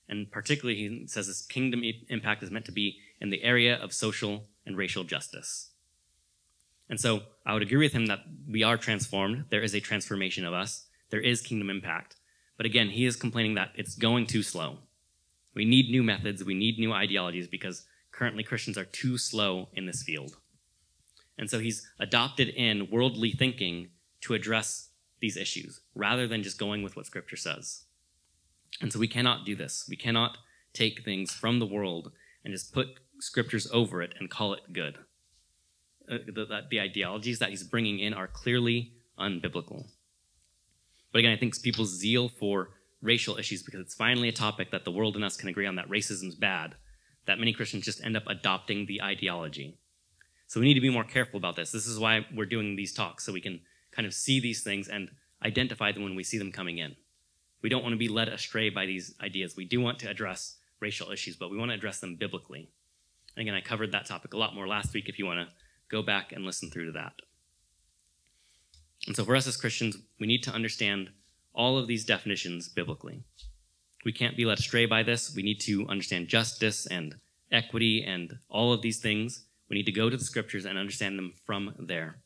And 0.07 0.31
particularly, 0.31 0.79
he 0.79 1.05
says 1.05 1.27
this 1.27 1.45
kingdom 1.45 1.83
impact 2.07 2.41
is 2.41 2.49
meant 2.49 2.65
to 2.65 2.71
be 2.71 2.97
in 3.21 3.29
the 3.29 3.43
area 3.43 3.75
of 3.75 3.93
social 3.93 4.45
and 4.65 4.75
racial 4.75 5.03
justice. 5.03 5.68
And 6.89 6.99
so 6.99 7.21
I 7.45 7.53
would 7.53 7.61
agree 7.61 7.77
with 7.77 7.93
him 7.93 8.07
that 8.07 8.19
we 8.47 8.63
are 8.63 8.77
transformed. 8.77 9.45
There 9.49 9.61
is 9.61 9.75
a 9.75 9.79
transformation 9.79 10.45
of 10.45 10.53
us. 10.53 10.87
There 11.11 11.21
is 11.21 11.41
kingdom 11.41 11.69
impact. 11.69 12.15
But 12.57 12.65
again, 12.65 12.89
he 12.89 13.05
is 13.05 13.15
complaining 13.15 13.55
that 13.55 13.71
it's 13.75 13.95
going 13.95 14.25
too 14.25 14.43
slow. 14.43 14.79
We 15.53 15.65
need 15.65 15.89
new 15.89 16.03
methods. 16.03 16.43
We 16.43 16.55
need 16.55 16.79
new 16.79 16.91
ideologies 16.91 17.47
because 17.47 17.85
currently 18.11 18.43
Christians 18.43 18.77
are 18.77 18.85
too 18.85 19.17
slow 19.17 19.69
in 19.73 19.85
this 19.85 20.03
field. 20.03 20.37
And 21.37 21.49
so 21.49 21.59
he's 21.59 21.87
adopted 21.99 22.49
in 22.49 22.89
worldly 22.91 23.31
thinking 23.31 23.89
to 24.21 24.33
address 24.33 24.89
these 25.21 25.37
issues 25.37 25.81
rather 25.95 26.27
than 26.27 26.43
just 26.43 26.59
going 26.59 26.83
with 26.83 26.95
what 26.95 27.05
scripture 27.05 27.37
says. 27.37 27.85
And 28.81 28.91
so 28.91 28.99
we 28.99 29.07
cannot 29.07 29.45
do 29.45 29.55
this. 29.55 29.85
We 29.89 29.95
cannot 29.95 30.37
take 30.73 31.03
things 31.03 31.31
from 31.31 31.59
the 31.59 31.65
world 31.65 32.11
and 32.43 32.53
just 32.53 32.73
put 32.73 32.87
scriptures 33.19 33.69
over 33.71 34.01
it 34.01 34.13
and 34.19 34.29
call 34.29 34.53
it 34.53 34.73
good 34.73 34.99
uh, 36.09 36.17
the, 36.25 36.61
the 36.69 36.79
ideologies 36.79 37.39
that 37.39 37.49
he's 37.49 37.63
bringing 37.63 37.99
in 37.99 38.13
are 38.13 38.27
clearly 38.27 38.93
unbiblical. 39.17 39.85
But 41.11 41.19
again, 41.19 41.31
I 41.31 41.37
think 41.37 41.61
people's 41.61 41.91
zeal 41.91 42.29
for 42.29 42.69
racial 43.01 43.37
issues, 43.37 43.63
because 43.63 43.79
it's 43.79 43.95
finally 43.95 44.29
a 44.29 44.33
topic 44.33 44.71
that 44.71 44.85
the 44.85 44.91
world 44.91 45.15
and 45.15 45.23
us 45.23 45.37
can 45.37 45.49
agree 45.49 45.65
on 45.65 45.75
that 45.75 45.89
racism 45.89 46.27
is 46.27 46.35
bad, 46.35 46.75
that 47.25 47.39
many 47.39 47.53
Christians 47.53 47.85
just 47.85 48.03
end 48.03 48.17
up 48.17 48.23
adopting 48.27 48.85
the 48.85 49.01
ideology. 49.01 49.77
So 50.47 50.59
we 50.59 50.65
need 50.65 50.73
to 50.75 50.81
be 50.81 50.89
more 50.89 51.03
careful 51.03 51.37
about 51.37 51.55
this. 51.55 51.71
This 51.71 51.87
is 51.87 51.99
why 51.99 52.25
we're 52.35 52.45
doing 52.45 52.75
these 52.75 52.93
talks, 52.93 53.23
so 53.23 53.31
we 53.31 53.41
can 53.41 53.61
kind 53.91 54.05
of 54.05 54.13
see 54.13 54.39
these 54.39 54.63
things 54.63 54.87
and 54.87 55.09
identify 55.43 55.91
them 55.91 56.03
when 56.03 56.15
we 56.15 56.23
see 56.23 56.37
them 56.37 56.51
coming 56.51 56.79
in. 56.79 56.95
We 57.61 57.69
don't 57.69 57.83
want 57.83 57.93
to 57.93 57.97
be 57.97 58.07
led 58.07 58.29
astray 58.29 58.69
by 58.69 58.85
these 58.85 59.15
ideas. 59.21 59.55
We 59.55 59.65
do 59.65 59.79
want 59.79 59.99
to 59.99 60.09
address 60.09 60.57
racial 60.79 61.11
issues, 61.11 61.35
but 61.35 61.49
we 61.49 61.57
want 61.57 61.71
to 61.71 61.75
address 61.75 61.99
them 61.99 62.15
biblically. 62.15 62.69
And 63.35 63.41
again, 63.41 63.53
I 63.53 63.61
covered 63.61 63.91
that 63.91 64.05
topic 64.05 64.33
a 64.33 64.37
lot 64.37 64.55
more 64.55 64.67
last 64.67 64.93
week 64.93 65.07
if 65.07 65.19
you 65.19 65.25
want 65.25 65.47
to 65.47 65.53
go 65.89 66.01
back 66.01 66.31
and 66.31 66.45
listen 66.45 66.69
through 66.69 66.87
to 66.87 66.91
that. 66.93 67.13
And 69.07 69.15
so 69.15 69.25
for 69.25 69.35
us 69.35 69.47
as 69.47 69.57
Christians, 69.57 69.97
we 70.19 70.27
need 70.27 70.43
to 70.43 70.51
understand 70.51 71.09
all 71.53 71.77
of 71.77 71.87
these 71.87 72.05
definitions 72.05 72.67
biblically. 72.67 73.23
We 74.05 74.13
can't 74.13 74.37
be 74.37 74.45
led 74.45 74.59
astray 74.59 74.85
by 74.85 75.03
this. 75.03 75.33
We 75.35 75.43
need 75.43 75.59
to 75.61 75.87
understand 75.87 76.27
justice 76.27 76.85
and 76.85 77.15
equity 77.51 78.03
and 78.03 78.37
all 78.49 78.71
of 78.71 78.81
these 78.81 78.99
things. 78.99 79.45
We 79.69 79.75
need 79.75 79.85
to 79.85 79.91
go 79.91 80.09
to 80.09 80.17
the 80.17 80.23
scriptures 80.23 80.65
and 80.65 80.77
understand 80.77 81.17
them 81.17 81.33
from 81.45 81.75
there. 81.79 82.19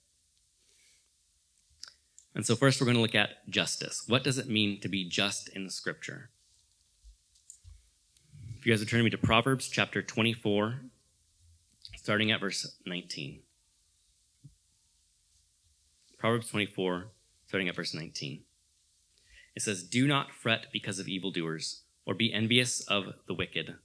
And 2.35 2.45
so 2.45 2.55
first 2.55 2.79
we're 2.79 2.85
going 2.85 2.97
to 2.97 3.01
look 3.01 3.15
at 3.15 3.47
justice. 3.49 4.03
What 4.07 4.23
does 4.23 4.37
it 4.37 4.49
mean 4.49 4.79
to 4.81 4.87
be 4.87 5.07
just 5.07 5.49
in 5.49 5.69
scripture? 5.69 6.29
If 8.57 8.65
you 8.65 8.73
guys 8.73 8.79
would 8.79 8.89
turn 8.89 9.03
me 9.03 9.09
to 9.09 9.17
Proverbs 9.17 9.67
chapter 9.67 10.01
24, 10.01 10.81
starting 11.97 12.31
at 12.31 12.39
verse 12.39 12.75
19. 12.85 13.41
Proverbs 16.23 16.51
24, 16.51 17.07
starting 17.47 17.67
at 17.67 17.75
verse 17.75 17.93
19. 17.93 18.43
It 19.57 19.61
says, 19.61 19.83
Do 19.83 20.07
not 20.07 20.31
fret 20.31 20.67
because 20.71 20.97
of 20.97 21.09
evildoers, 21.09 21.81
or 22.05 22.13
be 22.13 22.31
envious 22.31 22.79
of 22.79 23.15
the 23.27 23.33
wicked, 23.33 23.75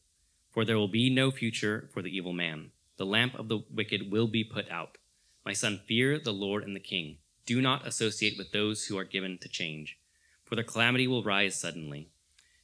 for 0.52 0.64
there 0.64 0.78
will 0.78 0.86
be 0.86 1.10
no 1.10 1.32
future 1.32 1.90
for 1.92 2.00
the 2.00 2.16
evil 2.16 2.32
man. 2.32 2.70
The 2.96 3.04
lamp 3.04 3.34
of 3.34 3.48
the 3.48 3.64
wicked 3.74 4.12
will 4.12 4.28
be 4.28 4.44
put 4.44 4.70
out. 4.70 4.98
My 5.44 5.52
son, 5.52 5.80
fear 5.88 6.16
the 6.16 6.32
Lord 6.32 6.62
and 6.62 6.76
the 6.76 6.80
king. 6.80 7.16
Do 7.44 7.60
not 7.60 7.84
associate 7.84 8.38
with 8.38 8.52
those 8.52 8.84
who 8.84 8.96
are 8.96 9.02
given 9.02 9.38
to 9.38 9.48
change, 9.48 9.98
for 10.44 10.54
the 10.54 10.62
calamity 10.62 11.08
will 11.08 11.24
rise 11.24 11.56
suddenly, 11.56 12.08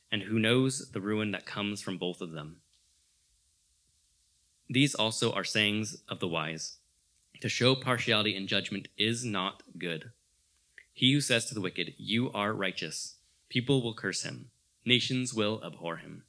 and 0.09 0.23
who 0.23 0.39
knows 0.39 0.93
the 0.93 1.01
ruin 1.01 1.33
that 1.33 1.47
comes 1.47 1.83
from 1.83 1.99
both 1.99 2.21
of 2.21 2.31
them. 2.31 2.59
These 4.71 4.95
also 4.95 5.33
are 5.33 5.43
sayings 5.43 6.01
of 6.09 6.21
the 6.21 6.29
wise. 6.29 6.77
To 7.41 7.49
show 7.49 7.75
partiality 7.75 8.35
in 8.35 8.47
judgment 8.47 8.89
is 8.97 9.25
not 9.25 9.63
good. 9.79 10.11
He 10.93 11.13
who 11.13 11.21
says 11.21 11.47
to 11.47 11.55
the 11.55 11.61
wicked, 11.61 11.95
You 11.99 12.31
are 12.33 12.53
righteous, 12.53 13.17
people 13.49 13.83
will 13.83 13.95
curse 13.95 14.23
him, 14.23 14.51
nations 14.85 15.35
will 15.35 15.61
abhor 15.65 15.97
him. 15.97 16.25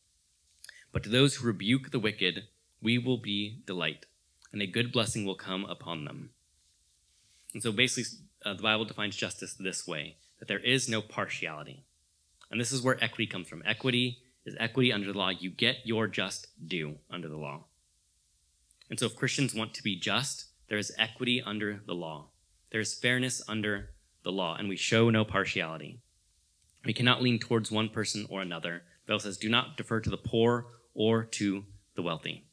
But 0.91 1.03
to 1.03 1.09
those 1.09 1.35
who 1.35 1.47
rebuke 1.47 1.91
the 1.91 1.99
wicked, 1.99 2.45
we 2.81 2.97
will 2.97 3.17
be 3.17 3.61
delight, 3.65 4.05
and 4.51 4.61
a 4.61 4.67
good 4.67 4.91
blessing 4.91 5.25
will 5.25 5.35
come 5.35 5.65
upon 5.65 6.05
them. 6.05 6.31
And 7.53 7.61
so 7.61 7.71
basically, 7.71 8.19
uh, 8.45 8.53
the 8.53 8.63
Bible 8.63 8.85
defines 8.85 9.15
justice 9.15 9.53
this 9.53 9.87
way 9.87 10.17
that 10.39 10.47
there 10.47 10.59
is 10.59 10.89
no 10.89 11.01
partiality. 11.01 11.83
And 12.51 12.59
this 12.59 12.71
is 12.71 12.81
where 12.81 13.03
equity 13.03 13.27
comes 13.27 13.47
from. 13.47 13.63
Equity 13.65 14.19
is 14.45 14.55
equity 14.59 14.91
under 14.93 15.11
the 15.11 15.17
law. 15.17 15.29
You 15.29 15.49
get 15.49 15.77
your 15.85 16.07
just 16.07 16.47
due 16.67 16.95
under 17.09 17.27
the 17.27 17.37
law. 17.37 17.65
And 18.89 18.99
so 18.99 19.07
if 19.07 19.15
Christians 19.15 19.55
want 19.55 19.73
to 19.73 19.83
be 19.83 19.95
just, 19.95 20.45
there 20.67 20.77
is 20.77 20.93
equity 20.97 21.41
under 21.41 21.81
the 21.85 21.93
law. 21.93 22.29
There 22.71 22.81
is 22.81 22.93
fairness 22.93 23.41
under 23.47 23.91
the 24.23 24.31
law, 24.31 24.55
and 24.57 24.67
we 24.67 24.75
show 24.75 25.09
no 25.09 25.23
partiality. 25.23 25.99
We 26.83 26.93
cannot 26.93 27.21
lean 27.21 27.39
towards 27.39 27.71
one 27.71 27.89
person 27.89 28.25
or 28.29 28.41
another. 28.41 28.83
The 29.05 29.13
Bible 29.13 29.19
says, 29.19 29.37
do 29.37 29.49
not 29.49 29.77
defer 29.77 29.99
to 29.99 30.09
the 30.09 30.17
poor 30.17 30.67
or 30.93 31.23
to 31.23 31.65
the 31.95 32.01
wealthy. 32.01 32.45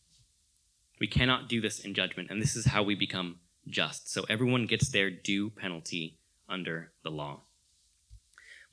We 1.01 1.07
cannot 1.07 1.49
do 1.49 1.61
this 1.61 1.81
in 1.81 1.95
judgment, 1.95 2.31
and 2.31 2.41
this 2.41 2.55
is 2.55 2.67
how 2.67 2.83
we 2.83 2.95
become 2.95 3.41
just. 3.67 4.13
So 4.13 4.25
everyone 4.29 4.67
gets 4.67 4.89
their 4.89 5.11
due 5.11 5.51
penalty 5.51 6.19
under 6.49 6.93
the 7.03 7.11
law. 7.11 7.43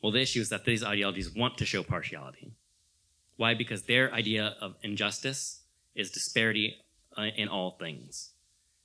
Well, 0.01 0.11
the 0.11 0.21
issue 0.21 0.41
is 0.41 0.49
that 0.49 0.65
these 0.65 0.83
ideologies 0.83 1.33
want 1.33 1.57
to 1.57 1.65
show 1.65 1.83
partiality. 1.83 2.53
Why? 3.35 3.53
Because 3.53 3.83
their 3.83 4.13
idea 4.13 4.55
of 4.61 4.75
injustice 4.83 5.61
is 5.95 6.11
disparity 6.11 6.75
uh, 7.17 7.23
in 7.35 7.47
all 7.47 7.77
things. 7.79 8.31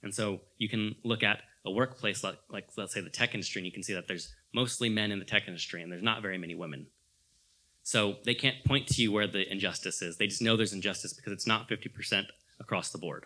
And 0.05 0.15
so 0.15 0.43
you 0.59 0.69
can 0.69 0.95
look 1.03 1.23
at 1.23 1.41
a 1.65 1.71
workplace 1.71 2.23
like, 2.23 2.39
like, 2.51 2.69
let's 2.77 2.93
say, 2.93 3.01
the 3.01 3.11
tech 3.11 3.35
industry, 3.35 3.61
and 3.61 3.67
you 3.67 3.73
can 3.73 3.83
see 3.83 3.95
that 3.95 4.07
there's 4.07 4.35
mostly 4.53 4.89
men 4.91 5.11
in 5.11 5.19
the 5.19 5.25
tech 5.25 5.49
industry, 5.49 5.83
and 5.83 5.91
there's 5.91 6.03
not 6.03 6.23
very 6.23 6.37
many 6.37 6.55
women. 6.55 6.87
So 7.83 8.17
they 8.25 8.35
can't 8.35 8.63
point 8.65 8.87
to 8.89 9.03
you 9.03 9.11
where 9.11 9.27
the 9.27 9.51
injustice 9.51 10.03
is. 10.03 10.19
They 10.19 10.27
just 10.27 10.43
know 10.43 10.57
there's 10.57 10.73
injustice 10.75 11.15
because 11.15 11.33
it's 11.33 11.47
not 11.47 11.69
50% 11.69 12.27
across 12.61 12.91
the 12.91 12.99
board. 12.99 13.25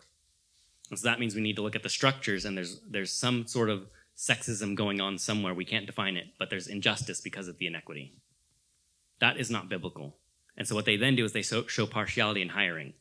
And 0.90 0.98
so 0.98 1.08
that 1.08 1.20
means 1.20 1.34
we 1.34 1.40
need 1.40 1.56
to 1.56 1.62
look 1.62 1.76
at 1.76 1.82
the 1.82 1.88
structures, 1.88 2.44
and 2.44 2.56
there's 2.56 2.80
there's 2.88 3.12
some 3.12 3.46
sort 3.46 3.68
of 3.68 3.88
sexism 4.16 4.74
going 4.74 5.00
on 5.00 5.18
somewhere. 5.18 5.52
We 5.52 5.64
can't 5.64 5.86
define 5.86 6.16
it, 6.16 6.28
but 6.38 6.48
there's 6.48 6.66
injustice 6.66 7.20
because 7.20 7.46
of 7.46 7.58
the 7.58 7.66
inequity. 7.66 8.14
That 9.20 9.36
is 9.36 9.50
not 9.50 9.68
biblical. 9.68 10.16
And 10.56 10.66
so 10.66 10.74
what 10.74 10.86
they 10.86 10.96
then 10.96 11.14
do 11.14 11.24
is 11.24 11.32
they 11.32 11.42
show 11.42 11.86
partiality 11.86 12.40
in 12.40 12.48
hiring. 12.48 12.94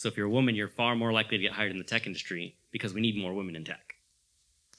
So 0.00 0.08
if 0.08 0.16
you're 0.16 0.28
a 0.28 0.30
woman, 0.30 0.54
you're 0.54 0.66
far 0.66 0.96
more 0.96 1.12
likely 1.12 1.36
to 1.36 1.42
get 1.42 1.52
hired 1.52 1.72
in 1.72 1.76
the 1.76 1.84
tech 1.84 2.06
industry 2.06 2.56
because 2.70 2.94
we 2.94 3.02
need 3.02 3.18
more 3.18 3.34
women 3.34 3.54
in 3.54 3.64
tech. 3.66 3.96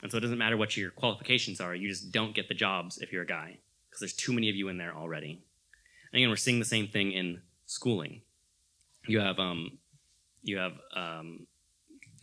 And 0.01 0.11
so 0.11 0.17
it 0.17 0.21
doesn't 0.21 0.39
matter 0.39 0.57
what 0.57 0.75
your 0.75 0.89
qualifications 0.89 1.61
are, 1.61 1.75
you 1.75 1.87
just 1.87 2.11
don't 2.11 2.33
get 2.33 2.47
the 2.47 2.55
jobs 2.55 2.97
if 2.97 3.13
you're 3.13 3.21
a 3.21 3.27
guy 3.27 3.59
because 3.87 3.99
there's 3.99 4.13
too 4.13 4.33
many 4.33 4.49
of 4.49 4.55
you 4.55 4.67
in 4.69 4.79
there 4.79 4.95
already. 4.95 5.43
And 6.11 6.17
again, 6.17 6.29
we're 6.29 6.37
seeing 6.37 6.57
the 6.57 6.65
same 6.65 6.87
thing 6.87 7.11
in 7.11 7.39
schooling. 7.67 8.23
You 9.07 9.19
have 9.19 9.37
um, 9.37 9.77
you 10.41 10.57
have 10.57 10.73
um, 10.95 11.45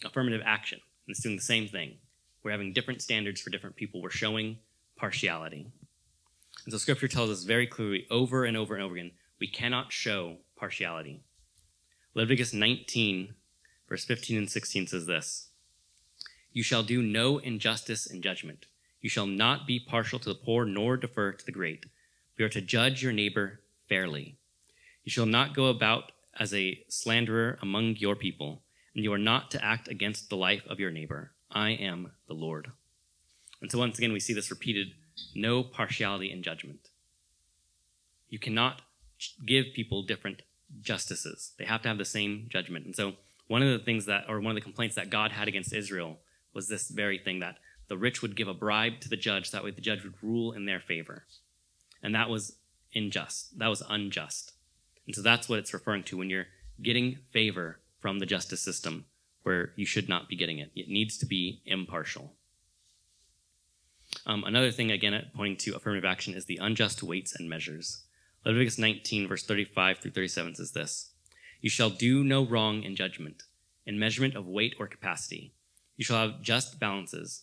affirmative 0.05 0.43
action, 0.45 0.81
and 1.07 1.15
it's 1.15 1.23
doing 1.23 1.37
the 1.37 1.43
same 1.43 1.69
thing. 1.69 1.99
We're 2.43 2.51
having 2.51 2.73
different 2.73 3.01
standards 3.01 3.41
for 3.41 3.51
different 3.51 3.77
people. 3.77 4.03
We're 4.03 4.11
showing 4.11 4.59
partiality. 4.97 5.71
And 6.65 6.73
so 6.73 6.79
Scripture 6.79 7.07
tells 7.07 7.31
us 7.31 7.45
very 7.45 7.69
clearly 7.69 8.09
over 8.11 8.45
and 8.45 8.57
over 8.57 8.75
and 8.75 8.83
over 8.83 8.97
again 8.97 9.13
we 9.39 9.47
cannot 9.47 9.93
show 9.93 10.39
partiality. 10.57 11.23
Leviticus 12.19 12.53
19, 12.53 13.37
verse 13.89 14.05
15 14.05 14.39
and 14.39 14.51
16 14.51 14.89
says 14.89 15.07
this 15.07 15.51
You 16.53 16.65
shall 16.65 16.83
do 16.83 17.01
no 17.01 17.39
injustice 17.39 18.07
in 18.07 18.23
judgment. 18.23 18.67
You 19.01 19.09
shall 19.09 19.29
not 19.29 19.69
be 19.69 19.79
partial 19.79 20.19
to 20.19 20.29
the 20.29 20.35
poor, 20.35 20.65
nor 20.65 20.97
defer 20.97 21.31
to 21.31 21.47
the 21.47 21.53
great. 21.53 21.87
You 22.37 22.45
are 22.47 22.49
to 22.49 22.61
judge 22.61 23.05
your 23.05 23.13
neighbor 23.13 23.61
fairly. 23.89 24.37
You 25.05 25.13
shall 25.13 25.27
not 25.27 25.55
go 25.55 25.67
about 25.67 26.11
as 26.37 26.53
a 26.53 26.83
slanderer 26.89 27.57
among 27.63 27.95
your 27.99 28.17
people, 28.17 28.63
and 28.97 29.05
you 29.05 29.13
are 29.13 29.17
not 29.33 29.53
to 29.53 29.65
act 29.65 29.87
against 29.87 30.29
the 30.29 30.37
life 30.37 30.67
of 30.69 30.81
your 30.81 30.91
neighbor. 30.91 31.31
I 31.53 31.71
am 31.71 32.11
the 32.27 32.35
Lord. 32.35 32.73
And 33.63 33.71
so 33.71 33.79
once 33.79 33.97
again, 33.97 34.13
we 34.13 34.19
see 34.19 34.33
this 34.33 34.51
repeated 34.51 34.89
no 35.37 35.63
partiality 35.63 36.33
in 36.33 36.43
judgment. 36.43 36.89
You 38.29 38.41
cannot 38.41 38.83
give 39.47 39.67
people 39.73 40.03
different 40.03 40.43
justices. 40.81 41.53
They 41.59 41.65
have 41.65 41.83
to 41.83 41.89
have 41.89 41.99
the 41.99 42.05
same 42.05 42.47
judgment. 42.49 42.87
And 42.87 42.97
so 42.97 43.15
one 43.47 43.63
of 43.63 43.71
the 43.71 43.85
things 43.85 44.07
that, 44.07 44.25
or 44.29 44.41
one 44.41 44.51
of 44.51 44.55
the 44.55 44.61
complaints 44.61 44.97
that 44.97 45.11
God 45.11 45.33
had 45.33 45.49
against 45.49 45.73
Israel 45.73 46.19
was 46.55 46.69
this 46.69 46.89
very 46.89 47.19
thing 47.19 47.41
that 47.41 47.57
the 47.89 47.97
rich 47.97 48.21
would 48.23 48.37
give 48.37 48.49
a 48.49 48.55
bribe 48.55 49.01
to 49.01 49.09
the 49.09 49.17
judge, 49.17 49.51
that 49.51 49.65
way 49.65 49.71
the 49.71 49.81
judge 49.81 50.05
would 50.05 50.23
rule 50.23 50.53
in 50.53 50.67
their 50.67 50.81
favor. 50.81 51.25
And 52.03 52.15
that 52.15 52.29
was 52.29 52.57
unjust. 52.95 53.59
That 53.59 53.69
was 53.69 53.83
unjust. 53.89 54.53
And 55.07 55.15
so 55.15 55.23
that's 55.23 55.49
what 55.49 55.59
it's 55.59 55.73
referring 55.73 56.05
to 56.05 56.19
when 56.19 56.31
you're 56.31 56.47
getting 56.83 57.19
favor 57.33 57.81
from 57.99 58.19
the 58.19 58.27
justice 58.27 58.61
system 58.61 59.07
where 59.43 59.73
you 59.77 59.87
should 59.87 60.09
not 60.09 60.29
be 60.29 60.37
getting 60.37 60.59
it. 60.59 60.71
It 60.75 60.89
needs 60.89 61.17
to 61.19 61.27
be 61.27 61.63
impartial. 61.65 62.35
Um, 64.27 64.45
another 64.45 64.71
thing, 64.71 64.91
again, 64.91 65.31
pointing 65.35 65.57
to 65.59 65.77
affirmative 65.77 66.05
action, 66.05 66.35
is 66.35 66.45
the 66.45 66.59
unjust 66.61 67.03
weights 67.03 67.35
and 67.35 67.49
measures. 67.49 68.05
Leviticus 68.49 68.79
19, 68.79 69.29
verse 69.29 69.45
35 69.45 69.99
through 69.99 70.11
37 70.13 70.55
says 70.55 70.73
this 70.73 71.11
You 71.61 71.69
shall 71.69 71.91
do 71.91 72.25
no 72.25 72.47
wrong 72.47 72.83
in 72.83 72.97
judgment, 72.97 73.43
in 73.85 73.99
measurement 73.99 74.35
of 74.35 74.47
weight 74.47 74.75
or 74.79 74.87
capacity. 74.87 75.53
You 75.99 76.05
shall 76.07 76.17
have 76.17 76.41
just 76.41 76.81
balances, 76.81 77.43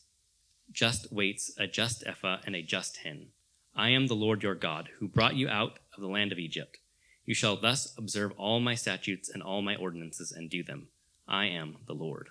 just 0.72 1.14
weights, 1.14 1.54
a 1.60 1.68
just 1.68 2.04
ephah, 2.08 2.40
and 2.44 2.56
a 2.56 2.64
just 2.64 2.98
hin. 2.98 3.28
I 3.76 3.90
am 3.90 4.08
the 4.08 4.16
Lord 4.16 4.42
your 4.42 4.56
God, 4.56 4.90
who 4.98 5.08
brought 5.08 5.36
you 5.36 5.48
out 5.48 5.78
of 5.96 6.02
the 6.02 6.08
land 6.08 6.32
of 6.32 6.40
Egypt. 6.40 6.80
You 7.24 7.36
shall 7.36 7.56
thus 7.56 7.94
observe 8.00 8.32
all 8.36 8.60
my 8.60 8.74
statutes 8.74 9.30
and 9.30 9.44
all 9.44 9.62
my 9.62 9.76
ordinances 9.76 10.32
and 10.32 10.50
do 10.50 10.64
them. 10.64 10.88
I 11.28 11.46
am 11.46 11.78
the 11.86 11.94
Lord. 11.94 12.30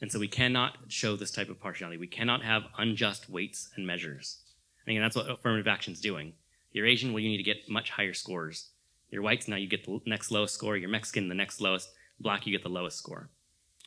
And 0.00 0.10
so 0.10 0.18
we 0.18 0.26
cannot 0.26 0.78
show 0.88 1.14
this 1.14 1.30
type 1.30 1.48
of 1.48 1.60
partiality. 1.60 1.96
We 1.96 2.08
cannot 2.08 2.42
have 2.42 2.64
unjust 2.76 3.30
weights 3.30 3.70
and 3.76 3.86
measures. 3.86 4.38
And 4.84 4.90
again, 4.90 5.02
that's 5.02 5.14
what 5.14 5.30
affirmative 5.30 5.68
action 5.68 5.92
is 5.92 6.00
doing. 6.00 6.32
You're 6.72 6.86
Asian, 6.86 7.12
well, 7.12 7.20
you 7.20 7.28
need 7.28 7.38
to 7.38 7.42
get 7.42 7.68
much 7.68 7.90
higher 7.90 8.14
scores. 8.14 8.68
You're 9.10 9.22
white, 9.22 9.48
now 9.48 9.56
you 9.56 9.68
get 9.68 9.84
the 9.86 10.00
next 10.06 10.30
lowest 10.30 10.54
score. 10.54 10.76
You're 10.76 10.90
Mexican, 10.90 11.28
the 11.28 11.34
next 11.34 11.60
lowest. 11.60 11.90
Black, 12.20 12.46
you 12.46 12.52
get 12.52 12.62
the 12.62 12.68
lowest 12.68 12.98
score. 12.98 13.30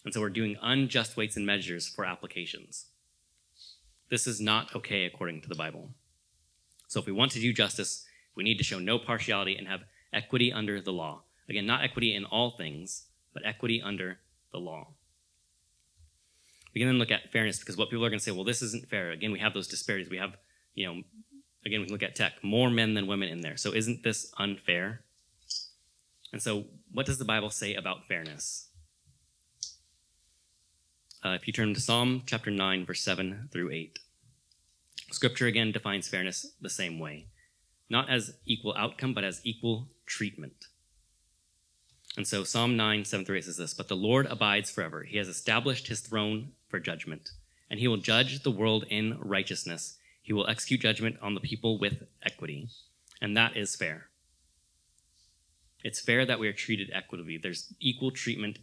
And 0.03 0.13
so 0.13 0.19
we're 0.19 0.29
doing 0.29 0.57
unjust 0.61 1.15
weights 1.15 1.37
and 1.37 1.45
measures 1.45 1.87
for 1.87 2.05
applications. 2.05 2.87
This 4.09 4.25
is 4.25 4.41
not 4.41 4.75
okay 4.75 5.05
according 5.05 5.41
to 5.41 5.49
the 5.49 5.55
Bible. 5.55 5.91
So 6.87 6.99
if 6.99 7.05
we 7.05 7.11
want 7.11 7.31
to 7.31 7.39
do 7.39 7.53
justice, 7.53 8.05
we 8.35 8.43
need 8.43 8.57
to 8.57 8.63
show 8.63 8.79
no 8.79 8.97
partiality 8.97 9.55
and 9.55 9.67
have 9.67 9.81
equity 10.11 10.51
under 10.51 10.81
the 10.81 10.91
law. 10.91 11.23
Again, 11.47 11.65
not 11.65 11.83
equity 11.83 12.15
in 12.15 12.25
all 12.25 12.51
things, 12.57 13.05
but 13.33 13.45
equity 13.45 13.81
under 13.81 14.19
the 14.51 14.57
law. 14.57 14.87
We 16.73 16.81
can 16.81 16.87
then 16.87 16.99
look 16.99 17.11
at 17.11 17.31
fairness 17.31 17.59
because 17.59 17.77
what 17.77 17.89
people 17.89 18.05
are 18.05 18.09
going 18.09 18.19
to 18.19 18.23
say, 18.23 18.31
well, 18.31 18.43
this 18.43 18.61
isn't 18.61 18.89
fair. 18.89 19.11
Again, 19.11 19.31
we 19.31 19.39
have 19.39 19.53
those 19.53 19.67
disparities. 19.67 20.09
We 20.09 20.17
have, 20.17 20.35
you 20.73 20.87
know, 20.87 21.01
again, 21.65 21.81
we 21.81 21.85
can 21.85 21.93
look 21.93 22.03
at 22.03 22.15
tech, 22.15 22.33
more 22.43 22.69
men 22.69 22.93
than 22.93 23.07
women 23.07 23.29
in 23.29 23.41
there. 23.41 23.57
So 23.57 23.73
isn't 23.73 24.03
this 24.03 24.31
unfair? 24.37 25.01
And 26.33 26.41
so, 26.41 26.65
what 26.91 27.05
does 27.05 27.17
the 27.17 27.25
Bible 27.25 27.49
say 27.49 27.75
about 27.75 28.07
fairness? 28.07 28.69
Uh, 31.23 31.29
if 31.29 31.45
you 31.45 31.53
turn 31.53 31.73
to 31.73 31.81
Psalm 31.81 32.23
chapter 32.25 32.49
9, 32.49 32.85
verse 32.85 33.01
7 33.01 33.49
through 33.51 33.71
8, 33.71 33.99
Scripture 35.11 35.47
again 35.47 35.71
defines 35.71 36.07
fairness 36.07 36.53
the 36.61 36.69
same 36.69 36.99
way 36.99 37.27
not 37.91 38.09
as 38.09 38.33
equal 38.45 38.73
outcome, 38.77 39.13
but 39.13 39.25
as 39.25 39.41
equal 39.43 39.89
treatment. 40.05 40.65
And 42.15 42.25
so 42.25 42.43
Psalm 42.43 42.77
9, 42.77 43.03
7 43.03 43.25
through 43.25 43.37
8 43.37 43.43
says 43.43 43.57
this 43.57 43.73
But 43.73 43.89
the 43.89 43.95
Lord 43.95 44.25
abides 44.25 44.71
forever. 44.71 45.03
He 45.03 45.17
has 45.17 45.27
established 45.27 45.87
his 45.87 45.99
throne 45.99 46.53
for 46.69 46.79
judgment, 46.79 47.31
and 47.69 47.79
he 47.79 47.87
will 47.89 47.97
judge 47.97 48.43
the 48.43 48.51
world 48.51 48.85
in 48.89 49.19
righteousness. 49.19 49.97
He 50.31 50.33
will 50.33 50.47
execute 50.47 50.79
judgment 50.79 51.17
on 51.21 51.33
the 51.33 51.41
people 51.41 51.77
with 51.77 52.03
equity. 52.23 52.69
And 53.21 53.35
that 53.35 53.57
is 53.57 53.75
fair. 53.75 54.07
It's 55.83 55.99
fair 55.99 56.25
that 56.25 56.39
we 56.39 56.47
are 56.47 56.53
treated 56.53 56.89
equitably. 56.93 57.37
There's 57.37 57.73
equal 57.81 58.11
treatment 58.11 58.59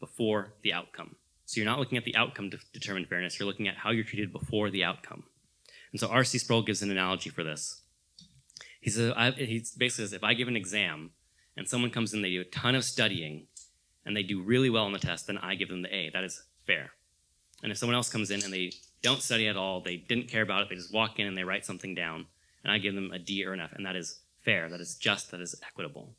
before 0.00 0.54
the 0.62 0.72
outcome. 0.72 1.14
So 1.44 1.60
you're 1.60 1.70
not 1.70 1.78
looking 1.78 1.96
at 1.96 2.04
the 2.04 2.16
outcome 2.16 2.50
to 2.50 2.58
determine 2.72 3.06
fairness, 3.06 3.38
you're 3.38 3.46
looking 3.46 3.68
at 3.68 3.76
how 3.76 3.92
you're 3.92 4.02
treated 4.02 4.32
before 4.32 4.68
the 4.68 4.82
outcome. 4.82 5.22
And 5.92 6.00
so 6.00 6.08
R.C. 6.08 6.38
Sproul 6.38 6.62
gives 6.62 6.82
an 6.82 6.90
analogy 6.90 7.30
for 7.30 7.44
this. 7.44 7.82
He 8.80 8.90
says, 8.90 9.12
I, 9.16 9.30
he 9.30 9.60
basically 9.78 10.06
says, 10.06 10.12
if 10.12 10.24
I 10.24 10.34
give 10.34 10.48
an 10.48 10.56
exam 10.56 11.12
and 11.56 11.68
someone 11.68 11.92
comes 11.92 12.14
in, 12.14 12.22
they 12.22 12.30
do 12.30 12.40
a 12.40 12.44
ton 12.46 12.74
of 12.74 12.82
studying, 12.82 13.46
and 14.04 14.16
they 14.16 14.24
do 14.24 14.42
really 14.42 14.70
well 14.70 14.86
on 14.86 14.92
the 14.92 14.98
test, 14.98 15.28
then 15.28 15.38
I 15.38 15.54
give 15.54 15.68
them 15.68 15.82
the 15.82 15.94
A. 15.94 16.10
That 16.12 16.24
is 16.24 16.42
fair. 16.66 16.90
And 17.62 17.70
if 17.70 17.78
someone 17.78 17.94
else 17.94 18.08
comes 18.08 18.32
in 18.32 18.42
and 18.42 18.52
they 18.52 18.72
don't 19.06 19.22
study 19.22 19.46
at 19.46 19.56
all, 19.56 19.80
they 19.80 19.96
didn't 19.96 20.28
care 20.28 20.42
about 20.42 20.62
it, 20.62 20.68
they 20.68 20.74
just 20.74 20.92
walk 20.92 21.20
in 21.20 21.28
and 21.28 21.38
they 21.38 21.44
write 21.44 21.64
something 21.64 21.94
down, 21.94 22.26
and 22.64 22.72
I 22.72 22.78
give 22.78 22.96
them 22.96 23.12
a 23.12 23.20
D 23.20 23.46
or 23.46 23.52
an 23.52 23.60
F, 23.60 23.72
and 23.72 23.86
that 23.86 23.94
is 23.94 24.18
fair, 24.44 24.68
that 24.68 24.80
is 24.80 24.96
just, 24.96 25.30
that 25.30 25.40
is 25.40 25.54
equitable. 25.64 26.10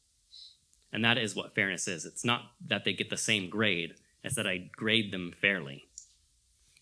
And 0.93 1.03
that 1.03 1.17
is 1.17 1.35
what 1.35 1.53
fairness 1.53 1.89
is. 1.89 2.05
It's 2.05 2.23
not 2.23 2.53
that 2.65 2.85
they 2.85 2.93
get 2.93 3.09
the 3.09 3.17
same 3.17 3.49
grade, 3.49 3.95
It's 4.23 4.35
that 4.35 4.47
I 4.47 4.69
grade 4.73 5.11
them 5.11 5.33
fairly. 5.41 5.83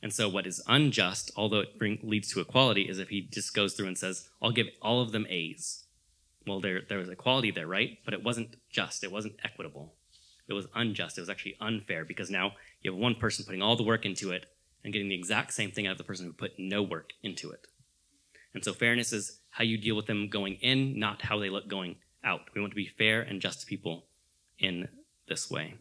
And 0.03 0.13
so, 0.13 0.29
what 0.29 0.45
is 0.45 0.61
unjust, 0.67 1.31
although 1.35 1.61
it 1.61 1.79
bring, 1.79 1.97
leads 2.03 2.31
to 2.33 2.39
equality, 2.39 2.83
is 2.83 2.99
if 2.99 3.09
he 3.09 3.21
just 3.21 3.55
goes 3.55 3.73
through 3.73 3.87
and 3.87 3.97
says, 3.97 4.29
I'll 4.39 4.51
give 4.51 4.67
all 4.83 5.01
of 5.01 5.11
them 5.11 5.25
A's. 5.27 5.85
Well, 6.45 6.61
there, 6.61 6.81
there 6.87 6.99
was 6.99 7.09
equality 7.09 7.49
there, 7.49 7.65
right? 7.65 7.97
But 8.05 8.13
it 8.13 8.23
wasn't 8.23 8.57
just, 8.69 9.03
it 9.03 9.11
wasn't 9.11 9.39
equitable. 9.43 9.95
It 10.47 10.53
was 10.53 10.67
unjust. 10.75 11.17
It 11.17 11.21
was 11.21 11.29
actually 11.31 11.57
unfair 11.59 12.05
because 12.05 12.29
now 12.29 12.51
you 12.83 12.91
have 12.91 12.99
one 12.99 13.15
person 13.15 13.43
putting 13.43 13.63
all 13.63 13.75
the 13.75 13.81
work 13.81 14.05
into 14.05 14.31
it 14.31 14.45
and 14.85 14.93
getting 14.93 15.09
the 15.09 15.15
exact 15.15 15.53
same 15.53 15.71
thing 15.71 15.85
out 15.85 15.91
of 15.91 15.97
the 15.97 16.05
person 16.05 16.25
who 16.25 16.31
put 16.31 16.53
no 16.57 16.81
work 16.81 17.11
into 17.21 17.51
it. 17.51 17.67
And 18.53 18.63
so, 18.63 18.71
fairness 18.71 19.11
is 19.11 19.41
how 19.49 19.65
you 19.65 19.77
deal 19.77 19.97
with 19.97 20.05
them 20.05 20.29
going 20.29 20.53
in, 20.61 20.97
not 20.97 21.23
how 21.23 21.37
they 21.37 21.49
look 21.49 21.67
going 21.67 21.97
out. 22.23 22.43
We 22.55 22.61
want 22.61 22.71
to 22.71 22.77
be 22.77 22.87
fair 22.97 23.21
and 23.21 23.41
just 23.41 23.59
to 23.61 23.65
people 23.65 24.05
in 24.59 24.87
this 25.27 25.51
way. 25.51 25.73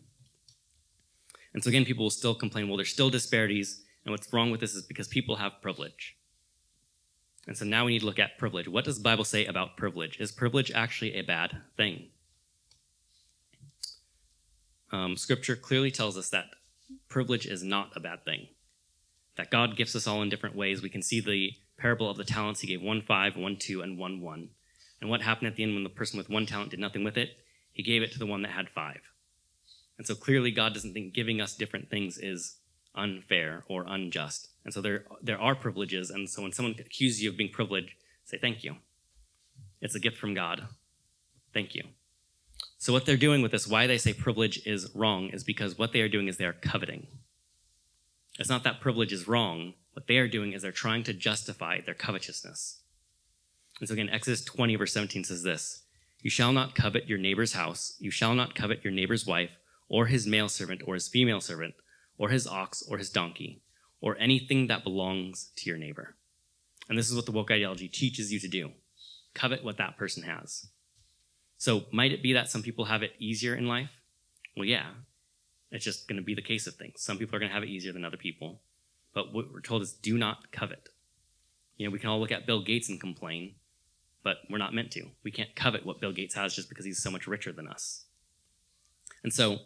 And 1.53 1.63
so, 1.63 1.69
again, 1.69 1.85
people 1.85 2.07
will 2.07 2.11
still 2.11 2.35
complain, 2.35 2.67
well, 2.67 2.77
there's 2.77 2.91
still 2.91 3.11
disparities 3.11 3.85
and 4.05 4.13
what's 4.13 4.33
wrong 4.33 4.51
with 4.51 4.61
this 4.61 4.75
is 4.75 4.83
because 4.83 5.09
people 5.09 5.37
have 5.37 5.63
privilege. 5.63 6.17
And 7.47 7.57
so 7.57 7.65
now 7.65 7.85
we 7.85 7.93
need 7.93 8.01
to 8.01 8.07
look 8.07 8.19
at 8.19 8.39
privilege. 8.39 8.69
What 8.69 8.85
does 8.85 8.97
the 8.99 9.03
Bible 9.03 9.25
say 9.25 9.47
about 9.47 9.77
privilege? 9.77 10.19
Is 10.19 10.33
privilege 10.33 10.71
actually 10.73 11.15
a 11.15 11.23
bad 11.23 11.57
thing? 11.77 12.09
Um, 14.93 15.17
scripture 15.17 15.57
clearly 15.57 15.91
tells 15.91 16.17
us 16.17 16.31
that 16.31 16.47
privilege 17.09 17.47
is 17.47 17.63
not 17.63 17.93
a 17.97 18.01
bad 18.01 18.25
thing. 18.25 18.49
That 19.37 19.51
God 19.51 19.77
gifts 19.77 19.97
us 19.97 20.07
all 20.07 20.23
in 20.23 20.29
different 20.29 20.57
ways. 20.57 20.83
We 20.83 20.89
can 20.89 21.03
see 21.03 21.21
the 21.21 21.53
parable 21.77 22.09
of 22.09 22.17
the 22.17 22.25
talents. 22.25 22.61
He 22.61 22.69
gave 22.69 22.83
one 22.83 23.03
five, 23.03 23.37
one 23.37 23.57
two, 23.57 23.83
and 23.83 23.99
one 23.99 24.21
one. 24.21 24.51
And 25.01 25.11
what 25.11 25.23
happened 25.23 25.49
at 25.49 25.57
the 25.57 25.65
end 25.65 25.75
when 25.75 25.85
the 25.85 25.91
person 25.91 26.17
with 26.17 26.31
one 26.31 26.47
talent 26.47 26.71
did 26.71 26.81
nothing 26.81 27.05
with 27.05 27.17
it? 27.17 27.37
He 27.73 27.83
gave 27.83 28.03
it 28.03 28.13
to 28.13 28.19
the 28.19 28.27
one 28.27 28.43
that 28.43 28.53
had 28.53 28.69
five. 28.69 29.01
And 29.99 30.07
so 30.07 30.15
clearly, 30.15 30.51
God 30.51 30.73
doesn't 30.75 30.93
think 30.93 31.15
giving 31.15 31.41
us 31.41 31.57
different 31.57 31.91
things 31.91 32.19
is 32.19 32.57
unfair 32.95 33.65
or 33.69 33.85
unjust. 33.87 34.49
And 34.65 34.73
so 34.73 34.81
there, 34.81 35.05
there 35.21 35.41
are 35.41 35.55
privileges. 35.55 36.11
And 36.11 36.29
so 36.29 36.43
when 36.43 36.53
someone 36.53 36.77
accuses 36.79 37.23
you 37.23 37.31
of 37.31 37.37
being 37.37 37.51
privileged, 37.53 37.95
say, 38.25 38.39
thank 38.39 38.65
you. 38.65 38.77
It's 39.81 39.95
a 39.95 40.01
gift 40.01 40.17
from 40.17 40.35
God. 40.35 40.69
Thank 41.53 41.75
you. 41.75 41.83
So 42.79 42.93
what 42.93 43.05
they're 43.05 43.17
doing 43.17 43.43
with 43.43 43.53
this, 43.53 43.67
why 43.67 43.87
they 43.87 43.99
say 43.99 44.13
privilege 44.13 44.65
is 44.65 44.91
wrong, 44.95 45.29
is 45.29 45.45
because 45.45 45.77
what 45.77 45.93
they 45.93 46.01
are 46.01 46.09
doing 46.09 46.29
is 46.29 46.37
they 46.37 46.45
are 46.45 46.53
coveting. 46.53 47.07
It's 48.39 48.49
not 48.49 48.65
that 48.65 48.81
privilege 48.81 49.13
is 49.13 49.29
wrong. 49.29 49.75
What 49.93 50.07
they 50.07 50.19
are 50.19 50.29
doing 50.29 50.53
is 50.53 50.63
they're 50.63 50.73
trying 50.73 51.05
to 51.05 51.13
justify 51.13 51.81
their 51.81 51.95
covetousness. 51.95 52.81
And 53.81 53.89
so 53.89 53.93
again, 53.93 54.09
Exodus 54.11 54.45
20, 54.45 54.77
verse 54.77 54.93
17 54.93 55.25
says 55.25 55.43
this 55.43 55.83
You 56.23 56.31
shall 56.31 56.53
not 56.53 56.75
covet 56.75 57.09
your 57.09 57.19
neighbor's 57.19 57.53
house, 57.53 57.97
you 57.99 58.11
shall 58.11 58.35
not 58.35 58.55
covet 58.55 58.85
your 58.85 58.93
neighbor's 58.93 59.27
wife, 59.27 59.51
or 59.89 60.07
his 60.07 60.27
male 60.27 60.49
servant, 60.49 60.83
or 60.87 60.95
his 60.95 61.09
female 61.09 61.41
servant, 61.41 61.75
or 62.19 62.31
his 62.31 62.47
ox, 62.47 62.83
or 62.89 62.99
his 62.99 63.11
donkey, 63.11 63.63
or 64.01 64.17
anything 64.19 64.67
that 64.67 64.85
belongs 64.85 65.51
to 65.57 65.69
your 65.69 65.79
neighbor. 65.79 66.17
And 66.89 66.99
this 66.99 67.09
is 67.09 67.17
what 67.17 67.27
the 67.27 67.33
woke 67.33 67.51
ideology 67.51 67.89
teaches 67.89 68.33
you 68.33 68.41
to 68.41 68.49
do 68.49 68.71
covet 69.35 69.65
what 69.65 69.77
that 69.79 69.97
person 69.97 70.23
has. 70.23 70.69
So, 71.59 71.87
might 71.93 72.13
it 72.13 72.23
be 72.23 72.33
that 72.35 72.49
some 72.49 72.63
people 72.63 72.85
have 72.85 73.03
it 73.03 73.15
easier 73.19 73.55
in 73.55 73.67
life? 73.67 73.91
Well, 74.57 74.65
yeah. 74.65 74.91
It's 75.75 75.85
just 75.85 76.07
going 76.07 76.19
to 76.19 76.23
be 76.23 76.35
the 76.35 76.43
case 76.43 76.69
of 76.69 76.77
things. 76.77 77.01
Some 77.01 77.19
people 77.19 77.35
are 77.35 77.41
going 77.41 77.49
to 77.49 77.55
have 77.55 77.65
it 77.65 77.69
easier 77.69 77.93
than 77.93 78.05
other 78.05 78.17
people. 78.17 78.61
But 79.13 79.35
what 79.35 79.53
we're 79.53 79.61
told 79.61 79.83
is 79.83 79.93
do 79.93 80.17
not 80.17 80.53
covet. 80.53 80.89
You 81.77 81.87
know, 81.87 81.91
we 81.91 81.99
can 81.99 82.09
all 82.09 82.21
look 82.21 82.31
at 82.31 82.47
Bill 82.47 82.63
Gates 82.63 82.89
and 82.89 83.01
complain, 83.01 83.57
but 84.23 84.37
we're 84.49 84.59
not 84.59 84.73
meant 84.73 84.93
to. 84.93 85.07
We 85.25 85.33
can't 85.33 85.55
covet 85.57 85.85
what 85.85 86.01
Bill 86.01 86.13
Gates 86.13 86.37
has 86.37 86.55
just 86.55 86.69
because 86.69 86.85
he's 86.85 87.03
so 87.03 87.11
much 87.11 87.27
richer 87.27 87.51
than 87.51 87.67
us. 87.67 88.05
And 89.25 89.33
so, 89.33 89.59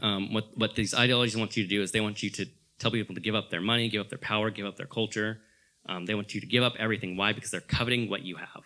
um, 0.00 0.32
what, 0.32 0.56
what 0.56 0.74
these 0.76 0.94
ideologies 0.94 1.36
want 1.36 1.58
you 1.58 1.62
to 1.62 1.68
do 1.68 1.82
is 1.82 1.92
they 1.92 2.00
want 2.00 2.22
you 2.22 2.30
to 2.30 2.46
tell 2.78 2.90
people 2.90 3.14
to 3.14 3.20
give 3.20 3.34
up 3.34 3.50
their 3.50 3.60
money, 3.60 3.90
give 3.90 4.00
up 4.00 4.08
their 4.08 4.18
power, 4.18 4.48
give 4.48 4.64
up 4.64 4.76
their 4.76 4.86
culture. 4.86 5.40
Um, 5.86 6.06
they 6.06 6.14
want 6.14 6.34
you 6.34 6.40
to 6.40 6.46
give 6.46 6.62
up 6.62 6.72
everything. 6.78 7.18
Why? 7.18 7.34
Because 7.34 7.50
they're 7.50 7.60
coveting 7.60 8.08
what 8.08 8.22
you 8.22 8.36
have. 8.36 8.64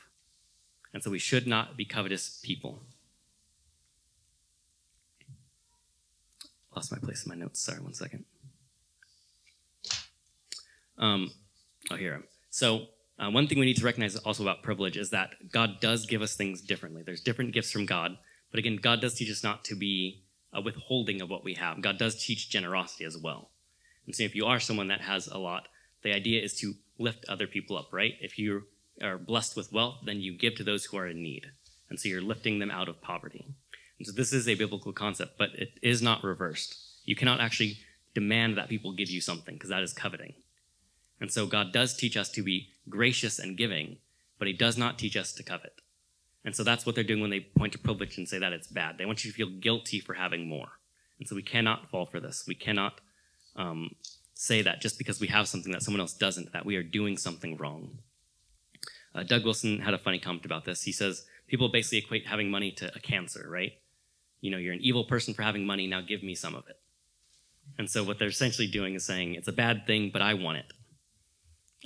And 0.93 1.03
so 1.03 1.11
we 1.11 1.19
should 1.19 1.49
not 1.49 1.77
be 1.77 1.85
covetous 1.85 2.41
people. 2.45 2.85
Lost 6.75 6.93
my 6.93 6.99
place 6.99 7.25
in 7.25 7.31
my 7.31 7.37
notes. 7.37 7.61
Sorry, 7.61 7.81
one 7.81 7.95
second. 7.95 8.25
Um, 10.99 11.31
oh, 11.91 11.97
here. 11.97 12.25
So, 12.51 12.87
uh, 13.18 13.31
one 13.31 13.47
thing 13.47 13.59
we 13.59 13.66
need 13.66 13.77
to 13.77 13.85
recognize 13.85 14.16
also 14.16 14.43
about 14.43 14.62
privilege 14.62 14.97
is 14.97 15.11
that 15.11 15.53
God 15.53 15.81
does 15.81 16.07
give 16.07 16.22
us 16.22 16.35
things 16.35 16.61
differently. 16.61 17.03
There's 17.03 17.20
different 17.20 17.53
gifts 17.53 17.70
from 17.70 17.87
God. 17.87 18.16
But 18.51 18.59
again, 18.59 18.77
God 18.77 19.01
does 19.01 19.14
teach 19.14 19.31
us 19.31 19.43
not 19.45 19.64
to 19.66 19.77
be 19.77 20.25
a 20.53 20.61
withholding 20.61 21.20
of 21.20 21.31
what 21.31 21.45
we 21.45 21.55
have. 21.55 21.83
God 21.83 21.99
does 21.99 22.25
teach 22.25 22.51
generosity 22.51 23.05
as 23.05 23.16
well. 23.16 23.51
And 24.07 24.14
so 24.14 24.22
if 24.22 24.35
you 24.35 24.47
are 24.47 24.61
someone 24.61 24.89
that 24.89 25.01
has 25.01 25.27
a 25.27 25.39
lot, 25.39 25.68
the 26.03 26.12
idea 26.12 26.43
is 26.43 26.55
to 26.61 26.75
lift 26.99 27.25
other 27.29 27.47
people 27.47 27.77
up, 27.77 27.89
right? 27.93 28.14
If 28.20 28.39
you 28.39 28.64
are 29.03 29.18
blessed 29.18 29.57
with 29.57 29.72
wealth, 29.72 29.99
then 30.05 30.20
you 30.20 30.37
give 30.37 30.55
to 30.57 30.64
those 30.64 30.85
who 30.85 30.97
are 30.99 31.09
in 31.09 31.22
need. 31.22 31.47
And 31.91 31.99
so 31.99 32.09
you're 32.09 32.20
lifting 32.20 32.59
them 32.59 32.70
out 32.70 32.89
of 32.89 33.01
poverty. 33.01 33.47
And 33.99 34.07
so 34.07 34.12
this 34.12 34.32
is 34.32 34.49
a 34.49 34.55
biblical 34.55 34.92
concept, 34.92 35.38
but 35.38 35.51
it 35.55 35.78
is 35.82 36.03
not 36.03 36.24
reversed. 36.24 36.76
You 37.05 37.14
cannot 37.14 37.40
actually 37.40 37.78
demand 38.14 38.57
that 38.57 38.68
people 38.68 38.92
give 38.92 39.11
you 39.11 39.20
something 39.20 39.55
because 39.55 39.70
that 39.70 39.82
is 39.82 39.92
coveting. 39.92 40.34
And 41.20 41.30
so 41.30 41.47
God 41.47 41.72
does 41.72 41.97
teach 41.97 42.16
us 42.16 42.28
to 42.30 42.42
be 42.42 42.70
gracious 42.88 43.38
and 43.38 43.57
giving, 43.57 43.99
but 44.38 44.49
he 44.49 44.55
does 44.55 44.76
not 44.76 44.99
teach 44.99 45.16
us 45.16 45.32
to 45.34 45.42
covet. 45.42 45.80
And 46.45 46.55
so 46.55 46.62
that's 46.62 46.84
what 46.84 46.95
they're 46.95 47.05
doing 47.05 47.20
when 47.20 47.30
they 47.30 47.40
point 47.40 47.72
to 47.72 47.78
privilege 47.78 48.18
and 48.18 48.28
say 48.28 48.38
that 48.38 48.53
it's 48.53 48.66
bad. 48.66 48.99
They 48.99 49.07
want 49.07 49.24
you 49.24 49.30
to 49.30 49.36
feel 49.36 49.49
guilty 49.49 50.01
for 50.01 50.14
having 50.14 50.47
more. 50.47 50.72
And 51.18 51.28
so 51.28 51.34
we 51.34 51.42
cannot 51.42 51.90
fall 51.90 52.07
for 52.07 52.20
this. 52.20 52.45
We 52.47 52.55
cannot 52.55 53.01
um, 53.57 53.95
say 54.34 54.62
that 54.62 54.80
just 54.80 54.99
because 54.99 55.20
we 55.20 55.28
have 55.28 55.49
something 55.49 55.72
that 55.72 55.82
someone 55.82 56.01
else 56.01 56.12
doesn't, 56.12 56.53
that 56.53 56.66
we 56.66 56.76
are 56.76 56.82
doing 56.82 57.16
something 57.16 57.57
wrong. 57.57 57.99
Uh, 59.14 59.22
Doug 59.22 59.45
Wilson 59.45 59.80
had 59.80 59.95
a 59.95 59.99
funny 59.99 60.18
comment 60.18 60.45
about 60.45 60.64
this. 60.64 60.82
He 60.82 60.92
says 60.92 61.24
people 61.47 61.68
basically 61.68 61.99
equate 61.99 62.26
having 62.26 62.51
money 62.51 62.72
to 62.72 62.95
a 62.95 62.99
cancer, 62.99 63.47
right? 63.49 63.72
You 64.45 64.51
know, 64.51 64.59
you're 64.59 64.74
an 64.74 64.82
evil 64.82 65.05
person 65.05 65.32
for 65.32 65.40
having 65.40 65.64
money, 65.64 65.86
now 65.86 66.03
give 66.03 66.22
me 66.22 66.34
some 66.34 66.55
of 66.55 66.68
it. 66.68 66.78
And 67.78 67.88
so 67.88 68.05
what 68.05 68.18
they're 68.18 68.28
essentially 68.28 68.68
doing 68.68 68.95
is 68.95 69.03
saying 69.03 69.36
it's 69.36 69.49
a 69.49 69.53
bad 69.53 69.86
thing, 69.86 70.11
but 70.12 70.20
I 70.20 70.34
want 70.34 70.59
it. 70.59 70.72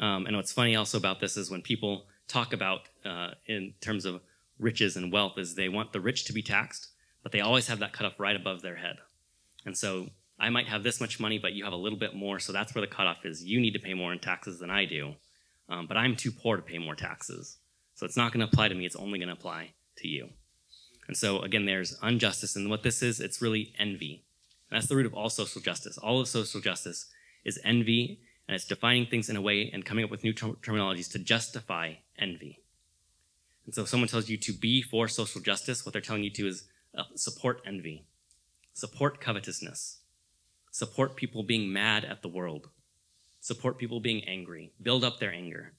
Um, 0.02 0.26
and 0.26 0.34
what's 0.34 0.50
funny 0.50 0.74
also 0.74 0.98
about 0.98 1.20
this 1.20 1.36
is 1.36 1.52
when 1.52 1.62
people 1.62 2.06
talk 2.26 2.52
about 2.52 2.80
uh, 3.04 3.30
in 3.46 3.74
terms 3.80 4.04
of 4.04 4.20
riches 4.58 4.96
and 4.96 5.12
wealth 5.12 5.38
is 5.38 5.54
they 5.54 5.68
want 5.68 5.92
the 5.92 6.00
rich 6.00 6.24
to 6.24 6.32
be 6.32 6.42
taxed, 6.42 6.88
but 7.22 7.30
they 7.30 7.38
always 7.38 7.68
have 7.68 7.78
that 7.78 7.92
cutoff 7.92 8.18
right 8.18 8.34
above 8.34 8.60
their 8.60 8.74
head. 8.74 8.96
And 9.64 9.78
so 9.78 10.08
I 10.36 10.50
might 10.50 10.66
have 10.66 10.82
this 10.82 11.00
much 11.00 11.20
money, 11.20 11.38
but 11.38 11.52
you 11.52 11.62
have 11.62 11.72
a 11.72 11.76
little 11.76 11.98
bit 11.98 12.16
more, 12.16 12.40
so 12.40 12.52
that's 12.52 12.74
where 12.74 12.82
the 12.82 12.92
cutoff 12.92 13.24
is. 13.24 13.44
You 13.44 13.60
need 13.60 13.74
to 13.74 13.78
pay 13.78 13.94
more 13.94 14.12
in 14.12 14.18
taxes 14.18 14.58
than 14.58 14.68
I 14.68 14.84
do, 14.84 15.14
um, 15.68 15.86
but 15.86 15.96
I'm 15.96 16.16
too 16.16 16.32
poor 16.32 16.56
to 16.56 16.62
pay 16.62 16.78
more 16.78 16.96
taxes. 16.96 17.58
So 17.94 18.04
it's 18.04 18.16
not 18.16 18.32
going 18.32 18.44
to 18.44 18.52
apply 18.52 18.66
to 18.66 18.74
me, 18.74 18.84
it's 18.84 18.96
only 18.96 19.20
going 19.20 19.28
to 19.28 19.34
apply 19.34 19.74
to 19.98 20.08
you. 20.08 20.30
And 21.08 21.16
so 21.16 21.40
again, 21.40 21.64
there's 21.64 21.98
injustice, 22.02 22.54
and 22.54 22.70
what 22.70 22.82
this 22.84 23.02
is, 23.02 23.18
it's 23.18 23.42
really 23.42 23.72
envy. 23.78 24.24
And 24.70 24.76
that's 24.76 24.88
the 24.88 24.94
root 24.96 25.06
of 25.06 25.14
all 25.14 25.30
social 25.30 25.60
justice. 25.60 25.98
All 25.98 26.20
of 26.20 26.28
social 26.28 26.60
justice 26.60 27.06
is 27.44 27.58
envy, 27.64 28.20
and 28.46 28.54
it's 28.54 28.66
defining 28.66 29.06
things 29.06 29.28
in 29.28 29.36
a 29.36 29.40
way 29.40 29.70
and 29.72 29.84
coming 29.84 30.04
up 30.04 30.10
with 30.10 30.22
new 30.22 30.32
term- 30.32 30.58
terminologies 30.62 31.10
to 31.12 31.18
justify 31.18 31.94
envy. 32.18 32.60
And 33.64 33.74
so 33.74 33.82
if 33.82 33.88
someone 33.88 34.08
tells 34.08 34.28
you 34.28 34.36
to 34.36 34.52
be 34.52 34.82
for 34.82 35.08
social 35.08 35.40
justice, 35.40 35.84
what 35.84 35.92
they're 35.92 36.02
telling 36.02 36.24
you 36.24 36.30
to 36.30 36.46
is 36.46 36.68
uh, 36.96 37.04
support 37.14 37.60
envy, 37.66 38.06
support 38.72 39.20
covetousness, 39.20 39.98
support 40.70 41.16
people 41.16 41.42
being 41.42 41.72
mad 41.72 42.04
at 42.04 42.22
the 42.22 42.28
world, 42.28 42.68
support 43.40 43.78
people 43.78 44.00
being 44.00 44.24
angry, 44.24 44.72
build 44.82 45.04
up 45.04 45.18
their 45.18 45.32
anger. 45.32 45.72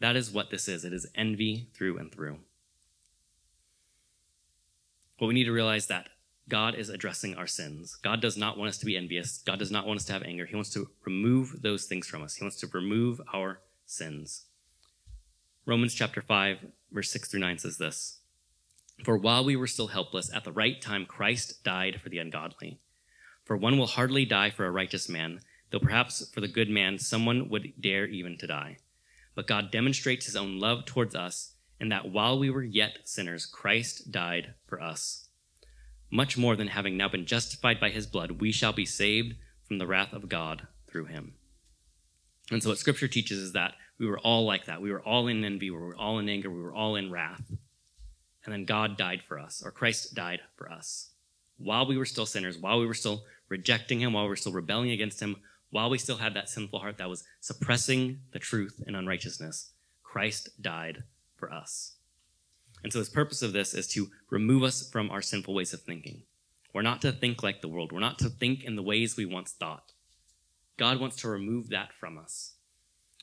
That 0.00 0.16
is 0.16 0.30
what 0.30 0.50
this 0.50 0.68
is. 0.68 0.84
It 0.84 0.92
is 0.92 1.06
envy 1.14 1.68
through 1.74 1.98
and 1.98 2.12
through. 2.12 2.38
But 5.22 5.28
we 5.28 5.34
need 5.34 5.44
to 5.44 5.52
realize 5.52 5.86
that 5.86 6.08
God 6.48 6.74
is 6.74 6.88
addressing 6.88 7.36
our 7.36 7.46
sins. 7.46 7.96
God 8.02 8.20
does 8.20 8.36
not 8.36 8.58
want 8.58 8.70
us 8.70 8.78
to 8.78 8.86
be 8.86 8.96
envious. 8.96 9.38
God 9.38 9.60
does 9.60 9.70
not 9.70 9.86
want 9.86 10.00
us 10.00 10.04
to 10.06 10.12
have 10.12 10.24
anger. 10.24 10.46
He 10.46 10.56
wants 10.56 10.70
to 10.70 10.88
remove 11.04 11.62
those 11.62 11.84
things 11.84 12.08
from 12.08 12.24
us. 12.24 12.34
He 12.34 12.44
wants 12.44 12.56
to 12.56 12.66
remove 12.66 13.20
our 13.32 13.60
sins. 13.86 14.46
Romans 15.64 15.94
chapter 15.94 16.22
5, 16.22 16.66
verse 16.90 17.12
6 17.12 17.30
through 17.30 17.38
9 17.38 17.58
says 17.58 17.78
this 17.78 18.18
For 19.04 19.16
while 19.16 19.44
we 19.44 19.54
were 19.54 19.68
still 19.68 19.86
helpless, 19.86 20.28
at 20.34 20.42
the 20.42 20.50
right 20.50 20.80
time 20.80 21.06
Christ 21.06 21.62
died 21.62 22.00
for 22.02 22.08
the 22.08 22.18
ungodly. 22.18 22.80
For 23.44 23.56
one 23.56 23.78
will 23.78 23.86
hardly 23.86 24.24
die 24.24 24.50
for 24.50 24.66
a 24.66 24.72
righteous 24.72 25.08
man, 25.08 25.38
though 25.70 25.78
perhaps 25.78 26.28
for 26.34 26.40
the 26.40 26.48
good 26.48 26.68
man 26.68 26.98
someone 26.98 27.48
would 27.48 27.74
dare 27.80 28.06
even 28.06 28.36
to 28.38 28.48
die. 28.48 28.78
But 29.36 29.46
God 29.46 29.70
demonstrates 29.70 30.26
his 30.26 30.34
own 30.34 30.58
love 30.58 30.84
towards 30.84 31.14
us, 31.14 31.51
in 31.82 31.88
that 31.88 32.08
while 32.08 32.38
we 32.38 32.48
were 32.48 32.62
yet 32.62 33.00
sinners, 33.02 33.44
Christ 33.44 34.12
died 34.12 34.54
for 34.68 34.80
us. 34.80 35.26
Much 36.12 36.38
more 36.38 36.54
than 36.54 36.68
having 36.68 36.96
now 36.96 37.08
been 37.08 37.26
justified 37.26 37.80
by 37.80 37.90
his 37.90 38.06
blood, 38.06 38.40
we 38.40 38.52
shall 38.52 38.72
be 38.72 38.86
saved 38.86 39.34
from 39.64 39.78
the 39.78 39.86
wrath 39.86 40.12
of 40.12 40.28
God 40.28 40.68
through 40.88 41.06
him. 41.06 41.34
And 42.52 42.62
so, 42.62 42.68
what 42.68 42.78
scripture 42.78 43.08
teaches 43.08 43.38
is 43.38 43.52
that 43.54 43.74
we 43.98 44.06
were 44.06 44.20
all 44.20 44.46
like 44.46 44.66
that. 44.66 44.80
We 44.80 44.92
were 44.92 45.02
all 45.02 45.26
in 45.26 45.44
envy. 45.44 45.70
We 45.70 45.76
were 45.76 45.96
all 45.96 46.20
in 46.20 46.28
anger. 46.28 46.50
We 46.50 46.62
were 46.62 46.74
all 46.74 46.94
in 46.94 47.10
wrath. 47.10 47.42
And 48.44 48.52
then 48.52 48.64
God 48.64 48.96
died 48.96 49.22
for 49.26 49.40
us, 49.40 49.60
or 49.64 49.72
Christ 49.72 50.14
died 50.14 50.40
for 50.56 50.70
us. 50.70 51.10
while 51.58 51.86
we 51.86 51.96
were 51.96 52.04
still 52.04 52.26
sinners, 52.26 52.58
while 52.58 52.78
we 52.78 52.86
were 52.86 52.94
still 52.94 53.24
rejecting 53.48 54.00
Him, 54.00 54.12
while 54.12 54.24
we 54.24 54.28
were 54.28 54.36
still 54.36 54.52
rebelling 54.52 54.92
against 54.92 55.20
Him, 55.20 55.36
while 55.70 55.90
we 55.90 55.98
still 55.98 56.18
had 56.18 56.34
that 56.34 56.48
sinful 56.48 56.78
heart 56.78 56.98
that 56.98 57.08
was 57.08 57.24
suppressing 57.40 58.20
the 58.32 58.38
truth 58.38 58.82
and 58.86 58.94
unrighteousness, 58.94 59.72
Christ 60.04 60.50
died 60.60 61.02
for 61.42 61.52
us. 61.52 61.96
And 62.84 62.92
so, 62.92 63.02
the 63.02 63.10
purpose 63.10 63.42
of 63.42 63.52
this 63.52 63.74
is 63.74 63.88
to 63.88 64.10
remove 64.30 64.62
us 64.62 64.88
from 64.88 65.10
our 65.10 65.20
sinful 65.20 65.54
ways 65.54 65.72
of 65.72 65.80
thinking. 65.80 66.22
We're 66.72 66.82
not 66.82 67.02
to 67.02 67.10
think 67.10 67.42
like 67.42 67.60
the 67.60 67.68
world. 67.68 67.90
We're 67.90 67.98
not 67.98 68.20
to 68.20 68.28
think 68.28 68.62
in 68.62 68.76
the 68.76 68.82
ways 68.82 69.16
we 69.16 69.26
once 69.26 69.50
thought. 69.50 69.90
God 70.76 71.00
wants 71.00 71.16
to 71.16 71.28
remove 71.28 71.68
that 71.70 71.92
from 71.98 72.16
us. 72.16 72.52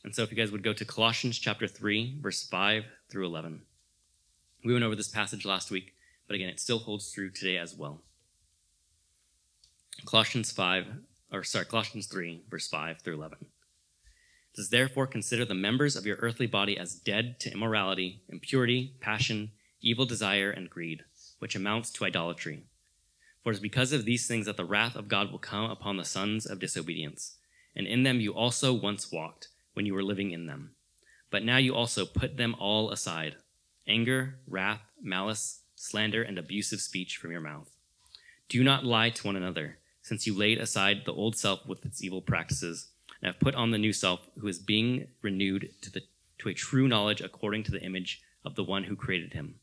And 0.04 0.14
so, 0.14 0.22
if 0.22 0.32
you 0.32 0.38
guys 0.38 0.52
would 0.52 0.64
go 0.64 0.74
to 0.74 0.84
Colossians 0.84 1.40
chapter 1.40 1.66
3, 1.66 2.18
verse 2.20 2.46
5 2.46 2.84
through 3.10 3.26
11. 3.26 3.62
We 4.66 4.74
went 4.74 4.84
over 4.84 4.98
this 4.98 5.08
passage 5.08 5.46
last 5.46 5.72
week, 5.72 5.94
but 6.28 6.36
again, 6.36 6.50
it 6.50 6.60
still 6.60 6.80
holds 6.80 7.10
true 7.10 7.30
today 7.30 7.58
as 7.58 7.74
well. 7.74 8.02
Colossians 10.06 10.52
5, 10.52 10.88
or 11.32 11.46
sorry, 11.46 11.66
Colossians 11.66 12.08
3, 12.08 12.44
verse 12.50 12.68
5 12.68 13.00
through 13.02 13.16
11. 13.16 13.46
Therefore, 14.68 15.08
consider 15.08 15.46
the 15.46 15.54
members 15.54 15.96
of 15.96 16.06
your 16.06 16.18
earthly 16.18 16.48
body 16.48 16.78
as 16.78 16.96
dead 16.96 17.40
to 17.40 17.52
immorality, 17.54 18.24
impurity, 18.28 18.96
passion, 19.00 19.52
evil 19.80 20.06
desire, 20.06 20.52
and 20.52 20.70
greed, 20.70 21.06
which 21.40 21.56
amounts 21.56 21.90
to 21.92 22.04
idolatry. 22.04 22.64
For 23.42 23.52
it 23.52 23.56
is 23.56 23.62
because 23.62 23.94
of 23.94 24.04
these 24.04 24.28
things 24.28 24.46
that 24.48 24.58
the 24.58 24.66
wrath 24.66 24.98
of 24.98 25.08
God 25.08 25.32
will 25.32 25.40
come 25.40 25.72
upon 25.72 25.96
the 25.96 26.04
sons 26.04 26.46
of 26.46 26.60
disobedience. 26.60 27.38
And 27.76 27.88
in 27.88 28.04
them 28.04 28.20
you 28.20 28.34
also 28.34 28.74
once 28.74 29.12
walked 29.12 29.48
when 29.74 29.86
you 29.86 29.94
were 29.94 30.04
living 30.04 30.32
in 30.32 30.48
them. 30.48 30.72
But 31.32 31.46
now 31.46 31.58
you 31.58 31.74
also 31.74 32.06
put 32.06 32.36
them 32.36 32.56
all 32.60 32.92
aside 32.92 33.38
anger, 33.88 34.36
wrath, 34.46 34.82
malice, 35.02 35.62
slander, 35.76 36.22
and 36.22 36.38
abusive 36.38 36.82
speech 36.82 37.18
from 37.18 37.32
your 37.32 37.42
mouth. 37.42 37.72
Do 38.50 38.64
not 38.64 38.86
lie 38.86 39.10
to 39.10 39.26
one 39.26 39.36
another, 39.36 39.78
since 40.02 40.28
you 40.28 40.38
laid 40.38 40.60
aside 40.60 41.04
the 41.06 41.14
old 41.14 41.36
self 41.36 41.66
with 41.66 41.86
its 41.86 42.04
evil 42.04 42.22
practices, 42.22 42.90
and 43.22 43.34
have 43.34 43.40
put 43.40 43.56
on 43.56 43.72
the 43.72 43.78
new 43.78 43.94
self, 43.94 44.30
who 44.40 44.48
is 44.48 44.60
being 44.60 45.08
renewed 45.22 45.70
to, 45.82 45.92
the, 45.92 46.02
to 46.40 46.50
a 46.50 46.54
true 46.54 46.88
knowledge 46.88 47.22
according 47.22 47.64
to 47.64 47.72
the 47.72 47.82
image 47.82 48.22
of 48.46 48.56
the 48.56 48.64
one 48.64 48.86
who 48.86 48.96
created 48.96 49.34
him. 49.34 49.56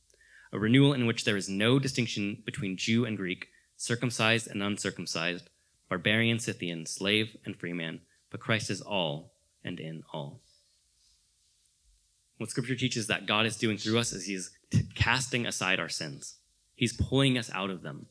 A 0.52 0.58
renewal 0.58 0.92
in 0.92 1.06
which 1.06 1.24
there 1.24 1.36
is 1.36 1.48
no 1.48 1.78
distinction 1.78 2.42
between 2.44 2.76
Jew 2.76 3.04
and 3.04 3.16
Greek, 3.16 3.48
circumcised 3.76 4.48
and 4.48 4.62
uncircumcised, 4.62 5.48
barbarian, 5.88 6.38
Scythian, 6.38 6.86
slave 6.86 7.36
and 7.44 7.56
freeman, 7.56 8.00
but 8.30 8.40
Christ 8.40 8.70
is 8.70 8.80
all 8.80 9.32
and 9.64 9.80
in 9.80 10.02
all. 10.12 10.40
What 12.38 12.50
Scripture 12.50 12.76
teaches 12.76 13.06
that 13.06 13.26
God 13.26 13.46
is 13.46 13.56
doing 13.56 13.78
through 13.78 13.98
us 13.98 14.12
is 14.12 14.26
He's 14.26 14.50
casting 14.94 15.46
aside 15.46 15.80
our 15.80 15.88
sins. 15.88 16.36
He's 16.74 16.92
pulling 16.92 17.38
us 17.38 17.50
out 17.52 17.70
of 17.70 17.82
them. 17.82 18.06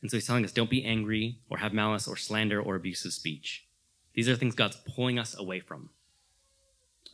And 0.00 0.10
so 0.10 0.16
He's 0.16 0.26
telling 0.26 0.44
us 0.44 0.52
don't 0.52 0.70
be 0.70 0.84
angry 0.84 1.40
or 1.50 1.58
have 1.58 1.72
malice 1.72 2.08
or 2.08 2.16
slander 2.16 2.60
or 2.60 2.76
abusive 2.76 3.12
speech. 3.12 3.67
These 4.18 4.28
are 4.28 4.34
things 4.34 4.56
God's 4.56 4.74
pulling 4.74 5.16
us 5.16 5.38
away 5.38 5.60
from. 5.60 5.90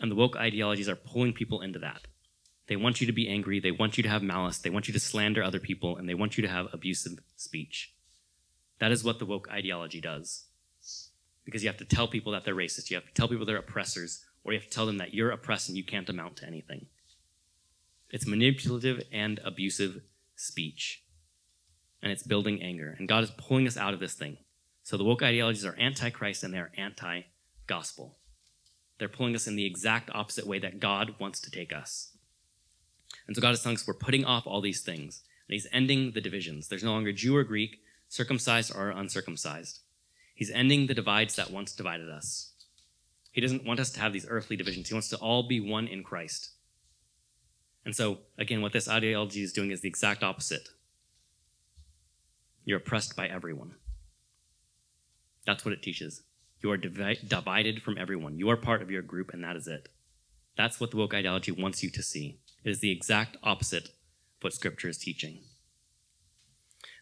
And 0.01 0.11
the 0.11 0.15
woke 0.15 0.39
ideologies 0.39 0.89
are 0.89 0.97
pulling 0.97 1.35
people 1.35 1.61
into 1.61 1.79
that. 1.81 2.07
They 2.67 2.77
want 2.77 3.03
you 3.03 3.07
to 3.07 3.13
be 3.13 3.29
angry, 3.29 3.61
they 3.61 3.73
want 3.73 3.99
you 3.99 4.03
to 4.05 4.09
have 4.09 4.23
malice, 4.23 4.57
they 4.57 4.71
want 4.71 4.89
you 4.89 4.95
to 4.95 4.99
slander 4.99 5.43
other 5.43 5.61
people, 5.61 5.99
and 5.99 6.09
they 6.09 6.15
want 6.15 6.39
you 6.39 6.43
to 6.43 6.49
have 6.49 6.69
abusive 6.73 7.19
speech. 7.37 7.93
That 8.79 8.91
is 8.91 9.05
what 9.05 9.19
the 9.19 9.27
woke 9.27 9.51
ideology 9.51 10.01
does. 10.01 10.45
Because 11.45 11.63
you 11.63 11.69
have 11.69 11.77
to 11.77 11.85
tell 11.85 12.09
people 12.09 12.33
that 12.33 12.47
they're 12.47 12.55
racist, 12.55 12.89
you 12.89 12.97
have 12.97 13.05
to 13.05 13.13
tell 13.13 13.29
people 13.29 13.45
they're 13.45 13.59
oppressors, 13.59 14.25
or 14.43 14.55
you 14.55 14.59
have 14.59 14.71
to 14.71 14.75
tell 14.75 14.87
them 14.87 14.97
that 14.97 15.13
you're 15.13 15.31
oppressed 15.31 15.69
and 15.69 15.77
you 15.77 15.85
can't 15.85 16.09
amount 16.09 16.39
to 16.39 16.47
anything. 16.47 16.87
It's 18.09 18.27
manipulative 18.27 19.03
and 19.13 19.41
abusive 19.45 20.01
speech. 20.37 21.05
And 22.01 22.11
it's 22.11 22.23
building 22.23 22.63
anger. 22.63 22.97
And 22.99 23.07
God 23.07 23.25
is 23.25 23.31
pulling 23.31 23.67
us 23.67 23.77
out 23.77 23.93
of 23.93 24.01
this 24.01 24.15
thing. 24.15 24.39
So 24.85 24.99
the 24.99 25.05
woke 25.05 25.23
ideologies 25.23 25.65
are 25.65 25.75
anti 25.77 26.11
Christ 26.11 26.45
and 26.45 26.55
they're 26.55 26.71
anti 26.77 27.23
gospel. 27.67 28.19
They're 28.99 29.09
pulling 29.09 29.35
us 29.35 29.47
in 29.47 29.57
the 29.57 29.67
exact 29.67 30.11
opposite 30.15 30.47
way 30.47 30.59
that 30.61 30.79
God 30.79 31.17
wants 31.19 31.41
to 31.41 31.51
take 31.51 31.73
us. 31.73 32.17
And 33.27 33.35
so 33.35 33.43
God 33.43 33.55
is 33.55 33.63
telling 33.63 33.77
us 33.77 33.87
we're 33.87 33.95
putting 33.95 34.25
off 34.25 34.47
all 34.47 34.61
these 34.61 34.83
things. 34.83 35.23
And 35.49 35.55
He's 35.55 35.67
ending 35.73 36.13
the 36.13 36.21
divisions. 36.21 36.69
There's 36.69 36.85
no 36.85 36.93
longer 36.93 37.13
Jew 37.13 37.35
or 37.35 37.45
Greek, 37.45 37.81
circumcised 38.09 38.75
or 38.75 38.91
uncircumcised. 38.91 39.81
He's 40.35 40.51
ending 40.51 40.87
the 40.87 40.95
divides 40.95 41.37
that 41.37 41.51
once 41.51 41.73
divided 41.73 42.11
us. 42.11 42.53
He 43.33 43.41
doesn't 43.41 43.65
want 43.65 43.81
us 43.81 43.91
to 43.93 44.01
have 44.01 44.13
these 44.13 44.27
earthly 44.29 44.57
divisions. 44.57 44.89
He 44.89 44.95
wants 44.95 45.09
to 45.09 45.17
all 45.17 45.49
be 45.49 45.61
one 45.61 45.87
in 45.89 46.05
Christ. 46.05 46.51
And 47.85 47.97
so, 47.97 48.19
again, 48.39 48.63
what 48.63 48.73
this 48.73 48.89
ideology 48.89 49.43
is 49.43 49.53
doing 49.53 49.71
is 49.71 49.81
the 49.81 49.89
exact 49.89 50.23
opposite. 50.23 50.69
You're 52.65 52.79
oppressed 52.79 53.17
by 53.17 53.27
everyone. 53.27 53.75
That's 55.47 55.65
what 55.65 55.75
it 55.75 55.83
teaches. 55.83 56.23
You 56.63 56.71
are 56.71 56.77
divi- 56.77 57.19
divided 57.27 57.83
from 57.83 57.99
everyone. 57.99 58.39
You 58.39 58.49
are 58.51 58.57
part 58.57 58.83
of 58.83 58.91
your 58.91 59.03
group, 59.03 59.33
and 59.33 59.45
that 59.45 59.57
is 59.57 59.69
it. 59.69 59.89
That's 60.57 60.81
what 60.81 60.91
the 60.91 60.97
woke 60.97 61.15
ideology 61.15 61.53
wants 61.53 61.83
you 61.83 61.91
to 61.91 62.03
see. 62.03 62.41
It 62.65 62.71
is 62.71 62.81
the 62.81 62.91
exact 62.91 63.37
opposite 63.43 63.85
of 63.85 64.43
what 64.43 64.55
Scripture 64.55 64.89
is 64.89 64.99
teaching. 64.99 65.41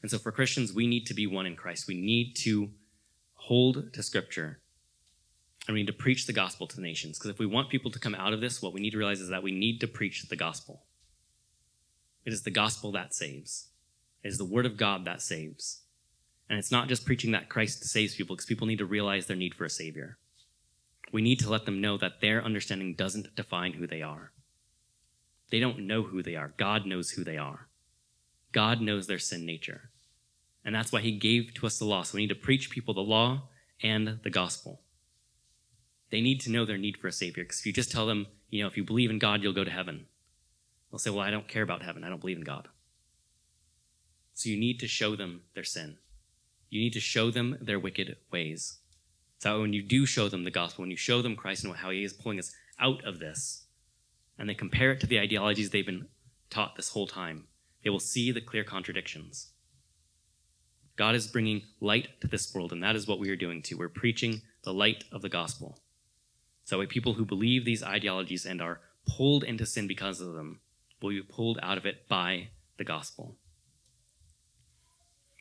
And 0.00 0.10
so, 0.10 0.18
for 0.18 0.32
Christians, 0.32 0.72
we 0.72 0.86
need 0.86 1.06
to 1.06 1.14
be 1.14 1.26
one 1.26 1.46
in 1.46 1.54
Christ. 1.54 1.86
We 1.86 2.00
need 2.00 2.34
to 2.38 2.70
hold 3.34 3.92
to 3.92 4.02
Scripture 4.02 4.62
and 5.66 5.74
we 5.74 5.80
need 5.80 5.86
to 5.86 5.92
preach 5.92 6.26
the 6.26 6.32
gospel 6.32 6.66
to 6.66 6.76
the 6.76 6.82
nations. 6.82 7.18
Because 7.18 7.30
if 7.30 7.38
we 7.38 7.46
want 7.46 7.70
people 7.70 7.90
to 7.90 7.98
come 7.98 8.14
out 8.14 8.32
of 8.32 8.40
this, 8.40 8.60
what 8.60 8.72
we 8.72 8.80
need 8.80 8.90
to 8.90 8.98
realize 8.98 9.20
is 9.20 9.28
that 9.28 9.42
we 9.42 9.52
need 9.52 9.80
to 9.80 9.86
preach 9.86 10.28
the 10.28 10.36
gospel. 10.36 10.86
It 12.24 12.32
is 12.32 12.42
the 12.42 12.50
gospel 12.50 12.92
that 12.92 13.14
saves, 13.14 13.68
it 14.22 14.28
is 14.28 14.38
the 14.38 14.44
word 14.44 14.66
of 14.66 14.76
God 14.76 15.04
that 15.04 15.22
saves. 15.22 15.81
And 16.52 16.58
it's 16.58 16.70
not 16.70 16.86
just 16.86 17.06
preaching 17.06 17.32
that 17.32 17.48
Christ 17.48 17.82
saves 17.84 18.14
people, 18.14 18.36
because 18.36 18.44
people 18.44 18.66
need 18.66 18.78
to 18.78 18.84
realize 18.84 19.24
their 19.24 19.36
need 19.36 19.54
for 19.54 19.64
a 19.64 19.70
Savior. 19.70 20.18
We 21.10 21.22
need 21.22 21.40
to 21.40 21.50
let 21.50 21.64
them 21.64 21.80
know 21.80 21.96
that 21.96 22.20
their 22.20 22.44
understanding 22.44 22.94
doesn't 22.94 23.34
define 23.34 23.72
who 23.72 23.86
they 23.86 24.02
are. 24.02 24.32
They 25.50 25.60
don't 25.60 25.86
know 25.86 26.02
who 26.02 26.22
they 26.22 26.36
are. 26.36 26.52
God 26.58 26.86
knows 26.86 27.10
who 27.10 27.24
they 27.24 27.38
are. 27.38 27.68
God 28.52 28.80
knows 28.80 29.06
their 29.06 29.18
sin 29.18 29.46
nature. 29.46 29.90
And 30.64 30.74
that's 30.74 30.92
why 30.92 31.00
He 31.00 31.12
gave 31.12 31.54
to 31.54 31.66
us 31.66 31.78
the 31.78 31.86
law. 31.86 32.02
So 32.02 32.16
we 32.16 32.20
need 32.20 32.28
to 32.28 32.34
preach 32.34 32.70
people 32.70 32.94
the 32.94 33.00
law 33.00 33.48
and 33.82 34.20
the 34.22 34.30
gospel 34.30 34.82
they 36.12 36.20
need 36.20 36.40
to 36.42 36.50
know 36.50 36.64
their 36.64 36.78
need 36.78 36.98
for 36.98 37.08
a 37.08 37.12
Savior. 37.12 37.42
Because 37.42 37.58
if 37.58 37.66
you 37.66 37.72
just 37.72 37.90
tell 37.90 38.06
them, 38.06 38.26
you 38.50 38.62
know, 38.62 38.68
if 38.68 38.76
you 38.76 38.84
believe 38.84 39.10
in 39.10 39.18
God, 39.18 39.42
you'll 39.42 39.54
go 39.54 39.64
to 39.64 39.70
heaven, 39.70 40.06
they'll 40.90 40.98
say, 40.98 41.10
well, 41.10 41.20
I 41.26 41.30
don't 41.30 41.48
care 41.48 41.62
about 41.62 41.82
heaven. 41.82 42.04
I 42.04 42.10
don't 42.10 42.20
believe 42.20 42.36
in 42.36 42.44
God. 42.44 42.68
So 44.34 44.50
you 44.50 44.58
need 44.58 44.78
to 44.80 44.86
show 44.86 45.16
them 45.16 45.40
their 45.54 45.64
sin. 45.64 45.96
You 46.72 46.80
need 46.80 46.94
to 46.94 47.00
show 47.00 47.30
them 47.30 47.58
their 47.60 47.78
wicked 47.78 48.16
ways. 48.32 48.78
So 49.40 49.60
when 49.60 49.74
you 49.74 49.82
do 49.82 50.06
show 50.06 50.30
them 50.30 50.44
the 50.44 50.50
gospel, 50.50 50.84
when 50.84 50.90
you 50.90 50.96
show 50.96 51.20
them 51.20 51.36
Christ 51.36 51.64
and 51.64 51.76
how 51.76 51.90
he 51.90 52.02
is 52.02 52.14
pulling 52.14 52.38
us 52.38 52.50
out 52.80 53.04
of 53.04 53.18
this, 53.18 53.66
and 54.38 54.48
they 54.48 54.54
compare 54.54 54.90
it 54.90 55.00
to 55.00 55.06
the 55.06 55.18
ideologies 55.18 55.68
they've 55.68 55.84
been 55.84 56.06
taught 56.48 56.74
this 56.74 56.88
whole 56.88 57.06
time, 57.06 57.44
they 57.84 57.90
will 57.90 58.00
see 58.00 58.32
the 58.32 58.40
clear 58.40 58.64
contradictions. 58.64 59.50
God 60.96 61.14
is 61.14 61.26
bringing 61.26 61.60
light 61.82 62.08
to 62.22 62.26
this 62.26 62.50
world, 62.54 62.72
and 62.72 62.82
that 62.82 62.96
is 62.96 63.06
what 63.06 63.18
we 63.18 63.28
are 63.28 63.36
doing 63.36 63.60
too. 63.60 63.76
We're 63.76 63.90
preaching 63.90 64.40
the 64.64 64.72
light 64.72 65.04
of 65.12 65.20
the 65.20 65.28
gospel. 65.28 65.78
So 66.64 66.86
people 66.86 67.12
who 67.12 67.26
believe 67.26 67.66
these 67.66 67.82
ideologies 67.82 68.46
and 68.46 68.62
are 68.62 68.80
pulled 69.06 69.44
into 69.44 69.66
sin 69.66 69.86
because 69.86 70.22
of 70.22 70.32
them 70.32 70.60
will 71.02 71.10
be 71.10 71.20
pulled 71.20 71.58
out 71.62 71.76
of 71.76 71.84
it 71.84 72.08
by 72.08 72.48
the 72.78 72.84
gospel. 72.84 73.36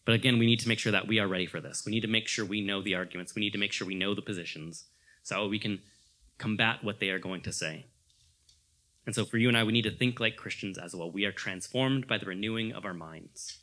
But 0.06 0.16
again, 0.16 0.40
we 0.40 0.46
need 0.46 0.60
to 0.62 0.68
make 0.68 0.80
sure 0.80 0.92
that 0.92 1.08
we 1.08 1.20
are 1.20 1.28
ready 1.28 1.46
for 1.46 1.62
this. 1.62 1.84
We 1.86 1.92
need 1.92 2.02
to 2.02 2.08
make 2.08 2.28
sure 2.28 2.44
we 2.44 2.62
know 2.62 2.82
the 2.82 2.96
arguments. 2.96 3.36
We 3.36 3.42
need 3.42 3.54
to 3.54 3.60
make 3.60 3.72
sure 3.72 3.86
we 3.86 3.96
know 3.96 4.16
the 4.16 4.22
positions 4.22 4.86
so 5.24 5.48
we 5.48 5.60
can 5.60 5.82
combat 6.38 6.84
what 6.84 7.00
they 7.00 7.10
are 7.10 7.20
going 7.20 7.42
to 7.42 7.54
say. 7.54 7.86
And 9.06 9.16
so 9.16 9.26
for 9.26 9.38
you 9.38 9.48
and 9.48 9.58
I, 9.58 9.64
we 9.64 9.74
need 9.74 9.84
to 9.84 9.92
think 9.92 10.20
like 10.20 10.36
Christians 10.36 10.78
as 10.78 10.96
well. 10.96 11.12
We 11.12 11.26
are 11.26 11.32
transformed 11.32 12.08
by 12.08 12.18
the 12.18 12.26
renewing 12.26 12.72
of 12.72 12.86
our 12.86 12.94
minds. 12.94 13.60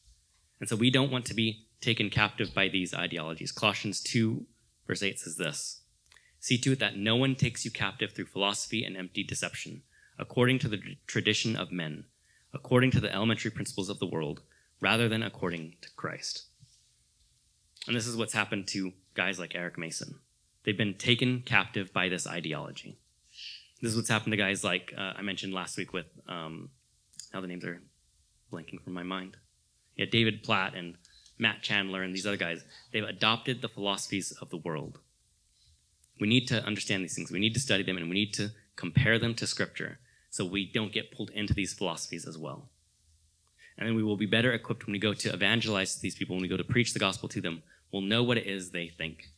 And 0.60 0.68
so 0.68 0.76
we 0.76 0.90
don't 0.90 1.10
want 1.10 1.24
to 1.26 1.34
be 1.34 1.66
taken 1.80 2.10
captive 2.10 2.54
by 2.54 2.68
these 2.68 2.94
ideologies. 2.94 3.52
Colossians 3.52 4.00
2, 4.00 4.46
verse 4.86 5.02
8 5.02 5.18
says 5.18 5.36
this 5.36 5.82
See 6.40 6.58
to 6.58 6.72
it 6.72 6.78
that 6.80 6.96
no 6.96 7.16
one 7.16 7.34
takes 7.34 7.64
you 7.64 7.70
captive 7.70 8.12
through 8.12 8.26
philosophy 8.26 8.84
and 8.84 8.96
empty 8.96 9.22
deception, 9.22 9.82
according 10.18 10.58
to 10.60 10.68
the 10.68 10.80
tradition 11.06 11.56
of 11.56 11.72
men, 11.72 12.04
according 12.52 12.90
to 12.92 13.00
the 13.00 13.12
elementary 13.12 13.50
principles 13.50 13.88
of 13.88 13.98
the 13.98 14.06
world, 14.06 14.42
rather 14.80 15.08
than 15.08 15.22
according 15.22 15.76
to 15.82 15.90
Christ. 15.96 16.46
And 17.86 17.96
this 17.96 18.06
is 18.06 18.16
what's 18.16 18.34
happened 18.34 18.68
to 18.68 18.92
guys 19.14 19.38
like 19.38 19.54
Eric 19.54 19.78
Mason. 19.78 20.20
They've 20.64 20.76
been 20.76 20.94
taken 20.94 21.40
captive 21.40 21.92
by 21.92 22.08
this 22.08 22.26
ideology. 22.26 22.98
This 23.80 23.92
is 23.92 23.96
what's 23.96 24.08
happened 24.08 24.32
to 24.32 24.36
guys 24.36 24.64
like 24.64 24.92
uh, 24.96 25.12
I 25.16 25.22
mentioned 25.22 25.54
last 25.54 25.76
week 25.76 25.92
with, 25.92 26.06
um, 26.28 26.70
now 27.32 27.40
the 27.40 27.46
names 27.46 27.64
are 27.64 27.80
blanking 28.52 28.82
from 28.82 28.92
my 28.92 29.02
mind. 29.02 29.36
Yeah, 29.96 30.06
David 30.10 30.42
Platt 30.42 30.74
and 30.74 30.96
Matt 31.38 31.62
Chandler 31.62 32.02
and 32.02 32.14
these 32.14 32.26
other 32.26 32.36
guys. 32.36 32.64
They've 32.92 33.04
adopted 33.04 33.62
the 33.62 33.68
philosophies 33.68 34.32
of 34.40 34.50
the 34.50 34.56
world 34.56 34.98
we 36.20 36.28
need 36.28 36.48
to 36.48 36.64
understand 36.64 37.04
these 37.04 37.14
things. 37.14 37.30
We 37.30 37.38
need 37.38 37.54
to 37.54 37.60
study 37.60 37.82
them 37.82 37.96
and 37.96 38.08
we 38.08 38.14
need 38.14 38.34
to 38.34 38.50
compare 38.76 39.18
them 39.18 39.34
to 39.36 39.46
Scripture 39.46 39.98
so 40.30 40.44
we 40.44 40.70
don't 40.70 40.92
get 40.92 41.12
pulled 41.12 41.30
into 41.30 41.54
these 41.54 41.72
philosophies 41.72 42.26
as 42.26 42.36
well. 42.36 42.68
And 43.78 43.88
then 43.88 43.94
we 43.94 44.02
will 44.02 44.16
be 44.16 44.26
better 44.26 44.52
equipped 44.52 44.86
when 44.86 44.92
we 44.92 44.98
go 44.98 45.14
to 45.14 45.32
evangelize 45.32 45.96
these 45.96 46.16
people, 46.16 46.34
when 46.34 46.42
we 46.42 46.48
go 46.48 46.56
to 46.56 46.64
preach 46.64 46.92
the 46.92 46.98
gospel 46.98 47.28
to 47.28 47.40
them. 47.40 47.62
We'll 47.92 48.02
know 48.02 48.24
what 48.24 48.36
it 48.36 48.46
is 48.46 48.70
they 48.70 48.88
think. 48.88 49.28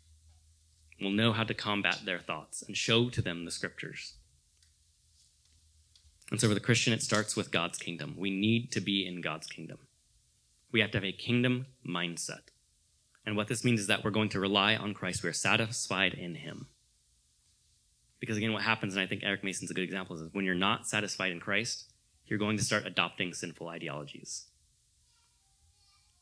We'll 1.00 1.10
know 1.10 1.32
how 1.32 1.44
to 1.44 1.54
combat 1.54 2.00
their 2.04 2.18
thoughts 2.18 2.62
and 2.62 2.76
show 2.76 3.10
to 3.10 3.22
them 3.22 3.44
the 3.44 3.50
scriptures. 3.50 4.14
And 6.30 6.40
so 6.40 6.48
for 6.48 6.54
the 6.54 6.60
Christian, 6.60 6.92
it 6.92 7.02
starts 7.02 7.36
with 7.36 7.50
God's 7.50 7.78
kingdom. 7.78 8.14
We 8.16 8.30
need 8.30 8.72
to 8.72 8.80
be 8.80 9.06
in 9.06 9.20
God's 9.20 9.46
kingdom. 9.46 9.78
We 10.72 10.80
have 10.80 10.90
to 10.92 10.98
have 10.98 11.04
a 11.04 11.12
kingdom 11.12 11.66
mindset. 11.86 12.50
And 13.26 13.36
what 13.36 13.48
this 13.48 13.64
means 13.64 13.80
is 13.80 13.86
that 13.88 14.04
we're 14.04 14.10
going 14.10 14.28
to 14.30 14.40
rely 14.40 14.76
on 14.76 14.94
Christ. 14.94 15.22
We're 15.22 15.32
satisfied 15.32 16.14
in 16.14 16.36
Him. 16.36 16.68
Because 18.20 18.36
again, 18.36 18.52
what 18.52 18.62
happens, 18.62 18.94
and 18.94 19.02
I 19.02 19.06
think 19.06 19.22
Eric 19.24 19.42
Mason's 19.42 19.70
a 19.70 19.74
good 19.74 19.84
example, 19.84 20.16
is 20.16 20.32
when 20.32 20.44
you're 20.44 20.54
not 20.54 20.86
satisfied 20.86 21.32
in 21.32 21.40
Christ, 21.40 21.89
you're 22.30 22.38
going 22.38 22.56
to 22.56 22.64
start 22.64 22.86
adopting 22.86 23.34
sinful 23.34 23.68
ideologies. 23.68 24.46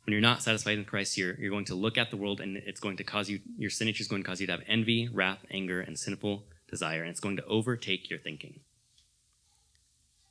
When 0.05 0.13
you're 0.13 0.23
not 0.23 0.43
satisfied 0.43 0.79
in 0.79 0.87
Christ, 0.87 1.19
you're, 1.19 1.35
you're 1.35 1.51
going 1.51 1.67
to 1.67 1.75
look 1.75 1.99
at 1.99 2.11
the 2.11 2.17
world 2.17 2.41
and 2.41 2.57
it's 2.57 2.81
going 2.81 2.97
to 2.97 3.05
cause 3.05 3.29
you, 3.29 3.41
your 3.59 3.69
sin 3.69 3.89
is 3.89 4.09
going 4.09 4.23
to 4.23 4.27
cause 4.27 4.41
you 4.41 4.47
to 4.47 4.53
have 4.55 4.63
envy, 4.67 5.07
wrath, 5.07 5.45
anger, 5.51 5.83
and 5.83 5.99
sinful 5.99 6.45
desire, 6.69 7.03
and 7.03 7.11
it's 7.11 7.21
going 7.21 7.37
to 7.37 7.45
overtake 7.45 8.09
your 8.09 8.19
thinking. 8.19 8.61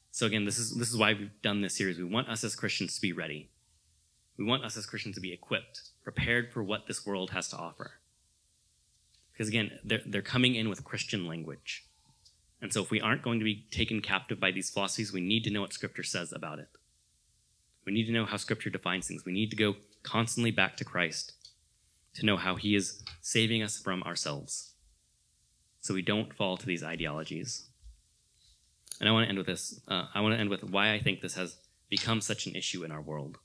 So 0.10 0.26
again, 0.26 0.45
this 0.45 0.58
is, 0.58 0.76
this 0.76 0.90
is 0.90 0.98
why 0.98 1.14
we've 1.14 1.41
done 1.44 1.62
this 1.62 1.78
series. 1.78 1.99
We 1.99 2.06
want 2.06 2.28
us 2.28 2.44
as 2.44 2.56
Christians 2.56 2.95
to 2.95 3.02
be 3.02 3.14
ready. 3.14 3.52
We 4.36 4.45
want 4.45 4.66
us 4.66 4.76
as 4.78 4.88
Christians 4.88 5.14
to 5.16 5.22
be 5.22 5.32
equipped, 5.32 5.82
prepared 6.04 6.52
for 6.52 6.64
what 6.64 6.88
this 6.88 7.06
world 7.06 7.32
has 7.32 7.49
to 7.49 7.58
offer. 7.58 7.99
Because 9.32 9.48
again, 9.48 9.78
they're, 9.84 10.02
they're 10.08 10.22
coming 10.24 10.56
in 10.56 10.70
with 10.70 10.84
Christian 10.84 11.28
language. 11.28 11.87
And 12.62 12.74
so 12.74 12.82
if 12.82 12.90
we 12.90 13.02
aren't 13.02 13.22
going 13.22 13.40
to 13.40 13.46
be 13.46 13.66
taken 13.72 14.02
captive 14.02 14.40
by 14.40 14.52
these 14.52 14.70
philosophies, 14.70 15.14
we 15.14 15.22
need 15.22 15.44
to 15.44 15.52
know 15.52 15.62
what 15.62 15.74
Scripture 15.74 16.04
says 16.04 16.34
about 16.34 16.60
it. 16.60 16.70
We 17.86 17.94
need 17.94 18.06
to 18.06 18.12
know 18.12 18.26
how 18.26 18.38
Scripture 18.38 18.70
defines 18.70 19.08
things. 19.08 19.26
We 19.26 19.32
need 19.32 19.52
to 19.52 19.56
go 19.56 19.76
constantly 20.04 20.52
back 20.52 20.76
to 20.78 20.86
Christ 20.86 21.34
to 22.16 22.26
know 22.26 22.38
how 22.38 22.56
He 22.56 22.76
is 22.76 23.04
saving 23.22 23.62
us 23.62 23.78
from 23.78 24.02
ourselves 24.04 24.74
so 25.80 25.94
we 25.94 26.02
don't 26.02 26.34
fall 26.34 26.58
to 26.58 26.66
these 26.66 26.84
ideologies. 26.84 27.68
And 29.00 29.08
I 29.08 29.12
want 29.12 29.26
to 29.26 29.30
end 29.30 29.38
with 29.38 29.48
this. 29.48 29.80
Uh, 29.88 30.08
I 30.14 30.22
want 30.22 30.34
to 30.34 30.40
end 30.40 30.50
with 30.50 30.64
why 30.64 30.94
I 30.94 31.00
think 31.00 31.22
this 31.22 31.36
has 31.36 31.58
become 31.90 32.20
such 32.20 32.48
an 32.48 32.56
issue 32.56 32.84
in 32.84 32.92
our 32.92 33.02
world. 33.02 33.38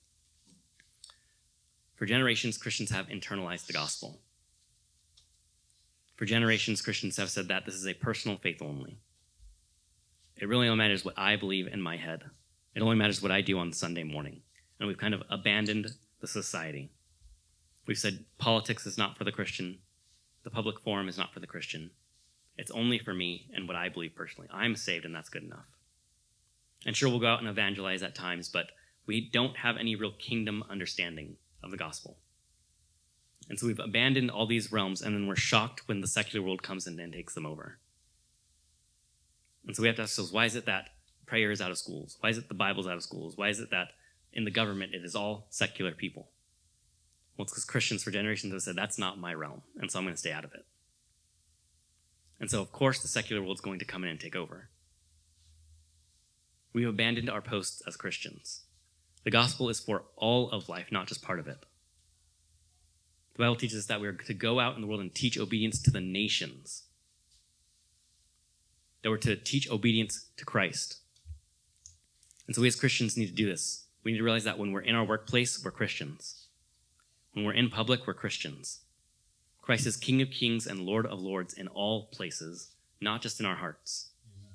For 1.94 2.06
generations, 2.06 2.58
Christians 2.58 2.90
have 2.90 3.06
internalized 3.08 3.66
the 3.66 3.74
gospel. 3.74 4.20
For 6.22 6.26
generations, 6.26 6.80
Christians 6.80 7.16
have 7.16 7.30
said 7.30 7.48
that 7.48 7.66
this 7.66 7.74
is 7.74 7.84
a 7.84 7.94
personal 7.94 8.36
faith 8.36 8.62
only. 8.62 9.00
It 10.36 10.46
really 10.46 10.68
only 10.68 10.78
matters 10.78 11.04
what 11.04 11.18
I 11.18 11.34
believe 11.34 11.66
in 11.66 11.82
my 11.82 11.96
head. 11.96 12.22
It 12.76 12.80
only 12.80 12.94
matters 12.94 13.20
what 13.20 13.32
I 13.32 13.40
do 13.40 13.58
on 13.58 13.72
Sunday 13.72 14.04
morning. 14.04 14.42
And 14.78 14.86
we've 14.86 14.96
kind 14.96 15.14
of 15.14 15.24
abandoned 15.28 15.88
the 16.20 16.28
society. 16.28 16.92
We've 17.88 17.98
said 17.98 18.24
politics 18.38 18.86
is 18.86 18.96
not 18.96 19.18
for 19.18 19.24
the 19.24 19.32
Christian, 19.32 19.80
the 20.44 20.50
public 20.50 20.78
forum 20.78 21.08
is 21.08 21.18
not 21.18 21.34
for 21.34 21.40
the 21.40 21.46
Christian. 21.48 21.90
It's 22.56 22.70
only 22.70 23.00
for 23.00 23.12
me 23.12 23.48
and 23.52 23.66
what 23.66 23.76
I 23.76 23.88
believe 23.88 24.14
personally. 24.14 24.48
I'm 24.52 24.76
saved, 24.76 25.04
and 25.04 25.12
that's 25.12 25.28
good 25.28 25.42
enough. 25.42 25.66
And 26.86 26.96
sure, 26.96 27.08
we'll 27.08 27.18
go 27.18 27.26
out 27.26 27.40
and 27.40 27.48
evangelize 27.48 28.04
at 28.04 28.14
times, 28.14 28.48
but 28.48 28.66
we 29.06 29.28
don't 29.28 29.56
have 29.56 29.76
any 29.76 29.96
real 29.96 30.12
kingdom 30.12 30.62
understanding 30.70 31.34
of 31.64 31.72
the 31.72 31.76
gospel. 31.76 32.18
And 33.48 33.58
so 33.58 33.66
we've 33.66 33.78
abandoned 33.78 34.30
all 34.30 34.46
these 34.46 34.72
realms, 34.72 35.02
and 35.02 35.14
then 35.14 35.26
we're 35.26 35.36
shocked 35.36 35.86
when 35.86 36.00
the 36.00 36.06
secular 36.06 36.44
world 36.44 36.62
comes 36.62 36.86
in 36.86 36.98
and 36.98 37.12
takes 37.12 37.34
them 37.34 37.46
over. 37.46 37.78
And 39.66 39.76
so 39.76 39.82
we 39.82 39.88
have 39.88 39.96
to 39.96 40.02
ask 40.02 40.12
ourselves 40.12 40.32
why 40.32 40.46
is 40.46 40.56
it 40.56 40.66
that 40.66 40.90
prayer 41.26 41.50
is 41.50 41.60
out 41.60 41.70
of 41.70 41.78
schools? 41.78 42.16
Why 42.20 42.30
is 42.30 42.38
it 42.38 42.48
the 42.48 42.54
Bible's 42.54 42.86
out 42.86 42.96
of 42.96 43.02
schools? 43.02 43.36
Why 43.36 43.48
is 43.48 43.60
it 43.60 43.70
that 43.70 43.88
in 44.32 44.44
the 44.44 44.50
government 44.50 44.94
it 44.94 45.04
is 45.04 45.14
all 45.14 45.46
secular 45.50 45.92
people? 45.92 46.28
Well, 47.36 47.44
it's 47.44 47.52
because 47.52 47.64
Christians 47.64 48.02
for 48.02 48.10
generations 48.10 48.52
have 48.52 48.62
said, 48.62 48.76
that's 48.76 48.98
not 48.98 49.18
my 49.18 49.32
realm, 49.32 49.62
and 49.76 49.90
so 49.90 49.98
I'm 49.98 50.04
going 50.04 50.14
to 50.14 50.20
stay 50.20 50.32
out 50.32 50.44
of 50.44 50.52
it. 50.52 50.66
And 52.38 52.50
so, 52.50 52.60
of 52.60 52.72
course, 52.72 53.00
the 53.00 53.08
secular 53.08 53.40
world's 53.40 53.60
going 53.60 53.78
to 53.78 53.84
come 53.84 54.02
in 54.02 54.10
and 54.10 54.20
take 54.20 54.36
over. 54.36 54.68
We've 56.72 56.88
abandoned 56.88 57.30
our 57.30 57.40
posts 57.40 57.82
as 57.86 57.96
Christians. 57.96 58.62
The 59.24 59.30
gospel 59.30 59.68
is 59.68 59.78
for 59.78 60.04
all 60.16 60.50
of 60.50 60.68
life, 60.68 60.90
not 60.90 61.06
just 61.06 61.22
part 61.22 61.38
of 61.38 61.46
it. 61.46 61.64
The 63.34 63.42
Bible 63.42 63.56
teaches 63.56 63.78
us 63.78 63.86
that 63.86 64.00
we 64.00 64.08
are 64.08 64.12
to 64.12 64.34
go 64.34 64.60
out 64.60 64.74
in 64.74 64.82
the 64.82 64.86
world 64.86 65.00
and 65.00 65.14
teach 65.14 65.38
obedience 65.38 65.80
to 65.82 65.90
the 65.90 66.00
nations. 66.00 66.84
That 69.02 69.10
we're 69.10 69.16
to 69.18 69.36
teach 69.36 69.70
obedience 69.70 70.26
to 70.36 70.44
Christ. 70.44 70.98
And 72.46 72.54
so 72.54 72.62
we 72.62 72.68
as 72.68 72.76
Christians 72.76 73.16
need 73.16 73.28
to 73.28 73.32
do 73.32 73.46
this. 73.46 73.86
We 74.04 74.12
need 74.12 74.18
to 74.18 74.24
realize 74.24 74.44
that 74.44 74.58
when 74.58 74.72
we're 74.72 74.80
in 74.80 74.94
our 74.94 75.04
workplace, 75.04 75.62
we're 75.64 75.70
Christians. 75.70 76.46
When 77.32 77.44
we're 77.44 77.54
in 77.54 77.70
public, 77.70 78.06
we're 78.06 78.14
Christians. 78.14 78.80
Christ 79.62 79.86
is 79.86 79.96
King 79.96 80.20
of 80.20 80.30
kings 80.30 80.66
and 80.66 80.80
Lord 80.80 81.06
of 81.06 81.20
lords 81.20 81.54
in 81.54 81.68
all 81.68 82.08
places, 82.12 82.72
not 83.00 83.22
just 83.22 83.40
in 83.40 83.46
our 83.46 83.56
hearts. 83.56 84.10
Amen. 84.36 84.50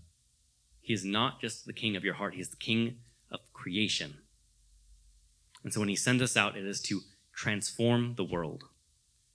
He 0.82 0.94
is 0.94 1.04
not 1.04 1.42
just 1.42 1.66
the 1.66 1.74
king 1.74 1.96
of 1.96 2.04
your 2.04 2.16
heart, 2.16 2.36
he 2.36 2.42
is 2.42 2.50
the 2.50 2.58
king 2.58 2.98
of 3.32 3.40
creation. 3.54 4.18
And 5.64 5.74
so 5.74 5.80
when 5.80 5.90
he 5.90 5.96
sends 5.96 6.22
us 6.22 6.38
out, 6.38 6.58
it 6.58 6.66
is 6.66 6.82
to 6.84 7.02
transform 7.38 8.16
the 8.16 8.24
world. 8.24 8.64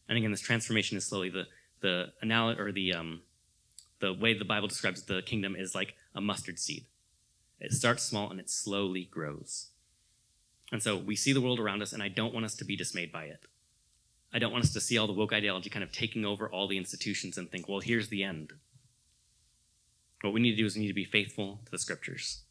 And 0.09 0.19
again, 0.19 0.33
this 0.33 0.41
transformation 0.41 0.99
is 0.99 1.07
slowly 1.07 1.31
the 1.31 1.47
the 1.81 2.13
analogy 2.21 2.61
or 2.61 2.73
the 2.73 2.93
um, 2.93 3.23
the 4.01 4.13
way 4.13 4.37
the 4.37 4.45
Bible 4.45 4.69
describes 4.69 5.03
the 5.03 5.23
kingdom 5.23 5.57
is 5.57 5.75
like 5.75 5.95
a 6.15 6.21
mustard 6.21 6.59
seed. 6.59 6.85
It 7.61 7.73
starts 7.73 8.03
small 8.03 8.31
and 8.31 8.41
it 8.41 8.51
slowly 8.51 9.05
grows. 9.05 9.69
And 10.73 10.83
so 10.83 10.97
we 10.97 11.17
see 11.17 11.33
the 11.33 11.41
world 11.41 11.61
around 11.61 11.83
us, 11.83 11.93
and 11.93 12.03
I 12.03 12.09
don't 12.09 12.35
want 12.35 12.45
us 12.45 12.57
to 12.57 12.65
be 12.65 12.77
dismayed 12.77 13.13
by 13.13 13.25
it. 13.25 13.47
I 14.33 14.39
don't 14.39 14.53
want 14.53 14.65
us 14.65 14.73
to 14.73 14.81
see 14.81 14.99
all 14.99 15.07
the 15.07 15.13
woke 15.13 15.33
ideology 15.33 15.71
kind 15.71 15.85
of 15.85 15.93
taking 15.93 16.25
over 16.25 16.51
all 16.51 16.67
the 16.67 16.79
institutions 16.79 17.37
and 17.37 17.51
think, 17.51 17.69
well, 17.69 17.81
here's 17.81 18.09
the 18.09 18.25
end. 18.25 18.55
What 20.23 20.33
we 20.33 20.41
need 20.41 20.53
to 20.53 20.57
do 20.57 20.67
is 20.67 20.75
we 20.75 20.83
need 20.83 20.89
to 20.89 20.95
be 20.95 21.05
faithful 21.05 21.61
to 21.67 21.71
the 21.71 21.79
scriptures. 21.79 22.43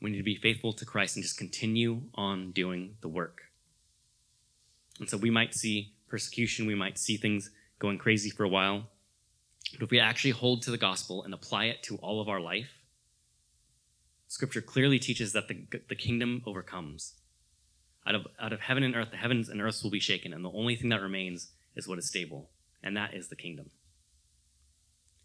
We 0.00 0.10
need 0.10 0.18
to 0.18 0.22
be 0.22 0.36
faithful 0.36 0.72
to 0.74 0.84
Christ 0.84 1.16
and 1.16 1.22
just 1.24 1.36
continue 1.36 2.02
on 2.14 2.52
doing 2.52 2.96
the 3.00 3.08
work. 3.08 3.47
And 4.98 5.08
so 5.08 5.16
we 5.16 5.30
might 5.30 5.54
see 5.54 5.92
persecution, 6.08 6.66
we 6.66 6.74
might 6.74 6.98
see 6.98 7.16
things 7.16 7.50
going 7.78 7.98
crazy 7.98 8.30
for 8.30 8.44
a 8.44 8.48
while. 8.48 8.88
But 9.74 9.82
if 9.82 9.90
we 9.90 10.00
actually 10.00 10.30
hold 10.30 10.62
to 10.62 10.70
the 10.70 10.78
gospel 10.78 11.22
and 11.22 11.34
apply 11.34 11.66
it 11.66 11.82
to 11.84 11.96
all 11.96 12.20
of 12.20 12.28
our 12.28 12.40
life, 12.40 12.70
scripture 14.26 14.60
clearly 14.60 14.98
teaches 14.98 15.32
that 15.32 15.48
the, 15.48 15.66
the 15.88 15.94
kingdom 15.94 16.42
overcomes. 16.46 17.14
Out 18.06 18.14
of, 18.14 18.26
out 18.40 18.52
of 18.52 18.60
heaven 18.60 18.82
and 18.82 18.96
earth, 18.96 19.10
the 19.10 19.18
heavens 19.18 19.48
and 19.48 19.60
earths 19.60 19.82
will 19.82 19.90
be 19.90 20.00
shaken, 20.00 20.32
and 20.32 20.44
the 20.44 20.52
only 20.52 20.76
thing 20.76 20.88
that 20.88 21.02
remains 21.02 21.50
is 21.76 21.86
what 21.86 21.98
is 21.98 22.08
stable, 22.08 22.48
and 22.82 22.96
that 22.96 23.12
is 23.12 23.28
the 23.28 23.36
kingdom. 23.36 23.70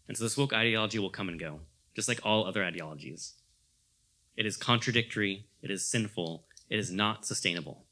And 0.06 0.16
so 0.16 0.24
this 0.24 0.36
woke 0.36 0.52
ideology 0.52 0.98
will 0.98 1.10
come 1.10 1.28
and 1.28 1.40
go, 1.40 1.60
just 1.96 2.08
like 2.08 2.20
all 2.22 2.46
other 2.46 2.62
ideologies. 2.62 3.34
It 4.36 4.44
is 4.44 4.56
contradictory, 4.56 5.46
it 5.62 5.70
is 5.70 5.86
sinful, 5.86 6.44
it 6.68 6.78
is 6.78 6.90
not 6.90 7.24
sustainable. 7.24 7.83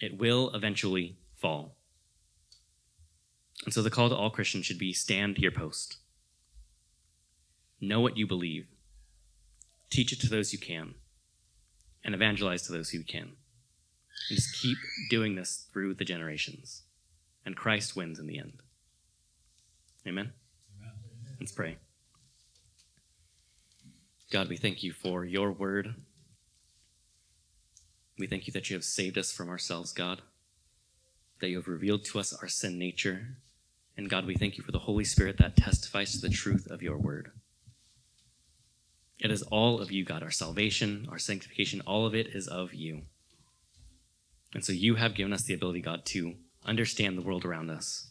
It 0.00 0.18
will 0.18 0.50
eventually 0.54 1.16
fall. 1.36 1.76
And 3.64 3.74
so 3.74 3.82
the 3.82 3.90
call 3.90 4.08
to 4.08 4.16
all 4.16 4.30
Christians 4.30 4.64
should 4.64 4.78
be 4.78 4.92
stand 4.92 5.38
your 5.38 5.50
post. 5.50 5.98
Know 7.80 8.00
what 8.00 8.16
you 8.16 8.26
believe. 8.26 8.66
Teach 9.90 10.12
it 10.12 10.20
to 10.20 10.28
those 10.28 10.52
you 10.52 10.58
can. 10.58 10.94
And 12.02 12.14
evangelize 12.14 12.62
to 12.62 12.72
those 12.72 12.90
who 12.90 13.02
can. 13.02 13.32
And 14.28 14.38
just 14.38 14.60
keep 14.60 14.78
doing 15.10 15.34
this 15.34 15.66
through 15.72 15.94
the 15.94 16.04
generations. 16.04 16.82
And 17.44 17.56
Christ 17.56 17.94
wins 17.94 18.18
in 18.18 18.26
the 18.26 18.38
end. 18.38 18.62
Amen? 20.06 20.32
Amen. 20.80 21.36
Let's 21.38 21.52
pray. 21.52 21.76
God, 24.30 24.48
we 24.48 24.56
thank 24.56 24.82
you 24.82 24.92
for 24.92 25.24
your 25.24 25.52
word. 25.52 25.94
We 28.20 28.26
thank 28.26 28.46
you 28.46 28.52
that 28.52 28.68
you 28.68 28.76
have 28.76 28.84
saved 28.84 29.16
us 29.16 29.32
from 29.32 29.48
ourselves, 29.48 29.92
God, 29.92 30.20
that 31.40 31.48
you 31.48 31.56
have 31.56 31.68
revealed 31.68 32.04
to 32.04 32.20
us 32.20 32.34
our 32.34 32.48
sin 32.48 32.78
nature. 32.78 33.28
And 33.96 34.10
God, 34.10 34.26
we 34.26 34.34
thank 34.34 34.58
you 34.58 34.62
for 34.62 34.72
the 34.72 34.80
Holy 34.80 35.04
Spirit 35.04 35.38
that 35.38 35.56
testifies 35.56 36.12
to 36.12 36.20
the 36.20 36.28
truth 36.28 36.66
of 36.70 36.82
your 36.82 36.98
word. 36.98 37.32
It 39.18 39.30
is 39.30 39.42
all 39.44 39.80
of 39.80 39.90
you, 39.90 40.04
God. 40.04 40.22
Our 40.22 40.30
salvation, 40.30 41.06
our 41.10 41.18
sanctification, 41.18 41.80
all 41.86 42.04
of 42.04 42.14
it 42.14 42.28
is 42.28 42.46
of 42.46 42.74
you. 42.74 43.02
And 44.52 44.62
so 44.64 44.72
you 44.72 44.96
have 44.96 45.14
given 45.14 45.32
us 45.32 45.44
the 45.44 45.54
ability, 45.54 45.80
God, 45.80 46.04
to 46.06 46.34
understand 46.66 47.16
the 47.16 47.22
world 47.22 47.46
around 47.46 47.70
us, 47.70 48.10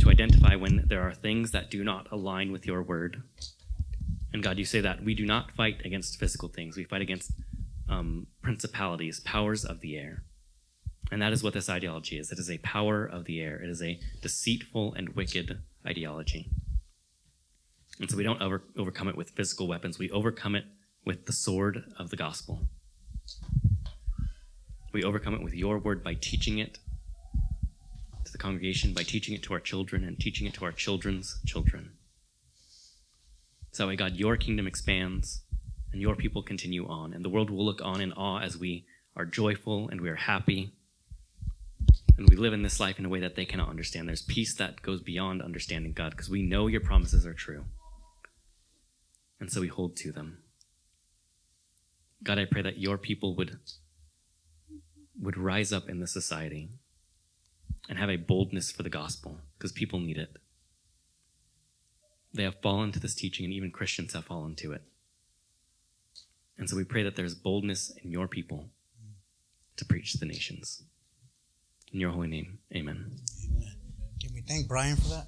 to 0.00 0.10
identify 0.10 0.56
when 0.56 0.84
there 0.88 1.02
are 1.02 1.14
things 1.14 1.52
that 1.52 1.70
do 1.70 1.82
not 1.82 2.08
align 2.12 2.52
with 2.52 2.66
your 2.66 2.82
word. 2.82 3.22
And 4.32 4.42
God, 4.42 4.58
you 4.58 4.66
say 4.66 4.82
that 4.82 5.04
we 5.04 5.14
do 5.14 5.24
not 5.24 5.52
fight 5.52 5.80
against 5.86 6.18
physical 6.18 6.50
things, 6.50 6.76
we 6.76 6.84
fight 6.84 7.00
against 7.00 7.32
um, 7.88 8.26
principalities, 8.42 9.20
powers 9.20 9.64
of 9.64 9.80
the 9.80 9.96
air. 9.96 10.24
And 11.10 11.20
that 11.20 11.32
is 11.32 11.42
what 11.42 11.54
this 11.54 11.68
ideology 11.68 12.18
is. 12.18 12.32
It 12.32 12.38
is 12.38 12.50
a 12.50 12.58
power 12.58 13.04
of 13.04 13.24
the 13.24 13.40
air. 13.40 13.62
It 13.62 13.68
is 13.68 13.82
a 13.82 14.00
deceitful 14.22 14.94
and 14.94 15.10
wicked 15.10 15.58
ideology. 15.86 16.48
And 18.00 18.10
so 18.10 18.16
we 18.16 18.24
don't 18.24 18.42
over, 18.42 18.64
overcome 18.76 19.08
it 19.08 19.16
with 19.16 19.30
physical 19.30 19.68
weapons. 19.68 19.98
We 19.98 20.10
overcome 20.10 20.54
it 20.54 20.64
with 21.04 21.26
the 21.26 21.32
sword 21.32 21.84
of 21.98 22.10
the 22.10 22.16
gospel. 22.16 22.66
We 24.92 25.04
overcome 25.04 25.34
it 25.34 25.42
with 25.42 25.54
your 25.54 25.78
word 25.78 26.02
by 26.02 26.14
teaching 26.14 26.58
it 26.58 26.78
to 28.24 28.32
the 28.32 28.38
congregation, 28.38 28.94
by 28.94 29.02
teaching 29.02 29.34
it 29.34 29.42
to 29.44 29.52
our 29.52 29.60
children, 29.60 30.04
and 30.04 30.18
teaching 30.18 30.46
it 30.46 30.54
to 30.54 30.64
our 30.64 30.72
children's 30.72 31.40
children. 31.46 31.92
So 33.72 33.82
that 33.82 33.88
way, 33.88 33.96
God, 33.96 34.14
your 34.14 34.36
kingdom 34.36 34.66
expands 34.66 35.42
and 35.94 36.02
your 36.02 36.16
people 36.16 36.42
continue 36.42 36.88
on, 36.88 37.14
and 37.14 37.24
the 37.24 37.28
world 37.28 37.50
will 37.50 37.64
look 37.64 37.80
on 37.80 38.00
in 38.00 38.12
awe 38.14 38.40
as 38.40 38.58
we 38.58 38.84
are 39.14 39.24
joyful 39.24 39.88
and 39.88 40.00
we 40.00 40.08
are 40.08 40.16
happy 40.16 40.72
and 42.18 42.28
we 42.28 42.34
live 42.34 42.52
in 42.52 42.62
this 42.62 42.80
life 42.80 42.98
in 42.98 43.04
a 43.04 43.08
way 43.08 43.20
that 43.20 43.36
they 43.36 43.44
cannot 43.44 43.68
understand. 43.68 44.08
There's 44.08 44.20
peace 44.20 44.54
that 44.56 44.82
goes 44.82 45.00
beyond 45.00 45.40
understanding 45.40 45.92
God 45.92 46.10
because 46.10 46.28
we 46.28 46.42
know 46.42 46.66
your 46.66 46.80
promises 46.80 47.24
are 47.24 47.32
true. 47.32 47.66
And 49.38 49.52
so 49.52 49.60
we 49.60 49.68
hold 49.68 49.94
to 49.98 50.10
them. 50.10 50.38
God, 52.24 52.40
I 52.40 52.46
pray 52.46 52.62
that 52.62 52.80
your 52.80 52.98
people 52.98 53.36
would, 53.36 53.60
would 55.20 55.36
rise 55.36 55.72
up 55.72 55.88
in 55.88 56.00
the 56.00 56.08
society 56.08 56.70
and 57.88 57.98
have 57.98 58.10
a 58.10 58.16
boldness 58.16 58.72
for 58.72 58.82
the 58.82 58.90
gospel 58.90 59.38
because 59.56 59.70
people 59.70 60.00
need 60.00 60.18
it. 60.18 60.38
They 62.32 62.42
have 62.42 62.60
fallen 62.60 62.90
to 62.90 62.98
this 62.98 63.14
teaching, 63.14 63.44
and 63.44 63.54
even 63.54 63.70
Christians 63.70 64.14
have 64.14 64.24
fallen 64.24 64.56
to 64.56 64.72
it. 64.72 64.82
And 66.56 66.70
so 66.70 66.76
we 66.76 66.84
pray 66.84 67.02
that 67.02 67.16
there's 67.16 67.34
boldness 67.34 67.92
in 68.02 68.10
your 68.10 68.28
people 68.28 68.66
to 69.76 69.84
preach 69.84 70.12
to 70.12 70.18
the 70.18 70.26
nations. 70.26 70.82
In 71.92 72.00
your 72.00 72.10
holy 72.10 72.28
name, 72.28 72.58
amen. 72.74 73.16
Amen. 73.50 73.74
Can 74.20 74.32
we 74.34 74.40
thank 74.42 74.68
Brian 74.68 74.96
for 74.96 75.08
that? 75.08 75.26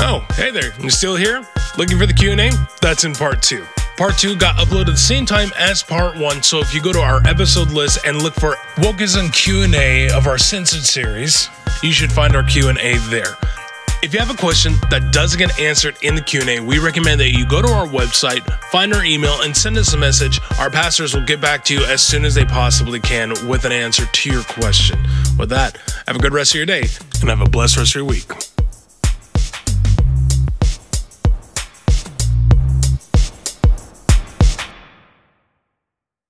Oh, 0.00 0.24
hey 0.34 0.50
there. 0.50 0.72
You 0.80 0.90
still 0.90 1.16
here? 1.16 1.46
Looking 1.76 1.98
for 1.98 2.06
the 2.06 2.12
Q&A? 2.12 2.50
That's 2.80 3.04
in 3.04 3.14
part 3.14 3.42
2. 3.42 3.64
Part 3.96 4.16
2 4.16 4.36
got 4.36 4.56
uploaded 4.56 4.86
the 4.86 4.96
same 4.96 5.26
time 5.26 5.50
as 5.56 5.82
part 5.82 6.16
1, 6.16 6.42
so 6.42 6.58
if 6.60 6.74
you 6.74 6.80
go 6.80 6.92
to 6.92 7.00
our 7.00 7.20
episode 7.26 7.70
list 7.70 7.98
and 8.06 8.22
look 8.22 8.34
for 8.34 8.56
Wokeism 8.76 9.32
Q&A 9.32 10.10
of 10.10 10.26
our 10.26 10.38
censored 10.38 10.82
series, 10.82 11.50
you 11.82 11.92
should 11.92 12.10
find 12.10 12.34
our 12.34 12.42
Q&A 12.42 12.96
there. 13.10 13.36
If 14.02 14.14
you 14.14 14.18
have 14.18 14.30
a 14.30 14.36
question 14.36 14.72
that 14.90 15.12
doesn't 15.12 15.38
get 15.38 15.60
answered 15.60 15.96
in 16.02 16.14
the 16.14 16.22
Q&A, 16.22 16.58
we 16.58 16.78
recommend 16.78 17.20
that 17.20 17.30
you 17.30 17.46
go 17.46 17.60
to 17.60 17.68
our 17.68 17.86
website, 17.86 18.42
find 18.70 18.94
our 18.94 19.04
email 19.04 19.42
and 19.42 19.54
send 19.54 19.76
us 19.76 19.92
a 19.92 19.98
message. 19.98 20.40
Our 20.58 20.70
pastors 20.70 21.14
will 21.14 21.24
get 21.24 21.40
back 21.40 21.62
to 21.66 21.74
you 21.74 21.84
as 21.84 22.02
soon 22.02 22.24
as 22.24 22.34
they 22.34 22.46
possibly 22.46 22.98
can 22.98 23.30
with 23.46 23.66
an 23.66 23.72
answer 23.72 24.06
to 24.06 24.30
your 24.30 24.42
question. 24.42 24.98
With 25.38 25.50
that, 25.50 25.76
have 26.06 26.16
a 26.16 26.18
good 26.18 26.32
rest 26.32 26.52
of 26.52 26.56
your 26.56 26.66
day 26.66 26.84
and 27.20 27.28
have 27.28 27.42
a 27.42 27.48
blessed 27.48 27.76
rest 27.76 27.90
of 27.90 27.96
your 27.96 28.04
week. 28.06 28.51